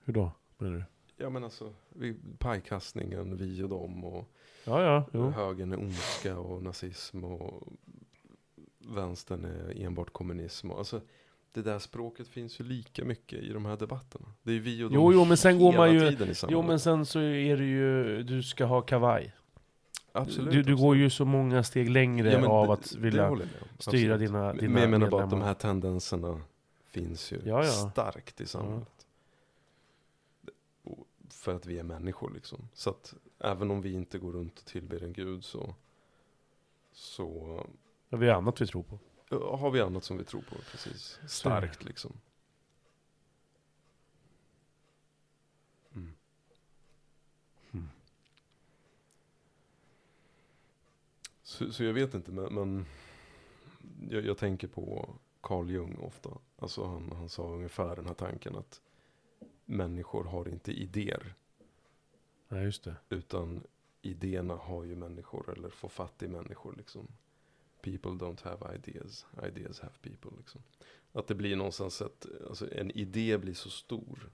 Hur 0.03 0.13
då? 0.13 0.31
Menar 0.57 0.77
du? 0.77 0.83
Ja 1.17 1.29
men 1.29 1.43
alltså, 1.43 1.73
vi, 1.89 2.15
pajkastningen, 2.37 3.37
vi 3.37 3.63
och 3.63 3.69
dem 3.69 4.03
och 4.03 4.27
Ja, 4.65 4.83
ja. 4.83 5.05
Jo. 5.13 5.29
högern 5.29 5.71
är 5.71 5.79
ondska 5.79 6.39
och 6.39 6.63
nazism 6.63 7.23
och 7.23 7.67
vänstern 8.79 9.45
är 9.45 9.85
enbart 9.85 10.13
kommunism. 10.13 10.71
Och, 10.71 10.77
alltså, 10.77 11.01
det 11.53 11.61
där 11.61 11.79
språket 11.79 12.27
finns 12.27 12.59
ju 12.59 12.63
lika 12.63 13.05
mycket 13.05 13.39
i 13.39 13.53
de 13.53 13.65
här 13.65 13.77
debatterna. 13.77 14.25
Det 14.43 14.51
är 14.51 14.59
vi 14.59 14.83
och 14.83 14.89
dem 14.91 14.95
Jo, 15.01 15.13
jo, 15.13 15.25
men 15.25 15.37
sen 15.37 15.59
går 15.59 15.73
man 15.73 15.93
ju- 15.93 16.35
Jo, 16.49 16.61
men 16.61 16.79
sen 16.79 17.05
så 17.05 17.19
är 17.19 17.57
det 17.57 17.65
ju, 17.65 18.23
du 18.23 18.43
ska 18.43 18.65
ha 18.65 18.81
kavaj. 18.81 19.33
absolut, 20.11 20.53
Du, 20.53 20.63
du 20.63 20.75
går 20.75 20.95
ju 20.97 21.09
så 21.09 21.25
många 21.25 21.63
steg 21.63 21.89
längre 21.89 22.31
Ja, 22.31 22.47
av 22.49 22.67
det- 22.67 22.73
att 22.73 22.95
vilja 22.95 23.37
styra 23.79 24.17
dina, 24.17 24.53
dina 24.53 24.73
Men 24.73 24.81
jag 24.81 24.89
menar 24.91 25.09
bara 25.09 25.23
att 25.23 25.29
de 25.29 25.41
här 25.41 25.53
tendenserna 25.53 26.41
finns 26.85 27.31
ju 27.31 27.41
Ja, 27.45 27.65
ja. 27.65 27.71
starkt 27.91 28.41
i 28.41 28.45
samhället. 28.45 29.07
För 31.29 31.55
att 31.55 31.65
vi 31.65 31.79
är 31.79 31.83
människor 31.83 32.31
liksom. 32.33 32.67
Så 32.73 32.89
att 32.89 33.13
även 33.39 33.71
om 33.71 33.81
vi 33.81 33.93
inte 33.93 34.17
går 34.19 34.31
runt 34.31 34.59
och 34.59 34.65
tillber 34.65 35.03
en 35.03 35.13
gud 35.13 35.43
så, 35.45 35.75
så 36.93 37.59
Ja, 38.09 38.17
vi 38.17 38.29
har 38.29 38.35
annat 38.35 38.61
vi 38.61 38.67
tror 38.67 38.83
på. 38.83 38.99
Har 39.31 39.71
vi 39.71 39.81
annat 39.81 40.03
som 40.03 40.17
vi 40.17 40.23
tror 40.23 40.41
på. 40.41 40.55
Precis. 40.71 41.19
Starkt 41.27 41.83
liksom. 41.83 42.13
Mm. 45.95 46.13
Mm. 47.71 47.89
Så, 51.43 51.73
så 51.73 51.83
jag 51.83 51.93
vet 51.93 52.13
inte, 52.13 52.31
men, 52.31 52.53
men 52.53 52.85
jag, 54.09 54.25
jag 54.25 54.37
tänker 54.37 54.67
på 54.67 55.15
Carl 55.41 55.69
Jung 55.69 55.97
ofta. 56.01 56.29
Alltså 56.57 56.85
han, 56.85 57.11
han 57.11 57.29
sa 57.29 57.43
ungefär 57.43 57.95
den 57.95 58.05
här 58.05 58.13
tanken 58.13 58.55
att 58.55 58.81
människor 59.65 60.23
har 60.23 60.49
inte 60.49 60.71
idéer. 60.71 61.33
Nej, 62.47 62.63
just 62.63 62.83
det. 62.83 62.95
Utan 63.09 63.63
idéerna 64.01 64.55
har 64.55 64.83
ju 64.83 64.95
människor, 64.95 65.53
eller 65.57 65.69
får 65.69 65.89
fatt 65.89 66.23
i 66.23 66.27
människor 66.27 66.75
liksom. 66.77 67.07
People 67.81 68.11
don't 68.11 68.43
have 68.43 68.75
ideas, 68.75 69.25
ideas 69.47 69.79
have 69.79 69.93
people 70.01 70.31
liksom. 70.37 70.61
Att 71.11 71.27
det 71.27 71.35
blir 71.35 71.55
någonstans 71.55 72.01
att, 72.01 72.25
alltså 72.49 72.73
en 72.73 72.91
idé 72.91 73.37
blir 73.37 73.53
så 73.53 73.69
stor. 73.69 74.29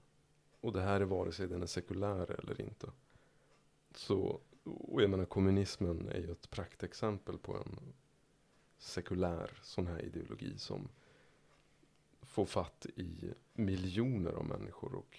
Och 0.60 0.72
det 0.72 0.80
här 0.80 1.00
är 1.00 1.04
vare 1.04 1.32
sig 1.32 1.48
den 1.48 1.62
är 1.62 1.66
sekulär 1.66 2.40
eller 2.40 2.60
inte. 2.60 2.90
Så, 3.94 4.40
och 4.64 5.02
jag 5.02 5.10
menar 5.10 5.24
kommunismen 5.24 6.08
är 6.08 6.18
ju 6.18 6.32
ett 6.32 6.50
praktexempel 6.50 7.38
på 7.38 7.56
en 7.56 7.78
sekulär 8.78 9.58
sån 9.62 9.86
här 9.86 10.04
ideologi 10.04 10.58
som 10.58 10.88
får 12.22 12.44
fatt 12.44 12.86
i 12.96 13.34
miljoner 13.52 14.32
av 14.32 14.44
människor 14.44 14.94
och 14.94 15.18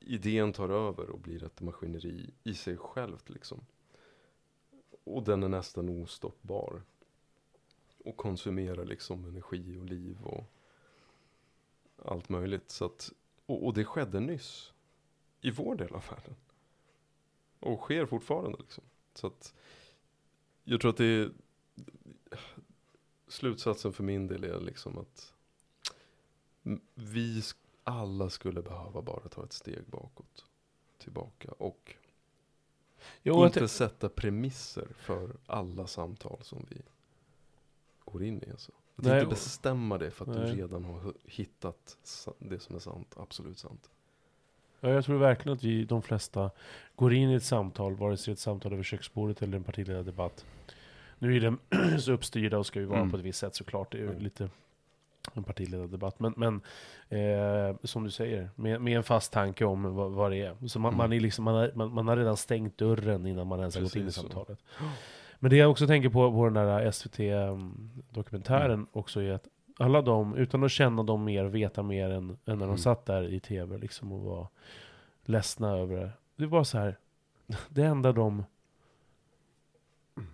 idén 0.00 0.52
tar 0.52 0.68
över 0.68 1.10
och 1.10 1.18
blir 1.18 1.44
ett 1.44 1.60
maskineri 1.60 2.30
i 2.42 2.54
sig 2.54 2.76
självt 2.76 3.30
liksom. 3.30 3.60
Och 5.04 5.22
den 5.22 5.42
är 5.42 5.48
nästan 5.48 5.88
ostoppbar. 5.88 6.82
Och 8.04 8.16
konsumerar 8.16 8.84
liksom 8.84 9.24
energi 9.24 9.78
och 9.78 9.84
liv 9.84 10.22
och 10.22 10.44
allt 12.04 12.28
möjligt. 12.28 12.70
Så 12.70 12.84
att, 12.84 13.12
och, 13.46 13.66
och 13.66 13.74
det 13.74 13.84
skedde 13.84 14.20
nyss. 14.20 14.72
I 15.40 15.50
vår 15.50 15.74
del 15.74 15.94
av 15.94 16.04
världen. 16.10 16.36
Och 17.60 17.80
sker 17.80 18.06
fortfarande 18.06 18.58
liksom. 18.58 18.84
Så 19.14 19.26
att 19.26 19.54
jag 20.64 20.80
tror 20.80 20.90
att 20.90 20.96
det 20.96 21.04
är 21.04 21.32
slutsatsen 23.28 23.92
för 23.92 24.04
min 24.04 24.26
del 24.26 24.44
är 24.44 24.60
liksom 24.60 24.98
att 24.98 25.32
vi 26.94 27.42
alla 27.84 28.30
skulle 28.30 28.62
behöva 28.62 29.02
bara 29.02 29.28
ta 29.28 29.44
ett 29.44 29.52
steg 29.52 29.84
bakåt. 29.86 30.44
Tillbaka 30.98 31.52
och 31.52 31.94
Jo, 33.22 33.46
inte 33.46 33.68
sätta 33.68 34.08
premisser 34.08 34.86
för 34.96 35.30
alla 35.46 35.86
samtal 35.86 36.38
som 36.42 36.66
vi 36.70 36.76
går 38.04 38.22
in 38.24 38.42
i. 38.42 38.50
Alltså. 38.50 38.72
Att 38.96 39.04
Nej, 39.04 39.14
inte 39.18 39.30
bestämma 39.30 39.98
det 39.98 40.10
för 40.10 40.24
att 40.30 40.38
Nej. 40.38 40.50
du 40.50 40.56
redan 40.62 40.84
har 40.84 41.14
hittat 41.24 41.98
det 42.38 42.58
som 42.58 42.76
är 42.76 42.80
sant, 42.80 43.14
absolut 43.16 43.58
sant. 43.58 43.90
ja, 44.80 44.88
jag 44.88 45.04
tror 45.04 45.18
verkligen 45.18 45.56
att 45.58 45.64
vi, 45.64 45.84
de 45.84 46.02
flesta, 46.02 46.50
går 46.96 47.14
in 47.14 47.30
i 47.30 47.34
ett 47.34 47.44
samtal, 47.44 47.94
vare 47.96 48.16
sig 48.16 48.32
ett 48.32 48.38
samtal 48.38 48.72
över 48.72 48.82
köksbordet 48.82 49.42
eller 49.42 49.56
en 49.56 49.64
partiledardebatt. 49.64 50.44
Nu 51.18 51.36
är 51.36 51.40
den 51.40 51.58
så 52.00 52.12
uppstyrda 52.12 52.58
och 52.58 52.66
ska 52.66 52.80
ju 52.80 52.86
vara 52.86 52.98
Mm. 52.98 53.10
på 53.10 53.16
ett 53.16 53.22
visst 53.22 53.38
sätt 53.38 53.54
såklart. 53.54 53.92
Det 53.92 53.98
är 53.98 54.02
ju 54.02 54.08
Mm. 54.10 54.22
lite 54.22 54.50
en 55.32 55.44
partiledardebatt. 55.44 56.20
Men, 56.20 56.34
men 56.36 56.60
eh, 57.20 57.76
som 57.84 58.04
du 58.04 58.10
säger, 58.10 58.50
med, 58.54 58.80
med 58.80 58.96
en 58.96 59.02
fast 59.02 59.32
tanke 59.32 59.64
om 59.64 59.94
vad, 59.94 60.12
vad 60.12 60.30
det 60.30 60.36
är. 60.36 60.68
Så 60.68 60.78
man, 60.78 60.88
Mm. 60.94 60.98
man, 60.98 61.12
är 61.12 61.20
liksom, 61.20 61.44
man, 61.44 61.54
har, 61.54 61.70
man, 61.74 61.94
man 61.94 62.08
har 62.08 62.16
redan 62.16 62.36
stängt 62.36 62.78
dörren 62.78 63.26
innan 63.26 63.46
man 63.46 63.58
ens 63.60 63.74
har 63.74 63.82
gått 63.82 63.96
in 63.96 64.08
i 64.08 64.12
så. 64.12 64.20
samtalet. 64.20 64.58
Men 65.38 65.50
det 65.50 65.56
jag 65.56 65.70
också 65.70 65.86
tänker 65.86 66.08
på, 66.08 66.32
på 66.32 66.44
den 66.44 66.54
där 66.54 66.90
SVT-dokumentären 66.90 68.70
Mm. 68.72 68.86
också 68.92 69.20
är 69.22 69.32
att 69.32 69.48
alla 69.78 70.02
de, 70.02 70.34
utan 70.36 70.64
att 70.64 70.70
känna 70.70 71.02
dem 71.02 71.24
mer, 71.24 71.44
veta 71.44 71.82
mer 71.82 72.10
än, 72.10 72.30
än 72.30 72.36
när 72.44 72.54
de 72.56 72.64
Mm. 72.64 72.78
satt 72.78 73.06
där 73.06 73.28
i 73.28 73.40
tv 73.40 73.78
liksom 73.78 74.12
och 74.12 74.20
var 74.20 74.46
ledsna 75.24 75.70
över 75.76 75.96
det. 75.96 76.10
Det 76.36 76.46
var 76.46 76.64
så 76.64 76.78
här, 76.78 76.98
det 77.68 77.82
enda 77.82 78.12
de... 78.12 78.44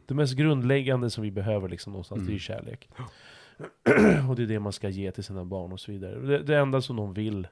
Det 0.06 0.14
mest 0.14 0.34
grundläggande 0.34 1.10
som 1.10 1.22
vi 1.24 1.30
behöver 1.30 1.68
liksom 1.68 1.92
någonstans, 1.92 2.20
det 2.20 2.26
är 2.26 2.30
Mm. 2.30 2.38
kärlek. 2.38 2.88
och 4.28 4.36
det 4.36 4.42
är 4.42 4.46
det 4.46 4.58
man 4.60 4.72
ska 4.72 4.88
ge 4.88 5.12
till 5.12 5.24
sina 5.24 5.44
barn 5.44 5.72
och 5.72 5.80
så 5.80 5.92
vidare. 5.92 6.18
Det, 6.18 6.38
det 6.42 6.56
enda 6.58 6.80
som 6.80 6.96
de 6.96 7.14
vill, 7.14 7.48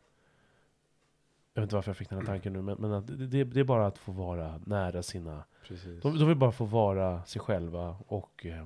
jag 1.55 1.61
vet 1.63 1.67
inte 1.67 1.75
varför 1.75 1.91
jag 1.91 1.97
fick 1.97 2.09
den 2.09 2.19
här 2.19 2.27
tanken 2.27 2.53
nu, 2.53 2.63
men, 2.63 2.77
men 2.79 2.93
att 2.93 3.07
det, 3.07 3.45
det, 3.45 3.61
är 3.61 3.65
bara 3.65 3.87
att 3.87 3.99
få 3.99 4.13
vara 4.13 4.61
nära 4.67 5.03
sina 5.03 5.45
Precis. 5.69 6.03
de, 6.03 6.19
de 6.19 6.29
vill 6.29 6.37
bara 6.37 6.53
få 6.53 6.65
vara 6.65 7.25
sig 7.25 7.41
själva 7.41 7.97
och 8.07 8.47
eh, 8.47 8.61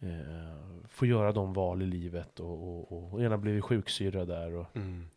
eh, 0.00 0.56
få 0.88 1.06
göra 1.06 1.32
de 1.32 1.52
val 1.52 1.82
i 1.82 1.86
livet 1.86 2.40
och, 2.40 2.52
och, 2.68 2.92
och, 2.92 3.12
och 3.14 3.22
gärna 3.22 3.38
blivit 3.38 3.64
sjuksyrra 3.64 4.24
där. 4.24 4.54
Och, 4.54 4.66
Mm. 4.76 5.08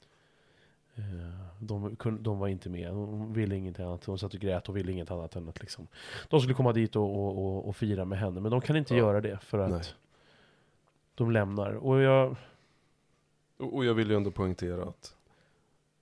eh, 0.96 1.46
de, 1.60 1.96
de 2.20 2.40
var 2.40 2.48
inte 2.48 2.70
med, 2.70 2.90
de 2.94 3.34
ville 3.34 3.56
ingenting 3.56 3.86
annat. 3.86 4.02
De 4.06 4.18
satt 4.18 4.34
och 4.34 4.40
grät 4.40 4.70
och 4.70 4.78
ville 4.78 4.92
inget 4.92 5.12
annat 5.12 5.36
än 5.36 5.50
att 5.50 5.60
liksom, 5.62 5.88
de 6.30 6.40
skulle 6.40 6.54
komma 6.56 6.74
dit 6.74 6.96
och, 6.96 7.04
och, 7.16 7.46
och, 7.46 7.68
och 7.68 7.76
fira 7.76 8.06
med 8.06 8.20
henne. 8.20 8.42
Men 8.42 8.52
de 8.52 8.62
kan 8.62 8.76
inte 8.76 8.94
Ja. 8.94 9.00
göra 9.00 9.22
det 9.22 9.38
för 9.44 9.60
att 9.60 9.72
Nej 9.72 9.82
de 11.20 11.32
lämnar. 11.32 11.72
Och 11.74 12.02
jag, 12.02 12.36
Och, 13.58 13.76
och 13.76 13.86
jag 13.86 13.94
vill 13.94 14.10
ju 14.10 14.16
ändå 14.16 14.32
poängtera 14.32 14.84
att 14.84 15.16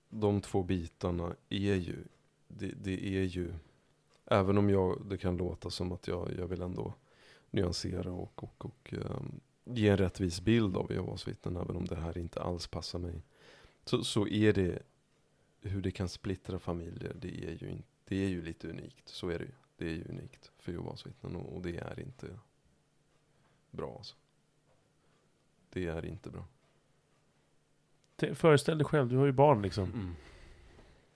de 0.08 0.40
två 0.40 0.62
bitarna 0.62 1.36
är 1.48 1.74
ju, 1.74 1.96
det, 2.48 2.66
det 2.66 3.16
är 3.16 3.22
ju, 3.22 3.52
även 4.24 4.58
om 4.58 4.70
jag, 4.70 5.02
det 5.06 5.18
kan 5.18 5.36
låta 5.36 5.70
som 5.70 5.92
att 5.92 6.08
jag, 6.08 6.28
jag 6.38 6.46
vill 6.46 6.62
ändå 6.62 6.94
nyansera 7.50 8.12
och, 8.12 8.42
och, 8.44 8.64
och 8.64 8.94
um, 8.98 9.40
ge 9.64 9.88
en 9.88 9.96
rättvis 9.96 10.40
bild 10.40 10.76
av 10.76 10.92
Jehovas 10.92 11.28
vittnen, 11.28 11.56
även 11.56 11.76
om 11.76 11.84
det 11.84 11.96
här 11.96 12.18
inte 12.18 12.40
alls 12.42 12.66
passar 12.66 12.98
mig. 12.98 13.22
Så, 13.84 14.04
så 14.04 14.28
är 14.28 14.52
det, 14.52 14.82
hur 15.60 15.82
det 15.82 15.90
kan 15.90 16.08
splittra 16.08 16.58
familjer, 16.58 17.16
det 17.20 17.44
är 17.44 17.56
ju, 17.62 17.70
in, 17.70 17.82
det 18.04 18.24
är 18.24 18.28
ju 18.28 18.42
lite 18.42 18.68
unikt. 18.68 19.08
Så 19.08 19.28
är 19.28 19.38
det 19.38 19.44
ju. 19.44 19.52
Det 19.76 19.86
är 19.86 19.94
ju 19.94 20.04
unikt 20.08 20.52
för 20.58 20.72
Jehovas 20.72 21.06
vittnen 21.06 21.36
och, 21.36 21.56
och 21.56 21.62
det 21.62 21.76
är 21.76 22.00
inte 22.00 22.38
bra 23.70 23.94
alltså. 23.98 24.16
Det 25.72 25.86
är 25.86 26.06
inte 26.06 26.30
bra. 26.30 26.44
föreställ 28.34 28.78
dig 28.78 28.84
själv, 28.84 29.08
du 29.08 29.16
har 29.16 29.26
ju 29.26 29.32
barn 29.32 29.62
liksom. 29.62 29.84
Mm. 29.84 30.14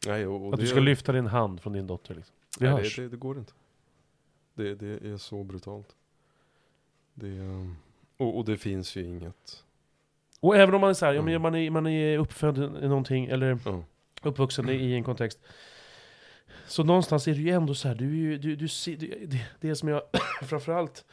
Nej, 0.06 0.26
och, 0.26 0.46
och 0.46 0.52
att 0.54 0.60
du 0.60 0.66
det- 0.66 0.70
ska 0.70 0.80
lyfta 0.80 1.12
din 1.12 1.26
hand 1.26 1.60
från 1.60 1.72
din 1.72 1.86
dotter. 1.86 2.14
Liksom. 2.14 2.34
Vi 2.60 2.66
Nej, 2.66 2.74
hörs. 2.74 2.96
det, 2.96 3.02
det, 3.02 3.08
det 3.08 3.16
går 3.16 3.38
inte. 3.38 3.52
Det, 4.54 4.74
det 4.74 5.08
är 5.08 5.16
så 5.16 5.44
brutalt. 5.44 5.96
Det, 7.14 7.28
är- 7.28 7.74
och, 8.16 8.38
och 8.38 8.44
det 8.44 8.56
finns 8.56 8.96
ju 8.96 9.04
inget. 9.04 9.64
Och 10.40 10.56
även 10.56 10.74
om 10.74 10.80
man 10.80 10.90
är 10.90 10.94
så 10.94 11.06
här, 11.06 11.12
ja, 11.12 11.22
men 11.22 11.28
Mm. 11.34 11.42
man, 11.42 11.54
är, 11.54 11.70
man 11.70 11.86
är 11.86 12.18
uppfödd 12.18 12.58
i 12.58 12.88
någonting, 12.88 13.26
eller 13.26 13.58
Ja. 13.64 13.84
uppvuxen 14.22 14.68
i 14.68 14.92
en 14.92 15.04
kontext. 15.04 15.38
Så 16.66 16.84
någonstans 16.84 17.28
är 17.28 17.34
det 17.34 17.40
ju 17.40 17.50
ändå 17.50 17.74
så 17.74 17.88
här, 17.88 17.94
du, 17.94 18.34
är 18.34 18.38
du, 18.38 18.56
du, 18.56 18.68
ser- 18.68 18.96
du 18.96 19.26
det, 19.26 19.46
det 19.60 19.76
som 19.76 19.88
jag 19.88 20.02
framförallt 20.42 21.04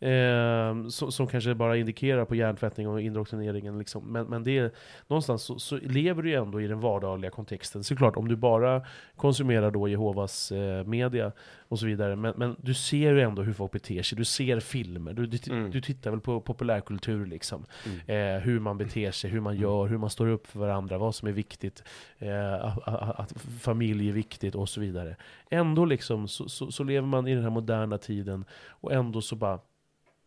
Eh, 0.00 0.86
som, 0.88 1.12
som 1.12 1.26
kanske 1.26 1.54
bara 1.54 1.76
indikerar 1.76 2.24
på 2.24 2.34
hjärntvättning 2.34 2.88
och 2.88 3.00
indoktrineringen. 3.00 3.78
Liksom. 3.78 4.12
Men, 4.12 4.26
men 4.26 4.44
det 4.44 4.58
är, 4.58 4.70
någonstans 5.06 5.42
så, 5.42 5.58
så 5.58 5.76
lever 5.76 6.22
du 6.22 6.30
ju 6.30 6.34
ändå 6.36 6.60
i 6.60 6.66
den 6.66 6.80
vardagliga 6.80 7.30
kontexten. 7.30 7.84
Såklart, 7.84 8.16
om 8.16 8.28
du 8.28 8.36
bara 8.36 8.82
konsumerar 9.16 9.70
då 9.70 9.88
Jehovas 9.88 10.52
eh, 10.52 10.84
media 10.84 11.32
och 11.68 11.78
så 11.78 11.86
vidare. 11.86 12.16
Men, 12.16 12.34
men 12.36 12.56
du 12.58 12.74
ser 12.74 13.12
ju 13.12 13.20
ändå 13.20 13.42
hur 13.42 13.52
folk 13.52 13.72
beter 13.72 14.02
sig. 14.02 14.18
Du 14.18 14.24
ser 14.24 14.60
filmer. 14.60 15.12
Du, 15.12 15.26
du, 15.26 15.38
Mm. 15.46 15.70
du 15.70 15.80
tittar 15.80 16.10
väl 16.10 16.20
på 16.20 16.40
populärkultur 16.40 17.26
liksom. 17.26 17.64
Mm. 17.86 18.36
Eh, 18.36 18.42
hur 18.42 18.60
man 18.60 18.78
beter 18.78 19.10
sig, 19.10 19.30
hur 19.30 19.40
man 19.40 19.56
gör, 19.56 19.86
hur 19.86 19.98
man 19.98 20.10
står 20.10 20.26
upp 20.26 20.46
för 20.46 20.58
varandra, 20.60 20.98
vad 20.98 21.14
som 21.14 21.28
är 21.28 21.32
viktigt, 21.32 21.82
eh, 22.18 22.54
att, 22.64 22.88
att, 22.88 23.20
att 23.20 23.32
familj 23.60 24.08
är 24.08 24.12
viktigt 24.12 24.54
och 24.54 24.68
så 24.68 24.80
vidare. 24.80 25.16
Ändå 25.50 25.84
liksom 25.84 26.28
så, 26.28 26.48
så, 26.48 26.72
så 26.72 26.84
lever 26.84 27.06
man 27.06 27.28
i 27.28 27.34
den 27.34 27.42
här 27.42 27.50
moderna 27.50 27.98
tiden 27.98 28.44
och 28.68 28.92
ändå 28.92 29.20
så 29.20 29.36
bara, 29.36 29.58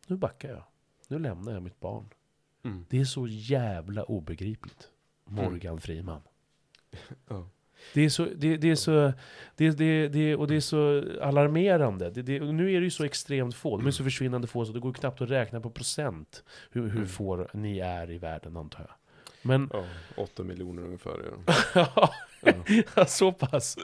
nu 0.10 0.16
backar 0.18 0.50
jag. 0.50 0.64
Nu 1.08 1.20
lämnar 1.20 1.54
jag 1.54 1.64
mitt 1.64 1.80
barn. 1.80 2.06
Mm. 2.64 2.86
Det 2.90 3.00
är 3.00 3.06
så 3.06 3.28
jävla 3.28 4.04
obegripligt. 4.04 4.88
Morgan 5.26 5.82
Friman. 5.82 6.22
Ja. 7.28 7.50
Det 7.94 8.02
är 8.06 8.10
så, 8.10 8.26
det, 8.36 8.58
det 8.58 8.70
är 8.72 8.76
så, 8.76 9.14
det, 9.56 9.70
det, 9.72 10.08
det, 10.08 10.36
och 10.36 10.48
det 10.48 10.56
är 10.56 10.60
så 10.60 11.04
alarmerande. 11.22 12.10
Det, 12.10 12.22
det, 12.22 12.40
nu 12.40 12.72
är 12.74 12.80
det 12.80 12.84
ju 12.84 12.90
så 12.90 13.04
extremt 13.04 13.56
få, 13.56 13.78
de 13.78 13.88
är 13.88 13.92
så 13.92 14.04
försvinnande 14.04 14.48
få 14.48 14.66
så 14.66 14.72
det 14.74 14.80
går 14.80 14.94
knappt 14.94 15.22
att 15.22 15.30
räkna 15.30 15.62
på 15.62 15.70
procent 15.70 16.44
hur, 16.72 16.82
hur 16.82 16.96
Mm. 16.96 17.08
få 17.08 17.48
ni 17.54 17.80
är 17.80 18.12
i 18.12 18.18
världen 18.18 18.58
antar 18.58 18.80
jag. 18.80 18.96
Men, 19.42 19.70
Ja, 19.74 19.86
åtta 20.18 20.44
miljoner 20.44 20.84
ungefär 20.84 21.12
är 21.12 21.32
de. 21.32 21.44
ja, 22.96 23.06
så 23.06 23.32
pass. 23.32 23.78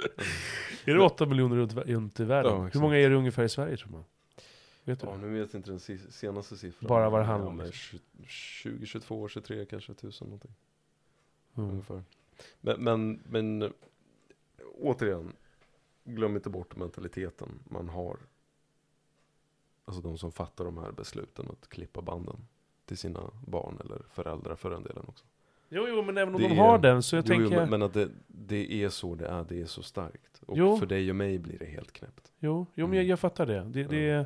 Är 0.85 0.93
det 0.93 1.01
8 1.01 1.25
miljoner 1.25 1.55
runt, 1.55 1.73
runt 1.73 2.19
i 2.19 2.23
världen? 2.23 2.51
Ja, 2.51 2.69
hur 2.73 2.79
många 2.79 2.97
är 2.97 3.09
det 3.09 3.15
ungefär 3.15 3.43
i 3.43 3.49
Sverige 3.49 3.77
tror 3.77 3.91
man? 3.91 4.03
Vet 4.85 4.99
du? 4.99 5.07
Ja, 5.07 5.17
nu 5.17 5.39
vet 5.39 5.53
jag 5.53 5.59
inte 5.59 5.71
den 5.71 5.79
senaste 6.11 6.57
siffran. 6.57 6.87
Bara 6.87 7.09
vad 7.09 7.19
det 7.21 7.25
handlar 7.25 7.47
om, 7.51 7.53
Ja, 7.53 7.63
men 7.63 7.65
liksom. 7.67 7.99
20, 8.27 8.85
22, 8.85 9.27
23 9.27 9.65
kanske 9.65 9.93
tusen 9.93 10.27
någonting. 10.27 10.53
Mm. 11.57 11.69
Ungefär. 11.69 12.03
Men, 12.61 12.83
men, 12.83 13.19
men 13.29 13.73
återigen, 14.77 15.33
glöm 16.03 16.35
inte 16.35 16.49
bort 16.49 16.75
mentaliteten 16.75 17.49
man 17.69 17.89
har. 17.89 18.17
Alltså 19.85 20.01
de 20.01 20.17
som 20.17 20.31
fattar 20.31 20.65
de 20.65 20.77
här 20.77 20.91
besluten 20.91 21.47
att 21.51 21.69
klippa 21.69 22.01
banden 22.01 22.47
till 22.85 22.97
sina 22.97 23.31
barn 23.47 23.77
eller 23.85 24.01
föräldrar 24.09 24.55
för 24.55 24.69
den 24.69 24.83
delen 24.83 25.03
också. 25.07 25.25
Jo, 25.69 25.85
jo, 25.89 26.01
men 26.03 26.17
även 26.17 26.35
om 26.35 26.41
Det 26.41 26.47
de 26.47 26.53
är- 26.53 26.57
har 26.57 26.77
den 26.79 27.03
så 27.03 27.15
jag 27.15 27.23
jo, 27.25 27.27
tänker... 27.27 27.43
jo, 27.43 27.59
men, 27.59 27.69
men 27.69 27.81
att 27.81 27.93
det, 27.93 28.09
det 28.27 28.83
är 28.83 28.89
så 28.89 29.15
det 29.15 29.27
är, 29.27 29.43
det 29.49 29.61
är 29.61 29.65
så 29.65 29.83
starkt. 29.83 30.41
Och 30.45 30.57
Jo. 30.57 30.77
för 30.77 30.85
dig 30.85 31.09
och 31.09 31.15
mig 31.15 31.39
blir 31.39 31.59
det 31.59 31.65
helt 31.65 31.91
knäppt. 31.91 32.31
Jo, 32.39 32.65
jo 32.75 32.87
men 32.87 32.95
jag, 32.95 33.01
Mm. 33.03 33.09
jag 33.09 33.19
fattar 33.19 33.45
det. 33.45 33.63
det, 33.63 33.83
det 33.83 33.97
Ja. 34.05 34.25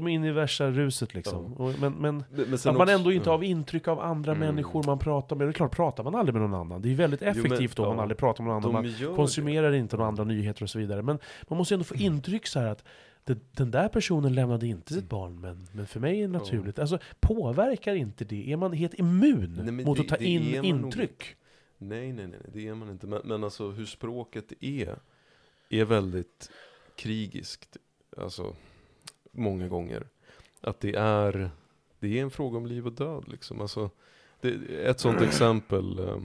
De 0.00 0.06
är 0.08 0.12
inne 0.14 0.28
i 0.28 0.32
värsta 0.32 0.70
ruset 0.70 1.14
liksom. 1.14 1.52
Och, 1.54 1.74
men, 1.80 1.92
men 1.92 2.24
Men 2.30 2.54
att 2.54 2.64
man 2.64 2.76
också- 2.80 2.90
ändå 2.92 3.12
inte 3.12 3.28
ja. 3.30 3.36
har 3.36 3.42
intryck 3.42 3.88
av 3.88 4.00
andra 4.00 4.32
Mm. 4.32 4.46
människor 4.48 4.82
man 4.86 4.98
pratar 4.98 5.36
med. 5.36 5.46
Det 5.46 5.50
är 5.50 5.52
klart, 5.52 5.76
pratar 5.76 6.04
man 6.04 6.14
aldrig 6.14 6.34
med 6.34 6.42
någon 6.42 6.54
annan. 6.60 6.82
Det 6.82 6.90
är 6.90 6.94
väldigt 6.94 7.20
men- 7.20 7.28
effektivt 7.30 7.76
då 7.76 7.82
om 7.82 7.88
man 7.88 7.96
ja. 7.96 8.02
aldrig 8.02 8.18
pratar 8.18 8.44
med 8.44 8.52
någon 8.54 8.76
annan. 8.76 8.92
Man 9.06 9.16
konsumerar 9.16 9.72
inte 9.72 9.96
några 9.96 10.08
andra 10.08 10.24
nyheter 10.24 10.62
och 10.62 10.70
så 10.70 10.78
vidare. 10.78 11.02
Men 11.02 11.18
man 11.48 11.56
måste 11.58 11.74
ändå 11.74 11.84
få 11.84 11.94
intryck 11.94 12.46
så 12.46 12.58
här 12.60 12.66
att 12.66 12.84
det, 13.24 13.38
den 13.56 13.70
där 13.70 13.88
personen 13.88 14.34
lämnade 14.34 14.66
inte 14.66 14.92
sitt 14.94 15.08
barn, 15.08 15.40
men, 15.40 15.66
men 15.72 15.86
för 15.86 16.00
mig 16.00 16.18
är 16.18 16.22
det 16.22 16.32
naturligt. 16.32 16.78
Alltså, 16.78 16.98
påverkar 17.20 17.94
inte 17.94 18.24
det? 18.24 18.52
Är 18.52 18.56
man 18.56 18.72
helt 18.72 18.94
immun 18.94 19.54
Nej, 19.62 19.72
men 19.72 19.84
mot 19.84 19.96
det- 19.96 20.02
att 20.02 20.08
ta 20.08 20.16
det 20.16 20.24
in 20.24 20.42
man 20.42 20.54
nog 20.54 20.64
intryck? 20.64 21.36
Nej, 21.78 22.12
nej, 22.12 22.26
nej, 22.26 22.40
det 22.52 22.68
är 22.68 22.74
man 22.74 22.90
inte. 22.90 23.06
Men, 23.06 23.20
men 23.24 23.44
alltså 23.44 23.70
hur 23.70 23.84
språket 23.84 24.52
är, 24.60 24.98
är 25.70 25.84
väldigt 25.84 26.50
krigiskt. 26.96 27.76
Alltså, 28.16 28.54
många 29.36 29.68
gånger. 29.68 30.08
Att 30.60 30.80
det 30.80 30.94
är, 30.94 31.50
det 31.98 32.18
är 32.18 32.22
en 32.22 32.30
fråga 32.30 32.58
om 32.58 32.66
liv 32.66 32.86
och 32.86 32.92
död 32.92 33.28
liksom. 33.28 33.60
Alltså, 33.60 33.90
det, 34.40 34.50
ett 34.84 35.00
sånt 35.00 35.20
exempel, 35.20 35.98
eh, 35.98 36.18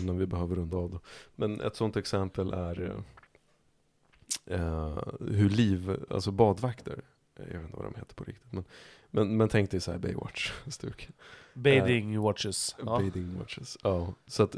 innan 0.00 0.18
vi 0.18 0.26
behöver 0.26 0.56
runda 0.56 0.76
av 0.76 0.90
då. 0.90 1.00
Men 1.34 1.60
ett 1.60 1.76
sånt 1.76 1.96
exempel 1.96 2.52
är 2.52 2.82
eh, 2.82 4.60
eh, 4.60 4.98
hur 5.20 5.50
liv, 5.50 6.04
alltså 6.10 6.30
badvakter, 6.30 7.02
jag 7.36 7.44
vet 7.44 7.62
inte 7.62 7.76
vad 7.76 7.84
de 7.84 7.94
heter 7.94 8.14
på 8.14 8.24
riktigt. 8.24 8.52
Men, 8.52 8.64
men, 9.10 9.36
men 9.36 9.48
tänk 9.48 9.70
dig 9.70 9.80
så 9.80 9.92
här 9.92 9.98
Baywatch-stuk. 9.98 11.08
Bathing 11.54 12.20
watches. 12.20 12.76
Ja. 12.78 12.84
Bathing 12.84 13.38
watches. 13.38 13.78
Ja. 13.82 14.14
Så 14.26 14.42
att 14.42 14.56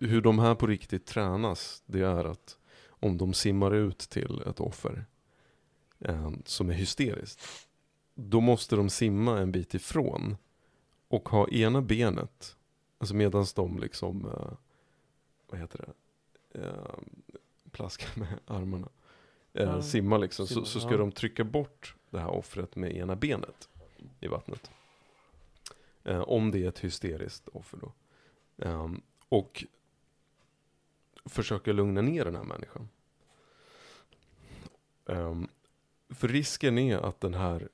hur 0.00 0.20
de 0.20 0.38
här 0.38 0.54
på 0.54 0.66
riktigt 0.66 1.06
tränas, 1.06 1.82
det 1.86 2.00
är 2.00 2.24
att 2.24 2.58
om 2.88 3.18
de 3.18 3.34
simmar 3.34 3.74
ut 3.74 3.98
till 3.98 4.42
ett 4.46 4.60
offer 4.60 5.04
eh, 5.98 6.30
som 6.44 6.70
är 6.70 6.74
hysteriskt, 6.74 7.68
då 8.14 8.40
måste 8.40 8.76
de 8.76 8.90
simma 8.90 9.38
en 9.38 9.52
bit 9.52 9.74
ifrån 9.74 10.36
och 11.08 11.28
ha 11.28 11.48
ena 11.48 11.82
benet, 11.82 12.56
alltså 12.98 13.14
medans 13.14 13.52
de 13.52 13.78
liksom, 13.78 14.24
eh, 14.26 14.52
vad 15.46 15.60
heter 15.60 15.84
det, 15.86 16.60
eh, 16.60 16.94
plaskar 17.70 18.20
med 18.20 18.38
armarna, 18.46 18.88
eh, 19.52 19.62
Ja, 19.62 19.82
simma 19.82 20.18
liksom, 20.18 20.46
simma, 20.46 20.60
så, 20.60 20.70
så 20.70 20.80
ska 20.80 20.90
ja. 20.90 20.96
de 20.96 21.12
trycka 21.12 21.44
bort 21.44 21.94
det 22.10 22.18
här 22.18 22.30
offret 22.30 22.76
med 22.76 22.96
ena 22.96 23.16
benet 23.16 23.68
i 24.20 24.28
vattnet. 24.28 24.70
Eh, 26.04 26.20
om 26.20 26.50
det 26.50 26.64
är 26.64 26.68
ett 26.68 26.78
hysteriskt 26.78 27.48
offer 27.48 27.78
då. 27.78 27.92
Ehm, 28.64 29.00
och 29.28 29.64
försöka 31.24 31.72
lugna 31.72 32.00
ner 32.00 32.24
den 32.24 32.36
här 32.36 32.44
människan. 32.44 32.88
Ehm, 35.06 35.48
för 36.08 36.28
risken 36.28 36.78
är 36.78 36.98
att 36.98 37.20
den 37.20 37.34
här 37.34 37.68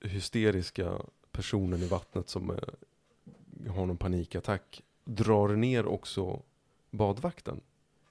hysteriska 0.00 1.02
personen 1.30 1.82
i 1.82 1.86
vattnet 1.86 2.28
som 2.28 2.50
eh, 2.50 3.70
har 3.70 3.86
någon 3.86 3.96
panikattack 3.96 4.82
drar 5.04 5.48
ner 5.48 5.86
också 5.86 6.42
badvakten. 6.90 7.60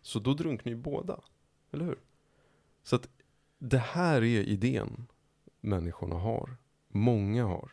Så 0.02 0.20
då 0.20 0.34
drunknar 0.34 0.70
ju 0.70 0.78
båda. 0.78 1.20
Eller 1.72 1.86
hur? 1.86 2.00
Så 2.84 2.96
att 2.96 3.10
det 3.58 3.78
här 3.78 4.24
är 4.24 4.42
idén 4.42 5.08
människorna 5.62 6.16
har. 6.16 6.58
Många 6.88 7.46
har. 7.46 7.72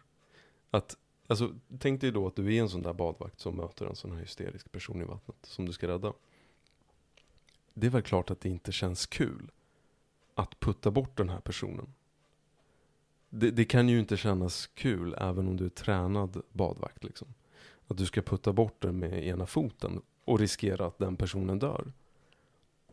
Att, 0.71 0.97
alltså, 1.27 1.55
tänk 1.79 2.01
dig 2.01 2.13
då 2.13 2.27
att 2.27 2.37
du 2.37 2.55
är 2.55 2.61
en 2.61 2.69
sån 2.69 2.83
där 2.83 2.93
badvakt 2.93 3.41
som 3.41 3.57
möter 3.57 3.87
en 3.87 3.97
sån 3.97 4.13
här 4.13 4.19
hysterisk 4.19 4.73
person 4.73 5.03
i 5.03 5.05
vattnet 5.05 5.37
som 5.43 5.67
du 5.67 5.73
ska 5.73 5.89
rädda. 5.89 6.13
Det 7.75 7.87
är 7.87 7.91
väl 7.91 8.03
klart 8.03 8.31
att 8.31 8.41
det 8.41 8.49
inte 8.49 8.73
känns 8.73 9.07
kul 9.07 9.51
att 10.39 10.61
putta 10.61 10.91
bort 10.91 11.17
den 11.17 11.29
här 11.29 11.41
personen. 11.41 11.95
Det, 13.31 13.51
det 13.51 13.65
kan 13.65 13.89
ju 13.89 13.99
inte 13.99 14.17
kännas 14.17 14.67
kul 14.67 15.15
även 15.19 15.49
om 15.49 15.57
du 15.57 15.65
är 15.65 15.69
tränad 15.69 16.43
badvakt. 16.53 17.05
Liksom. 17.05 17.29
Att 17.87 17.97
du 17.97 18.07
ska 18.07 18.23
putta 18.23 18.53
bort 18.53 18.83
den 18.83 18.99
med 18.99 19.27
ena 19.27 19.47
foten 19.47 20.03
och 20.25 20.39
riskera 20.39 20.87
att 20.87 20.99
den 20.99 21.17
personen 21.17 21.59
dör. 21.59 21.93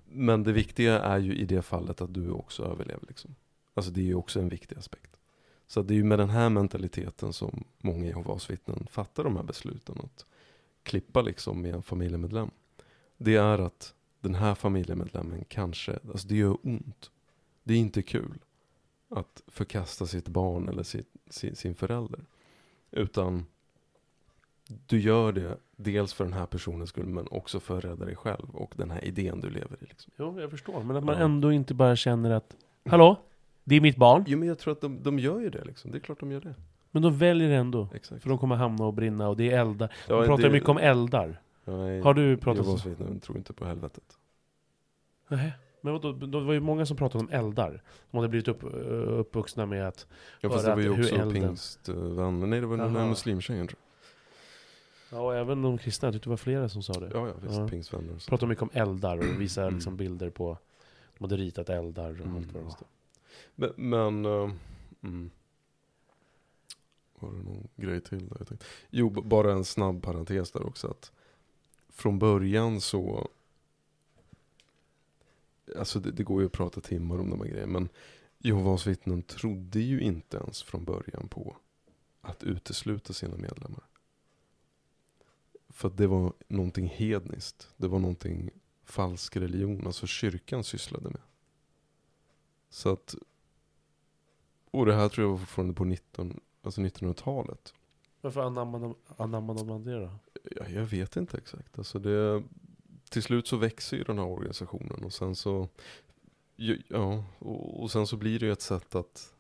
Men 0.06 0.44
det 0.44 0.52
viktiga 0.52 1.00
är 1.00 1.18
ju 1.18 1.36
i 1.36 1.46
det 1.46 1.62
fallet 1.62 2.02
att 2.02 2.14
du 2.14 2.30
också 2.30 2.64
överlever. 2.64 3.08
Liksom. 3.08 3.36
Alltså 3.74 3.92
det 3.92 4.02
är 4.02 4.06
ju 4.06 4.16
också 4.16 4.40
en 4.40 4.50
viktig 4.50 4.78
aspekt. 4.78 5.18
Så 5.68 5.82
det 5.82 5.94
är 5.94 5.96
ju 5.96 6.04
med 6.04 6.20
den 6.20 6.30
här 6.30 6.50
mentaliteten 6.50 7.34
som 7.34 7.64
många 7.78 8.06
Jehovas 8.06 8.50
vittnen 8.50 8.88
fattar 8.92 9.24
de 9.24 9.36
här 9.36 9.44
besluten. 9.44 9.96
Att 10.04 10.26
klippa 10.84 11.22
liksom 11.22 11.62
med 11.62 11.76
en 11.76 11.84
familjemedlem. 11.84 12.52
Det 13.18 13.36
är 13.36 13.60
att 13.60 13.94
den 14.20 14.36
här 14.36 14.56
familjemedlemmen 14.56 15.46
kanske, 15.48 16.00
alltså 16.12 16.28
det 16.28 16.36
gör 16.36 16.58
ont. 16.64 17.12
Det 17.68 17.74
är 17.74 17.78
inte 17.78 18.02
kul 18.02 18.38
att 19.10 19.44
förkasta 19.48 20.06
sitt 20.06 20.28
barn 20.28 20.70
eller 20.70 20.84
sitt, 20.84 21.10
sin, 21.30 21.56
sin 21.56 21.76
förälder. 21.76 22.20
Utan 22.92 23.46
du 24.88 25.00
gör 25.00 25.32
det 25.32 25.58
dels 25.76 26.14
för 26.14 26.24
den 26.24 26.34
här 26.34 26.46
personens 26.46 26.90
skull 26.90 27.06
men 27.06 27.28
också 27.32 27.60
för 27.60 27.78
att 27.78 27.86
rädda 27.86 28.06
dig 28.06 28.16
själv 28.16 28.50
och 28.56 28.74
den 28.78 28.92
här 28.92 29.06
idén 29.06 29.42
du 29.42 29.50
lever 29.50 29.78
i. 29.84 29.86
Liksom. 29.86 30.14
Jo, 30.18 30.42
jag 30.42 30.52
förstår. 30.52 30.84
Men 30.84 30.96
att 30.96 31.04
man 31.04 31.16
Ja. 31.18 31.24
ändå 31.24 31.52
inte 31.52 31.74
bara 31.74 31.96
känner 31.96 32.32
att 32.32 32.56
Hallå? 32.90 33.16
Det 33.64 33.76
är 33.76 33.82
mitt 33.82 33.98
barn. 33.98 34.24
Jo 34.28 34.38
men 34.40 34.48
jag 34.48 34.60
tror 34.60 34.72
att 34.72 34.82
de, 34.82 35.04
de 35.04 35.20
gör 35.20 35.40
ju 35.40 35.50
det 35.50 35.64
liksom. 35.66 35.92
Det 35.92 35.98
är 35.98 36.00
klart 36.00 36.20
de 36.20 36.32
gör 36.32 36.42
det. 36.42 36.56
Men 36.92 37.02
de 37.02 37.18
väljer 37.18 37.50
ändå. 37.50 37.88
Exakt. 37.94 38.22
För 38.22 38.30
de 38.30 38.38
kommer 38.38 38.56
hamna 38.56 38.86
och 38.86 38.94
brinna 38.94 39.30
och 39.30 39.38
det 39.38 39.52
är 39.52 39.60
eldar. 39.60 39.94
Ja, 40.08 40.16
De 40.20 40.28
pratar 40.28 40.44
det- 40.44 40.50
mycket 40.50 40.70
om 40.70 40.78
eldar. 40.78 41.42
Nej, 41.66 42.02
Har 42.02 42.14
du 42.14 42.38
pratat 42.38 42.68
om 42.68 42.76
vittnen 42.90 43.20
tror 43.20 43.38
inte 43.38 43.54
på 43.54 43.66
helvetet. 43.66 44.18
Nej. 45.28 45.52
Men 45.86 45.94
vadå, 45.94 46.12
det 46.12 46.40
var 46.42 46.54
ju 46.54 46.60
många 46.60 46.86
som 46.86 46.98
pratade 46.98 47.24
om 47.24 47.30
eldar. 47.32 47.82
De 48.12 48.18
hade 48.18 48.30
blivit 48.30 48.48
upp, 48.48 48.64
uppvuxna 49.20 49.66
med 49.66 49.88
att 49.88 50.08
Ja 50.42 50.50
fast 50.50 50.66
det 50.66 50.76
var 50.76 50.82
ju 50.82 50.90
också 51.02 51.16
elden- 51.16 51.34
pingstvänner. 51.34 52.48
Nej 52.48 52.62
det 52.62 52.68
var 52.68 52.78
den 52.78 52.96
här 52.96 53.10
muslimtjejen 53.10 53.68
tror 53.68 53.80
Ja, 55.12 55.20
och 55.20 55.36
även 55.36 55.62
de 55.62 55.78
kristna, 55.78 56.06
jag 56.08 56.14
tyckte 56.14 56.26
det 56.26 56.30
var 56.30 56.38
flera 56.38 56.70
som 56.70 56.84
sa 56.84 56.94
det. 56.94 57.06
jag. 57.14 57.16
Ja 57.16 57.28
ja 57.28 57.34
visst, 57.42 57.56
Ja. 57.56 57.68
pingstvänner. 57.68 58.18
så. 58.20 58.30
Pratade 58.30 58.50
mycket 58.50 58.62
om 58.64 58.70
eldar 58.74 59.18
och 59.18 59.42
visade 59.42 59.68
Mm. 59.68 59.76
liksom 59.78 59.98
bilder 59.98 60.30
på 60.30 60.58
De 61.18 61.24
hade 61.24 61.38
ritat 61.38 61.70
eldar 61.70 62.10
och 62.12 62.18
Mm. 62.26 62.36
allt 62.36 62.52
vad 62.54 62.64
det 62.64 62.72
stod. 62.72 62.88
Men, 63.56 63.72
men 63.76 64.26
eh, 64.26 64.52
mm. 65.04 65.30
Var 67.20 67.30
det 67.32 67.38
någon 67.38 67.68
grej 67.76 68.02
till 68.02 68.28
där 68.28 68.36
jag 68.40 68.48
tänkte? 68.48 68.66
Jo, 68.90 69.10
bara 69.10 69.52
en 69.52 69.66
snabb 69.66 70.04
parentes 70.04 70.52
där 70.52 70.66
också. 70.68 70.88
Att 70.88 71.12
från 71.90 72.20
början 72.20 72.82
så, 72.82 73.28
alltså 75.78 76.00
det, 76.00 76.12
det 76.12 76.24
går 76.24 76.42
ju 76.42 76.46
att 76.46 76.52
prata 76.52 76.82
timmar 76.82 77.20
om 77.20 77.30
de 77.30 77.42
här 77.42 77.48
grejerna. 77.48 77.74
Men 77.74 77.90
Jehovas 78.38 78.88
vittnen 78.88 79.24
trodde 79.24 79.80
ju 79.80 80.02
inte 80.02 80.38
ens 80.38 80.64
från 80.64 80.86
början 80.86 81.28
på 81.28 81.58
att 82.22 82.44
utesluta 82.44 83.14
sina 83.14 83.38
medlemmar. 83.38 83.84
För 85.70 85.88
att 85.88 85.98
det 85.98 86.08
var 86.08 86.34
någonting 86.48 86.88
hedniskt. 86.88 87.70
Det 87.78 87.88
var 87.88 88.00
någonting 88.00 88.50
falsk 88.84 89.38
religion, 89.38 89.88
alltså 89.88 90.08
kyrkan 90.08 90.64
sysslade 90.64 91.10
med. 91.10 91.22
Så 92.70 92.90
att, 92.90 93.16
och 94.72 94.86
det 94.86 94.94
här 94.94 95.10
tror 95.10 95.26
jag 95.28 95.32
var 95.32 95.38
fortfarande 95.38 95.74
på 95.74 95.86
19, 95.86 96.40
alltså 96.62 96.82
1900-talet. 96.82 97.74
Varför 98.22 98.42
anammade 98.42 98.86
de, 98.86 98.96
anammade 99.18 99.64
de 99.64 99.84
det 99.84 100.00
då? 100.00 100.12
Ja, 100.44 100.68
jag 100.70 100.86
vet 100.86 101.16
inte 101.16 101.38
exakt. 101.38 101.78
Alltså 101.78 102.00
det, 102.00 102.44
till 103.16 103.24
slut 103.24 103.48
så 103.48 103.58
växer 103.58 103.98
ju 103.98 104.04
den 104.04 104.18
här 104.18 104.26
organisationen 104.26 105.04
och 105.04 105.14
sen 105.14 105.36
så, 105.36 105.70
ja, 106.56 107.24
och, 107.40 107.92
sen 107.92 108.08
så 108.08 108.18
blir 108.18 108.40
det 108.40 108.46
ju 108.46 108.52
ett 108.52 108.62
sätt 108.62 108.96
att, 108.96 109.34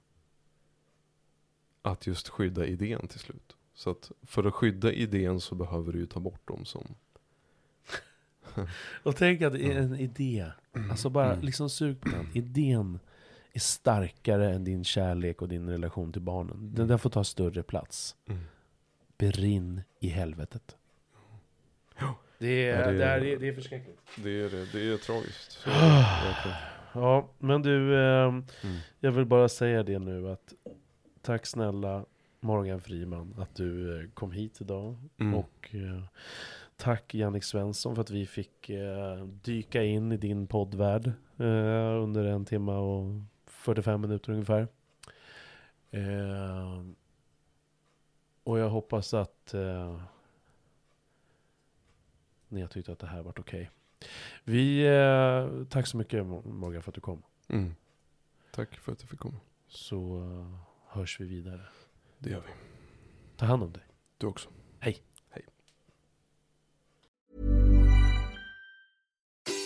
att 1.81 2.07
just 2.07 2.30
skydda 2.30 2.65
idén 2.65 3.07
till 3.07 3.19
slut. 3.19 3.56
Så 3.73 3.89
att 3.89 4.11
för 4.23 4.43
att 4.43 4.53
skydda 4.53 4.91
idén 4.91 5.39
så 5.39 5.56
behöver 5.56 5.93
du 5.93 5.99
ju 5.99 6.06
ta 6.06 6.19
bort 6.19 6.47
dem 6.47 6.65
som, 6.65 6.95
Och 9.03 9.15
tänk 9.15 9.41
att 9.41 9.53
är 9.53 9.76
en 9.76 9.95
idé. 9.99 10.52
Alltså 10.91 11.10
bara 11.10 11.34
Mm. 11.34 11.45
liksom 11.45 11.69
sug 11.69 12.02
på 12.02 12.10
den. 12.10 12.27
Idén 12.34 12.99
är 13.53 13.60
starkare 13.60 14.53
än 14.53 14.64
din 14.64 14.84
kärlek 14.84 15.41
och 15.41 15.47
din 15.47 15.69
relation 15.69 16.11
till 16.14 16.22
barnen. 16.22 16.72
Den 16.76 16.88
där 16.88 16.97
får 16.97 17.10
ta 17.10 17.23
större 17.23 17.64
plats. 17.64 18.15
Mm. 18.26 18.41
Berinn 19.18 19.81
i 19.99 20.07
helvetet. 20.07 20.77
Det 22.40 22.70
är, 22.70 22.94
det 22.94 23.06
är- 23.06 23.20
det 23.20 23.34
är, 23.34 23.38
det 23.40 23.48
är 23.48 23.53
förskräckligt. 23.53 23.99
Det 24.24 24.30
är 24.30 24.49
det. 24.49 24.72
Det 24.72 24.94
är 24.94 24.98
tragiskt. 24.98 25.68
Verkligen. 25.68 26.57
Ja, 26.94 27.30
men 27.40 27.62
du, 27.62 27.99
ehm, 28.02 28.45
Mm. 28.64 28.78
jag 28.99 29.12
vill 29.12 29.26
bara 29.26 29.49
säga 29.49 29.84
det 29.84 29.99
nu 29.99 30.30
att 30.30 30.53
tack 31.22 31.45
snälla 31.45 32.06
Morgan 32.40 32.82
Friman 32.82 33.36
att 33.40 33.56
du 33.56 34.02
eh, 34.03 34.10
kom 34.14 34.32
hit 34.32 34.62
idag. 34.62 34.95
Mm. 35.18 35.34
Och 35.36 35.70
eh, 35.76 36.03
tack 36.78 37.14
Jannik 37.16 37.44
Svensson 37.44 37.95
för 37.95 38.02
att 38.02 38.10
vi 38.10 38.26
fick 38.26 38.70
eh, 38.70 39.26
dyka 39.26 39.84
in 39.84 40.12
i 40.12 40.18
din 40.18 40.48
poddvärld 40.48 41.07
eh, 41.38 42.02
under 42.03 42.24
en 42.26 42.45
timme 42.45 42.72
och 42.72 43.06
45 43.45 44.02
minuter 44.02 44.32
ungefär. 44.32 44.68
Eh, 45.91 46.82
och 48.44 48.60
jag 48.60 48.70
hoppas 48.70 49.14
att 49.14 49.53
eh, 52.50 52.56
ni 52.56 52.62
har 52.62 52.68
tyckt 52.68 52.90
att 52.90 53.00
det 53.00 53.08
här 53.08 53.22
varit 53.22 53.40
okej. 53.40 53.70
Vi, 54.44 54.86
eh, 54.86 55.68
tack 55.70 55.88
så 55.88 55.98
mycket 55.98 56.26
Morgan 56.26 56.82
för 56.82 56.92
att 56.92 56.96
du 56.96 57.02
kom. 57.02 57.24
Mm. 57.48 57.76
Tack 58.52 58.76
för 58.76 58.92
att 58.92 59.02
jag 59.02 59.10
fick 59.10 59.20
komma. 59.20 59.40
Så 59.68 60.22
eh, 60.22 60.60
hörs 60.88 61.20
vi 61.20 61.26
vidare. 61.26 61.62
Det 62.20 62.30
gör 62.30 62.42
vi. 62.42 62.54
Ta 63.38 63.46
hand 63.46 63.64
om 63.64 63.72
dig. 63.72 63.84
Du 64.18 64.28
också. 64.28 64.50
Hej. 64.80 65.02